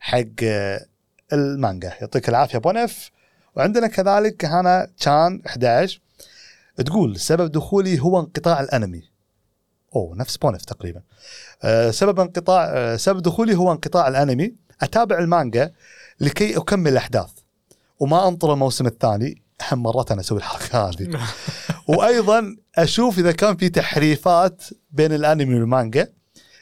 حق 0.00 0.24
آه، 0.42 0.86
المانجا. 1.32 1.92
يعطيك 2.00 2.28
العافية 2.28 2.58
بونف 2.58 3.10
وعندنا 3.56 3.86
كذلك 3.86 4.44
هانا 4.44 4.88
تشان 4.98 5.42
11 5.46 6.00
تقول 6.82 7.20
سبب 7.20 7.52
دخولي 7.52 8.00
هو 8.00 8.20
انقطاع 8.20 8.60
الانمي. 8.60 9.02
أوه 9.96 10.16
نفس 10.16 10.36
بونف 10.36 10.64
تقريبا. 10.64 11.02
آه، 11.62 11.90
سبب 11.90 12.20
انقطاع 12.20 12.64
آه، 12.64 12.96
سبب 12.96 13.22
دخولي 13.22 13.56
هو 13.56 13.72
انقطاع 13.72 14.08
الانمي. 14.08 14.54
أتابع 14.82 15.18
المانجا 15.18 15.72
لكي 16.20 16.56
أكمل 16.56 16.92
الأحداث 16.92 17.30
وما 18.00 18.28
أنطر 18.28 18.52
الموسم 18.52 18.86
الثاني. 18.86 19.42
هم 19.72 19.82
مرات 19.82 20.12
أنا 20.12 20.20
أسوي 20.20 20.38
الحركة 20.38 20.88
هذه. 20.88 21.20
وأيضا 21.88 22.56
أشوف 22.76 23.18
إذا 23.18 23.32
كان 23.32 23.56
في 23.56 23.68
تحريفات 23.68 24.62
بين 24.90 25.12
الأنمي 25.12 25.54
والمانجا 25.54 26.12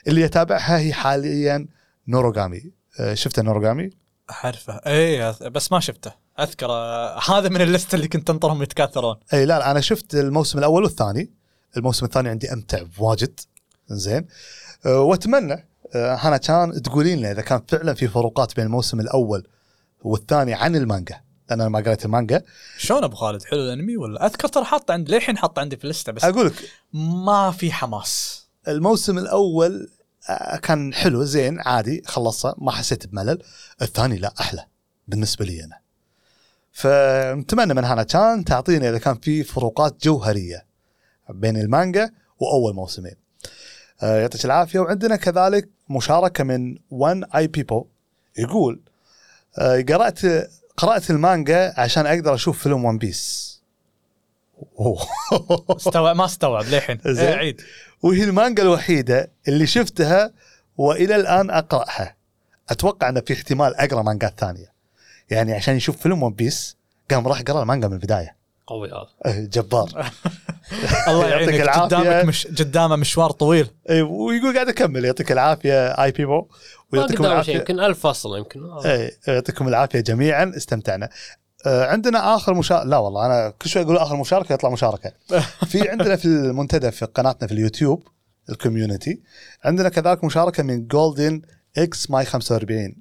اللي 0.07 0.21
يتابعها 0.21 0.79
هي 0.79 0.93
حاليا 0.93 1.67
نوروغامي. 2.07 2.71
آه، 2.99 3.13
شفت 3.13 3.39
نوروغامي؟ 3.39 3.89
أعرفه. 4.31 4.73
اي 4.73 5.33
بس 5.49 5.71
ما 5.71 5.79
شفته. 5.79 6.11
أذكر 6.43 6.71
آه، 6.71 7.19
هذا 7.31 7.49
من 7.49 7.61
ال 7.61 7.67
list 7.67 7.93
اللي 7.93 8.07
كنت 8.07 8.29
أنطرهم 8.29 8.63
يتكاثرون. 8.63 9.15
إي 9.33 9.45
لا 9.45 9.59
لا 9.59 9.71
أنا 9.71 9.81
شفت 9.81 10.15
الموسم 10.15 10.59
الأول 10.59 10.83
والثاني. 10.83 11.33
الموسم 11.77 12.05
الثاني 12.05 12.29
عندي 12.29 12.53
أمتع 12.53 12.81
واجد. 12.99 13.39
زين. 13.87 14.27
أه 14.85 14.99
وأتمنى 15.01 15.67
أه 15.95 16.15
هانا 16.15 16.37
كان 16.37 16.81
تقولين 16.81 17.19
لنا 17.19 17.31
إذا 17.31 17.41
كان 17.41 17.61
فعلا 17.67 17.93
في 17.93 18.07
فروقات 18.07 18.55
بين 18.55 18.65
الموسم 18.65 18.99
الأول 18.99 19.47
والثاني 20.01 20.53
عن 20.53 20.75
المانجا 20.75 21.21
لأن 21.49 21.61
أنا 21.61 21.69
ما 21.69 21.79
قريت 21.79 22.05
المانجا. 22.05 22.43
شلون 22.77 23.03
أبو 23.03 23.15
خالد؟ 23.15 23.43
حلو 23.43 23.59
الأنمي 23.59 23.97
ولا؟ 23.97 24.25
أذكر 24.25 24.47
ترى 24.47 24.65
حاط 24.65 24.91
عندي 24.91 25.11
للحين 25.11 25.37
حاط 25.37 25.59
عندي 25.59 25.77
في 25.77 25.83
اللسته 25.83 26.11
بس 26.11 26.23
أقول 26.23 26.45
لك 26.45 26.53
ما 26.93 27.51
في 27.51 27.71
حماس. 27.71 28.45
الموسم 28.67 29.17
الأول 29.17 29.89
آه، 30.29 30.57
كان 30.57 30.93
حلو 30.93 31.23
زين 31.23 31.59
عادي 31.59 32.01
خلصه 32.05 32.55
ما 32.57 32.71
حسيت 32.71 33.07
بملل. 33.07 33.43
الثاني 33.81 34.17
لا 34.17 34.33
أحلى 34.39 34.65
بالنسبة 35.07 35.45
لي 35.45 35.63
أنا. 35.63 35.79
فنتمنى 36.79 37.73
من 37.73 37.83
هانا 37.83 38.03
كان 38.03 38.45
تعطينا 38.45 38.89
إذا 38.89 38.97
كان 38.97 39.15
في 39.15 39.43
فروقات 39.43 40.03
جوهرية 40.03 40.65
بين 41.29 41.57
المانجا 41.57 42.11
وأول 42.39 42.75
موسمين. 42.75 43.15
آه، 44.03 44.19
يعطيك 44.19 44.45
العافية. 44.45 44.79
وعندنا 44.79 45.15
كذلك 45.15 45.69
مشاركة 45.89 46.43
من 46.43 46.77
1 46.89 47.23
اي 47.35 47.47
بيبل 47.47 47.83
يقول 48.37 48.81
آه، 49.57 49.81
قرات 49.81 50.19
قرأت 50.77 51.09
المانجا 51.09 51.73
عشان 51.77 52.05
أقدر 52.05 52.33
أشوف 52.33 52.63
فيلم 52.63 52.85
One 52.85 52.97
Piece. 52.97 53.49
استوعب 55.77 56.15
ما 56.15 56.25
استوعب 56.25 56.65
للحين. 56.65 56.99
إيه، 57.05 57.35
عيد. 57.35 57.61
وهي 58.03 58.23
المانجا 58.23 58.63
الوحيدة 58.63 59.31
اللي 59.47 59.67
شفتها 59.67 60.33
وإلى 60.77 61.15
الآن 61.15 61.49
أقرأها. 61.49 62.15
أتوقع 62.69 63.09
انه 63.09 63.21
في 63.21 63.33
احتمال 63.33 63.75
أقرأ 63.75 64.01
مانجات 64.01 64.39
ثانية. 64.39 64.78
يعني 65.31 65.53
عشان 65.53 65.75
يشوف 65.75 65.97
فيلم 65.97 66.23
One 66.23 66.33
Piece 66.33 66.77
قام 67.11 67.27
راح 67.27 67.41
قرأ 67.41 67.61
المانجا 67.61 67.87
من 67.87 67.93
البداية. 67.93 68.35
قوي 68.67 68.89
هذا. 68.89 69.07
أه، 69.25 69.39
جبار. 69.39 69.89
الله 71.07 71.27
يعطيك 71.27 71.47
يعينك 71.47 71.61
العافية. 71.61 71.97
قدامك 71.97 72.25
مش 72.25 72.47
قدامه 72.47 72.95
مشوار 72.95 73.31
طويل. 73.31 73.67
إيه، 73.89 74.03
ويقول 74.03 74.53
قاعد 74.53 74.67
اكمل 74.69 75.05
يعطيك 75.05 75.31
العافية 75.31 75.87
آي 75.87 76.11
بيبل 76.11 76.31
ما 76.31 76.45
ويعطيكم 76.93 77.25
العافية. 77.25 77.55
يمكن 77.55 77.79
ألف 77.79 78.07
فصل 78.07 78.37
يمكن. 78.37 78.63
آه. 78.63 78.85
إيه 78.85 79.11
يعطيكم 79.27 79.67
العافية 79.67 79.99
جميعا. 79.99 80.51
استمتعنا. 80.57 81.09
آه، 81.65 81.85
عندنا 81.85 82.35
آخر 82.35 82.53
مشاركه 82.53 82.85
لا 82.85 82.97
والله 82.97 83.25
أنا 83.25 83.49
كل 83.49 83.69
شوي 83.69 83.81
أقول 83.81 83.97
آخر 83.97 84.15
مشاركة 84.15 84.53
يطلع 84.53 84.69
مشاركة. 84.69 85.11
في 85.69 85.89
عندنا 85.89 86.15
في 86.15 86.25
المنتدى 86.25 86.91
في 86.91 87.05
قناتنا 87.05 87.47
في 87.47 87.53
اليوتيوب 87.53 88.03
ال 88.49 88.56
community 88.56 89.21
عندنا 89.63 89.89
كذلك 89.89 90.23
مشاركة 90.23 90.63
من 90.63 90.87
جولدن 90.87 91.41
إكس 91.77 92.11
ماي 92.11 92.25
45 92.25 92.95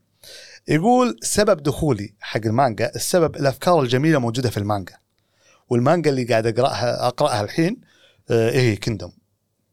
يقول 0.69 1.17
سبب 1.23 1.63
دخولي 1.63 2.15
حق 2.21 2.41
المانجا 2.47 2.93
السبب 2.97 3.37
الأفكار 3.37 3.83
الجميلة 3.83 4.19
موجودة 4.19 4.51
في 4.51 4.57
المانجا. 4.57 4.95
والمانجا 5.69 6.11
اللي 6.11 6.25
قاعد 6.25 6.47
أقرأها 6.47 7.07
أقرأها 7.07 7.41
الحين 7.41 7.81
آه، 8.31 8.51
هي 8.51 8.77
Kingdom 8.77 9.11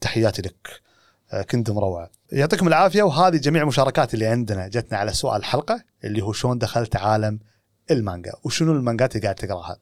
تحياتي 0.02 0.42
لك. 0.42 0.82
آه، 1.34 1.42
Kingdom 1.42 1.80
روعة. 1.80 2.10
يعطيكم 2.32 2.68
العافية 2.68 3.04
وهذه 3.04 3.38
جميع 3.38 3.62
المشاركات 3.62 4.14
اللي 4.14 4.26
عندنا. 4.26 4.68
جتنا 4.68 4.98
على 4.98 5.14
سؤال 5.14 5.40
الحلقة 5.40 5.84
اللي 6.04 6.22
هو 6.22 6.34
شلون 6.34 6.58
دخلت 6.58 6.96
عالم 6.96 7.40
المانجا 7.92 8.34
وشنو 8.44 8.72
المانجات 8.72 9.16
اللي 9.16 9.24
قاعد 9.24 9.36
تقرأها. 9.36 9.78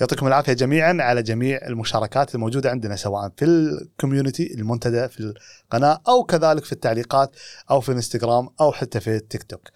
يعطيكم 0.00 0.26
العافية 0.26 0.52
جميعا 0.52 0.96
على 1.00 1.22
جميع 1.22 1.60
المشاركات 1.66 2.34
الموجودة 2.34 2.70
عندنا 2.70 2.96
سواء 2.96 3.32
في 3.36 3.44
ال 3.44 3.55
community 3.55 4.54
المنتدى 4.54 5.08
في 5.08 5.34
القناة 5.64 6.00
أو 6.08 6.24
كذلك 6.24 6.64
في 6.64 6.72
التعليقات 6.72 7.36
أو 7.70 7.80
في 7.80 7.88
الإنستغرام 7.88 8.48
أو 8.60 8.72
حتى 8.72 9.00
في 9.00 9.16
التيك 9.16 9.42
توك. 9.42 9.68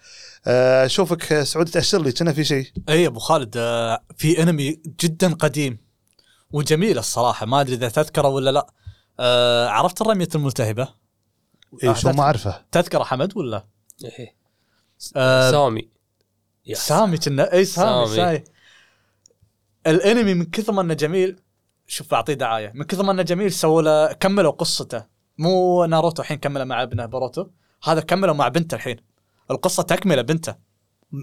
آه، 0.47 0.85
أشوفك 0.85 1.43
سعود 1.43 1.65
تأشر 1.65 2.01
لي 2.01 2.11
كنا 2.11 2.33
في 2.33 2.43
شيء؟ 2.43 2.71
أي 2.89 3.07
أبو 3.07 3.19
خالد 3.19 3.57
آه، 3.57 4.03
في 4.17 4.43
أنمي 4.43 4.79
جدا 4.99 5.33
قديم 5.33 5.77
وجميل 6.51 6.97
الصراحة 6.97 7.45
ما 7.45 7.61
أدري 7.61 7.75
إذا 7.75 7.89
تذكره 7.89 8.27
ولا 8.27 8.49
لا. 8.49 8.67
آه، 9.19 9.67
عرفت 9.67 10.01
الرمية 10.01 10.27
الملتهبة؟ 10.35 10.87
اي 11.83 11.95
شو 11.95 12.11
ما 12.11 12.21
أعرفه. 12.21 12.65
تذكره 12.71 13.03
حمد 13.03 13.37
ولا؟ 13.37 13.65
إيه. 14.03 14.35
آه، 15.15 15.51
سامي. 15.51 15.89
سامي 16.73 17.17
كنا؟ 17.17 17.53
اي 17.53 17.65
سامي 17.65 18.05
سامي. 18.05 18.15
سامي. 18.15 18.43
الانمي 19.87 20.33
من 20.33 20.45
كثر 20.45 20.73
ما 20.73 20.81
إنه 20.81 20.93
جميل 20.93 21.39
شوف 21.87 22.11
بعطيه 22.11 22.33
دعاية. 22.33 22.71
من 22.75 22.83
كثر 22.83 23.03
ما 23.03 23.11
إنه 23.11 23.21
جميل 23.21 23.51
سووا 23.51 23.81
له 23.81 24.13
كملوا 24.13 24.51
قصته. 24.51 25.03
مو 25.37 25.85
ناروتو 25.85 26.21
الحين 26.21 26.37
كمله 26.37 26.63
مع 26.63 26.83
ابنه 26.83 27.05
بوروتو 27.05 27.47
هذا 27.83 28.01
كملوا 28.01 28.33
مع 28.33 28.47
بنته 28.47 28.75
الحين. 28.75 28.97
القصة 29.51 29.83
تكملة 29.83 30.21
بنته. 30.21 30.55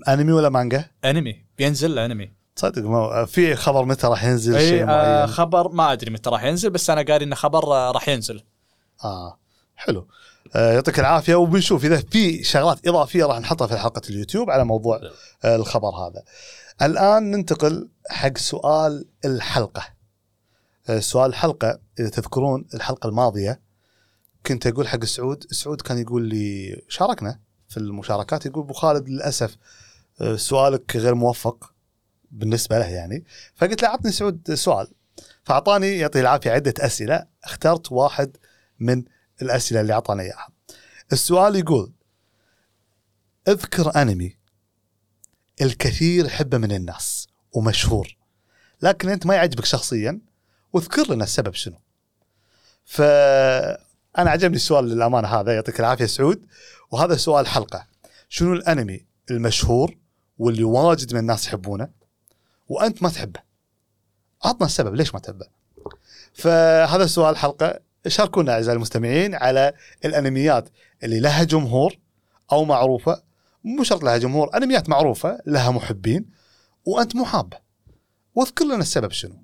أنمي 0.08 0.32
ولا 0.32 0.48
مانجا؟ 0.48 0.90
أنمي. 1.04 1.44
بينزل 1.58 1.94
له 1.94 2.04
أنمي. 2.04 2.32
تصدق 2.56 2.82
ما 2.82 3.24
في 3.24 3.56
خبر 3.56 3.84
متى 3.84 4.06
راح 4.06 4.24
ينزل 4.24 4.60
شيء 4.60 4.82
آه 4.82 4.84
معين 4.84 5.26
خبر 5.26 5.68
ما 5.68 5.92
أدري 5.92 6.10
متى 6.10 6.30
راح 6.30 6.44
ينزل 6.44 6.70
بس 6.70 6.90
أنا 6.90 7.02
قاري 7.02 7.24
انه 7.24 7.36
خبر 7.36 7.74
آه 7.74 7.90
راح 7.90 8.08
ينزل. 8.08 8.42
آه 9.04 9.38
حلو. 9.76 10.08
آه 10.56 10.72
يعطيك 10.72 11.00
العافية. 11.00 11.34
وبنشوف 11.34 11.84
إذا 11.84 11.96
في 11.96 12.42
شغلات 12.42 12.86
إضافية 12.86 13.24
راح 13.24 13.38
نحطها 13.38 13.66
في 13.66 13.76
حلقة 13.76 14.02
اليوتيوب 14.10 14.50
على 14.50 14.64
موضوع 14.64 15.00
آه 15.44 15.56
الخبر 15.56 15.88
هذا. 15.88 16.22
الآن 16.82 17.30
ننتقل 17.30 17.88
حق 18.10 18.38
سؤال 18.38 19.08
الحلقة. 19.24 19.82
آه 20.88 20.98
سؤال 20.98 21.30
الحلقة 21.30 21.80
إذا 22.00 22.08
تذكرون 22.08 22.66
الحلقة 22.74 23.08
الماضية 23.08 23.60
كنت 24.46 24.66
أقول 24.66 24.88
حق 24.88 25.04
سعود، 25.04 25.44
سعود 25.52 25.80
كان 25.80 25.98
يقول 25.98 26.22
لي 26.22 26.82
شاركنا 26.88 27.40
في 27.68 27.76
المشاركات 27.76 28.46
يقول 28.46 28.64
أبو 28.64 28.72
خالد 28.72 29.08
للأسف 29.08 29.56
آه 30.20 30.36
سؤالك 30.36 30.96
غير 30.96 31.14
موفق 31.14 31.74
بالنسبة 32.30 32.78
له 32.78 32.86
يعني 32.86 33.24
فقلت 33.54 33.82
له 33.82 33.88
عطني 33.88 34.12
سعود 34.12 34.54
سؤال 34.54 34.86
فأعطاني 35.44 35.98
يعطيه 35.98 36.20
العافية 36.20 36.50
عدة 36.50 36.74
أسئلة 36.78 37.26
اخترت 37.44 37.92
واحد 37.92 38.36
من 38.78 39.04
الأسئلة 39.42 39.80
اللي 39.80 39.92
اعطانا 39.92 40.22
إياها. 40.22 40.48
السؤال 41.12 41.56
يقول 41.56 41.92
أذكر 43.48 44.02
أنمي 44.02 44.36
الكثير 45.60 46.26
يحبه 46.26 46.58
من 46.58 46.72
الناس 46.72 47.29
ومشهور 47.52 48.16
لكن 48.82 49.08
أنت 49.08 49.26
ما 49.26 49.34
يعجبك 49.34 49.64
شخصيا 49.64 50.20
واذكر 50.72 51.12
لنا 51.12 51.24
السبب 51.24 51.54
شنو. 51.54 51.76
فأنا 52.84 54.30
عجبني 54.30 54.56
السؤال 54.56 54.84
للأمانة 54.84 55.28
هذا 55.28 55.54
يعطيك 55.54 55.80
العافية 55.80 56.06
سعود 56.06 56.46
وهذا 56.90 57.16
سؤال 57.16 57.46
حلقة 57.46 57.86
شنو 58.28 58.52
الأنمي 58.52 59.04
المشهور 59.30 59.96
واللي 60.38 60.64
واجد 60.64 61.14
من 61.14 61.20
الناس 61.20 61.46
يحبونه 61.46 61.88
وأنت 62.68 63.02
ما 63.02 63.08
تحبه. 63.08 63.40
عطنا 64.44 64.66
السبب 64.66 64.94
ليش 64.94 65.14
ما 65.14 65.20
تحبه. 65.20 65.46
فهذا 66.34 67.06
سؤال 67.06 67.36
حلقة 67.36 67.80
شاركونا 68.06 68.52
أعزائي 68.52 68.76
المستمعين 68.76 69.34
على 69.34 69.72
الأنميات 70.04 70.68
اللي 71.02 71.20
لها 71.20 71.44
جمهور 71.44 71.98
أو 72.52 72.64
معروفة 72.64 73.22
مو 73.64 73.84
شرط 73.84 74.04
لها 74.04 74.18
جمهور 74.18 74.56
أنميات 74.56 74.88
معروفة 74.88 75.38
لها 75.46 75.70
محبين 75.70 76.39
وأنت 76.84 77.16
مو 77.16 77.24
حابه 77.24 77.58
واذكر 78.34 78.64
لنا 78.64 78.76
السبب 78.76 79.12
شنو. 79.12 79.36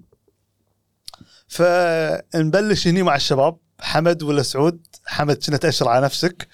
فنبلش 1.49 2.89
هني 2.89 3.03
مع 3.03 3.17
الشباب 3.17 3.57
حمد 3.81 4.23
ولا 4.23 4.43
سعود؟ 4.43 4.87
حمد 5.07 5.45
كنا 5.45 5.57
تاشر 5.57 5.89
على 5.89 6.05
نفسك. 6.05 6.49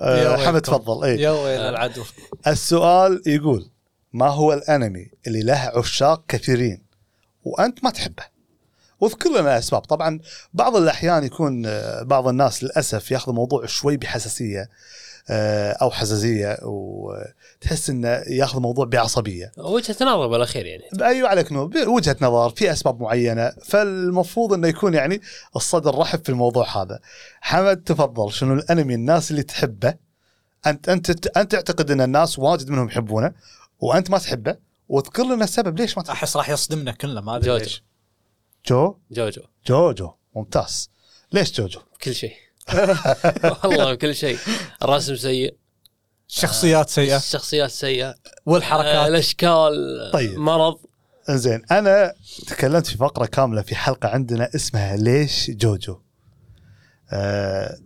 آه 0.00 0.16
يا 0.16 0.46
حمد. 0.46 0.60
تفضل. 0.60 1.04
اي 1.04 1.20
يا 1.20 1.30
ويل 1.30 1.60
العدو. 1.60 2.04
السؤال 2.46 3.22
يقول 3.26 3.70
ما 4.12 4.28
هو 4.28 4.52
الأنمي 4.52 5.10
اللي 5.26 5.42
له 5.42 5.72
عشاق 5.76 6.24
كثيرين 6.28 6.82
وأنت 7.44 7.84
ما 7.84 7.90
تحبه؟ 7.90 8.24
واذكر 9.00 9.30
لنا 9.40 9.58
أسباب. 9.58 9.82
طبعا 9.82 10.20
بعض 10.54 10.76
الأحيان 10.76 11.24
يكون 11.24 11.66
آه، 11.66 12.02
بعض 12.02 12.28
الناس 12.28 12.64
للأسف 12.64 13.10
يأخذ 13.10 13.28
الموضوع 13.28 13.66
شوي 13.66 13.96
بحساسية. 13.96 14.60
آه، 14.60 14.68
أو 15.30 15.90
حزازيه 15.90 16.58
وتحس 16.62 17.90
إنه 17.90 18.08
ياخذ 18.08 18.56
الموضوع 18.56 18.84
بعصبية. 18.84 19.52
وجهة 19.58 19.96
نظر 20.00 20.26
بالأخير 20.26 20.66
يعني. 20.66 20.84
أيوه 21.02 21.28
عليك 21.28 21.52
نور. 21.52 21.70
وجهة 21.88 22.16
نظر 22.20 22.50
في 22.50 22.72
أسباب 22.72 23.00
معينة. 23.00 23.52
فالمفروض 23.64 24.52
إنه 24.52 24.68
يكون 24.68 24.94
يعني 24.94 25.20
الصدر 25.56 25.98
رحب 25.98 26.24
في 26.24 26.28
الموضوع 26.28 26.82
هذا. 26.82 27.00
حمد 27.40 27.76
تفضل. 27.76 28.32
شنو 28.32 28.54
الأنمي 28.54 28.94
الناس 28.94 29.30
اللي 29.30 29.42
تحبه؟ 29.42 29.94
انت 30.66 30.88
أنت 30.88 31.26
أنت 31.36 31.52
تعتقد 31.52 31.90
إن 31.90 32.00
الناس 32.00 32.38
واجد 32.38 32.70
منهم 32.70 32.86
يحبونه 32.86 33.32
وأنت 33.80 34.10
ما 34.10 34.18
تحبه؟ 34.18 34.56
واذكر 34.88 35.22
لنا 35.22 35.44
السبب 35.44 35.78
ليش 35.78 35.96
ما 35.96 36.02
تحبه 36.02 36.14
أحس 36.18 36.36
راح 36.36 36.50
يصدمنا 36.50 36.92
كلنا 36.92 37.20
ما 37.20 37.36
أدري 37.36 37.50
جوجو. 37.50 37.64
ليش. 37.64 37.84
جو؟ 38.66 38.96
جوجو. 39.10 39.42
جوجو. 39.66 40.10
ممتاز. 40.36 40.90
ليش 41.32 41.52
جوجو؟ 41.52 41.80
كل 42.02 42.14
شيء. 42.14 42.32
والله 43.64 43.94
كل 43.94 44.14
شيء. 44.14 44.38
الرسم 44.82 45.16
سيء. 45.16 45.56
شخصيات 46.28 46.88
سيئة. 46.88 47.16
الشخصيات 47.16 47.70
سيئة. 47.70 48.08
آه، 48.08 48.14
والحركات 48.46 49.08
الأشكال 49.08 49.72
طيب. 50.12 50.38
مرض. 50.38 50.78
زين 51.30 51.62
أنا 51.70 52.12
تكلمت 52.46 52.86
في 52.86 52.96
فقرة 52.96 53.26
كاملة 53.26 53.62
في 53.62 53.74
حلقة 53.76 54.08
عندنا 54.08 54.50
اسمها 54.54 54.96
ليش 54.96 55.50
جوجو؟ 55.50 55.98
آه 57.12 57.76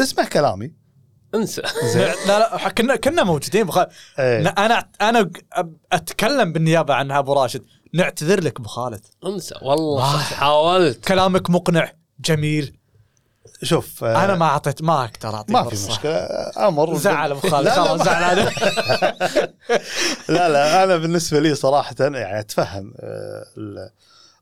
اسمع 0.00 0.24
كلامي. 0.24 0.72
انسى. 1.34 1.62
زين. 1.84 2.02
لا 2.28 2.38
لا 2.38 2.68
كنا 2.68 2.96
كنا 2.96 3.24
موجودين. 3.24 3.64
بخ... 3.66 3.78
إيه. 4.18 4.48
أنا 4.48 4.88
أنا 5.00 5.30
أتكلم 5.92 6.52
بالنيابة 6.52 6.94
عنها 6.94 7.18
أبو 7.18 7.32
راشد. 7.32 7.64
نعتذر 7.94 8.40
لك 8.40 8.58
أبو 8.60 8.68
خالد. 8.68 9.06
انسى. 9.26 9.54
والله 9.62 10.14
آه. 10.14 10.18
حاولت. 10.18 11.04
كلامك 11.08 11.50
مقنع 11.50 11.92
جميل. 12.20 12.78
شوف 13.64 14.04
آه 14.04 14.24
أنا 14.24 14.34
ما 14.34 14.46
اعطيت 14.46 14.82
ما 14.82 15.04
أقدر 15.04 15.34
أعطي 15.34 15.52
ما 15.52 15.62
في. 15.70 15.88
مشكلة 15.88 16.16
أمر. 16.68 16.96
زعل 16.98 17.30
أبو 17.30 17.40
خالد 17.48 17.68
لا، 17.68 17.74
لا، 17.74 17.84
خلاص 17.84 17.98
ما- 17.98 18.04
زعل 18.04 18.38
أنا 18.38 18.50
لا 20.28 20.48
لا 20.48 20.84
أنا 20.84 20.96
بالنسبة 20.96 21.40
لي 21.40 21.54
صراحة 21.54 21.94
يعني 22.00 22.40
أتفهم 22.40 22.94
آه، 23.00 23.44
ال- 23.58 23.90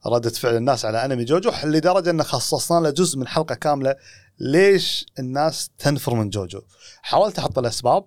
ردة 0.07 0.31
فعل 0.31 0.57
الناس 0.57 0.85
على 0.85 1.05
أنمي 1.05 1.25
جوجو 1.25 1.51
لدرجة 1.65 2.11
أن 2.11 2.23
خصصنا 2.23 2.81
له 2.81 2.91
جزء 2.91 3.19
من 3.19 3.29
حلقة 3.29 3.55
كاملة 3.55 3.95
ليش 4.39 5.07
الناس 5.19 5.71
تنفر 5.79 6.15
من 6.15 6.29
جوجو. 6.31 6.61
حاولت 7.03 7.39
أحط 7.39 7.59
الاسباب 7.59 8.05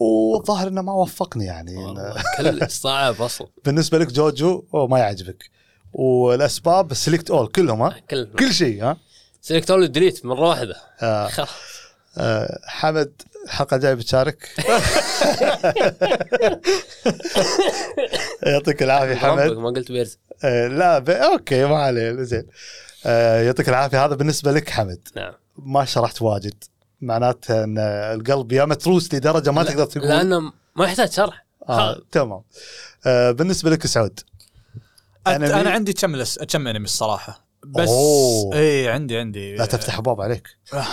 والظاهر 0.00 0.68
أنه 0.68 0.82
ما 0.82 0.92
وفقني 0.92 1.44
يعني. 1.44 1.76
كل 2.38 2.70
صعب 2.70 3.22
أصلا. 3.22 3.46
بالنسبة 3.64 3.98
لك 3.98 4.12
جوجو 4.12 4.64
ما 4.74 4.98
يعجبك. 4.98 5.50
والأسباب 5.92 6.94
select 6.94 7.30
all 7.30 7.46
كلهم 7.46 7.82
ها؟ 7.82 7.94
كل 8.10 8.24
كل 8.38 8.52
شيء 8.54 8.84
ها؟ 8.84 8.96
select 9.44 9.70
all 9.70 9.88
delete 9.92 10.26
مرة 10.26 10.48
واحدة. 10.48 10.76
آه. 11.02 11.30
آه 12.18 12.58
حمد 12.66 13.12
الحلقة 13.44 13.74
الجايه 13.74 13.94
بتشارك. 13.94 14.48
يعطيك 18.42 18.82
العافية 18.82 19.14
حمد. 19.14 19.52
ما 19.52 19.68
قلت 19.68 19.92
بيرز. 19.92 20.18
آه، 20.44 20.68
لا 20.68 20.98
ب... 20.98 21.10
أوكي 21.10 21.64
ما 21.64 21.76
عليه 21.78 22.22
زين. 22.22 22.46
آه، 23.06 23.42
يعطيك 23.42 23.68
العافية. 23.68 24.04
هذا 24.04 24.14
بالنسبة 24.14 24.52
لك 24.52 24.70
حمد. 24.70 25.08
نعم. 25.16 25.32
ما 25.58 25.84
شرحت 25.84 26.22
واجد. 26.22 26.64
معناته 27.00 27.64
إن 27.64 27.78
القلب 27.78 28.52
يا 28.52 28.64
متروس 28.64 29.14
لدرجة 29.14 29.50
ما 29.50 29.64
تقدر 29.64 29.84
تقول. 29.84 30.08
لأنه 30.08 30.52
ما 30.76 30.84
يحتاج 30.84 31.10
شرح. 31.12 31.44
آه 31.68 32.02
تمام. 32.12 32.42
آه 33.06 33.30
بالنسبة 33.30 33.70
لك 33.70 33.86
سعود. 33.86 34.20
أت- 34.20 35.30
أنمي؟ 35.30 35.54
أنا 35.54 35.70
عندي 35.70 35.92
كم. 35.92 36.22
كم 36.24 36.68
أنمي 36.68 36.84
الصراحة؟ 36.84 37.43
بس 37.66 37.88
أوه. 37.88 38.54
اي 38.56 38.88
عندي 38.88 39.18
عندي. 39.18 39.54
لا 39.56 39.66
تفتح 39.66 39.98
أبواب 39.98 40.20
عليك. 40.20 40.48
آه، 40.74 40.86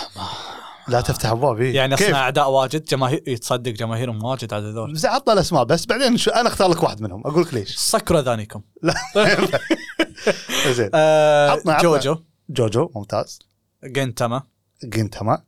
لا 0.88 1.00
تفتح 1.00 1.30
أبواب 1.30 1.60
إيه. 1.60 1.74
يعني؟ 1.76 1.94
أصنع 1.94 2.18
أعداء 2.18 2.50
واجد 2.50 2.84
جماهير 2.84 3.22
يتصدق 3.26 3.70
جماهيرهم 3.72 4.24
واجد 4.24 4.52
على 4.54 4.70
ذول. 4.70 4.96
زين 4.96 5.10
عطنا 5.10 5.32
الأسماء 5.32 5.64
بس 5.64 5.86
بعدين 5.86 6.16
شو 6.16 6.30
أنا 6.30 6.48
أختار 6.48 6.70
لك 6.70 6.82
واحد 6.82 7.00
منهم 7.02 7.26
أقول 7.26 7.42
لك 7.42 7.54
ليش. 7.54 7.76
سكروا 7.76 8.20
اذانكم 8.20 8.62
لا. 8.82 8.94
زين. 10.72 10.90
آه 10.94 11.50
عطنا- 11.50 11.72
عطنا. 11.72 11.82
جوجو. 11.82 12.16
جوجو 12.48 12.90
ممتاز. 12.94 13.38
جنتاما. 13.84 14.42
جنتاما. 14.84 15.42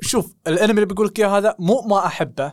شوف 0.00 0.34
الأنمي 0.46 0.72
اللي 0.82 0.94
بقول 0.94 1.06
لك 1.06 1.18
إياه 1.18 1.38
هذا 1.38 1.56
مو 1.58 1.80
ما 1.82 2.06
أحبه 2.06 2.52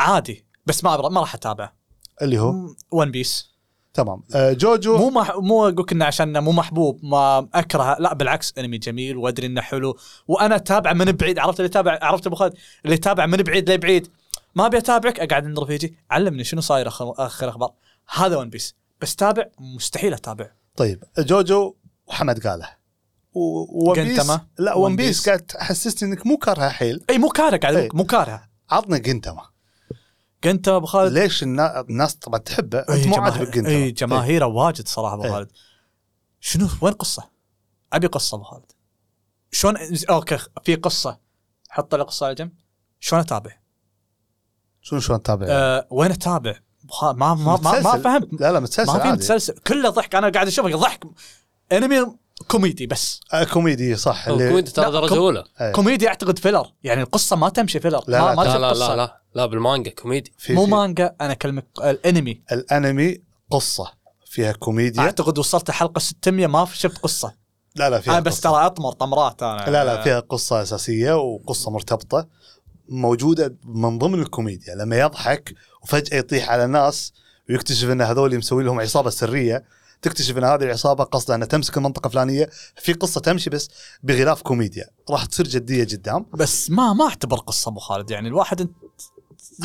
عادي 0.00 0.46
بس 0.66 0.84
ما 0.84 1.08
ما 1.08 1.20
راح 1.20 1.34
أتابعه. 1.34 1.76
اللي 2.22 2.38
هو؟ 2.38 2.54
ون 2.90 3.10
بيس 3.10 3.57
تمام. 3.98 4.22
آه 4.34 4.52
جوجو. 4.52 4.98
مو 4.98 5.10
مح... 5.10 5.36
مو 5.36 5.68
أقول 5.68 5.76
لك 5.82 5.92
إنه 5.92 6.04
عشان 6.04 6.38
مو 6.38 6.52
محبوب 6.52 7.00
ما 7.02 7.48
اكرهه 7.54 7.96
لا 8.00 8.14
بالعكس 8.14 8.54
أنمي 8.58 8.78
جميل 8.78 9.16
وأدري 9.16 9.46
إنه 9.46 9.60
حلو. 9.60 9.96
وأنا 10.28 10.56
اتابعه 10.56 10.92
من 10.92 11.04
بعيد. 11.04 11.38
عرفت 11.38 11.60
اللي 11.60 11.68
تابع 11.68 11.98
عرفت 12.02 12.26
أبو 12.26 12.36
خالد؟ 12.36 12.54
اللي 12.84 12.94
يتابع 12.94 13.26
من 13.26 13.36
بعيد 13.36 13.70
لبعيد 13.70 14.08
ما 14.54 14.66
أبي 14.66 14.78
أتابعك 14.78 15.20
أقعد 15.20 15.44
عند 15.44 15.58
رفيجي 15.58 15.94
علمني 16.10 16.44
شنو 16.44 16.60
صاير 16.60 16.88
اخر 16.88 17.14
آخر 17.18 17.48
أخبار 17.48 17.72
هذا 18.14 18.36
ون 18.36 18.50
بيس 18.50 18.74
بس 19.00 19.16
تابع؟ 19.16 19.44
مستحيل 19.60 20.14
أتابع. 20.14 20.50
طيب 20.76 21.04
جوجو 21.18 21.74
وحمد 22.06 22.46
قاله. 22.46 22.68
و- 23.34 23.84
وون 23.88 24.04
بيس. 24.04 24.30
لا 24.58 24.74
ون 24.74 24.84
ون 24.90 24.96
بيس. 24.96 25.26
قاعد 25.28 25.40
تحسسني 25.40 26.08
إنك 26.12 26.26
مو 26.26 26.36
كارهه 26.36 26.68
حيل. 26.68 27.04
إي 27.10 27.18
مو 27.18 27.28
كاره 27.28 27.56
قاعد 27.56 27.88
مو 27.94 28.04
كاره 28.04 28.42
عطنا 28.70 28.98
جنتاما 28.98 29.42
قنت 30.44 30.68
ابو 30.68 30.86
خالد؟ 30.86 31.12
ليش 31.12 31.42
النا- 31.42 31.80
الناس 31.80 32.14
طبعا 32.14 32.38
تحبه؟ 32.38 32.78
أنت 32.78 33.06
مو 33.06 33.14
جماهير 33.14 33.20
عاجبك 33.32 33.54
جنتاما 33.54 33.68
أي 33.76 33.90
جماهيره 33.90 34.46
واجد 34.46 34.88
صراحة 34.88 35.14
أبو. 35.14 35.22
خالد. 35.22 35.48
شنو؟ 36.40 36.68
وين 36.80 36.92
قصة؟ 36.92 37.28
أبي 37.92 38.06
قصة 38.06 38.34
أبو 38.34 38.44
خالد. 38.44 38.72
شلون 39.50 39.74
okay 40.10 40.38
في 40.64 40.74
قصة. 40.74 41.18
حط 41.70 41.94
لي 41.94 42.02
قصة 42.02 42.26
على 42.26 42.34
جنب. 42.34 42.52
شلون 43.00 43.20
أتابع؟ 43.22 43.50
شنو 44.82 45.00
شلون 45.00 45.22
تابع 45.22 45.46
أه 45.48 45.86
وين 45.90 46.10
أتابع؟ 46.10 46.54
ما 47.02 47.12
ما 47.12 47.34
ما, 47.34 47.56
ما. 47.80 47.98
فهمت. 47.98 48.40
لا 48.40 48.52
لا 48.52 48.60
متسلسل 48.60 48.92
ما 48.92 48.98
في. 49.02 49.08
متسلسل 49.08 49.54
كله 49.58 49.90
ضحك. 49.90 50.14
أنا 50.14 50.28
قاعد 50.28 50.46
أشوفه 50.46 50.76
ضحك 50.76 51.04
أنمي 51.72 52.06
كوميدي 52.48 52.86
بس. 52.86 53.20
آه، 53.32 53.44
كوميدي 53.44 53.96
صح. 53.96 54.28
اللي 54.28 54.48
كوميدي 54.48 54.70
ترى 54.70 54.84
لا، 54.84 54.90
درجة 54.90 55.16
اولى. 55.16 55.44
كوميدي 55.74 56.08
أعتقد 56.08 56.38
filler. 56.38 56.72
يعني 56.82 57.02
القصة 57.02 57.36
ما 57.36 57.48
تمشي 57.48 57.80
filler. 57.80 58.04
لا، 58.06 58.20
ما 58.20 58.26
لا، 58.26 58.34
ما 58.34 58.42
لا 58.42 58.58
لا 58.58 58.68
قصة. 58.68 58.88
لا 58.88 58.96
لا. 58.96 59.17
لا 59.34 59.46
بالمانجا 59.46 59.90
كوميدي 59.90 60.32
في 60.38 60.54
مو 60.54 60.64
في 60.64 60.70
مانجا 60.70 61.14
أنا 61.20 61.32
اكلمك 61.32 61.66
الأنمي. 61.78 62.42
الأنمي 62.52 63.18
قصة 63.50 63.92
فيها 64.26 64.52
كوميديا. 64.52 65.02
أعتقد 65.02 65.38
وصلت 65.38 65.70
حلقه 65.70 65.98
600 65.98 66.46
ما 66.46 66.64
في 66.64 66.78
شفت 66.78 66.98
قصه 66.98 67.34
لا 67.76 67.90
لا 67.90 68.00
فيها 68.00 68.12
أنا 68.12 68.20
بس. 68.20 68.40
ترى 68.40 68.66
أطمر 68.66 68.92
طمرات 68.92 69.42
أنا. 69.42 69.70
لا 69.70 69.84
لا 69.84 70.02
فيها 70.02 70.20
قصة 70.20 70.62
أساسية 70.62 71.12
وقصة 71.12 71.70
مرتبطة 71.70 72.28
موجودة 72.88 73.56
من 73.64 73.98
ضمن 73.98 74.22
الكوميديا. 74.22 74.74
لما 74.74 74.98
يضحك 74.98 75.54
وفجأة 75.82 76.16
يطيح 76.16 76.50
على 76.50 76.64
الناس 76.64 77.12
ويكتشف 77.50 77.88
إن 77.90 78.00
هذول 78.00 78.38
مسوي 78.38 78.64
لهم 78.64 78.80
عصابة 78.80 79.10
سرية 79.10 79.64
تكتشف 80.02 80.38
إن 80.38 80.44
هذه 80.44 80.62
العصابة 80.62 81.04
قصدها 81.04 81.36
إنها 81.36 81.46
تمسك 81.46 81.76
المنطقة 81.76 82.06
الفلانية. 82.06 82.50
في 82.76 82.92
قصة 82.92 83.20
تمشي 83.20 83.50
بس 83.50 83.70
بغلاف 84.02 84.42
كوميديا. 84.42 84.88
راح 85.10 85.24
تصير 85.24 85.48
جدية 85.48 85.84
قدام. 85.84 86.26
بس 86.34 86.70
ما 86.70 86.92
ما 86.92 87.08
أعتبر 87.08 87.36
قصة 87.38 87.68
أبو 87.68 87.80
خالد. 87.80 88.10
يعني 88.10 88.28
الواحد 88.28 88.60
أنت 88.60 88.70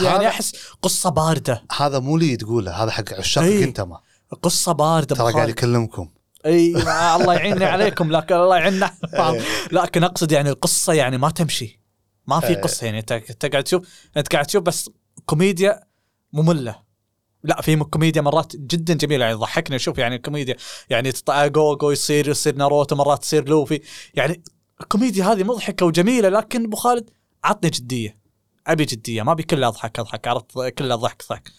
يعني 0.02 0.28
أحس 0.28 0.56
قصة 0.82 1.10
باردة. 1.10 1.64
هذا 1.78 1.99
مو 1.99 2.18
لي 2.18 2.36
تقوله 2.36 2.84
هذا 2.84 2.91
حق 2.91 3.14
عشاق 3.14 3.44
إيه. 3.44 3.64
أنت 3.64 3.82
ما. 3.82 3.99
قصة 4.41 4.72
باردة. 4.72 5.15
ترى 5.15 5.34
قاعد 5.34 5.49
يكلمكم. 5.49 6.10
إي 6.45 6.76
الله 7.15 7.34
يعيني 7.34 7.65
عليكم 7.65 8.11
لكن 8.11 8.36
الله 8.36 8.57
يعيننا. 8.57 8.91
إيه. 9.14 9.41
لكن 9.72 10.03
أقصد 10.03 10.32
يعني 10.32 10.49
القصة 10.49 10.94
يعني 10.94 11.18
ما 11.18 11.30
تمشي. 11.30 11.80
ما 12.28 12.40
في 12.40 12.48
إيه. 12.48 12.61
قصة 12.61 12.86
يعني 12.86 12.99
انت 12.99 13.45
قاعد 13.45 13.64
تشوف 13.64 13.88
أنت 14.18 14.28
قاعد 14.28 14.45
تشوف 14.45 14.64
بس 14.64 14.90
كوميديا 15.26 15.80
مملة. 16.34 16.76
لا 17.44 17.61
في 17.61 17.76
كوميديا 17.76 18.22
مرات 18.22 18.56
جدا 18.56 18.94
جميلة. 18.94 19.26
يعني 19.26 19.38
ضحكني 19.38 19.76
أشوف 19.76 19.98
يعني 19.98 20.18
كوميديا. 20.18 20.56
يعني 20.90 21.11
تطلع 21.11 21.48
جوجو 21.48 21.91
يصير 21.91 22.30
يصير 22.30 22.56
ناروتو 22.56 22.95
مرات 22.95 23.22
تصير 23.22 23.49
لوفي. 23.49 23.82
يعني 24.14 24.44
الكوميديا 24.82 25.26
هذه 25.26 25.44
مضحكة 25.44 25.86
وجميلة 25.86 26.30
لكن 26.30 26.65
أبو 26.65 26.76
خالد 26.76 27.10
عطني 27.44 27.70
جدية. 27.70 28.23
أبي 28.68 28.85
جدية 28.85 29.23
ما 29.23 29.31
أبي 29.31 29.44
كله 29.44 29.68
اضحك 29.68 29.99
أضحك 29.99 30.27
عرفت؟ 30.27 30.60
كله 30.77 30.95
ضحك 30.95 31.23
ضحك. 31.30 31.52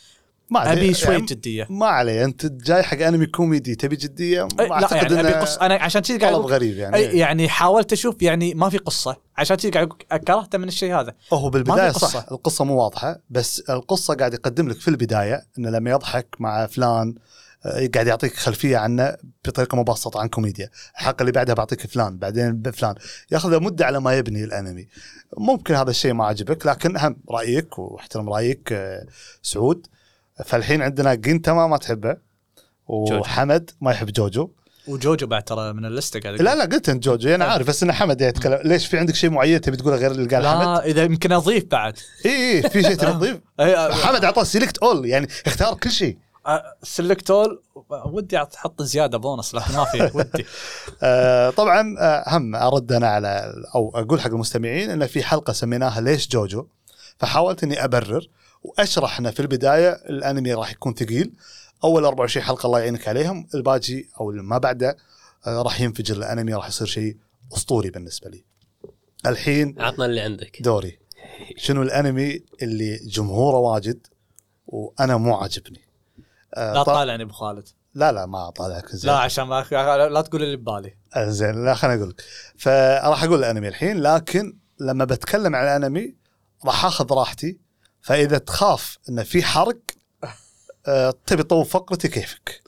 ما 0.51 0.72
أبي 0.72 0.94
شوي 0.94 1.12
يعني 1.12 1.26
جدية. 1.26 1.66
ما 1.70 1.86
عليه 1.86 2.24
أنت 2.24 2.47
جاي 2.47 2.82
حق 2.82 2.98
أنمي 3.01 3.26
كوميدي 3.26 3.74
تبي 3.74 3.97
جدية؟ 3.97 4.48
ما 4.59 4.72
أعتقد 4.72 4.93
يعني 4.93 5.20
أبي 5.20 5.20
إنه 5.20 5.40
قصة. 5.40 5.66
أنا 5.66 5.74
عشان 5.74 6.02
كذي 6.02 6.18
قاعد 6.18 6.35
طلب 6.35 6.47
غريب 6.47 6.76
يعني. 6.76 6.98
يعني 6.98 7.48
حاولت 7.48 7.93
أشوف 7.93 8.22
يعني 8.22 8.55
ما 8.55 8.68
في 8.68 8.78
قصة. 8.78 9.16
عشان 9.36 9.56
كذي 9.56 9.70
قاعد 9.70 9.89
أقول 10.10 10.24
كرهت 10.24 10.56
من 10.56 10.68
الشيء 10.68 10.94
هذا. 10.94 11.14
هو 11.32 11.51
بالبداية. 11.51 11.90
صح 11.90 12.26
القصة 12.32 12.64
مو 12.64 12.82
واضحة 12.82 13.20
بس 13.31 13.60
القصة 13.60 14.14
قاعد 14.14 14.35
يقدم 14.35 14.68
لك 14.68 14.81
في 14.81 14.89
البداية 14.89 15.47
إنه 15.59 15.70
لما 15.70 15.90
يضحك 15.90 16.36
مع 16.39 16.66
فلان 16.66 17.14
قاعد 17.65 18.07
يعطيك 18.07 18.36
خلفية 18.36 18.77
عنه 18.77 19.16
بطريقة 19.45 19.77
مبسطة 19.77 20.20
عن 20.20 20.28
كوميديا، 20.28 20.70
الحلقة 20.99 21.20
اللي 21.20 21.32
بعدها 21.32 21.55
بعطيك 21.55 21.86
فلان 21.86 22.19
بعدين 22.19 22.62
بفلان، 22.62 22.95
ياخذ 23.31 23.62
مدة 23.62 23.86
على 23.86 24.01
ما 24.01 24.15
يبني 24.19 24.45
الأنمي. 24.45 24.89
ممكن 25.39 25.74
هذا 25.74 25.91
الشيء 25.91 26.12
ما 26.12 26.24
عجبك 26.27 26.66
لكن 26.66 26.97
أهم 26.97 27.16
رأيك 27.31 27.78
واحترم 27.78 28.28
رأيك 28.31 28.73
آه، 28.73 29.07
سعود. 29.43 29.86
فالحين 30.45 30.82
عندنا 30.82 31.15
جينتاما 31.15 31.66
ما 31.66 31.77
تحبه 31.77 32.16
وحمد 32.86 33.70
ما 33.81 33.91
يحب 33.93 34.12
جوجو. 34.12 34.51
وجوجو 34.89 35.27
بعد 35.27 35.43
ترى 35.43 35.73
من 35.73 35.85
اللسته 35.85 36.20
قاعد 36.20 36.43
لا 36.43 36.55
لا 36.55 36.65
قلت 36.65 36.89
أنت 36.89 37.05
جوجو 37.05 37.35
أنا 37.35 37.45
عارف 37.45 37.69
بس 37.69 37.82
إن 37.82 37.93
حمد 37.93 38.20
يتكلم 38.20 38.59
ليش 38.65 38.86
في 38.86 38.99
عندك 38.99 39.15
شيء 39.15 39.31
معين 39.31 39.61
تبي 39.61 39.77
تقوله 39.77 39.97
غير 39.97 40.11
اللي 40.11 40.36
قال 40.36 40.47
حمد؟ 40.47 40.65
لا 40.65 40.85
إذا 40.85 41.03
يمكن 41.03 41.32
أضيف 41.32 41.65
بعد 41.70 41.99
اي 42.27 42.31
اي 42.57 42.62
في 42.62 42.82
شيء 42.82 42.95
تبي 42.95 43.12
تضيف؟ 43.19 43.36
أ- 43.36 43.93
حمد 43.93 44.24
أعطاه 44.24 44.45
select 44.44 44.78
all 44.78 45.06
يعني 45.07 45.28
اختار 45.47 45.74
كل 45.74 45.91
شيء 45.91 46.19
سلكتول 46.83 47.62
ودي 48.07 48.39
أحط 48.39 48.83
زيادة 48.83 49.19
بونص 49.19 49.55
لكن 49.55 49.75
ما 49.75 49.85
في 49.85 50.11
ودي. 50.15 50.45
آه 51.03 51.51
طبعا 51.51 51.97
آه 51.99 52.25
هم 52.27 52.57
أرد 52.57 52.93
أنا 52.93 53.07
على 53.09 53.55
أو 53.75 53.93
أقول 53.95 54.21
حق 54.21 54.31
المستمعين 54.31 54.91
إن 54.91 55.07
في 55.07 55.23
حلقة 55.23 55.53
سميناها 55.53 56.01
ليش 56.01 56.29
جوجو 56.29 56.66
فحاولت 57.19 57.62
إني 57.62 57.85
أبرر 57.85 58.29
واشرح 58.62 59.19
ان 59.19 59.31
في 59.31 59.41
البداية 59.41 59.91
الأنمي 59.91 60.55
راح 60.55 60.71
يكون 60.73 60.95
ثقيل. 60.95 61.33
أول 61.85 62.05
24 62.05 62.47
حلقة 62.47 62.66
الله 62.66 62.81
يعينك 62.81 63.09
عليهم 63.09 63.49
الباقي 63.55 64.05
أو 64.21 64.31
اللي 64.31 64.43
ما 64.43 64.59
بعده 64.59 64.97
آه 65.47 65.62
راح 65.62 65.81
ينفجر 65.81 66.16
الأنمي 66.16 66.55
راح 66.55 66.69
يصير 66.69 66.87
شيء 66.87 67.16
أسطوري 67.57 67.91
بالنسبة 67.91 68.31
لي. 68.31 68.45
الحين 69.27 69.75
عطنا 69.79 70.05
اللي 70.05 70.21
عندك. 70.21 70.62
دوري. 70.62 70.99
شنو 71.65 71.83
الأنمي 71.83 72.43
اللي 72.62 72.97
جمهوره 72.97 73.57
واجد 73.57 74.07
وأنا 74.66 75.16
مو 75.16 75.35
عاجبني؟ 75.35 75.84
لا 76.56 76.82
ط- 76.82 76.86
طالعني 76.86 77.22
أبو 77.22 77.32
خالد. 77.32 77.68
لا 77.94 78.12
لا 78.12 78.26
ما 78.26 78.51
طالعك 78.51 78.89
زين. 78.89 79.10
لا 79.10 79.16
عشان 79.18 79.44
ما 79.44 79.64
لا 80.10 80.20
تقول 80.20 80.43
اللي 80.43 80.56
ببالي. 80.56 80.97
آه، 81.16 81.28
زين 81.28 81.64
لا 81.64 81.74
خليني 81.74 81.97
أقول 81.98 82.09
لك. 82.10 82.22
فراح 82.59 83.24
أقول 83.24 83.39
الأنمي 83.39 83.68
الحين 83.68 84.01
لكن 84.01 84.59
لما 84.81 85.05
بتكلم 85.05 85.55
عن 85.56 85.64
الأنمي 85.64 86.14
راح 86.64 86.85
أخذ 86.85 87.12
راحتي. 87.12 87.59
فإذا 88.01 88.39
تخاف 88.39 88.98
انه 89.09 89.22
في 89.22 89.43
حرق 89.43 89.78
آه، 90.86 91.14
تبي 91.26 91.43
تطوف 91.43 91.72
فقرتي 91.72 92.09
كيفك. 92.09 92.62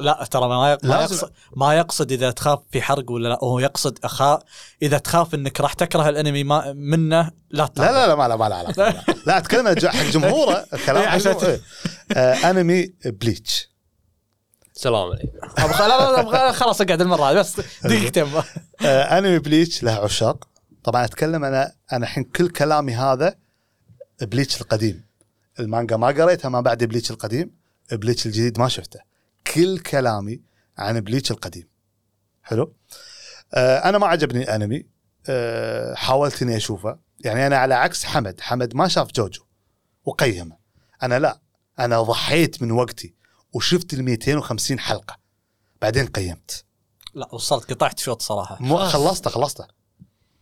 لا 0.00 0.26
ترى 0.30 0.48
ما 0.48 0.72
يقصد 0.72 1.30
ما 1.56 1.74
يقصد 1.74 2.12
إذا 2.12 2.30
تخاف 2.30 2.58
في 2.72 2.82
حرق 2.82 3.10
ولا 3.10 3.28
لا 3.28 3.38
هو 3.42 3.58
يقصد 3.58 3.98
أخا 4.04 4.38
إذا 4.82 4.98
تخاف 4.98 5.34
إنك 5.34 5.60
راح 5.60 5.72
تكره 5.72 6.08
الأنمي 6.08 6.44
ما 6.44 6.72
منه 6.72 7.30
لا 7.50 7.70
لا 7.76 7.92
لا 7.92 8.06
لا 8.06 8.14
ما 8.14 8.28
لا 8.28 8.36
ما 8.36 8.48
لا 8.48 8.56
علاقة. 8.56 8.72
لا, 8.82 9.04
لا. 9.26 9.38
أتكلم 9.38 9.66
حق 9.88 10.04
جمهوره 10.04 10.66
الكلام 10.74 11.02
إيه، 11.02 11.08
عشان 11.08 11.32
إيه. 11.32 11.60
آه، 12.12 12.50
أنمي 12.50 12.92
بليتش. 13.04 13.70
سلام 14.72 15.10
عليكم. 15.10 15.28
لا 15.58 16.22
لا 16.22 16.22
لا 16.22 16.52
خلاص 16.52 16.80
أقعد 16.80 17.00
المرة 17.00 17.30
هذه 17.30 17.36
بس 17.36 17.60
دقيقتين. 17.84 18.26
آه، 18.84 19.18
أنمي 19.18 19.38
بليتش 19.38 19.82
له 19.82 19.92
عشاق. 19.92 20.48
طبعا 20.84 21.04
أتكلم 21.04 21.44
أنا 21.44 21.72
أنا 21.92 22.04
الحين 22.04 22.24
كل 22.24 22.48
كلامي 22.48 22.94
هذا 22.94 23.34
بليتش 24.22 24.60
القديم. 24.60 25.04
المانجا 25.60 25.96
ما 25.96 26.06
قريتها 26.06 26.48
ما 26.48 26.60
بعد 26.60 26.84
بليتش 26.84 27.10
القديم. 27.10 27.50
بليتش 27.92 28.26
الجديد 28.26 28.58
ما 28.58 28.68
شفته. 28.68 29.09
كل 29.54 29.78
كلامي 29.78 30.40
عن 30.78 31.00
بليتش 31.00 31.30
القديم. 31.30 31.68
حلو؟ 32.42 32.74
آه 33.54 33.78
أنا 33.78 33.98
ما 33.98 34.06
عجبني 34.06 34.42
الأنمي. 34.42 34.86
آه 35.28 35.94
حاولت 35.94 36.42
إني 36.42 36.56
أشوفه. 36.56 36.98
يعني 37.20 37.46
أنا 37.46 37.56
على 37.56 37.74
عكس 37.74 38.04
حمد. 38.04 38.40
حمد 38.40 38.74
ما 38.74 38.88
شاف 38.88 39.12
جوجو 39.12 39.42
وقيمه. 40.04 40.56
أنا 41.02 41.18
لا. 41.18 41.40
أنا 41.78 42.02
ضحيت 42.02 42.62
من 42.62 42.70
وقتي 42.70 43.14
وشفت 43.52 43.94
ال 43.94 44.02
250 44.02 44.78
حلقة. 44.78 45.16
بعدين 45.82 46.06
قيمت. 46.06 46.64
لا 47.14 47.34
وصلت 47.34 47.72
قطعت 47.72 47.98
شوط 47.98 48.22
صراحة. 48.22 48.56
مو 48.60 48.76
خلصته 48.76 49.30
خلصته. 49.30 49.66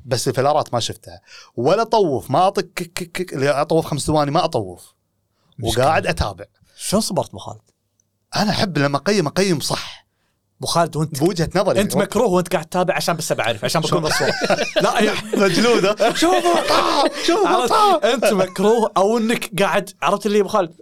بس 0.05 0.28
الفلارات 0.28 0.74
ما 0.74 0.80
شفتها. 0.80 1.20
ولا 1.56 1.85
طوف. 1.85 2.30
ما 2.30 2.39
اعطيك 2.39 2.72
كك 2.74 2.93
كك 2.93 3.12
كك 3.12 3.32
اللي 3.32 3.51
أطوف 3.51 3.86
خمس 3.86 4.06
ثواني 4.06 4.30
ما 4.30 4.44
أطوف. 4.44 4.94
وقاعد 5.62 6.06
أتابع. 6.06 6.44
شلون 6.76 7.02
صبرت 7.02 7.28
ابو 7.28 7.39
خالد؟ 7.39 7.68
أنا 8.37 8.51
أحب 8.51 8.79
لما 8.79 8.97
أقيم 8.97 9.27
أقيم 9.27 9.61
صح. 9.61 10.07
ابو 10.59 10.67
خالد 10.67 10.97
وأنت؟ 10.97 11.19
بوجهة 11.21 11.49
نظري. 11.55 11.81
أنت 11.81 11.97
مكروه 11.97 12.29
وأنت 12.29 12.53
قاعد 12.53 12.65
تتابع 12.65 12.95
عشان 12.95 13.17
بس 13.17 13.33
بعرف 13.33 13.65
عشان 13.65 13.81
بكون 13.81 14.03
مصور 14.03 14.29
لا 14.83 14.99
يا 15.01 15.15
مجلوده 15.37 15.97
شوف 16.15 16.35
شوف 17.27 17.47
عرفت؟ 17.47 18.05
أنت 18.05 18.25
مكروه 18.25 18.93
أو 18.97 19.19
إنك 19.19 19.63
قاعد 19.63 19.91
عرفت 20.03 20.27
اللي 20.27 20.41
ابو 20.41 20.49
خالد 20.49 20.75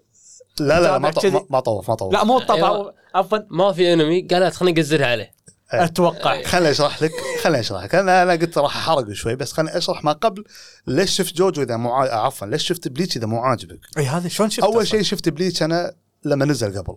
لا 0.61 0.81
لا 0.81 0.99
ما. 0.99 1.13
ما- 1.51 1.61
طوف 1.61 1.89
ما 1.91 1.95
طوف. 1.95 2.13
لا 2.13 2.25
مو 2.25 2.39
طبعا. 2.39 2.57
أيوة. 2.59 2.95
عفوا. 3.15 3.39
ما 3.51 3.73
في 3.73 3.93
انمي 3.93 4.23
قالت 4.23 4.55
خليني 4.55 4.81
أقزرها 4.81 5.07
عليه. 5.07 5.31
أتوقع. 5.71 6.43
خليني 6.43 6.71
أشرح 6.71 7.03
لك 7.03 7.13
خليني 7.43 7.61
أشرح 7.61 7.85
لك. 7.85 7.95
أنا 7.95 8.23
أنا 8.23 8.33
قلت 8.33 8.59
راح 8.59 8.77
أحرق 8.77 9.13
شوي 9.13 9.37
بس 9.37 9.53
خليني 9.53 9.77
أشرح 9.79 10.05
ما 10.05 10.13
قبل. 10.13 10.45
ليش 10.87 11.11
شفت 11.11 11.37
جوجو 11.37 11.63
إذا 11.63 11.77
مو 11.77 11.93
عفوا 11.95 12.47
ليش 12.47 12.63
شفت 12.69 12.89
بليتش 12.89 13.17
إذا 13.17 13.27
مو 13.27 13.41
عاجبك 13.41 13.81
اي 13.99 14.07
هذا 14.07 14.29
شلون 14.29 14.51
شفت 14.51 14.65
أول؟ 14.65 14.87
شيء 14.87 15.03
شفت 15.03 15.29
بليتش 15.29 15.63
أنا 15.63 15.95
لما 16.25 16.45
نزل 16.45 16.79
قبل. 16.79 16.97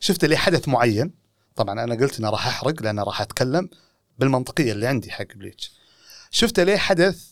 شفت 0.00 0.24
لي 0.24 0.36
حدث 0.36 0.68
معين. 0.68 1.12
طبعا 1.56 1.84
أنا 1.84 1.94
قلت 1.94 2.18
اني 2.20 2.28
راح 2.28 2.46
أحرق 2.46 2.82
لأن 2.82 3.00
راح 3.00 3.20
أتكلم 3.20 3.68
بالمنطقية 4.18 4.72
اللي 4.72 4.86
عندي 4.86 5.10
حق 5.10 5.26
بليتش. 5.34 5.72
شفت 6.30 6.60
لي 6.60 6.78
حدث 6.78 7.26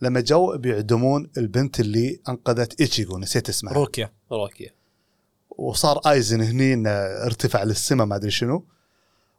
لما 0.00 0.20
جو 0.20 0.58
بيعدمون 0.58 1.30
البنت 1.36 1.80
اللي 1.80 2.20
أنقذت 2.28 2.80
ايتشيجو 2.80 3.18
نسيت 3.18 3.48
اسمها. 3.48 3.72
روكيا. 3.72 4.12
روكي 4.32 4.70
وصار 5.50 5.98
آيزن 5.98 6.40
هني 6.40 6.88
ارتفع 6.88 7.62
للسما 7.62 8.04
ما 8.04 8.16
أدري 8.16 8.30
شنو. 8.30 8.66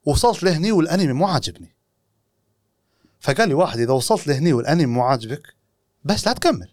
وصلت 0.05 0.43
لهني 0.43 0.71
والأنمي 0.71 1.13
مو 1.13 1.25
عاجبني. 1.25 1.75
فقال 3.19 3.49
لي 3.49 3.53
واحد 3.53 3.79
إذا 3.79 3.93
وصلت 3.93 4.27
لهني 4.27 4.53
والأنمي 4.53 4.85
مو 4.85 5.03
عاجبك 5.03 5.55
بس 6.03 6.27
لا 6.27 6.33
تكمل. 6.33 6.69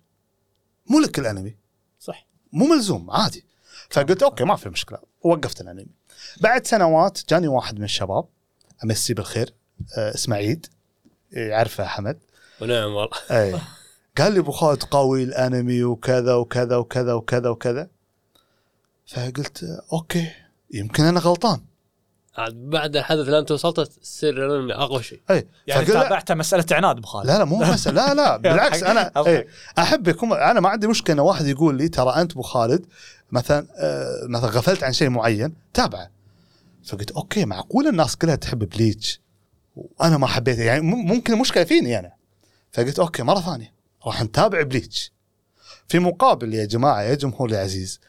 مو 0.87 1.01
لك 1.01 1.19
الأنمي. 1.19 1.57
صح. 2.01 2.27
مو 2.53 2.67
ملزوم 2.67 3.11
عادي. 3.11 3.45
فقلت 3.91 4.23
okay 4.23 4.45
ما 4.45 4.57
في 4.57 4.69
مشكلة. 4.69 4.99
ووقفت 5.23 5.61
الأنمي. 5.61 5.98
بعد 6.41 6.67
سنوات 6.67 7.21
جاني 7.31 7.49
واحد 7.49 7.79
من 7.79 7.85
الشباب 7.85 8.25
امسيه 8.85 9.15
بالخير 9.15 9.55
آه، 9.99 10.15
اسمه 10.15 10.37
عيد. 10.37 10.67
يعرفه 11.33 11.85
حمد 11.85 12.19
ونعم 12.61 12.95
والله. 12.95 13.19
اي 13.31 13.61
قال 14.19 14.33
لي 14.33 14.39
أبو 14.39 14.53
خالد 14.53 14.83
قوي 14.83 15.23
الأنمي 15.23 15.85
وكذا 15.85 16.35
وكذا 16.35 16.77
وكذا 16.77 17.13
وكذا 17.13 17.49
وكذا. 17.49 17.89
فقلت 19.07 19.65
okay 19.93 20.31
يمكن 20.75 21.05
أنا 21.05 21.21
غلطان. 21.21 21.61
بعد 22.53 22.97
الحدث 22.97 23.21
اللي 23.27 23.39
انت 23.39 23.51
وصلت 23.51 23.81
تصير 23.81 24.73
اقوى 24.83 25.03
شيء. 25.03 25.21
اي 25.31 25.47
يعني 25.67 25.85
تابعته 25.87 26.35
مسألة 26.35 26.65
عناد 26.73 26.97
ابو 26.97 27.07
خالد 27.07 27.27
لا 27.27 27.39
لا 27.39 27.45
مو 27.45 27.59
مسألة 27.73 28.07
لا 28.07 28.15
لا 28.15 28.37
بالعكس 28.37 28.83
أنا. 28.83 29.13
إيه. 29.27 29.47
احب 29.79 30.09
يكون 30.09 30.33
أنا 30.33 30.61
ما 30.61 30.69
عندي 30.69 30.87
مشكلة 30.87 31.15
إن 31.15 31.21
واحد 31.21 31.47
يقول 31.47 31.77
لي 31.77 31.89
ترى 31.89 32.11
أنت 32.11 32.33
أبو 32.33 32.43
خالد 32.43 32.87
مثلا 33.33 33.67
آه 33.77 34.27
مثلا 34.29 34.49
غفلت 34.51 34.83
عن 34.85 34.93
شيء 34.93 35.09
معين 35.09 35.55
تابعه. 35.75 36.11
فقلت 36.85 37.11
okay 37.11 37.45
معقول 37.45 37.87
الناس 37.87 38.17
كلها 38.17 38.35
تحب 38.35 38.59
بليتش؟ 38.59 39.21
وأنا 39.77 40.19
ما 40.19 40.27
حبيته. 40.27 40.63
يعني 40.63 40.81
مم- 40.81 41.07
ممكن 41.07 41.33
المشكلة 41.33 41.65
فيني 41.65 41.99
أنا. 41.99 42.13
فقلت 42.73 42.99
أوكي 42.99 43.23
مرة 43.23 43.41
ثانية 43.41 43.73
راح 44.07 44.23
نتابع 44.23 44.63
بليتش. 44.63 45.13
في 45.89 45.99
مقابل 45.99 46.55
يا 46.55 46.65
جماعة 46.65 47.03
يا 47.03 47.15
جمهور 47.15 47.51
العزيز 47.51 48.01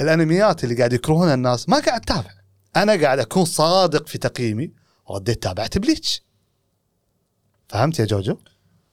الأنميات 0.00 0.64
اللي 0.64 0.74
قاعد 0.74 0.92
يكرهونها 0.92 1.34
الناس 1.34 1.68
ما 1.68 1.78
قاعد 1.80 2.00
أتابع. 2.02 2.30
أنا 2.76 3.02
قاعد 3.02 3.18
أكون 3.18 3.44
صادق 3.44 4.06
في 4.06 4.18
تقييمي. 4.18 4.72
رديت 5.10 5.42
تابعت 5.42 5.78
بليتش. 5.78 6.22
فهمت 7.68 7.98
يا 7.98 8.04
جوجو؟ 8.04 8.36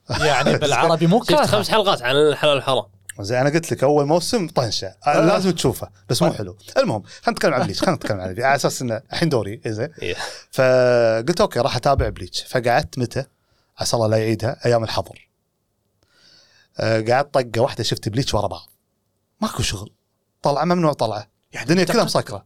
يعني 0.25 0.57
بالعربي 0.57 1.07
مو 1.07 1.23
شفت 1.23 1.45
خمس 1.45 1.69
حلقات 1.69 2.01
عن 2.01 2.15
الحلال 2.15 2.53
والحرام. 2.53 2.85
زين 3.19 3.37
أنا 3.37 3.49
قلت 3.49 3.71
لك 3.71 3.83
أول 3.83 4.05
موسم 4.05 4.47
طنشه. 4.47 4.95
آه. 5.07 5.25
لازم 5.25 5.51
تشوفه 5.51 5.89
بس 6.09 6.21
مو 6.21 6.33
حلو. 6.33 6.57
المهم 6.77 7.01
خلينا 7.01 7.31
نتكلم 7.31 7.53
عن 7.53 7.63
بليتش 7.63 7.81
خلينا 7.81 7.95
نتكلم 7.95 8.19
عن 8.19 8.27
بليتش. 8.27 8.43
على 8.43 8.55
أساس 8.55 8.81
إنه 8.81 9.01
الحين 9.13 9.29
دوري 9.29 9.61
إيه 9.65 9.71
زين. 9.71 9.89
إيه. 10.01 10.15
فقلت 10.51 11.41
okay 11.41 11.59
راح 11.59 11.75
أتابع 11.75 12.09
بليتش. 12.09 12.43
فقعدت 12.43 12.97
متى؟ 12.99 13.25
عسى 13.77 13.95
الله 13.95 14.07
لا 14.07 14.17
يعيدها 14.17 14.65
أيام 14.65 14.83
الحظر. 14.83 15.29
آه 16.79 17.01
قعدت 17.01 17.33
طقة 17.33 17.61
واحدة 17.61 17.83
شفت 17.83 18.09
بليتش 18.09 18.33
ورا 18.33 18.47
بعض. 18.47 18.69
ماكو 19.41 19.63
شغل. 19.63 19.93
طلعة 20.41 20.65
ممنوع 20.65 20.93
طلعة. 20.93 21.27
يعني 21.51 21.69
الدنيا 21.69 21.83
كلها 21.83 22.03
مسكرة. 22.03 22.45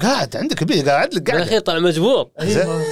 قاعد 0.00 0.36
عندك 0.36 0.64
بليتش 0.64 0.88
قاعد 0.88 1.14
لك 1.14 1.30
قاعد 1.30 1.40
بالاخير 1.40 1.60
طلع 1.60 1.78
مجبور. 1.78 2.30
زين. 2.40 2.66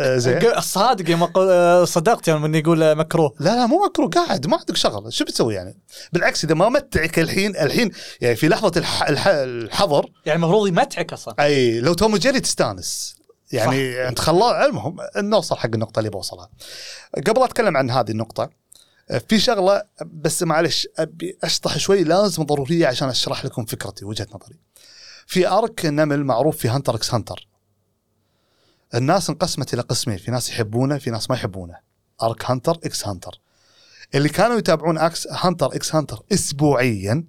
آه 0.00 0.16
زين. 0.16 0.60
صادق 0.60 1.10
يوم 1.10 1.26
أقول- 1.26 1.84
صدقت 1.88 2.28
يوم 2.28 2.44
إني 2.44 2.58
يقول 2.58 2.94
مكروه. 2.94 3.34
لا 3.40 3.50
لا 3.50 3.66
مو 3.66 3.84
مكروه 3.86 4.08
قاعد 4.10 4.46
ما 4.46 4.56
عندك 4.56 4.76
شغل. 4.76 5.12
شو 5.12 5.24
بتسوي 5.24 5.54
يعني؟ 5.54 5.78
بالعكس 6.12 6.44
إذا 6.44 6.54
ما 6.54 6.68
متعك 6.68 7.18
الحين 7.18 7.56
الحين 7.56 7.90
يعني 8.20 8.36
في 8.36 8.48
لحظة 8.48 8.72
الح... 8.76 9.02
الح... 9.02 9.26
الحظر. 9.28 10.06
يعني 10.26 10.36
المفروض 10.36 10.68
يمتعك 10.68 11.12
أصلا. 11.12 11.34
أي 11.40 11.80
لو 11.80 11.94
توم 11.94 12.16
جيري 12.16 12.40
تستانس. 12.40 13.16
يعني 13.52 14.08
أنت 14.08 14.18
خلا 14.18 14.66
المهم 14.66 14.96
نوصل 15.16 15.56
حق 15.56 15.70
النقطة 15.74 15.98
اللي 15.98 16.10
بوصلها. 16.10 16.50
قبل 17.26 17.42
أتكلم 17.42 17.76
عن 17.76 17.90
هذه 17.90 18.10
النقطة 18.10 18.50
في 19.28 19.38
شغلة 19.40 19.82
بس 20.06 20.42
معلش 20.42 20.88
أبي 20.98 21.38
أشطح 21.44 21.78
شوي 21.78 22.04
لازم 22.04 22.42
ضرورية 22.42 22.86
عشان 22.86 23.08
أشرح 23.08 23.44
لكم 23.44 23.64
فكرتي 23.64 24.04
وجهة 24.04 24.26
نظري. 24.34 24.58
في 25.26 25.48
arc 25.48 25.86
نمل 25.86 26.24
معروف 26.24 26.56
في 26.56 26.68
هانتر 26.68 26.94
إكس 26.94 27.14
هانتر. 27.14 27.48
الناس 28.94 29.30
انقسمت 29.30 29.74
إلى 29.74 29.82
قسمين 29.82 30.16
في 30.18 30.30
ناس 30.30 30.50
يحبونه 30.50 30.98
في 30.98 31.10
ناس 31.10 31.30
ما 31.30 31.36
يحبونه. 31.36 31.76
arc 32.22 32.50
هانتر 32.50 32.72
إكس 32.84 33.06
هانتر. 33.08 33.40
اللي 34.14 34.28
كانوا 34.28 34.56
يتابعون 34.58 34.98
إكس 34.98 35.26
هانتر 35.26 35.66
إكس 35.66 35.94
هانتر 35.94 36.22
اسبوعيا 36.32 37.24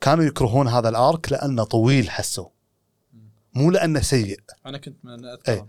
كانوا 0.00 0.24
يكرهون 0.24 0.68
هذا 0.68 0.88
ال 0.88 0.99
arc 0.99 1.32
لأنه 1.32 1.64
طويل 1.64 2.10
حسوا 2.10 2.48
مو 3.54 3.70
لأنه 3.70 4.00
سيء. 4.00 4.40
أنا 4.66 4.78
كنت 4.78 4.96
من 5.04 5.24
إيه. 5.48 5.66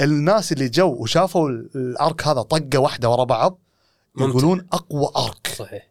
الناس 0.00 0.52
اللي 0.52 0.68
جو 0.68 0.88
وشافوا 1.02 1.48
ال- 1.48 1.70
ال 1.74 1.87
arc 1.87 2.26
هذا 2.26 2.42
طقة 2.42 2.78
واحدة 2.78 3.08
ورا 3.10 3.24
بعض 3.24 3.58
ممتع. 4.14 4.30
يقولون 4.30 4.66
أقوى 4.72 5.10
arc. 5.16 5.54
صحيح. 5.58 5.90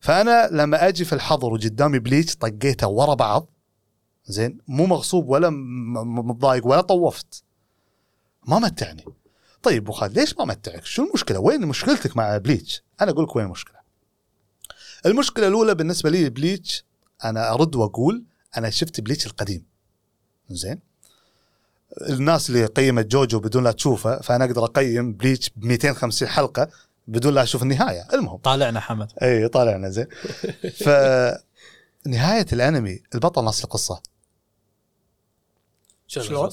فأنا 0.00 0.48
لما 0.52 0.88
أجي 0.88 1.04
في 1.04 1.12
الحظر 1.12 1.52
وقدامي 1.52 1.98
بليتش 1.98 2.36
طقيته 2.36 2.86
ورا 2.88 3.14
بعض 3.14 3.46
زين 4.26 4.58
مو 4.68 4.86
مغصوب 4.86 5.28
ولا 5.28 5.50
متضايق 6.04 6.66
ولا 6.66 6.80
طوفت 6.80 7.42
ما 8.46 8.58
متعني 8.58 9.04
طيب 9.62 9.82
ابو 9.82 9.92
خالد 9.92 10.18
ليش 10.18 10.38
ما 10.38 10.44
متعك؟ 10.44 10.84
شو 10.84 11.04
المشكلة؟ 11.04 11.38
وين 11.38 11.66
مشكلتك 11.66 12.16
مع 12.16 12.36
بليتش؟ 12.36 12.82
أنا 13.00 13.10
أقول 13.10 13.24
لك 13.24 13.36
وين 13.36 13.46
المشكلة. 13.46 13.76
المشكلة 15.06 15.48
الأولى 15.48 15.74
بالنسبة 15.74 16.10
لي 16.10 16.30
بليتش 16.30 16.84
أنا 17.24 17.52
أرد 17.54 17.76
وأقول 17.76 18.24
أنا 18.56 18.70
شفت 18.70 19.00
بليتش 19.00 19.26
القديم. 19.26 19.64
زين؟ 20.50 20.78
الناس 22.08 22.50
اللي 22.50 22.66
قيمت 22.66 23.06
جوجو 23.06 23.38
بدون 23.40 23.64
لا 23.64 23.72
تشوفه 23.72 24.20
فأنا 24.20 24.44
أقدر 24.44 24.64
أقيم 24.64 25.12
بليتش 25.12 25.50
ب 25.56 25.64
250 25.64 26.28
حلقة 26.28 26.68
بدون 27.08 27.34
لا 27.34 27.42
أشوف 27.42 27.62
النهاية، 27.62 28.08
المهم. 28.14 28.36
طالعنا 28.36 28.80
حمد 28.80 29.12
اي 29.22 29.48
طالعنا 29.48 29.88
زين 29.88 30.06
ف 30.84 30.88
نهاية 32.06 32.46
الأنمي 32.52 33.00
البطل 33.14 33.44
ناس 33.44 33.64
القصة 33.64 34.02
شلون؟ 36.20 36.50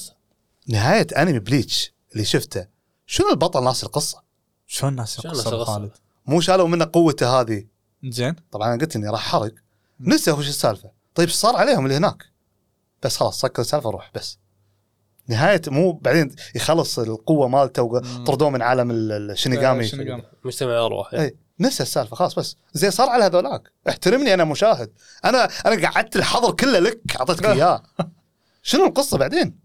نهاية 0.68 1.08
أنمي 1.18 1.40
بليتش 1.40 1.94
اللي 2.14 2.26
شفته. 2.26 2.68
شنو 3.06 3.30
البطل 3.30 3.64
ناس 3.64 3.84
القصة؟ 3.84 4.22
شلون 4.68 5.00
أبو 5.00 5.02
يقصوا؟ 5.26 5.64
خالد 5.66 5.92
مو 6.26 6.42
شالوا 6.42 6.68
منه 6.68 6.90
قوته 6.94 7.42
هذه. 7.42 7.66
زين. 8.04 8.36
طبعا 8.52 8.74
أنا 8.74 8.82
قلت 8.82 8.96
إني 8.96 9.10
راح 9.10 9.22
حرق 9.32 9.54
نسى 10.00 10.32
وش 10.32 10.48
السالفة. 10.48 10.92
طيب 11.16 11.30
صار 11.30 11.56
عليهم 11.56 11.86
اللي 11.86 11.98
هناك. 11.98 12.26
بس 13.04 13.18
خلاص 13.18 13.40
سكر 13.42 13.62
السالفة 13.62 13.90
روح 13.90 14.12
بس. 14.16 14.38
نهاية 15.28 15.62
مو 15.68 15.92
بعدين 15.92 16.36
يخلص 16.56 17.00
القوة 17.00 17.48
مالته 17.48 17.84
وطردوه 17.84 18.50
من 18.50 18.62
عالم 18.62 18.92
ال- 18.92 19.32
الشينيغامي. 19.32 19.88
شينيغامي. 19.88 20.24
مجتمع 20.46 20.86
ارواح 20.86 21.14
اي 21.14 21.36
نسى 21.60 21.84
السالفة 21.84 22.16
خلاص 22.16 22.36
بس. 22.36 22.56
زين 22.74 22.92
صار 22.92 23.10
على 23.10 23.24
هذولاك. 23.24 23.72
احترمني 23.90 24.34
أنا 24.34 24.44
مشاهد. 24.44 24.92
أنا 25.26 25.50
أنا 25.66 25.90
قعدت 25.90 26.16
الحظر 26.16 26.52
كله 26.52 26.80
لك 26.80 27.02
أعطيتك 27.20 27.46
إياه. 27.56 27.84
شنو 28.70 28.86
القصة 28.86 29.18
بعدين؟ 29.18 29.60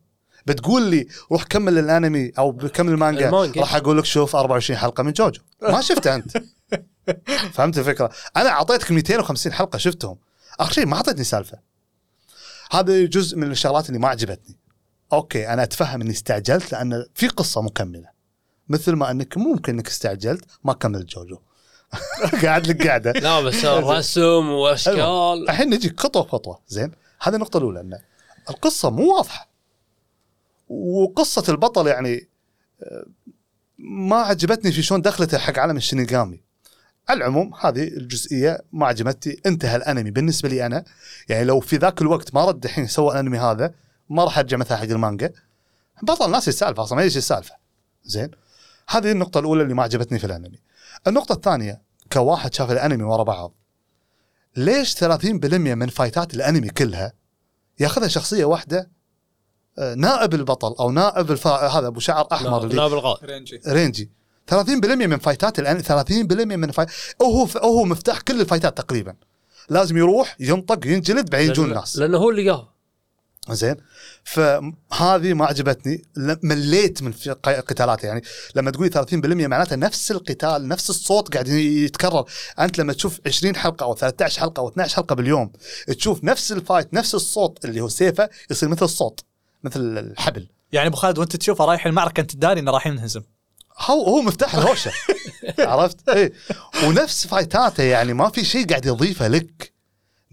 بتقول 0.47 0.83
لي 0.83 1.07
روح 1.33 1.43
كمل 1.45 1.79
الانمي 1.79 2.33
أو 2.39 2.53
كمل 2.53 2.93
المانجا. 2.93 3.31
راح 3.61 3.75
أقول 3.75 3.99
لك 3.99 4.05
شوف 4.05 4.37
24 4.37 4.79
حلقة 4.79 5.03
من 5.03 5.13
جوجو. 5.13 5.41
ما 5.63 5.81
شفته 5.81 6.15
أنت. 6.15 6.43
فهمت 7.55 7.79
الفكرة؟ 7.79 8.11
أنا 8.37 8.49
أعطيتك 8.49 8.93
250 8.93 9.53
حلقة 9.53 9.77
شفتهم. 9.79 10.19
اخر 10.61 10.73
شيء 10.73 10.87
ما 10.87 10.97
أعطيتني 10.97 11.25
سالفة. 11.25 11.59
هذا 12.71 13.05
جزء 13.05 13.37
من 13.37 13.51
الشغلات 13.51 13.89
اللي 13.89 13.99
ما 13.99 14.09
عجبتني. 14.09 14.57
أوكي 15.13 15.49
أنا 15.49 15.63
أتفهم 15.63 16.01
إني 16.01 16.11
استعجلت 16.11 16.73
لأن 16.73 17.07
في 17.15 17.29
قصة 17.29 17.63
مكملة. 17.63 18.09
مثل 18.69 18.93
ما 18.93 19.11
انك 19.11 19.37
ممكن 19.37 19.73
إنك 19.73 19.89
استعجلت 19.89 20.45
ما 20.65 20.73
كملت 20.73 21.07
جوجو. 21.07 21.39
قاعد 22.43 22.67
لك 22.67 22.87
قاعدة. 22.87 23.13
لا 23.13 23.41
بس 23.41 23.65
رسم 23.65 24.49
وأشكال. 24.49 25.45
الحين 25.51 25.71
نجي 25.75 25.95
خطوة 25.99 26.23
بخطوة. 26.23 26.61
زين 26.69 26.93
هذه 27.21 27.35
النقطة 27.35 27.59
الأولى 27.59 27.81
ان 27.81 27.99
القصة 28.51 28.91
مو 28.91 29.17
واضحة. 29.17 29.51
وقصة 30.69 31.45
البطل 31.49 31.87
يعني 31.87 32.29
ما 33.79 34.17
عجبتني 34.17 34.73
في 34.73 34.83
شلون 34.83 35.03
دخلته 35.03 35.39
حق 35.39 35.59
عالم 35.59 35.77
الشينيغامي. 35.77 36.45
على 37.09 37.17
العموم 37.17 37.55
هذه 37.61 37.83
الجزئية 37.83 38.61
ما 38.73 38.87
عجبتني 38.87 39.41
انتهى 39.47 39.77
الأنمي 39.77 40.11
بالنسبة 40.11 40.49
لي 40.49 40.67
أنا. 40.67 40.85
يعني 41.29 41.45
لو 41.45 41.61
في 41.61 41.77
ذاك 41.77 42.03
الوقت 42.03 42.35
ما 42.35 42.45
رد 42.45 42.65
الحين 42.65 42.87
سوى 42.87 43.13
الأنمي 43.13 43.39
هذا 43.39 43.75
ما 44.11 44.25
راح 44.25 44.39
أرجع 44.39 44.57
مثلا 44.57 44.79
حق 44.79 44.85
المانجا. 44.85 45.33
بطل 46.03 46.31
ناس 46.31 46.49
السالفه 46.49 46.83
أصلا 46.83 46.97
ما 46.97 47.05
إيش 47.05 47.17
السالفه 47.17 47.55
زين؟ 48.05 48.31
هذه 48.89 49.13
النقطة 49.13 49.41
الأولى 49.41 49.63
اللي 49.63 49.75
ما 49.75 49.83
عجبتني 49.83 50.19
في 50.19 50.27
الأنمي. 50.27 50.59
النقطة 51.07 51.33
الثانية 51.33 51.83
كواحد 52.13 52.55
شاف 52.55 52.71
الأنمي 52.71 53.03
ورا 53.03 53.23
بعض. 53.23 53.55
ليش 54.57 54.95
30% 54.95 55.05
من 55.75 55.89
فايتات 55.89 56.35
الأنمي 56.35 56.69
كلها 56.69 57.13
ياخذها 57.81 58.09
شخصية 58.09 58.45
واحدة 58.45 58.91
آه، 59.79 59.95
نائب 59.95 60.35
البطل 60.35 60.75
أو 60.81 60.91
نائب 60.91 61.31
الفا... 61.31 61.51
هذا 61.51 61.87
أبو 61.87 62.01
شعر 62.01 62.29
أحمر 62.33 62.65
اللي 62.65 62.75
لا 62.75 62.89
بالغاء 62.89 63.25
رينجي. 63.25 63.61
رينجي. 63.69 64.11
30% 64.51 64.55
من 64.85 65.19
فايتات 65.19 65.59
الانمي 65.59 65.83
30% 65.83 66.45
من 66.45 66.71
fight 66.71 66.89
هو 67.23 67.49
هو 67.57 67.85
مفتاح 67.85 68.21
كل 68.21 68.41
الفايتات 68.41 68.79
تقريبا. 68.79 69.15
لازم 69.69 69.97
يروح 69.97 70.37
ينطق 70.41 70.87
ينجلد 70.87 71.31
بعدين 71.31 71.51
يجون 71.51 71.69
الناس. 71.69 71.99
لأنه 71.99 72.19
هو 72.19 72.31
اللي 72.31 72.51
قال 72.51 72.67
زين؟ 73.51 73.77
فهذه 74.25 75.35
ما 75.35 75.47
عجبتني. 75.47 76.05
مليت 76.43 77.03
من 77.03 77.13
قتالاته. 77.43 78.07
يعني 78.07 78.23
لما 78.55 78.71
تقولي 78.71 78.91
30% 78.91 79.47
معناته 79.47 79.77
نفس 79.77 80.11
القتال 80.11 80.69
نفس 80.69 80.91
الصوت 80.91 81.33
قاعد 81.33 81.49
يتكرر. 81.49 82.25
أنت 82.61 82.79
لما 82.79 82.93
تشوف 82.93 83.21
20 83.27 83.57
حلقة 83.57 83.85
أو 83.85 83.95
13 83.95 84.41
حلقة 84.41 84.61
أو 84.61 84.69
12 84.69 84.97
حلقة 84.97 85.15
باليوم 85.15 85.53
تشوف 85.99 86.25
نفس 86.25 86.53
الفايت 86.53 86.95
نفس 86.95 87.15
الصوت 87.15 87.65
اللي 87.65 87.81
هو 87.81 87.89
سيفه 87.89 88.29
يصير 88.51 88.69
مثل 88.69 88.85
الصوت 88.85 89.21
مثل 89.65 89.99
الحبل. 89.99 90.49
يعني 90.73 90.89
أبو 90.89 90.97
خالد 90.97 91.19
وأنت 91.19 91.37
تشوفه 91.37 91.65
رايح 91.65 91.87
المعركة 91.87 92.21
أنت 92.21 92.37
داري 92.37 92.61
إنه 92.61 92.71
راح 92.73 92.87
ينهزم. 92.87 93.23
هو 93.79 94.05
هو 94.05 94.23
مفتاح 94.23 94.55
الهوشة. 94.55 94.93
عرفت؟ 95.59 96.09
إيه. 96.09 96.33
ونفس 96.85 97.27
فايتاته 97.27 97.83
يعني 97.83 98.15
ما 98.15 98.29
في 98.29 98.45
شيء 98.45 98.67
قاعد 98.67 98.87
يضيفه 98.87 99.29
لك. 99.29 99.74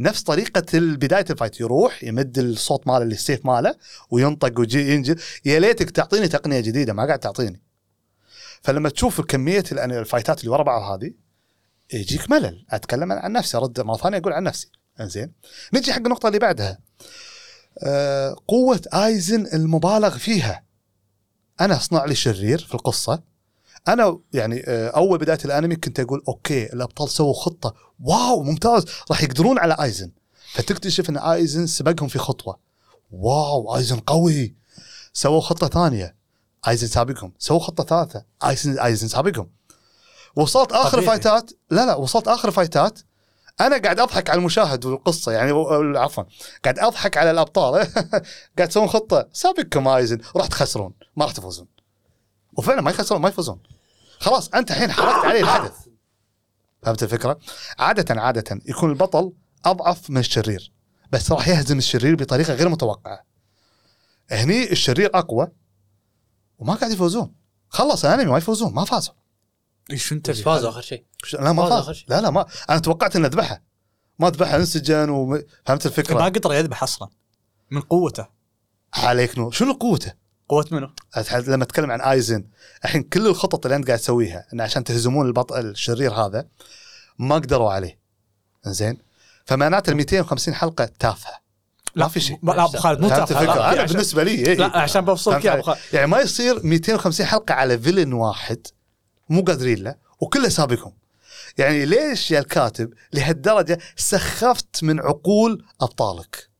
نفس 0.01 0.23
طريقة 0.23 0.65
بداية 0.73 1.25
ال 1.29 1.33
fight. 1.33 1.59
يروح 1.59 2.03
يمد 2.03 2.37
الصوت 2.37 2.87
ماله 2.87 3.03
السيف 3.03 3.45
ماله 3.45 3.75
وينطق 4.09 4.59
ويجي 4.59 4.93
ينجل 4.93 5.19
يا 5.45 5.59
ليتك 5.59 5.89
تعطيني 5.89 6.27
تقنية 6.27 6.59
جديدة 6.59 6.93
ما 6.93 7.05
قاعد 7.05 7.19
تعطيني. 7.19 7.61
فلما 8.61 8.89
تشوف 8.89 9.21
كمية 9.21 9.63
الأن- 9.63 9.77
الفايتات 9.77 10.39
اللي 10.39 10.51
ورا 10.51 10.63
بعض 10.63 10.81
هذه 10.81 11.13
يجيك 11.93 12.31
ملل. 12.31 12.65
أتكلم 12.69 13.11
عن 13.11 13.31
نفسي 13.31 13.57
أرد 13.57 13.81
مرة 13.81 13.97
ثانية 13.97 14.17
أقول 14.17 14.33
عن 14.33 14.43
نفسي. 14.43 14.71
إنزين. 14.99 15.31
نجي 15.73 15.93
حق 15.93 15.99
النقطة 15.99 16.27
اللي 16.27 16.39
بعدها. 16.39 16.79
آه 17.83 18.35
قوة 18.47 18.81
أيزن 18.93 19.47
المبالغ 19.53 20.17
فيها. 20.17 20.63
أنا 21.61 21.75
أصنع 21.75 22.05
لي 22.05 22.15
شرير 22.15 22.59
في 22.59 22.75
القصة. 22.75 23.30
أنا 23.87 24.19
يعني 24.33 24.63
آه 24.67 24.87
أول 24.89 25.19
بداية 25.19 25.37
الأنمي 25.45 25.75
كنت 25.75 25.99
أقول 25.99 26.23
okay 26.27 26.65
الأبطال 26.73 27.09
سووا 27.09 27.33
خطة. 27.33 27.73
wow 28.03 28.43
ممتاز. 28.43 28.85
راح 29.09 29.23
يقدرون 29.23 29.59
على 29.59 29.77
أيزن. 29.81 30.11
فتكتشف 30.53 31.09
إن 31.09 31.17
أيزن 31.17 31.67
سبقهم 31.67 32.07
في 32.07 32.19
خطوة. 32.19 32.59
wow 33.11 33.75
أيزن 33.75 33.99
قوي. 33.99 34.55
سووا 35.13 35.41
خطة 35.41 35.67
ثانية. 35.67 36.15
أيزن 36.67 36.87
سابقهم. 36.87 37.33
سووا 37.39 37.59
خطة 37.59 37.83
ثالثة. 37.83 38.23
أيزن 38.47 38.79
أيزن 38.79 39.07
سابقهم. 39.07 39.49
وصلت 40.35 40.71
آخر 40.71 40.89
طبيعي. 40.97 41.05
فايتات. 41.07 41.51
لا 41.69 41.85
لا 41.85 41.95
وصلت 41.95 42.27
آخر 42.27 42.51
فايتات. 42.51 42.99
أنا 43.61 43.77
قاعد 43.77 43.99
أضحك 43.99 44.29
على 44.29 44.39
المشاهد 44.39 44.85
والقصة 44.85 45.31
يعني 45.31 45.51
و- 45.51 45.97
عفوا. 45.97 46.23
قاعد 46.63 46.79
أضحك 46.79 47.17
على 47.17 47.31
الأبطال. 47.31 47.87
قاعد 48.57 48.69
تسوون 48.69 48.87
خطة. 48.87 49.27
سابقكم 49.33 49.87
أيزن. 49.87 50.17
راح 50.35 50.47
تخسرون. 50.47 50.93
ما 51.15 51.25
راح 51.25 51.33
تفوزون. 51.33 51.67
وفعلا 52.57 52.81
ما 52.81 52.91
يخسرون 52.91 53.21
ما 53.21 53.29
يفوزون. 53.29 53.61
خلاص 54.19 54.49
أنت 54.49 54.71
الحين 54.71 54.91
حركت 54.91 55.25
عليه 55.25 55.41
الحدث 55.41 55.75
فهمت 56.83 57.03
الفكرة؟ 57.03 57.39
عادة 57.79 58.21
عادة 58.21 58.61
يكون 58.65 58.89
البطل 58.89 59.33
أضعف 59.65 60.09
من 60.09 60.17
الشرير 60.17 60.71
بس 61.11 61.31
راح 61.31 61.47
يهزم 61.47 61.77
الشرير 61.77 62.15
بطريقة 62.15 62.53
غير 62.53 62.69
متوقعة. 62.69 63.25
هني 64.31 64.71
الشرير 64.71 65.09
أقوى 65.13 65.47
وما 66.57 66.73
قاعد 66.73 66.91
يفوزون. 66.91 67.35
خلص 67.69 68.05
الأنمي 68.05 68.31
ما 68.31 68.37
يفوزون 68.37 68.73
ما 68.73 68.85
فازوا. 68.85 69.13
إيش 69.91 70.13
أنت؟ 70.13 70.29
بس 70.29 70.41
فاز 70.41 70.63
آخر 70.63 70.81
شيء. 70.81 71.05
ش- 71.23 71.35
لا 71.35 71.51
ما 71.51 71.63
فاز 71.63 71.71
فاز 71.71 71.81
آخر 71.81 71.93
شيء. 71.93 72.09
لا 72.09 72.21
لا 72.21 72.29
ما 72.29 72.45
أنا 72.69 72.79
توقعت 72.79 73.15
إنه 73.15 73.27
ذبحه. 73.27 73.63
ما 74.19 74.29
ذبحه 74.29 74.55
انسجن 74.55 75.09
وم... 75.09 75.43
فهمت 75.65 75.87
ما 75.87 75.91
الفكرة 75.91 76.23
قدر 76.23 76.53
يذبح 76.53 76.83
أصلا 76.83 77.09
من 77.71 77.81
قوته. 77.81 78.27
عليك 78.93 79.37
نور. 79.37 79.51
شنو 79.51 79.73
قوته؟ 79.73 80.13
قوة 80.51 80.91
أتح- 81.17 81.33
لما 81.47 81.63
أتكلم 81.63 81.91
عن 81.91 82.01
آيزن 82.01 82.45
الحين 82.85 83.03
كل 83.03 83.27
الخطط 83.27 83.65
اللي 83.65 83.75
أنت 83.75 83.87
قاعد 83.87 83.99
تسويها 83.99 84.45
إن 84.53 84.61
عشان 84.61 84.83
تهزمون 84.83 85.25
البطل 85.27 85.59
الشرير 85.69 86.13
هذا 86.13 86.47
ما 87.19 87.35
قدروا 87.35 87.71
عليه. 87.71 87.99
زين 88.65 88.97
فمعناته 89.45 89.89
ال 89.89 89.95
250 89.95 90.53
حلقة 90.53 90.89
تافهة. 90.99 91.41
ما 91.95 92.07
في 92.07 92.19
شيء. 92.19 92.39
لا 92.43 92.65
أبو 92.65 92.77
خالد 92.77 92.99
مو 93.01 93.09
فهمت 93.09 93.19
تافه 93.29 93.41
الفكرة؟ 93.41 93.55
لا، 93.55 93.73
أنا 93.73 93.83
بالنسبة 93.85 94.23
لي 94.23 94.31
إيه. 94.31 94.53
لا 94.55 94.77
عشان 94.77 95.05
بوصلك 95.05 95.45
يا 95.45 95.53
أبو؟ 95.53 95.61
خالد. 95.61 95.77
يعني 95.93 96.07
ما 96.07 96.19
يصير 96.19 96.63
250 96.63 97.25
حلقة 97.25 97.53
على 97.53 97.79
فيلن 97.79 98.13
واحد 98.13 98.67
مو 99.29 99.41
قادرين 99.41 99.83
له 99.83 99.95
وكله 100.19 100.49
سابقهم. 100.49 100.93
يعني 101.57 101.85
ليش 101.85 102.31
يا 102.31 102.39
الكاتب 102.39 102.93
لهالدرجة 103.13 103.79
سخفت 103.95 104.83
من 104.83 104.99
عقول 104.99 105.65
أبطالك؟ 105.81 106.50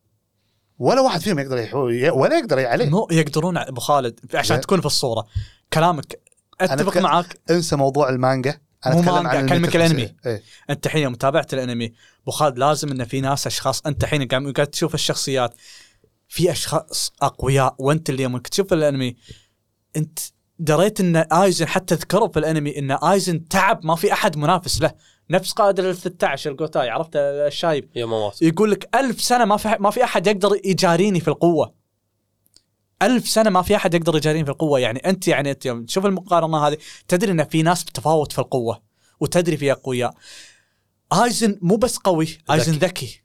ولا 0.82 1.02
واحد 1.02 1.22
فيهم 1.22 1.40
يقدر 1.40 1.58
يحو 1.58 1.80
ولا 2.22 2.38
يقدر 2.38 2.66
عليه 2.66 2.90
مو 2.90 3.08
يقدرون 3.12 3.58
أبو 3.58 3.82
خالد 3.82 4.20
عشان. 4.34 4.62
تكون 4.62 4.80
في 4.80 4.86
الصورة 4.86 5.28
كلامك 5.74 6.20
أتفق 6.62 6.94
أتك- 6.94 6.98
معاك 6.98 7.40
انسى 7.52 7.76
موضوع 7.76 8.10
المانجا 8.10 8.58
أنا 8.86 8.96
مو 8.96 9.02
أتكلم 9.02 9.28
عن 9.28 9.36
أكلمك 9.46 9.52
250. 9.76 9.82
الأنمي. 9.82 10.16
إيه. 10.26 10.44
انت 10.70 10.86
الحين 10.86 11.04
يوم 11.04 11.16
تابعت 11.16 11.54
الأنمي 11.54 11.94
أبو 12.24 12.32
خالد 12.32 12.58
لازم 12.58 12.92
انه 12.92 13.04
في 13.04 13.22
ناس 13.22 13.48
أشخاص 13.48 13.82
أنت 13.86 14.04
الحين 14.04 14.28
قاعد 14.28 14.68
تشوف 14.68 14.94
الشخصيات 14.94 15.54
في 16.28 16.52
أشخاص 16.52 17.14
أقوياء 17.22 17.76
وأنت 17.80 18.10
اللي 18.10 18.24
يوم 18.24 18.38
تشوف 18.38 18.74
الأنمي 18.74 19.16
أنت 19.98 20.20
دريت 20.60 21.00
إن 21.00 21.16
آيزن 21.16 21.68
حتى 21.68 21.96
ذكروا 21.96 22.28
في 22.28 22.40
الأنمي 22.40 22.78
إن 22.80 22.92
آيزن 22.92 23.48
تعب 23.48 23.86
ما 23.86 23.96
في 23.96 24.14
أحد 24.14 24.38
منافس 24.38 24.82
له 24.82 24.92
نفس 25.32 25.52
قائد 25.52 25.80
ال 25.80 25.96
13 25.96 26.52
الجوتاي 26.52 26.90
عرفت؟ 26.90 27.12
الشايب. 27.16 27.90
يقول 28.42 28.72
لك 28.72 28.96
ألف 28.96 29.22
سنة 29.22 29.46
ما 29.46 29.58
في 29.58 29.76
ما 29.80 29.90
في 29.90 30.04
أحد 30.04 30.28
يقدر 30.28 30.60
يجاريني 30.66 31.20
في 31.20 31.28
القوة. 31.28 31.74
ألف 33.02 33.28
سنة 33.28 33.50
ما 33.50 33.62
في 33.62 33.76
أحد 33.76 33.94
يقدر 33.94 34.16
يجاريني 34.16 34.46
في 34.46 34.52
القوة. 34.52 34.80
يعني 34.80 35.00
أنت 35.00 35.28
يعني 35.28 35.52
أنت 35.52 35.66
يوم 35.66 35.86
تشوف 35.86 36.06
المقارنة 36.06 36.68
هذه. 36.68 36.78
تدري 37.08 37.32
أن 37.32 37.44
في 37.44 37.64
ناس 37.64 37.84
بتفاوت 37.84 38.32
في 38.32 38.40
القوة 38.40 38.82
وتدري 39.20 39.58
في 39.58 39.72
أقوياء. 39.72 40.14
آيزن 41.14 41.60
مو 41.62 41.76
بس 41.76 41.98
قوي 41.98 42.38
آيزن 42.52 42.74
ذكي. 42.74 43.24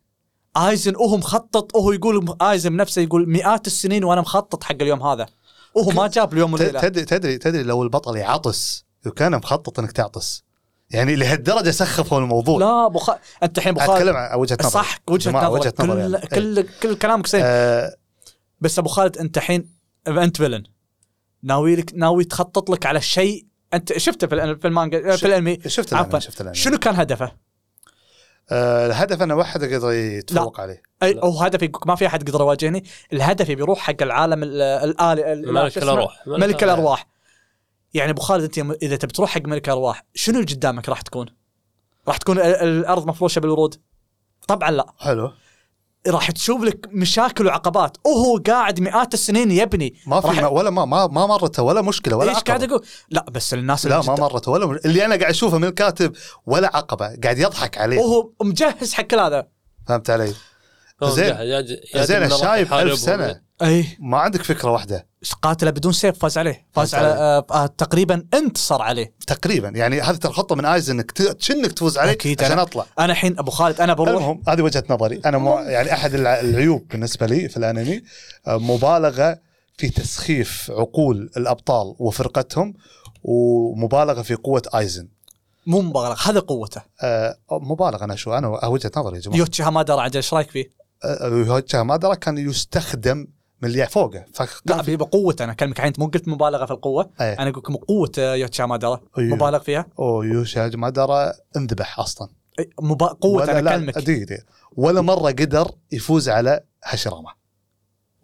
آيزن 0.57 0.97
وهو 0.97 1.17
مخطط 1.17 1.77
وهو 1.77 1.93
يقول 1.93 2.37
آيزن 2.43 2.71
بنفسه 2.71 3.03
يقول 3.03 3.29
مئات 3.29 3.67
السنين 3.67 4.05
وأنا 4.05 4.21
مخطط 4.21 4.65
حق 4.65 4.77
اليوم 4.81 5.03
هذا. 5.03 5.27
وهو 5.75 5.91
ما 5.91 6.07
جاب 6.07 6.33
اليوم 6.33 6.53
وليله 6.53 6.81
تدري 6.81 7.05
تدري 7.05 7.39
تدري 7.39 7.63
لو 7.63 7.83
البطل 7.83 8.17
يعطس 8.17 8.85
وكان 9.07 9.37
مخطط 9.37 9.79
إنك 9.79 9.93
تعطس. 9.93 10.46
يعني 10.91 11.17
لهالدرجة 11.17 11.71
سخفوا 11.71 12.19
الموضوع. 12.19 12.59
لا 12.61 12.87
أبو 12.87 12.99
خ... 12.99 13.11
أنت 13.43 13.59
الحين 13.59 13.71
أبو 13.73 13.81
خالد 13.81 14.01
أتكلم 14.01 14.17
عن 14.17 14.39
وجهة 14.39 14.57
نظر 14.61 14.71
صح 14.71 14.99
وجهة 15.09 15.31
نظر 15.33 15.51
وجهة 15.51 15.75
نظر 15.81 15.95
كل 15.95 16.01
يعني. 16.01 16.27
كل 16.27 16.67
كل 16.83 16.95
كلامك 16.97 17.27
سليم 17.27 17.45
آه. 17.47 17.97
بس 18.61 18.79
أبو 18.79 18.89
خالد 18.89 19.19
أنت 19.19 19.37
الحين 19.37 19.71
أنت 20.09 20.37
فيلن. 20.37 20.63
ناوي 21.43 21.77
لك 21.77 21.91
ناوي 21.95 22.25
تخطط 22.25 22.71
لك 22.71 22.87
على 22.87 22.99
الشيء 22.99 23.47
أنت 23.75 23.99
شفته 23.99 24.27
في 24.27 24.57
في 24.57 24.67
المانجا 24.69 25.17
في 25.17 25.27
الأنمي؟ 25.27 25.59
شفت 25.67 25.93
عفوا. 25.95 26.07
الانمي 26.07 26.21
شفت 26.21 26.41
الأنمي. 26.41 26.57
شنو 26.57 26.79
كان 26.79 26.95
هدفه؟ 26.95 27.33
آه 28.51 28.87
الهدف 28.87 29.23
إنه 29.23 29.35
واحد 29.35 29.63
يقدر 29.63 29.93
يتفوق 29.93 30.61
عليه. 30.61 30.83
أي 31.03 31.21
هو 31.25 31.39
هدف 31.39 31.63
يقول 31.63 31.83
ما 31.87 31.95
في 31.95 32.07
أحد 32.07 32.29
يقدر 32.29 32.41
يواجهني. 32.41 32.85
الهدف 33.13 33.49
يبي 33.49 33.63
يروح 33.63 33.79
حق 33.79 34.03
العالم 34.03 34.43
ال- 34.43 34.61
الالي 34.63 35.33
ال- 35.33 35.53
ملك؟ 35.55 35.79
الأرواح. 35.79 36.23
ملك. 36.27 36.65
الأرواح. 36.65 37.07
يعني 37.97 38.11
أبو 38.11 38.21
خالد 38.23 38.59
أنت 38.59 38.77
إذا 38.83 38.97
تبي 38.97 39.13
تروح 39.13 39.31
حق 39.31 39.41
ملك 39.45 39.69
الارواح 39.69 40.05
شنو 40.15 40.41
اللي 40.41 40.55
قدامك 40.55 40.89
راح 40.89 41.01
تكون؟ 41.03 41.27
راح 42.09 42.17
تكون 42.17 42.39
ال- 42.39 42.45
الأرض 42.45 43.07
مفروشة 43.07 43.39
بالورود؟ 43.41 43.75
طبعا 44.49 44.71
لا 44.71 44.87
حلو 44.99 45.33
راح 46.09 46.31
تشوف 46.31 46.63
لك 46.63 46.89
مشاكل 46.93 47.47
وعقبات 47.47 47.97
وهو 48.07 48.37
قاعد 48.47 48.81
مئات 48.81 49.15
السنين 49.15 49.51
يبني 49.51 49.95
ما 50.07 50.21
في 50.21 50.27
راح- 50.27 50.41
ما 50.41 50.47
ولا 50.49 50.71
ما 50.71 50.85
ما, 50.85 51.07
ما 51.07 51.27
مرته 51.27 51.63
ولا 51.63 51.83
مشكلة 51.83 52.17
ولا 52.17 52.31
إيش 52.31 52.39
قاعد 52.39 52.63
أقول؟ 52.63 52.85
لا 53.11 53.27
بس 53.31 53.55
الناس 53.55 53.87
لا 53.87 54.03
ما 54.03 54.15
مرته 54.15 54.51
ولا 54.53 54.67
مش... 54.67 54.79
اللي 54.85 55.05
أنا 55.05 55.17
قاعد 55.17 55.31
أشوفه 55.31 55.59
من 55.59 55.65
الكاتب 55.65 56.13
ولا 56.47 56.77
عقبة 56.77 57.17
قاعد 57.23 57.39
يضحك 57.39 57.79
عليه 57.79 57.99
وهو 57.99 58.31
مجهز 58.43 58.93
حق 58.93 59.03
كل 59.05 59.19
هذا 59.21 59.47
فهمت 59.89 60.11
علي؟ 60.11 60.35
هو 61.03 61.11
زين. 61.11 61.37
زين 62.05 62.23
الشايب. 62.23 62.75
ألف 62.75 62.99
سنة. 62.99 63.41
أي. 63.63 63.87
ما 64.01 64.19
عندك 64.19 64.43
فكرة 64.43 64.71
واحدة. 64.71 65.07
قاتله 65.43 65.71
بدون 65.71 65.93
سيف 65.93 66.19
فاز 66.19 66.39
عليه. 66.39 66.67
فاز 66.73 66.95
على 66.95 67.07
آه 67.07 67.47
آه 67.51 67.67
تقريبا 67.67 68.27
انتصر 68.35 68.83
عليه. 68.83 69.15
تقريبا 69.27 69.69
يعني 69.69 70.01
هذه 70.01 70.17
ترى 70.17 70.33
خطه 70.33 70.55
من 70.55 70.65
ايزن 70.65 70.95
إنك 70.95 71.11
تشنك 71.11 71.73
تفوز 71.73 71.99
عليه 71.99 72.13
أكيد 72.13 72.43
عشان 72.43 72.57
أنا- 72.57 72.61
أطلع. 72.61 72.87
أنا 72.99 73.13
الحين 73.13 73.39
أبو 73.39 73.51
خالد 73.51 73.81
أنا 73.81 73.95
بروح. 73.95 74.09
المهم 74.09 74.43
هذه 74.49 74.63
وجهة 74.63 74.85
نظري. 74.91 75.21
أنا 75.27 75.39
مو 75.39 75.59
يعني 75.59 75.93
أحد 75.93 76.15
الع- 76.15 76.41
العيوب 76.41 76.89
بالنسبة 76.89 77.27
لي 77.27 77.49
في 77.49 77.57
الأنمي 77.57 78.03
آه، 78.47 78.57
مبالغة 78.59 79.39
في 79.79 79.89
تسخيف 79.89 80.71
عقول 80.71 81.31
الأبطال 81.37 81.95
وفرقتهم 81.99 82.75
ومبالغة 83.23 84.23
في 84.23 84.35
قوة 84.35 84.63
آيزن. 84.75 85.09
مو 85.67 85.81
مبالغ 85.81 86.17
هذا 86.29 86.41
قوته. 86.41 86.83
آه، 87.03 87.37
مبالغة 87.53 88.05
أنا 88.05 88.17
شو 88.17 88.35
أنا 88.35 88.67
وجهة 88.67 88.91
نظري 88.97 89.17
يا 89.17 89.21
جماعة. 89.21 89.39
يوتشي 89.39 89.63
هامادا 89.63 89.95
راجل 89.95 90.17
إيش 90.17 90.35
رأيك 90.35 90.51
فيه؟ 90.51 90.77
يوتشا 91.23 91.83
ما 91.83 91.97
درى 91.97 92.17
كان 92.17 92.39
يستخدم 92.39 93.27
من 93.63 93.69
اللي 93.69 93.87
فوقه 93.87 94.25
لا 94.67 94.83
في- 94.83 94.97
بقوته 94.97 95.45
أنا 95.45 95.53
أكلمك 95.53 95.77
الحين 95.77 95.87
انت 95.87 95.99
مو 95.99 96.07
قلت 96.07 96.29
مبالغة 96.29 96.65
في 96.65 96.71
القوة. 96.71 97.11
أيه. 97.21 97.33
أنا 97.33 97.51
أقول 97.51 97.63
لك 97.75 97.85
قوه 97.89 98.11
يوتشي 98.19 98.63
هامادا 98.63 98.87
أيوه. 99.19 99.37
مبالغ 99.37 99.59
فيها. 99.59 99.87
أو 99.99 100.23
يوشا 100.23 100.71
ما 100.75 100.91
درى 100.91 101.33
انذبح 101.57 102.01
أصلا. 102.01 102.29
إيه، 102.59 102.71
مبا... 102.81 103.07
قوة 103.07 103.45
أنا 103.45 103.59
أكلمك. 103.59 103.99
دقيقة. 103.99 104.43
ولا 104.77 105.01
مرة 105.01 105.29
قدر 105.31 105.71
يفوز 105.93 106.29
على 106.29 106.61
هاشيراما 106.85 107.33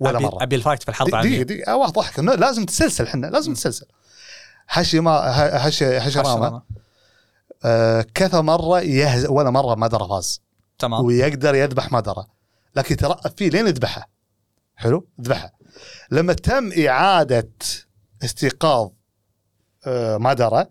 ولا 0.01 0.17
ابي 0.17 0.25
مرة. 0.25 0.43
أبي 0.43 0.57
الفايت 0.57 0.83
في 0.83 0.89
الحرب 0.89 1.09
دقيقة 1.09 1.43
دقيقة 1.43 2.19
انه 2.19 2.35
لازم 2.35 2.65
تسلسل 2.65 3.07
حنا 3.09 3.27
لازم 3.27 3.55
تسلسل. 3.55 3.87
هاشيما 4.71 5.11
ه- 5.11 5.67
هاشي 5.67 5.85
هاشيراما 5.85 6.31
هاشيراما. 6.31 6.63
آه 7.65 8.07
كذا 8.15 8.41
مرة 8.41 8.81
يهز 8.81 9.27
ولا 9.27 9.51
مرة 9.51 9.75
ما 9.75 9.87
درى 9.87 10.09
فاز. 10.09 10.43
تمام. 10.79 11.05
ويقدر 11.05 11.55
يذبح 11.55 11.93
ما 11.93 12.01
درى. 12.01 12.25
لكن 12.77 12.95
يترقب 12.95 13.33
فيه 13.39 13.49
لين 13.49 13.67
يذبحه 13.67 14.09
حلو؟ 14.77 15.09
ذبحة. 15.21 15.53
لما 16.11 16.33
تم 16.33 16.73
إعادة 16.87 17.51
استيقاظ 18.25 18.91
آه 19.87 20.17
ما 20.17 20.33
درى 20.33 20.67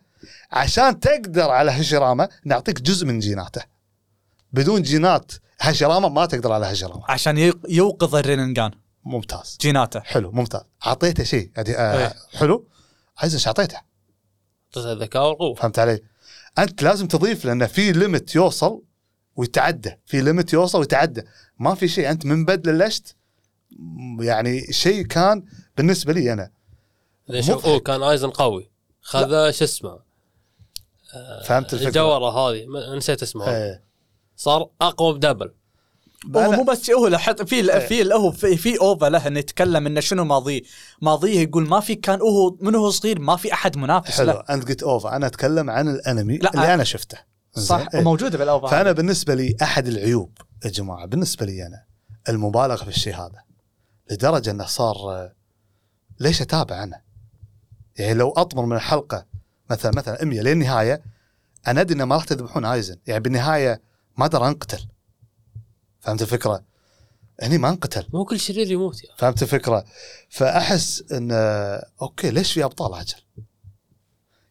عشان 0.51 0.99
تقدر 0.99 1.49
على 1.49 1.71
هاشيراما 1.71 2.29
نعطيك 2.45 2.81
جزء 2.81 3.05
من 3.05 3.19
جيناته. 3.19 3.61
بدون 4.53 4.81
جينات 4.81 5.31
هاشيراما 5.61 6.09
ما 6.09 6.25
تقدر 6.25 6.51
على 6.51 6.65
هاشيراما 6.65 7.03
عشان 7.09 7.53
يوقظ 7.69 8.15
الرينجان 8.15 8.71
ممتاز. 9.03 9.57
جيناته. 9.61 9.99
حلو 9.99 10.31
ممتاز. 10.31 10.61
أعطيته 10.85 11.23
شيء. 11.23 11.51
يعني 11.57 11.77
آه 11.77 11.97
إيه. 11.97 12.13
حلو. 12.37 12.67
عايز 13.17 13.33
إيش 13.33 13.47
أعطيته؟ 13.47 13.77
اعطيته 14.67 14.93
الذكاء 14.93 15.27
والقوه 15.27 15.53
فهمت 15.53 15.79
علي؟ 15.79 15.99
أنت 16.59 16.83
لازم 16.83 17.07
تضيف 17.07 17.45
لأن 17.45 17.67
في 17.67 17.91
ليمت 17.91 18.35
يوصل 18.35 18.81
ويتعدى 19.35 19.91
في 20.05 20.21
ليمت 20.21 20.53
يوصل 20.53 20.79
ويتعدى 20.79 21.21
ما 21.59 21.75
في 21.75 21.87
شيء 21.87 22.11
أنت 22.11 22.25
من 22.25 22.45
بدل 22.45 22.79
لشت. 22.79 23.15
م- 23.79 24.21
يعني 24.21 24.61
شيء 24.73 25.01
كان 25.05 25.43
بالنسبة 25.77 26.13
لي 26.13 26.33
أنا. 26.33 26.51
شوف 27.39 27.65
هو 27.65 27.79
كان 27.79 28.03
أيزن 28.03 28.29
قوي. 28.29 28.69
خذ 29.01 29.51
شو 29.51 29.63
اسمه؟ 29.63 29.99
فهمت 31.45 31.73
الفكرة؟ 31.73 31.87
الجوهرة 31.87 32.29
هذه. 32.29 32.65
ما- 32.65 32.95
نسيت 32.95 33.23
اسمها. 33.23 33.55
إيه. 33.57 33.83
صار 34.35 34.69
أقوى 34.81 35.13
ب 35.13 35.18
double. 35.18 35.53
هو 36.35 36.51
مو 36.51 36.63
بس 36.63 36.89
هو 36.91 37.07
لحد 37.07 37.47
في 37.47 37.55
إيه. 37.73 37.79
في 37.87 38.13
هو 38.13 38.31
في, 38.31 38.57
في 38.57 38.79
OVA 38.81 39.05
له 39.05 39.27
إنه 39.27 39.39
يتكلم 39.39 39.85
إنه 39.87 39.99
شنو 39.99 40.23
ماضيه 40.23 40.61
ماضيه 41.01 41.39
يقول 41.39 41.67
ما 41.67 41.79
في 41.79 41.95
كان 41.95 42.21
هو 42.21 42.57
من 42.59 42.75
هو 42.75 42.89
صغير 42.89 43.19
ما 43.19 43.35
في 43.35 43.53
أحد 43.53 43.77
منافس 43.77 44.11
حلو. 44.17 44.27
له. 44.31 44.43
أنت 44.49 44.67
قلت 44.69 44.83
OVA 44.83 45.15
أنا 45.15 45.27
أتكلم 45.27 45.69
عن 45.69 45.89
الأنمي 45.89 46.37
لا، 46.37 46.53
اللي 46.53 46.73
أنا 46.73 46.83
شفته. 46.83 47.17
صح؟ 47.53 47.87
إيه. 47.93 48.01
موجودة 48.01 48.59
فأنا 48.67 48.91
بالنسبة 48.91 49.33
لي 49.33 49.55
أحد 49.61 49.87
العيوب 49.87 50.37
يا 50.65 50.69
جماعة 50.69 51.05
بالنسبة 51.05 51.45
لي 51.45 51.67
أنا 51.67 51.83
المبالغة 52.29 52.83
في 52.83 52.87
الشيء 52.87 53.15
هذا 53.15 53.43
لدرجة 54.11 54.51
إنه 54.51 54.65
صار 54.65 55.31
ليش 56.19 56.41
أتابع 56.41 56.83
أنا؟ 56.83 57.01
يعني 57.95 58.13
لو 58.13 58.29
أطمر 58.29 58.65
من 58.65 58.75
الحلقة 58.75 59.25
مثلا 59.69 59.91
مثلا 59.95 60.25
100 60.25 60.41
للنهايه 60.41 61.01
أنا 61.67 61.81
أدري 61.81 61.95
إنه 61.95 62.05
ما 62.05 62.15
راح 62.15 62.23
تذبحون 62.23 62.65
آيزن 62.65 62.97
يعني 63.07 63.19
بالنهاية 63.19 63.81
ما 64.17 64.25
أدري 64.25 64.47
أنقتل 64.47 64.87
فهمت 65.99 66.21
الفكرة؟ 66.21 66.63
هني 67.41 67.57
ما 67.57 67.69
أنقتل 67.69 68.07
مو 68.13 68.25
كل 68.25 68.39
شرير 68.39 68.71
يموت 68.71 69.03
يا 69.03 69.09
فهمت 69.17 69.43
الفكرة؟ 69.43 69.85
فأحس 70.29 71.03
إن 71.11 71.31
آه، 71.31 71.85
okay 72.01 72.31
ليش 72.31 72.53
في 72.53 72.63
أبطال 72.63 72.93
أجل؟ 72.93 73.17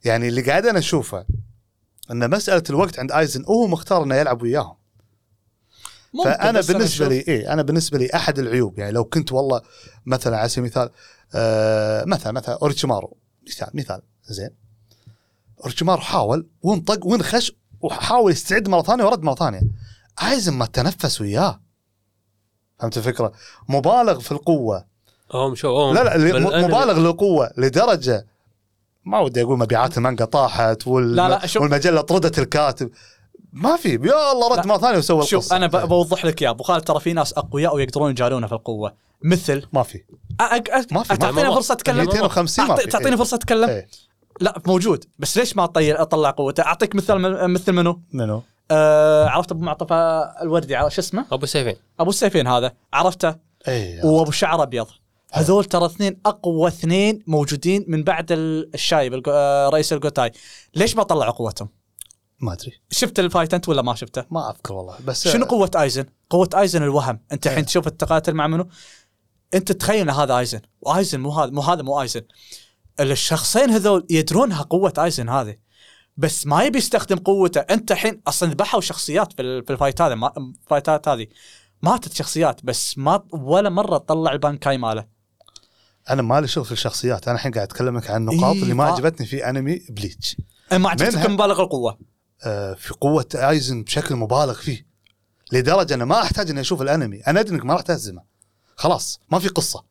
يعني 0.04 0.28
اللي 0.28 0.42
قاعد 0.42 0.66
أنا 0.66 0.78
أشوفه 0.78 1.26
أن 2.10 2.30
مسألة 2.30 2.62
الوقت 2.70 2.98
عند 2.98 3.12
آيزن 3.12 3.44
هو 3.44 3.66
مختار 3.66 4.02
إنه 4.02 4.14
يلعب 4.14 4.42
وياهم. 4.42 4.74
ممكن، 6.14 6.30
فأنا 6.30 6.60
بالنسبة 6.60 7.08
لي 7.08 7.14
إيه 7.14 7.52
أنا 7.52 7.62
بالنسبة 7.62 7.98
لي 7.98 8.10
أحد 8.14 8.38
العيوب. 8.38 8.78
يعني 8.78 8.92
لو 8.92 9.04
كنت 9.04 9.32
والله 9.32 9.60
مثلا 10.06 10.36
على 10.36 10.48
سبيل 10.48 10.64
المثال 10.64 10.90
آه 11.34 12.04
مثلا 12.04 12.32
مثلا 12.32 12.58
اورتشيمارو 12.62 13.16
مثال 13.46 13.68
مثال. 13.74 14.02
زين. 14.24 14.50
اورتشيمارو 15.64 16.00
حاول 16.00 16.46
وانطق 16.62 17.06
وانخش 17.06 17.52
وحاول 17.80 18.32
يستعد 18.32 18.68
مرة 18.68 18.82
ثانية 18.82 19.04
ورد 19.04 19.22
مرة 19.22 19.34
ثانية. 19.34 19.60
آيزن 20.22 20.52
ما 20.52 20.66
تنفس 20.66 21.20
وياه. 21.20 21.60
فهمت 22.78 22.96
الفكرة؟ 22.96 23.32
مبالغ 23.68 24.18
في 24.18 24.32
القوة. 24.32 24.86
هم 25.34 25.54
شو 25.54 25.76
هم 25.76 25.94
لا 25.94 26.16
لا 26.16 26.38
مبالغ 26.38 26.98
للقوة 26.98 27.50
لدرجة 27.56 28.26
ما 29.04 29.18
ودي 29.18 29.42
أقول 29.42 29.58
مبيعات 29.58 29.98
المانجا 29.98 30.24
طاحت 30.24 30.86
وال... 30.86 31.16
لا، 31.16 31.28
لا، 31.28 31.46
شوف. 31.46 31.62
والمجلة 31.62 32.00
طردت 32.00 32.38
الكاتب. 32.38 32.90
ما 33.52 33.76
في. 33.76 33.88
يا 33.88 34.32
الله 34.32 34.48
رد. 34.56 34.66
مرة 34.66 34.78
ثانية 34.78 34.98
وسوى 34.98 35.22
شوف 35.26 35.32
القصة. 35.44 35.56
أنا 35.56 35.66
ب- 35.66 35.88
بوضح 35.88 36.24
لك 36.24 36.42
إياه. 36.42 36.50
أبو 36.50 36.62
خالد 36.62 36.84
ترى 36.84 37.00
في 37.00 37.12
ناس 37.12 37.32
أقوياء 37.32 37.74
ويقدرون 37.74 38.10
يجارونه 38.10 38.46
في 38.46 38.52
القوة. 38.52 38.92
مثل. 39.24 39.66
ما 39.72 39.82
في. 39.82 39.98
أ- 39.98 40.44
أ- 40.44 40.92
ما 40.92 41.02
في- 41.02 41.16
تعطيني 41.16 41.48
ما- 41.48 41.54
فرصة 41.54 41.72
أتكلم؟ 41.74 41.96
250 42.04 42.64
ما 42.68 42.76
أعطي- 42.76 42.80
في. 42.80 42.86
تعطيني 42.86 43.10
إيه. 43.10 43.16
فرصة 43.16 43.34
أتكلم؟ 43.34 43.68
إيه. 43.68 43.88
لا 44.40 44.62
موجود. 44.66 45.04
بس 45.18 45.36
ليش 45.38 45.56
ما 45.56 45.64
اطير 45.64 46.02
أطلع 46.02 46.30
قوته 46.30 46.62
أعطيك 46.62 46.94
مثال 46.94 47.18
من- 47.18 47.50
مثل 47.50 47.72
منو؟ 47.72 48.00
منو؟ 48.12 48.42
آه 48.70 49.28
عرفت 49.28 49.52
أبو 49.52 49.64
معطف 49.64 49.92
الوردي 50.42 50.78
شو 50.78 50.86
اسمه؟ 51.00 51.24
أبو 51.32 51.46
سيفين. 51.46 51.76
أبو 52.00 52.10
السيفين 52.10 52.46
هذا. 52.46 52.72
عرفته؟ 52.92 53.34
اي 53.68 54.00
وأبو 54.04 54.30
شعر 54.30 54.62
أبيض. 54.62 54.86
هذول 55.32 55.64
ترى 55.64 55.86
اثنين 55.86 56.20
أقوى 56.26 56.68
اثنين 56.68 57.22
موجودين 57.26 57.84
من 57.88 58.04
بعد 58.04 58.32
ال- 58.32 58.74
الشايب 58.74 59.22
آه، 59.28 59.68
رئيس 59.68 59.92
الجوتاي. 59.92 60.30
ليش 60.74 60.96
ما 60.96 61.02
طلعوا 61.02 61.32
قوتهم؟ 61.32 61.68
ما 62.40 62.52
أدري. 62.52 62.72
شفت 62.90 63.18
ال 63.18 63.24
fight 63.24 63.54
انت 63.54 63.68
ولا 63.68 63.82
ما 63.82 63.94
شفته؟ 63.94 64.24
ما 64.30 64.50
أذكر 64.50 64.74
والله 64.74 64.96
بس 65.06 65.28
شنو 65.28 65.44
قوة 65.46 65.70
أيزن؟ 65.76 66.04
قوة 66.30 66.48
أيزن 66.54 66.82
الوهم. 66.82 67.20
أنت 67.32 67.46
إيه. 67.46 67.52
الحين 67.52 67.66
تشوف 67.66 67.86
التقاتل 67.86 68.34
مع 68.34 68.46
منو؟ 68.46 68.68
أنت 69.54 69.72
تخيل 69.72 70.00
إن 70.00 70.10
هذا 70.10 70.38
أيزن. 70.38 70.60
وأيزن 70.80 71.20
مو 71.20 71.30
هذا 71.30 71.50
مو 71.50 71.60
هذا 71.60 71.82
مو 71.82 72.00
أيزن. 72.00 72.22
الشخصين 73.00 73.70
هذول 73.70 74.06
يدرونها 74.10 74.62
قوة 74.62 74.92
أيزن 74.98 75.28
هذه. 75.28 75.56
بس 76.16 76.46
ما 76.46 76.62
يبي 76.64 76.78
يستخدم 76.78 77.16
قوته. 77.16 77.60
أنت 77.60 77.92
الحين 77.92 78.22
أصلا 78.28 78.50
ذبحوا 78.50 78.80
شخصيات 78.80 79.32
في 79.32 79.42
ال- 79.42 79.64
في 79.66 79.72
ال 79.72 79.77
fight 79.77 80.00
هذا 80.02 80.14
ما 80.14 80.32
الفايتات 80.64 81.08
هذه. 81.08 81.26
ماتت 81.82 82.12
شخصيات 82.12 82.64
بس 82.64 82.98
ما 82.98 83.24
ولا 83.32 83.70
مرة 83.70 83.98
طلع 83.98 84.32
البانكاي 84.32 84.78
ماله. 84.78 85.19
أنا 86.10 86.22
مالي 86.22 86.48
شغل 86.48 86.64
في 86.64 86.72
الشخصيات 86.72 87.28
أنا 87.28 87.36
الحين 87.36 87.52
قاعد 87.52 87.70
اكلمك 87.70 88.10
عن 88.10 88.28
النقاط 88.28 88.54
إيه، 88.54 88.62
اللي 88.62 88.74
ما 88.74 88.84
عجبتني 88.84 89.26
في 89.26 89.48
أنمي 89.48 89.80
بليتش. 89.90 90.36
ما 90.72 90.90
عجبتك 90.90 91.30
مبالغ 91.30 91.60
القوة. 91.60 91.98
آه 92.44 92.74
في 92.74 92.94
قوة 92.94 93.28
أيزن 93.34 93.82
بشكل 93.82 94.16
مبالغ 94.16 94.54
فيه. 94.54 94.86
لدرجة 95.52 95.94
أنا 95.94 96.04
ما 96.04 96.22
أحتاج 96.22 96.50
إني 96.50 96.60
أشوف 96.60 96.82
الأنمي 96.82 97.20
أنا 97.20 97.40
أدري 97.40 97.54
إنك 97.54 97.64
ما 97.64 97.74
راح 97.74 97.82
تهزمه. 97.82 98.22
خلاص 98.76 99.20
ما 99.30 99.38
في 99.38 99.48
قصة. 99.48 99.84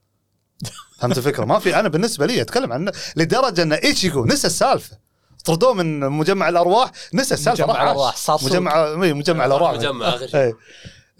فهمت 1.00 1.18
الفكرة؟ 1.18 1.46
ما 1.46 1.60
في 1.60 1.80
أنا 1.80 1.90
بالنسبة 1.90 2.26
لي 2.26 2.42
أتكلم 2.42 2.74
عن 2.74 2.92
لدرجة 3.16 3.64
أن 3.64 3.74
ايتشيجو 3.74 4.26
نسى 4.26 4.48
السالفة. 4.48 4.98
طردوه 5.46 5.74
من 5.74 6.00
مجمع 6.00 6.50
الأرواح 6.50 6.92
نسى 7.14 7.34
السالفة 7.34 7.66
مجمع 7.66 8.12
صوت. 8.12 8.44
مجمع 8.44 8.96
مجمع 8.96 9.46
الأرواح. 9.46 9.74
مجمع 9.74 10.20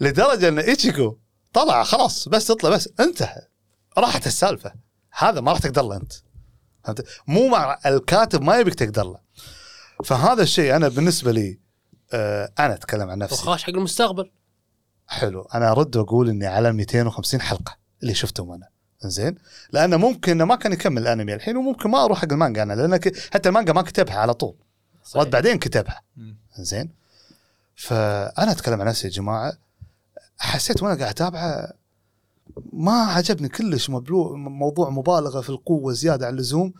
لدرجة 0.00 0.48
أن 0.48 0.58
إيتشيجو 0.58 1.16
طلع 1.52 1.82
خلاص 1.82 2.28
بس 2.28 2.46
تطلع 2.46 2.70
بس 2.70 2.88
انتهى. 3.00 3.42
راحت 3.98 4.26
السالفة. 4.26 4.72
هذا 5.12 5.40
ما 5.40 5.52
راح 5.52 5.60
تقدر 5.60 5.82
له 5.82 5.96
أنت. 5.96 6.12
فهمت 6.84 7.06
مو 7.26 7.48
مع 7.48 7.78
الكاتب 7.86 8.42
ما 8.42 8.56
يبيك 8.56 8.74
تقدر 8.74 9.04
له. 9.04 9.18
فهذا 10.04 10.42
الشيء 10.42 10.76
أنا 10.76 10.88
بالنسبة 10.88 11.32
لي 11.32 11.60
آه 12.12 12.52
أنا 12.58 12.74
أتكلم 12.74 13.10
عن 13.10 13.18
نفسي. 13.18 13.42
وخاش 13.42 13.62
حق 13.62 13.70
المستقبل. 13.70 14.30
حلو. 15.06 15.42
أنا 15.54 15.72
أرد 15.72 15.96
وأقول 15.96 16.28
إني 16.28 16.46
على 16.46 16.72
250 16.72 17.40
حلقة 17.40 17.76
اللي 18.02 18.14
شفتهم 18.14 18.52
أنا. 18.52 18.68
زين 19.02 19.34
لأنه 19.72 19.96
ممكن 19.96 20.32
إنه 20.32 20.44
ما 20.44 20.56
كان 20.56 20.72
يكمل 20.72 21.02
الأنمي 21.02 21.34
الحين 21.34 21.56
وممكن 21.56 21.90
ما 21.90 22.04
أروح 22.04 22.18
حق 22.18 22.32
المانجا 22.32 22.62
أنا 22.62 22.72
لأن 22.72 23.00
حتى 23.32 23.48
المانجا 23.48 23.72
ما 23.72 23.82
كتبها 23.82 24.14
على 24.14 24.34
طول. 24.34 24.56
صحيح. 25.04 25.22
رد 25.22 25.30
بعدين 25.30 25.58
كتبها. 25.58 26.02
زين 26.58 26.94
فأنا 27.76 28.50
أتكلم 28.52 28.80
عن 28.80 28.86
نفسي 28.86 29.06
يا 29.06 29.12
جماعة. 29.12 29.52
حسيت 30.38 30.82
وأنا 30.82 30.94
قاعد 30.94 31.10
أتابعه 31.10 31.72
ما 32.72 32.92
عجبني 33.02 33.48
كلش 33.48 33.90
مبلوع 33.90 34.32
موضوع 34.36 34.90
مبالغة 34.90 35.40
في 35.40 35.50
القوة 35.50 35.92
زيادة 35.92 36.26
عن 36.26 36.32
اللزوم 36.34 36.72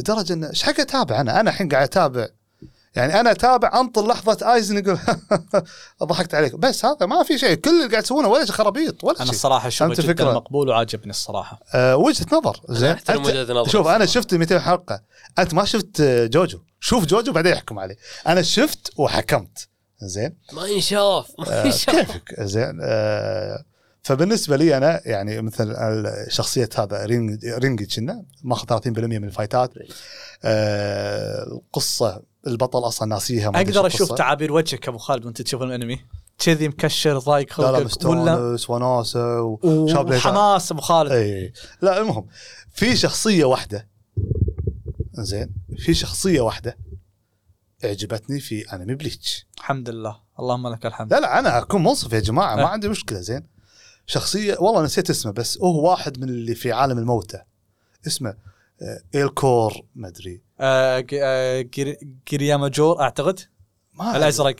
لدرجة 0.00 0.32
انه 0.32 0.50
إيش 0.50 0.62
حق 0.62 0.80
أتابع 0.80 1.20
أنا؟ 1.20 1.40
أنا 1.40 1.50
الحين 1.50 1.68
قاعد 1.68 1.82
أتابع. 1.82 2.28
يعني 2.96 3.20
أنا 3.20 3.30
أتابع 3.30 3.80
أنطر 3.80 4.06
لحظة 4.06 4.54
آيزن 4.54 4.78
يقول 4.78 4.98
ضحكت 6.02 6.34
عليك. 6.34 6.56
بس 6.56 6.84
هذا 6.84 7.06
ما 7.06 7.22
في 7.22 7.38
شيء. 7.38 7.54
كل 7.54 7.70
اللي 7.70 7.90
قاعد 7.90 8.02
يسوونه 8.02 8.28
ولا 8.28 8.44
شيء 8.44 8.54
خرابيط 8.54 9.04
ولا 9.04 9.16
أنا 9.16 9.24
شيء. 9.24 9.34
الصراحة 9.34 9.68
اشوفه 9.68 9.86
فهمت 9.86 10.00
جدا 10.00 10.10
الفكرة؟ 10.12 10.32
مقبول 10.32 10.68
وعاجبني 10.68 11.10
الصراحة. 11.10 11.60
آه 11.74 11.96
وجهة 11.96 12.26
نظر. 12.32 12.60
زين. 12.68 12.96
نظرك 13.10 13.68
شوف 13.68 13.86
أنا. 13.86 14.06
شفت 14.06 14.34
200 14.34 14.58
حلقة. 14.60 15.02
أنت 15.38 15.54
ما 15.54 15.64
شفت 15.64 16.00
آه، 16.00 16.26
جوجو. 16.26 16.58
شوف 16.80 17.04
جوجو 17.06 17.32
بعدين 17.32 17.52
احكم 17.52 17.78
عليه. 17.78 17.96
أنا 18.26 18.42
شفت 18.42 18.90
وحكمت. 18.96 19.68
زين. 20.02 20.36
ما 20.52 20.66
ينشاف. 20.66 21.30
ما 21.38 21.62
آه، 21.62 21.66
ينشاف. 21.66 21.90
كيفك؟ 21.96 22.40
زين. 22.40 22.78
آه، 22.82 23.64
فبالنسبة 24.02 24.56
لي 24.56 24.76
أنا 24.76 25.00
يعني 25.04 25.42
مثل 25.42 25.74
شخصية 26.28 26.68
هذا 26.78 27.04
رينج 27.06 27.46
رينجي 27.46 27.86
كنا 27.86 28.24
ماخذ 28.42 28.66
30% 28.66 28.88
من 28.98 29.24
الفايتات. 29.24 29.70
آه، 30.44 31.42
القصة 31.42 32.22
البطل 32.46 32.78
أصلا 32.78 33.08
ناسيها 33.08 33.48
أقدر 33.48 33.72
شو 33.72 33.86
أشوف. 33.86 34.12
تعابير 34.12 34.52
وجهك 34.52 34.88
أبو 34.88 34.98
خالد 34.98 35.24
وأنت 35.24 35.42
تشوف 35.42 35.62
الأنمي. 35.62 36.00
كذي 36.38 36.68
مكشر 36.68 37.18
ضايق 37.18 37.60
لا 37.60 37.66
لا 37.66 37.78
خلقك 37.78 38.04
ولا؟ 38.04 38.20
مستانس 38.36 38.70
وناسه. 38.70 39.42
وحماس 39.42 40.72
أبو 40.72 40.80
خالد. 40.80 41.12
اي 41.12 41.52
لا 41.82 42.00
المهم 42.00 42.26
في 42.72 42.96
شخصية 42.96 43.44
واحدة 43.44 43.88
زين 45.12 45.54
في 45.78 45.94
شخصية 45.94 46.40
واحدة 46.40 46.78
أعجبتني 47.84 48.40
في 48.40 48.74
أنمي 48.74 48.94
بليتش. 48.94 49.46
الحمد 49.58 49.90
لله. 49.90 50.16
اللهم 50.40 50.68
لك 50.68 50.86
الحمد. 50.86 51.14
لا 51.14 51.20
لا 51.20 51.38
أنا 51.38 51.58
أكون 51.58 51.82
منصف 51.82 52.12
يا 52.12 52.20
جماعة 52.20 52.56
ما 52.56 52.62
أه. 52.62 52.66
عندي 52.66 52.88
مشكلة 52.88 53.20
زين. 53.20 53.52
شخصية 54.06 54.56
والله 54.60 54.82
نسيت 54.82 55.10
اسمه 55.10 55.32
بس 55.32 55.58
هو 55.58 55.90
واحد 55.90 56.18
من 56.18 56.28
اللي 56.28 56.54
في 56.54 56.72
عالم 56.72 56.98
الموتى 56.98 57.42
اسمه 58.06 58.34
آه، 58.82 59.00
إيلكيور 59.14 59.82
ما 59.94 60.08
أدري. 60.08 60.42
آه 60.60 61.00
ج- 61.00 61.18
آه 61.22 61.60
جير- 61.60 61.98
جيرياما 62.28 62.68
جور 62.68 63.00
أعتقد؟ 63.00 63.40
ما. 63.94 64.16
الأزرق. 64.16 64.56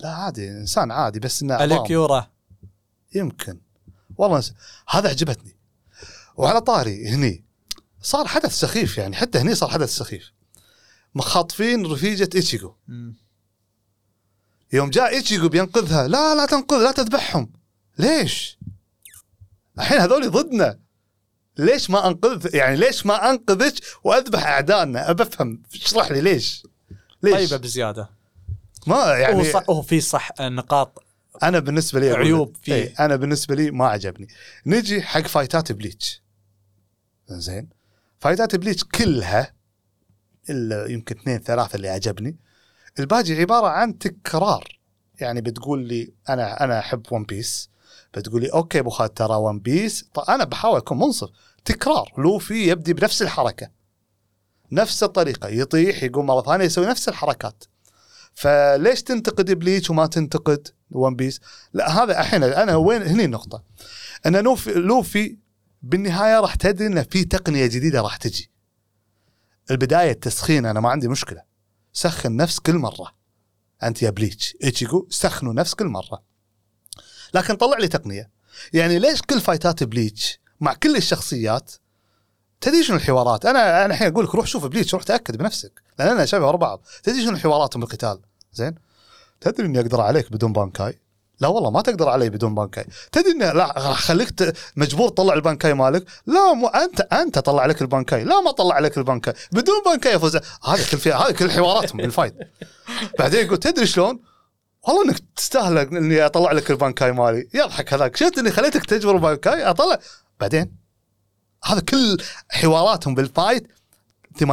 لا 0.00 0.08
عادي 0.08 0.50
إنسان 0.50 0.90
عادي 0.90 1.18
بس 1.20 1.42
إنه. 1.42 1.64
ألكيورا. 1.64 2.30
يمكن. 3.14 3.60
والله 4.16 4.38
نس... 4.38 4.54
هذا 4.88 5.08
عجبتني. 5.08 5.56
وعلى 6.36 6.60
طاري 6.60 7.08
هني. 7.08 7.44
صار 8.02 8.26
حدث 8.26 8.52
سخيف 8.52 8.98
يعني 8.98 9.16
حتى 9.16 9.38
هني 9.38 9.54
صار 9.54 9.70
حدث 9.70 9.88
سخيف. 9.90 10.32
مخاطفين 11.14 11.86
رفيجة 11.86 12.30
إيتشيغو. 12.34 12.74
مم. 12.88 13.14
يوم 14.72 14.90
جاء 14.90 15.08
إيتشيغو 15.08 15.48
بينقذها 15.48 16.08
لا 16.08 16.34
لا 16.34 16.46
تنقذ 16.46 16.76
لا 16.84 16.92
تذبحهم. 16.92 17.52
ليش؟ 17.98 18.58
الحين 19.78 19.98
هذول 19.98 20.30
ضدنا. 20.30 20.78
ليش 21.58 21.90
ما 21.90 22.06
انقذ 22.06 22.54
يعني 22.54 22.76
ليش 22.76 23.06
ما 23.06 23.30
أنقذك 23.30 23.74
وأذبح 24.04 24.46
أعدائنا؟ 24.46 25.10
أبى 25.10 25.22
أفهم. 25.22 25.62
اشرح 25.74 26.10
لي 26.10 26.20
ليش؟ 26.20 26.62
ليش؟ 27.22 27.34
طيبة 27.34 27.56
بزيادة. 27.56 28.10
ما 28.86 28.96
هو 28.96 29.10
يعني 29.10 29.52
صح 29.52 29.62
هو 29.70 29.82
في 29.82 30.00
صح 30.00 30.30
نقاط 30.40 31.04
أنا 31.42 31.58
بالنسبة 31.58 32.00
لي 32.00 32.10
عيوب 32.10 32.56
فيه. 32.62 32.74
إيه 32.74 32.94
أنا 33.00 33.16
بالنسبة 33.16 33.54
لي 33.54 33.70
ما 33.70 33.88
عجبني. 33.88 34.28
نجي 34.66 35.02
حق 35.02 35.26
فايتات 35.26 35.72
بليتش. 35.72 36.22
زين. 37.28 37.68
فايتات 38.20 38.56
بليتش 38.56 38.84
كلها 38.84 39.54
إلا 40.50 40.86
يمكن 40.86 41.18
اثنين 41.18 41.38
ثلاثة 41.38 41.76
اللي 41.76 41.88
عجبني. 41.88 42.36
الباقي 42.98 43.32
عبارة 43.32 43.66
عن 43.66 43.98
تكرار. 43.98 44.78
يعني 45.20 45.40
بتقول 45.40 45.88
لي 45.88 46.12
أنا 46.28 46.64
أنا 46.64 46.78
أحب 46.78 47.02
ون 47.10 47.24
بيس 47.24 47.70
بتقول 48.16 48.42
لي 48.42 48.48
okay 48.48 48.78
أبو 48.78 48.90
خالد 48.90 49.10
ترى 49.10 49.36
ون 49.36 49.58
بيس 49.58 50.04
طيب 50.14 50.24
أنا 50.28 50.44
بحاول 50.44 50.76
أكون 50.76 50.98
منصف. 50.98 51.28
تكرار. 51.64 52.12
لوفي 52.18 52.68
يبدي 52.68 52.92
بنفس 52.92 53.22
الحركة. 53.22 53.70
نفس 54.72 55.02
الطريقة. 55.02 55.48
يطيح 55.48 56.02
يقوم 56.02 56.26
مرة 56.26 56.42
ثانية 56.42 56.64
يسوي 56.64 56.86
نفس 56.86 57.08
الحركات. 57.08 57.64
فليش 58.34 59.02
تنتقد 59.02 59.50
بليتش 59.50 59.90
وما 59.90 60.06
تنتقد 60.06 60.68
ون 60.90 61.16
بيس 61.16 61.40
لا 61.72 62.02
هذا 62.02 62.20
الحين 62.20 62.42
أنا 62.42 62.76
وين 62.76 63.02
هني 63.02 63.24
النقطة. 63.24 63.62
أن 64.26 64.36
لوفي 64.36 64.72
لوفي 64.72 65.38
بالنهاية 65.82 66.40
راح 66.40 66.54
تدري 66.54 66.86
ان 66.86 67.02
في 67.02 67.24
تقنية 67.24 67.66
جديدة 67.66 68.00
راح 68.00 68.16
تجي. 68.16 68.50
البداية 69.70 70.10
التسخين 70.10 70.66
أنا 70.66 70.80
ما 70.80 70.88
عندي 70.88 71.08
مشكلة. 71.08 71.42
سخن 71.92 72.36
نفس 72.36 72.58
كل 72.58 72.74
مرة. 72.74 73.14
أنت 73.82 74.02
يا 74.02 74.10
بليتش 74.10 74.56
ايتشيجو 74.64 75.06
سخنوا 75.10 75.52
نفس 75.52 75.74
كل 75.74 75.86
مرة. 75.86 76.27
لكن 77.34 77.54
طلع 77.56 77.78
لي 77.78 77.88
تقنية. 77.88 78.30
يعني 78.72 78.98
ليش 78.98 79.22
كل 79.22 79.40
فايتات 79.40 79.84
بليتش 79.84 80.40
مع 80.60 80.74
كل 80.74 80.96
الشخصيات؟ 80.96 81.72
تدري 82.60 82.82
شنو 82.82 82.96
الحوارات؟ 82.96 83.46
أنا 83.46 83.84
أنا 83.84 83.94
الحين 83.94 84.12
أقول 84.12 84.24
لك 84.24 84.34
روح 84.34 84.46
شوف 84.46 84.66
بليتش 84.66 84.94
روح 84.94 85.02
تأكد 85.02 85.36
بنفسك. 85.36 85.82
لأن 85.98 86.08
أنا 86.08 86.26
شايفها 86.26 86.48
ورا 86.48 86.56
بعض. 86.56 86.82
تدري 87.02 87.24
شنو 87.24 87.36
حواراتهم 87.36 87.80
بالقتال؟ 87.80 88.20
زين؟ 88.52 88.74
تدري 89.40 89.66
إني 89.66 89.80
أقدر 89.80 90.00
عليك 90.00 90.32
بدون 90.32 90.52
بانكاي؟ 90.52 90.98
لا 91.40 91.48
والله 91.48 91.70
ما 91.70 91.82
تقدر 91.82 92.08
علي 92.08 92.30
بدون 92.30 92.54
بانكاي. 92.54 92.86
تدري 93.12 93.30
إني 93.30 93.44
لا 93.44 93.52
راح 93.52 93.86
أخليك 93.86 94.30
ت- 94.30 94.56
مجبور 94.76 95.08
تطلع 95.08 95.34
البانكاي 95.34 95.74
مالك؟ 95.74 96.04
لا 96.26 96.52
مو 96.52 96.66
أنت 96.66 97.00
أنت 97.00 97.38
طلع 97.38 97.66
لك 97.66 97.82
البانكاي. 97.82 98.24
لا 98.24 98.40
ما 98.40 98.50
طلع 98.50 98.78
لك 98.78 98.98
البانكاي. 98.98 99.34
بدون 99.52 99.82
بانكاي 99.86 100.12
يفوز 100.14 100.36
هذا 100.36 100.84
كل 100.90 100.98
في 100.98 101.12
هذا 101.12 101.30
كل 101.30 101.50
حواراتهم 101.50 101.96
بال 101.96 102.06
fight. 102.06 102.34
بعدين 103.18 103.46
يقول 103.46 103.58
تدري 103.58 103.86
شلون؟ 103.86 104.20
والله 104.82 105.04
إنك 105.04 105.18
تستاهل 105.36 105.78
إني 105.78 106.26
أطلع 106.26 106.52
لك 106.52 106.70
البانكاي 106.70 107.12
مالي. 107.12 107.48
يضحك 107.54 107.94
هذاك. 107.94 108.16
شفت 108.16 108.38
إني 108.38 108.50
خليتك 108.50 108.84
تجبر 108.84 109.16
بانكاي 109.16 109.62
أطلع. 109.62 109.98
بعدين؟ 110.40 110.76
هذا 111.64 111.80
كل 111.80 112.16
حواراتهم 112.50 113.14
بال 113.14 113.29
fight 113.29 113.66
80% 114.38 114.44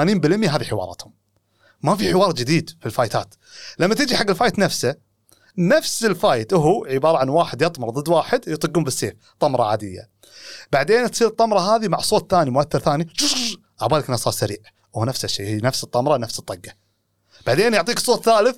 هذه 0.50 0.64
حواراتهم. 0.64 1.14
ما 1.82 1.96
في 1.96 2.12
حوار 2.12 2.32
جديد 2.32 2.70
في 2.80 2.86
الفايتات. 2.86 3.36
لما 3.80 3.96
تجي 3.96 4.18
حق 4.18 4.30
ال 4.30 4.35
fight 4.35 4.60
نفسه 4.60 4.96
نفس 5.58 6.06
ال 6.06 6.14
fight 6.14 6.54
هو 6.54 6.86
عبارة 6.86 7.18
عن 7.18 7.30
واحد 7.30 7.62
يطمر 7.62 7.90
ضد 7.90 8.10
واحد 8.10 8.48
يطقون 8.48 8.84
بالسيف 8.84 9.14
طمرة 9.40 9.64
عادية. 9.64 10.10
بعدين 10.72 11.12
تصير 11.12 11.28
الطمرة 11.28 11.60
هذه 11.60 11.88
مع 11.88 11.98
صوت 12.00 12.32
ثاني 12.32 12.50
مؤثر 12.50 12.80
ثاني 12.80 13.08
عبالك 13.82 14.08
انه 14.08 14.18
صار 14.18 14.34
سريع. 14.34 14.58
وهو 14.94 15.06
نفس 15.06 15.26
الشيء 15.26 15.46
هي 15.46 15.58
نفس 15.58 15.84
الطمرة 15.84 16.18
نفس 16.18 16.40
الطقة. 16.40 16.85
بعدين 17.46 17.74
يعطيك 17.74 18.00
صوت 18.00 18.26
ثالث 18.26 18.58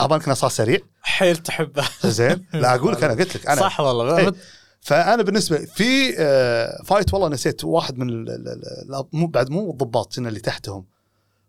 عبالك 0.00 0.24
إنه 0.24 0.34
صار 0.34 0.50
سريع. 0.50 0.78
حيل 1.02 1.36
تحبه. 1.36 1.84
زين 2.04 2.46
لا 2.54 2.74
أقول 2.74 2.92
لك 2.92 3.04
أنا 3.04 3.12
قلت 3.14 3.36
لك 3.36 3.46
أنا. 3.46 3.60
صح 3.60 3.80
والله 3.80 4.18
إيه. 4.18 4.32
فأنا 4.80 5.22
بالنسبة 5.22 5.64
في 5.64 6.14
آه، 6.18 6.82
fight 6.84 7.14
والله 7.14 7.28
نسيت 7.28 7.64
واحد 7.64 7.98
من 7.98 8.08
ال- 8.08 8.30
ال- 8.30 8.48
ال- 8.48 8.94
ال- 8.94 9.06
مو 9.12 9.26
بعد 9.26 9.50
مو 9.50 9.70
الضباط 9.70 10.12
اللي 10.28 10.40
تحتهم. 10.40 10.86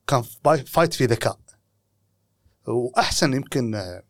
كان 0.07 0.23
figh- 0.45 0.65
fight 0.65 0.93
في 0.93 1.05
ذكاء. 1.05 1.37
وأحسن 2.67 3.33
يمكن 3.33 3.75
آه، 3.75 4.03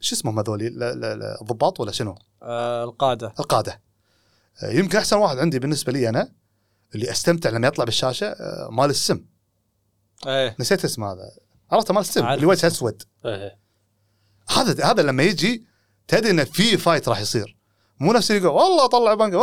شو 0.00 0.14
اسمهم 0.16 0.36
ال- 0.82 1.22
الضباط 1.42 1.80
ولا 1.80 1.92
شنو؟ 1.92 2.18
آه 2.42 2.84
القادة. 2.84 3.34
القادة. 3.40 3.80
آه، 4.62 4.70
يمكن 4.70 4.98
أحسن 4.98 5.16
واحد 5.16 5.38
عندي 5.38 5.58
بالنسبة 5.58 5.92
لي 5.92 6.08
أنا 6.08 6.32
اللي 6.94 7.10
أستمتع 7.10 7.50
لما 7.50 7.66
يطلع 7.68 7.84
بالشاشة 7.84 8.26
آه، 8.26 8.68
مال 8.72 8.90
السم. 8.90 9.24
إيه. 10.26 10.56
نسيت 10.60 10.84
اسمه 10.84 11.12
هذا. 11.12 11.30
عرفته 11.74 11.94
مال 11.94 12.00
السم. 12.00 12.26
اللي 12.26 12.46
وجهه 12.46 12.66
اسود 12.66 13.02
إيه. 13.26 13.58
هذا 14.48 14.84
هذا 14.84 15.02
لما 15.02 15.22
يجي 15.22 15.64
تدري 16.08 16.30
انه 16.30 16.44
في 16.44 16.76
فايت 16.76 17.08
راح 17.08 17.20
يصير. 17.20 17.56
مو 18.00 18.12
نفس 18.12 18.30
اللي 18.30 18.42
يقول 18.42 18.62
والله 18.62 18.86
طلع 18.86 19.14
بنك. 19.14 19.34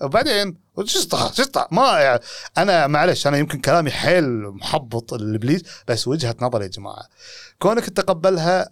وبعدين 0.00 0.58
شو 0.84 0.98
اسطح 0.98 1.32
شو 1.32 1.42
اسطح 1.42 1.68
ما 1.70 2.00
يعني 2.00 2.20
أنا 2.58 2.86
معلش 2.86 3.26
أنا 3.26 3.38
يمكن 3.38 3.60
كلامي 3.60 3.90
حيل 3.90 4.40
محبط 4.40 5.12
الابليس 5.12 5.62
بس 5.88 6.08
وجهة 6.08 6.36
نظر 6.40 6.62
يا 6.62 6.66
جماعة. 6.66 7.08
كونك 7.58 7.84
تتقبلها 7.84 8.68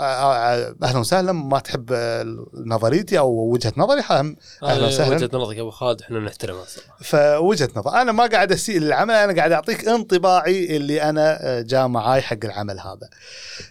أهلا 0.00 0.98
وسهلا. 0.98 1.32
ما 1.32 1.58
تحب 1.58 1.92
آه، 1.92 2.46
نظريتي 2.54 3.18
أو 3.18 3.30
وجهة 3.52 3.72
نظري 3.76 4.00
أهلا 4.10 4.36
وسهلا. 4.86 5.16
وجهة 5.16 5.30
نظرك 5.32 5.56
يا 5.56 5.62
أبو 5.62 5.70
خالد 5.70 6.02
إحنا 6.02 6.20
نحترمها 6.20 6.64
صراحة 6.64 6.96
فوجهة 7.02 7.68
نظر. 7.76 7.90
أنا 7.90 8.12
ما 8.12 8.26
قاعد 8.26 8.52
أسيء 8.52 8.78
للعمل 8.78 9.14
أنا 9.14 9.36
قاعد 9.36 9.52
أعطيك 9.52 9.88
انطباعي 9.88 10.76
اللي 10.76 11.02
أنا 11.02 11.38
آه، 11.40 11.60
جاء 11.60 11.88
معاي 11.88 12.22
حق 12.22 12.38
العمل 12.44 12.80
هذا. 12.80 13.10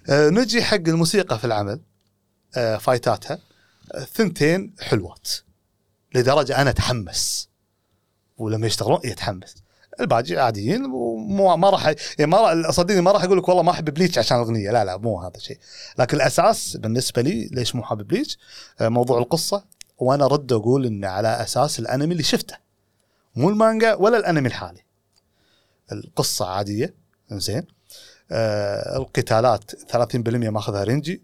آه، 0.10 0.30
نجي 0.30 0.64
حق 0.64 0.76
الموسيقى 0.76 1.40
في 1.40 1.46
العمل 1.46 1.80
آه، 2.58 2.78
فايتاتها. 2.78 3.40
آه، 3.96 4.04
ثنتين 4.04 4.76
حلوات 4.82 5.28
لدرجة 6.16 6.62
أنا 6.62 6.70
أتحمس. 6.70 7.50
ولما 8.38 8.68
يشتغلون 8.68 9.00
يتحمس. 9.04 9.56
الباقي 10.00 10.38
عاديين 10.38 10.86
ومو 10.86 11.58
ما 11.58 11.70
راح 11.70 11.86
يعني 12.20 12.32
ما 12.32 12.38
راح 12.42 12.72
صدقني 12.72 13.02
ما 13.02 13.12
راح 13.12 13.24
أقول 13.24 13.38
لك 13.38 13.50
والله 13.50 13.64
ما 13.64 13.72
أحب 13.72 13.94
بليتش 13.94 14.18
عشان 14.18 14.38
أغنية. 14.38 14.72
لا 14.72 14.86
لا 14.86 14.98
مو 14.98 15.22
هذا 15.22 15.38
الشيء 15.38 15.58
لكن 15.98 16.18
الأساس 16.18 16.78
بالنسبة 16.78 17.22
لي 17.22 17.50
ليش 17.52 17.76
مو 17.76 17.84
حابب 17.84 18.08
بليتش؟ 18.08 18.38
آه، 18.82 18.90
موضوع 18.90 19.18
القصة. 19.20 19.64
وأنا 19.98 20.28
رد 20.28 20.54
أقول 20.54 20.86
ان 20.86 21.06
على 21.06 21.28
أساس 21.28 21.80
الأنمي 21.80 22.12
اللي 22.12 22.24
شفته. 22.24 22.56
مو 23.36 23.50
المانجا 23.50 23.94
ولا 23.94 24.18
الأنمي 24.18 24.48
الحالي. 24.48 24.82
القصة 25.92 26.46
عادية 26.46 26.94
زين 27.32 27.64
آه 28.32 28.98
القتالات 28.98 29.72
30% 29.72 30.50
ماخذها 30.50 30.84
رينجي. 30.84 31.22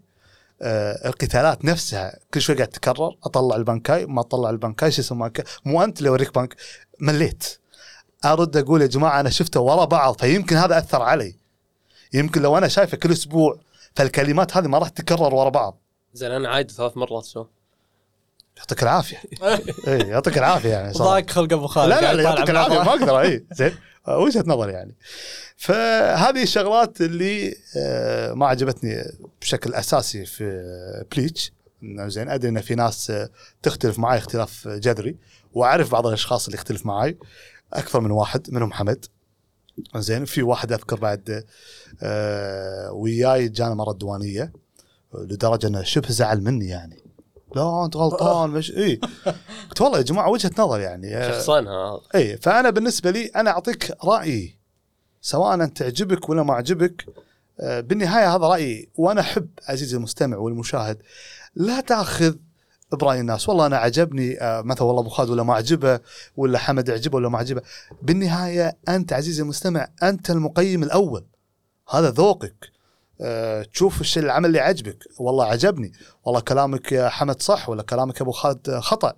آه 0.62 1.08
القتالات 1.08 1.64
نفسها 1.64 2.18
كل 2.34 2.40
شوي 2.40 2.56
قاعد 2.56 2.68
تتكرر 2.68 3.16
أطلع 3.24 3.56
البنكاي 3.56 4.06
ما 4.06 4.20
أطلع 4.20 4.50
البنكاي 4.50 4.90
شو 4.90 5.02
اسمه 5.02 5.32
مو 5.64 5.84
أنت 5.84 5.98
اللي 5.98 6.08
اوريك 6.08 6.34
بنك 6.38 6.56
مليت. 7.00 7.58
أرد 8.24 8.56
أقول 8.56 8.82
يا 8.82 8.86
جماعة 8.86 9.20
أنا 9.20 9.30
شفته 9.30 9.60
ورا 9.60 9.84
بعض 9.84 10.20
فيمكن 10.20 10.56
هذا 10.56 10.78
أثر 10.78 11.02
علي. 11.02 11.34
يمكن 12.12 12.42
لو 12.42 12.58
أنا 12.58 12.68
شايفه 12.68 12.96
كل 12.96 13.12
أسبوع 13.12 13.58
فالكلمات 13.94 14.56
هذه 14.56 14.66
ما 14.66 14.78
راح 14.78 14.88
تتكرر 14.88 15.34
ورا 15.34 15.48
بعض. 15.48 15.78
زين 16.14 16.30
أنا 16.30 16.48
عايد 16.48 16.70
ثلاث 16.70 16.96
مرات 16.96 17.24
شلون؟ 17.24 17.46
يعطيك 18.56 18.82
العافية. 18.82 19.16
اي 19.88 19.98
يعطيك 19.98 20.38
العافية 20.38 20.68
يعني. 20.68 20.92
ضاق 20.92 21.30
خلق 21.30 21.52
أبو 21.52 21.66
خالد 21.66 21.92
لا 21.92 22.00
لا, 22.00 22.14
لا 22.14 22.22
يعطيك 22.22 22.50
العافية. 22.50 22.74
ما 22.82 22.88
أقدر 22.90 23.20
اي 23.20 23.44
زين. 23.58 23.74
وجهة 24.08 24.44
نظر 24.46 24.70
يعني؟ 24.70 24.94
فهذه 25.56 26.42
الشغلات 26.42 27.00
اللي 27.00 27.54
آه، 27.76 28.32
ما 28.32 28.46
عجبتني 28.46 29.02
بشكل 29.40 29.74
أساسي 29.74 30.24
في 30.26 31.04
بليتش. 31.12 31.52
زين 32.06 32.28
أدري 32.28 32.48
إن 32.50 32.60
في 32.60 32.74
ناس 32.74 33.12
تختلف 33.62 33.98
معي 33.98 34.18
اختلاف 34.18 34.68
جذري 34.68 35.16
وأعرف 35.52 35.92
بعض 35.92 36.06
الأشخاص 36.06 36.46
اللي 36.46 36.56
يختلف 36.58 36.86
معي 36.86 37.16
أكثر 37.72 38.00
من 38.00 38.10
واحد 38.10 38.54
منهم 38.54 38.72
حمد. 38.72 39.06
زين 39.96 40.24
في 40.24 40.42
واحد 40.42 40.72
أذكر 40.72 40.96
بعد 40.96 41.44
آه، 42.02 42.92
وياي 42.92 43.48
جانا 43.48 43.74
مرة 43.74 43.90
الديوانية 43.90 44.52
لدرجة 45.14 45.66
إنه 45.66 45.82
شبه 45.82 46.08
زعل 46.08 46.40
مني 46.40 46.68
يعني. 46.68 47.02
لا 47.56 47.84
أنت 47.84 47.96
غلطان 47.96 48.50
مش 48.50 48.76
إي. 48.76 49.00
قلت 49.68 49.80
والله 49.80 49.98
يا 49.98 50.02
جماعة 50.02 50.30
وجهة 50.30 50.50
نظر 50.58 50.80
يعني 50.80 51.16
آه، 51.16 51.30
شخصين 51.32 51.68
هذا 51.68 52.00
إي. 52.14 52.36
فأنا 52.36 52.70
بالنسبة 52.70 53.10
لي 53.10 53.26
أنا 53.26 53.50
أعطيك 53.50 53.96
رأيي 54.04 54.58
سواء 55.20 55.54
أنت 55.54 55.76
تعجبك 55.78 56.28
ولا 56.28 56.42
ما 56.42 56.54
عجبك 56.54 57.06
آه، 57.60 57.80
بالنهاية 57.80 58.36
هذا 58.36 58.46
رأيي. 58.46 58.88
وأنا 58.94 59.20
أحب 59.20 59.48
عزيزي 59.68 59.96
المستمع 59.96 60.36
والمشاهد 60.36 60.98
لا 61.54 61.80
تأخذ 61.80 62.34
براي 62.92 63.20
الناس. 63.20 63.48
والله 63.48 63.66
أنا 63.66 63.76
عجبني 63.76 64.40
آه، 64.40 64.62
مثلا 64.62 64.82
والله 64.82 65.00
أبو 65.00 65.10
خالد 65.10 65.30
ولا 65.30 65.42
ما 65.42 65.54
عجبه 65.54 66.00
ولا 66.36 66.58
حمد 66.58 66.90
عجبه 66.90 67.16
ولا 67.16 67.28
ما 67.28 67.38
عجبه 67.38 67.62
بالنهاية 68.02 68.76
أنت 68.88 69.12
عزيزي 69.12 69.42
المستمع 69.42 69.88
أنت 70.02 70.30
المقيم 70.30 70.82
الأول. 70.82 71.24
هذا 71.90 72.10
ذوقك. 72.10 72.76
آه، 73.20 73.62
تشوف 73.62 74.00
الشيء 74.00 74.22
العمل 74.22 74.46
اللي 74.46 74.60
عجبك 74.60 75.04
والله 75.18 75.44
عجبني 75.44 75.92
والله 76.24 76.40
كلامك 76.40 76.92
يا 76.92 77.08
حمد 77.08 77.42
صح 77.42 77.68
ولا 77.68 77.82
كلامك 77.82 78.16
يا 78.16 78.22
أبو 78.22 78.30
خالد 78.32 78.70
خطأ. 78.70 79.12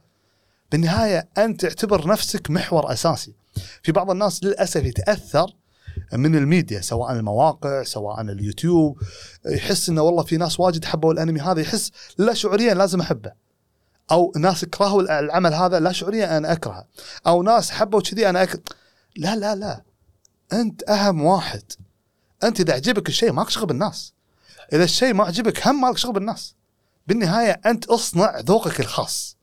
بالنهاية 0.73 1.28
أنت 1.39 1.65
اعتبر 1.65 2.07
نفسك 2.07 2.51
محور 2.51 2.93
أساسي. 2.93 3.35
في 3.82 3.93
بعض 3.93 4.11
الناس 4.11 4.45
للأسف 4.45 4.85
يتأثر 4.85 5.47
من 6.12 6.36
الميديا 6.36 6.81
سواء 6.81 7.12
المواقع 7.12 7.82
سواء 7.82 8.20
اليوتيوب. 8.20 8.99
يحس 9.47 9.89
إنه 9.89 10.03
والله 10.03 10.23
في 10.23 10.36
ناس 10.36 10.61
واجد 10.61 10.85
حبوا 10.85 11.12
الأنمي 11.12 11.40
هذا 11.40 11.61
يحس 11.61 11.93
لا 12.19 12.35
شعوريا 12.35 12.74
لازم 12.74 13.01
أحبه. 13.01 13.48
أو 14.11 14.33
ناس 14.37 14.65
كرهوا 14.65 15.21
العمل 15.21 15.55
هذا 15.55 15.81
لا 15.81 15.93
شعوريا 15.93 16.37
أنا 16.37 16.53
اكرهه 16.53 16.87
أو 17.27 17.43
ناس 17.43 17.71
حبوا 17.71 18.01
كذي 18.01 18.29
أنا 18.29 18.43
أكره 18.43 18.61
لا 19.17 19.37
لا 19.37 19.55
لا. 19.55 19.83
أنت 20.53 20.83
أهم 20.83 21.23
واحد. 21.23 21.63
أنت 22.45 22.61
إذا 22.61 22.75
عجبك 22.75 23.09
الشيء 23.09 23.33
ماك 23.33 23.51
شغل 23.51 23.67
بالناس. 23.67 24.15
إذا 24.73 24.85
الشيء 24.85 25.15
ما 25.15 25.25
عجبك 25.25 25.67
هم 25.67 25.81
مالك 25.81 25.99
شغل 25.99 26.13
بالناس. 26.13 26.55
بالنهاية 27.07 27.61
أنت 27.67 27.87
اصنع 27.87 28.39
ذوقك 28.39 28.81
الخاص. 28.81 29.37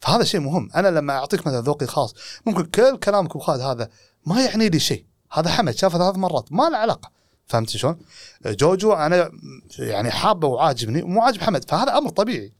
فهذا 0.00 0.24
شيء 0.24 0.40
مهم. 0.40 0.70
أنا 0.74 0.88
لما 0.88 1.12
أعطيك 1.12 1.46
مثلا 1.46 1.60
ذوقي 1.60 1.84
الخاص 1.84 2.14
ممكن 2.46 2.64
كل 2.64 2.96
كلامك 2.96 3.30
ابو 3.30 3.38
خالد 3.38 3.60
هذا 3.60 3.88
ما 4.26 4.44
يعني 4.44 4.68
لي 4.68 4.78
شيء. 4.78 5.06
هذا 5.32 5.50
حمد 5.50 5.74
شافه 5.74 5.98
ثلاث 5.98 6.16
مرات. 6.16 6.52
ما 6.52 6.68
له 6.68 6.78
علاقة. 6.78 7.10
فهمت 7.46 7.70
شلون؟ 7.70 7.98
جوجو 8.46 8.92
أنا 8.92 9.30
يعني 9.78 10.10
حابه 10.10 10.48
وعاجبني 10.48 11.02
ومو 11.02 11.22
عاجب 11.22 11.40
حمد. 11.40 11.70
فهذا 11.70 11.98
أمر 11.98 12.10
طبيعي. 12.10 12.55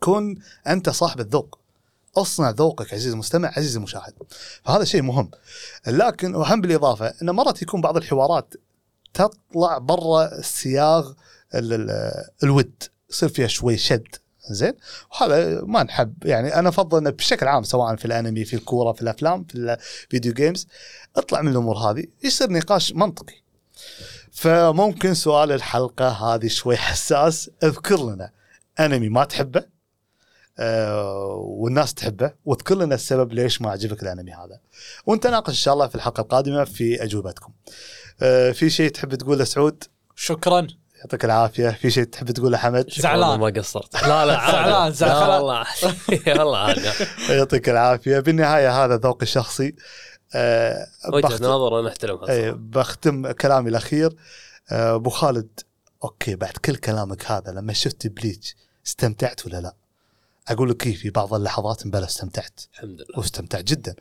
كن 0.00 0.36
أنت 0.66 0.90
صاحب 0.90 1.20
الذوق. 1.20 1.58
اصنع 2.16 2.50
ذوقك 2.50 2.94
عزيزي 2.94 3.10
المستمع 3.12 3.52
عزيزي 3.56 3.76
المشاهد. 3.78 4.12
فهذا 4.64 4.84
شيء 4.84 5.02
مهم. 5.02 5.30
لكن 5.86 6.34
وهم 6.34 6.60
بالإضافة 6.60 7.14
إن 7.22 7.30
مرات 7.30 7.62
يكون 7.62 7.80
بعض 7.80 7.96
الحوارات 7.96 8.54
تطلع 9.14 9.78
برا 9.78 10.40
سياغ 10.42 11.12
ال- 11.54 11.72
ال- 11.72 12.24
الود 12.42 12.82
يصير 13.10 13.28
فيها 13.28 13.46
شوي 13.46 13.76
شد. 13.76 14.08
زين؟ 14.50 14.72
وهذا 15.12 15.60
ما 15.62 15.82
نحب. 15.82 16.14
يعني 16.24 16.54
أنا 16.58 16.68
أفضل 16.68 16.98
إنه 16.98 17.10
بشكل 17.10 17.48
عام 17.48 17.62
سواء 17.62 17.96
في 17.96 18.04
الأنمي 18.04 18.44
في 18.44 18.56
الكورة 18.56 18.92
في 18.92 19.02
الأفلام 19.02 19.44
في 19.44 19.54
الفيديو 20.06 20.32
جيمز 20.32 20.66
اطلع 21.16 21.40
من 21.42 21.48
الأمور 21.52 21.76
هذه 21.76 22.04
يصير 22.22 22.52
نقاش 22.52 22.92
منطقي. 22.92 23.34
فممكن 24.32 25.14
سؤال 25.14 25.52
الحلقة 25.52 26.08
هذه 26.08 26.48
شوي 26.48 26.76
حساس 26.76 27.50
اذكر 27.62 28.12
لنا 28.12 28.30
أنمي 28.80 29.08
ما 29.08 29.24
تحبه؟ 29.24 29.73
آه 30.58 31.34
والناس 31.36 31.94
تحبه 31.94 32.32
واذكر 32.44 32.74
لنا 32.74 32.94
السبب 32.94 33.32
ليش 33.32 33.62
ما 33.62 33.70
عجبك 33.70 34.02
الأنمي 34.02 34.32
هذا. 34.32 34.60
وانت 35.06 35.26
ناقش 35.26 35.48
إن 35.50 35.54
شاء 35.54 35.74
الله 35.74 35.86
في 35.86 35.94
الحلقة 35.94 36.20
القادمة 36.20 36.64
في 36.64 37.02
أجوبتكم. 37.04 37.52
آه 38.22 38.50
في 38.52 38.70
شيء 38.70 38.90
تحب 38.90 39.14
تقوله 39.14 39.44
سعود؟ 39.44 39.84
شكرا. 40.16 40.66
يعطيك 40.98 41.24
العافية. 41.24 41.70
في 41.70 41.90
شيء 41.90 42.04
تحب 42.04 42.30
تقوله 42.30 42.58
حمد؟ 42.58 42.90
زعلان. 42.98 43.40
ما 43.40 43.46
قصرت. 43.56 44.02
لا 44.02 44.26
لا. 44.26 44.36
زعلان، 44.50 44.92
زعلان. 44.92 45.28
لا 45.28 45.38
والله. 45.38 45.66
والله 46.38 46.76
يعطيك 47.30 47.68
العافية. 47.68 48.18
بالنهاية 48.18 48.84
هذا 48.84 48.96
ذوقي 48.96 49.22
الشخصي. 49.22 49.74
آه 50.34 50.86
وجهة 51.12 51.28
بخت- 51.28 51.42
نظر 51.42 51.72
ونحترمها 51.72 52.28
إيه، 52.30 52.42
صراحة. 52.50 52.56
بختم 52.60 53.32
كلامي 53.32 53.68
الأخير. 53.70 54.16
أبو 54.70 55.10
خالد 55.10 55.60
okay 56.04 56.36
بعد 56.36 56.52
كل 56.52 56.76
كلامك 56.76 57.30
هذا 57.30 57.52
لما 57.52 57.72
شفت 57.72 58.06
بليتش 58.06 58.56
استمتعت 58.86 59.46
ولا 59.46 59.60
لا؟ 59.60 59.74
أقول 60.48 60.70
لك 60.70 60.82
في 60.82 61.10
بعض 61.10 61.34
اللحظات 61.34 61.86
بلى 61.86 62.04
استمتعت. 62.04 62.60
الحمد 62.74 62.90
لله. 62.90 63.18
واستمتعت 63.18 63.64
جدا. 63.64 63.94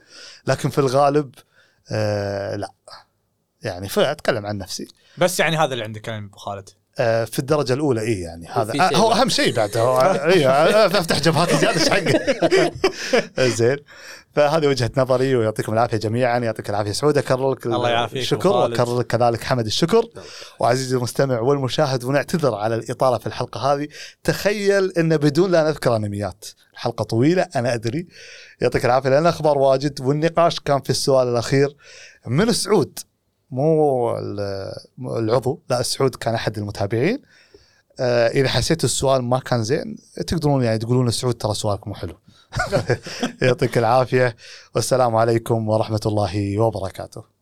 لكن 0.48 0.70
في 0.70 0.78
الغالب 0.78 1.36
آه 1.91 2.56
لا. 2.56 2.74
يعني 3.61 3.90
فأتكلم 3.90 4.45
عن 4.45 4.57
نفسي. 4.57 4.88
بس 5.18 5.40
يعني 5.40 5.57
هذا 5.57 5.74
اللي 5.74 5.84
عندك 5.84 6.02
كلام 6.02 6.26
ابو 6.26 6.38
خالد. 6.38 6.70
في 6.98 7.40
الدرجة 7.40 7.74
الأولى 7.74 8.02
اي 8.02 8.20
يعني 8.20 8.48
هذا 8.48 8.74
آه 8.82 8.95
هو. 8.95 9.11
أهم 9.11 9.30
شيء 9.30 9.53
بعد 9.56 9.78
هو 9.78 9.99
اي 10.02 10.48
أفتح 10.86 11.20
جبهات 11.20 11.53
زيادة 11.56 11.82
إيش 11.82 11.90
حقه 11.90 13.48
زين. 13.57 13.78
فهذه 14.36 14.68
وجهة 14.68 14.91
نظري 14.98 15.36
ويعطيكم 15.36 15.74
العافية 15.74 15.98
جميعا 15.98 16.40
يعطيك 16.40 16.70
العافية 16.70 16.91
سعود 16.91 17.18
اكرر 17.18 17.52
لك 17.52 17.65
الله 17.65 17.90
يعافيك 17.90 18.22
الشكر. 18.22 18.49
واكرر 18.49 18.99
لك 18.99 19.07
كذلك 19.07 19.44
حمد 19.44 19.65
الشكر. 19.65 20.03
وعزيزي 20.60 20.98
المستمع 20.98 21.40
والمشاهد 21.40 22.03
ونعتذر 22.03 22.56
على 22.56 22.76
الإطالة 22.76 23.18
في 23.18 23.28
الحلقة 23.28 23.74
هذه. 23.74 23.88
تخيل 24.24 24.91
إن 24.98 25.18
بدون 25.18 25.52
لا 25.52 25.64
نذكر 25.64 25.95
أنميات. 25.95 26.45
الحلقة 26.74 27.03
طويلة 27.03 27.48
أنا 27.56 27.74
أدري. 27.74 28.07
يعطيك 28.61 28.86
العافية 28.86 29.10
لأن 29.10 29.22
الأخبار 29.22 29.57
واجد 29.57 30.02
والنقاش 30.02 30.60
كان 30.60 30.82
في 30.82 30.90
السؤال 30.90 31.28
الأخير 31.28 31.76
من 32.28 32.52
سعود. 32.53 32.99
مو 33.53 34.17
ال- 34.17 34.73
العضو 34.99 35.61
لا 35.69 35.81
سعود 35.81 36.15
كان 36.15 36.34
أحد 36.34 36.57
المتابعين. 36.57 37.21
آه 37.99 38.27
إذا 38.27 38.47
حسيت 38.47 38.84
السؤال 38.84 39.23
ما 39.23 39.39
كان 39.39 39.63
زين 39.63 39.97
تقدرون 40.27 40.63
يعني 40.63 40.77
تقولون 40.77 41.07
لسعود 41.07 41.34
ترى 41.34 41.53
سؤالك 41.53 41.88
مو 41.88 41.93
حلو. 41.93 42.15
يعطيك 43.41 43.77
العافية. 43.77 44.35
والسلام 44.75 45.15
عليكم 45.15 45.69
ورحمة 45.69 45.99
الله 46.05 46.59
وبركاته. 46.59 47.32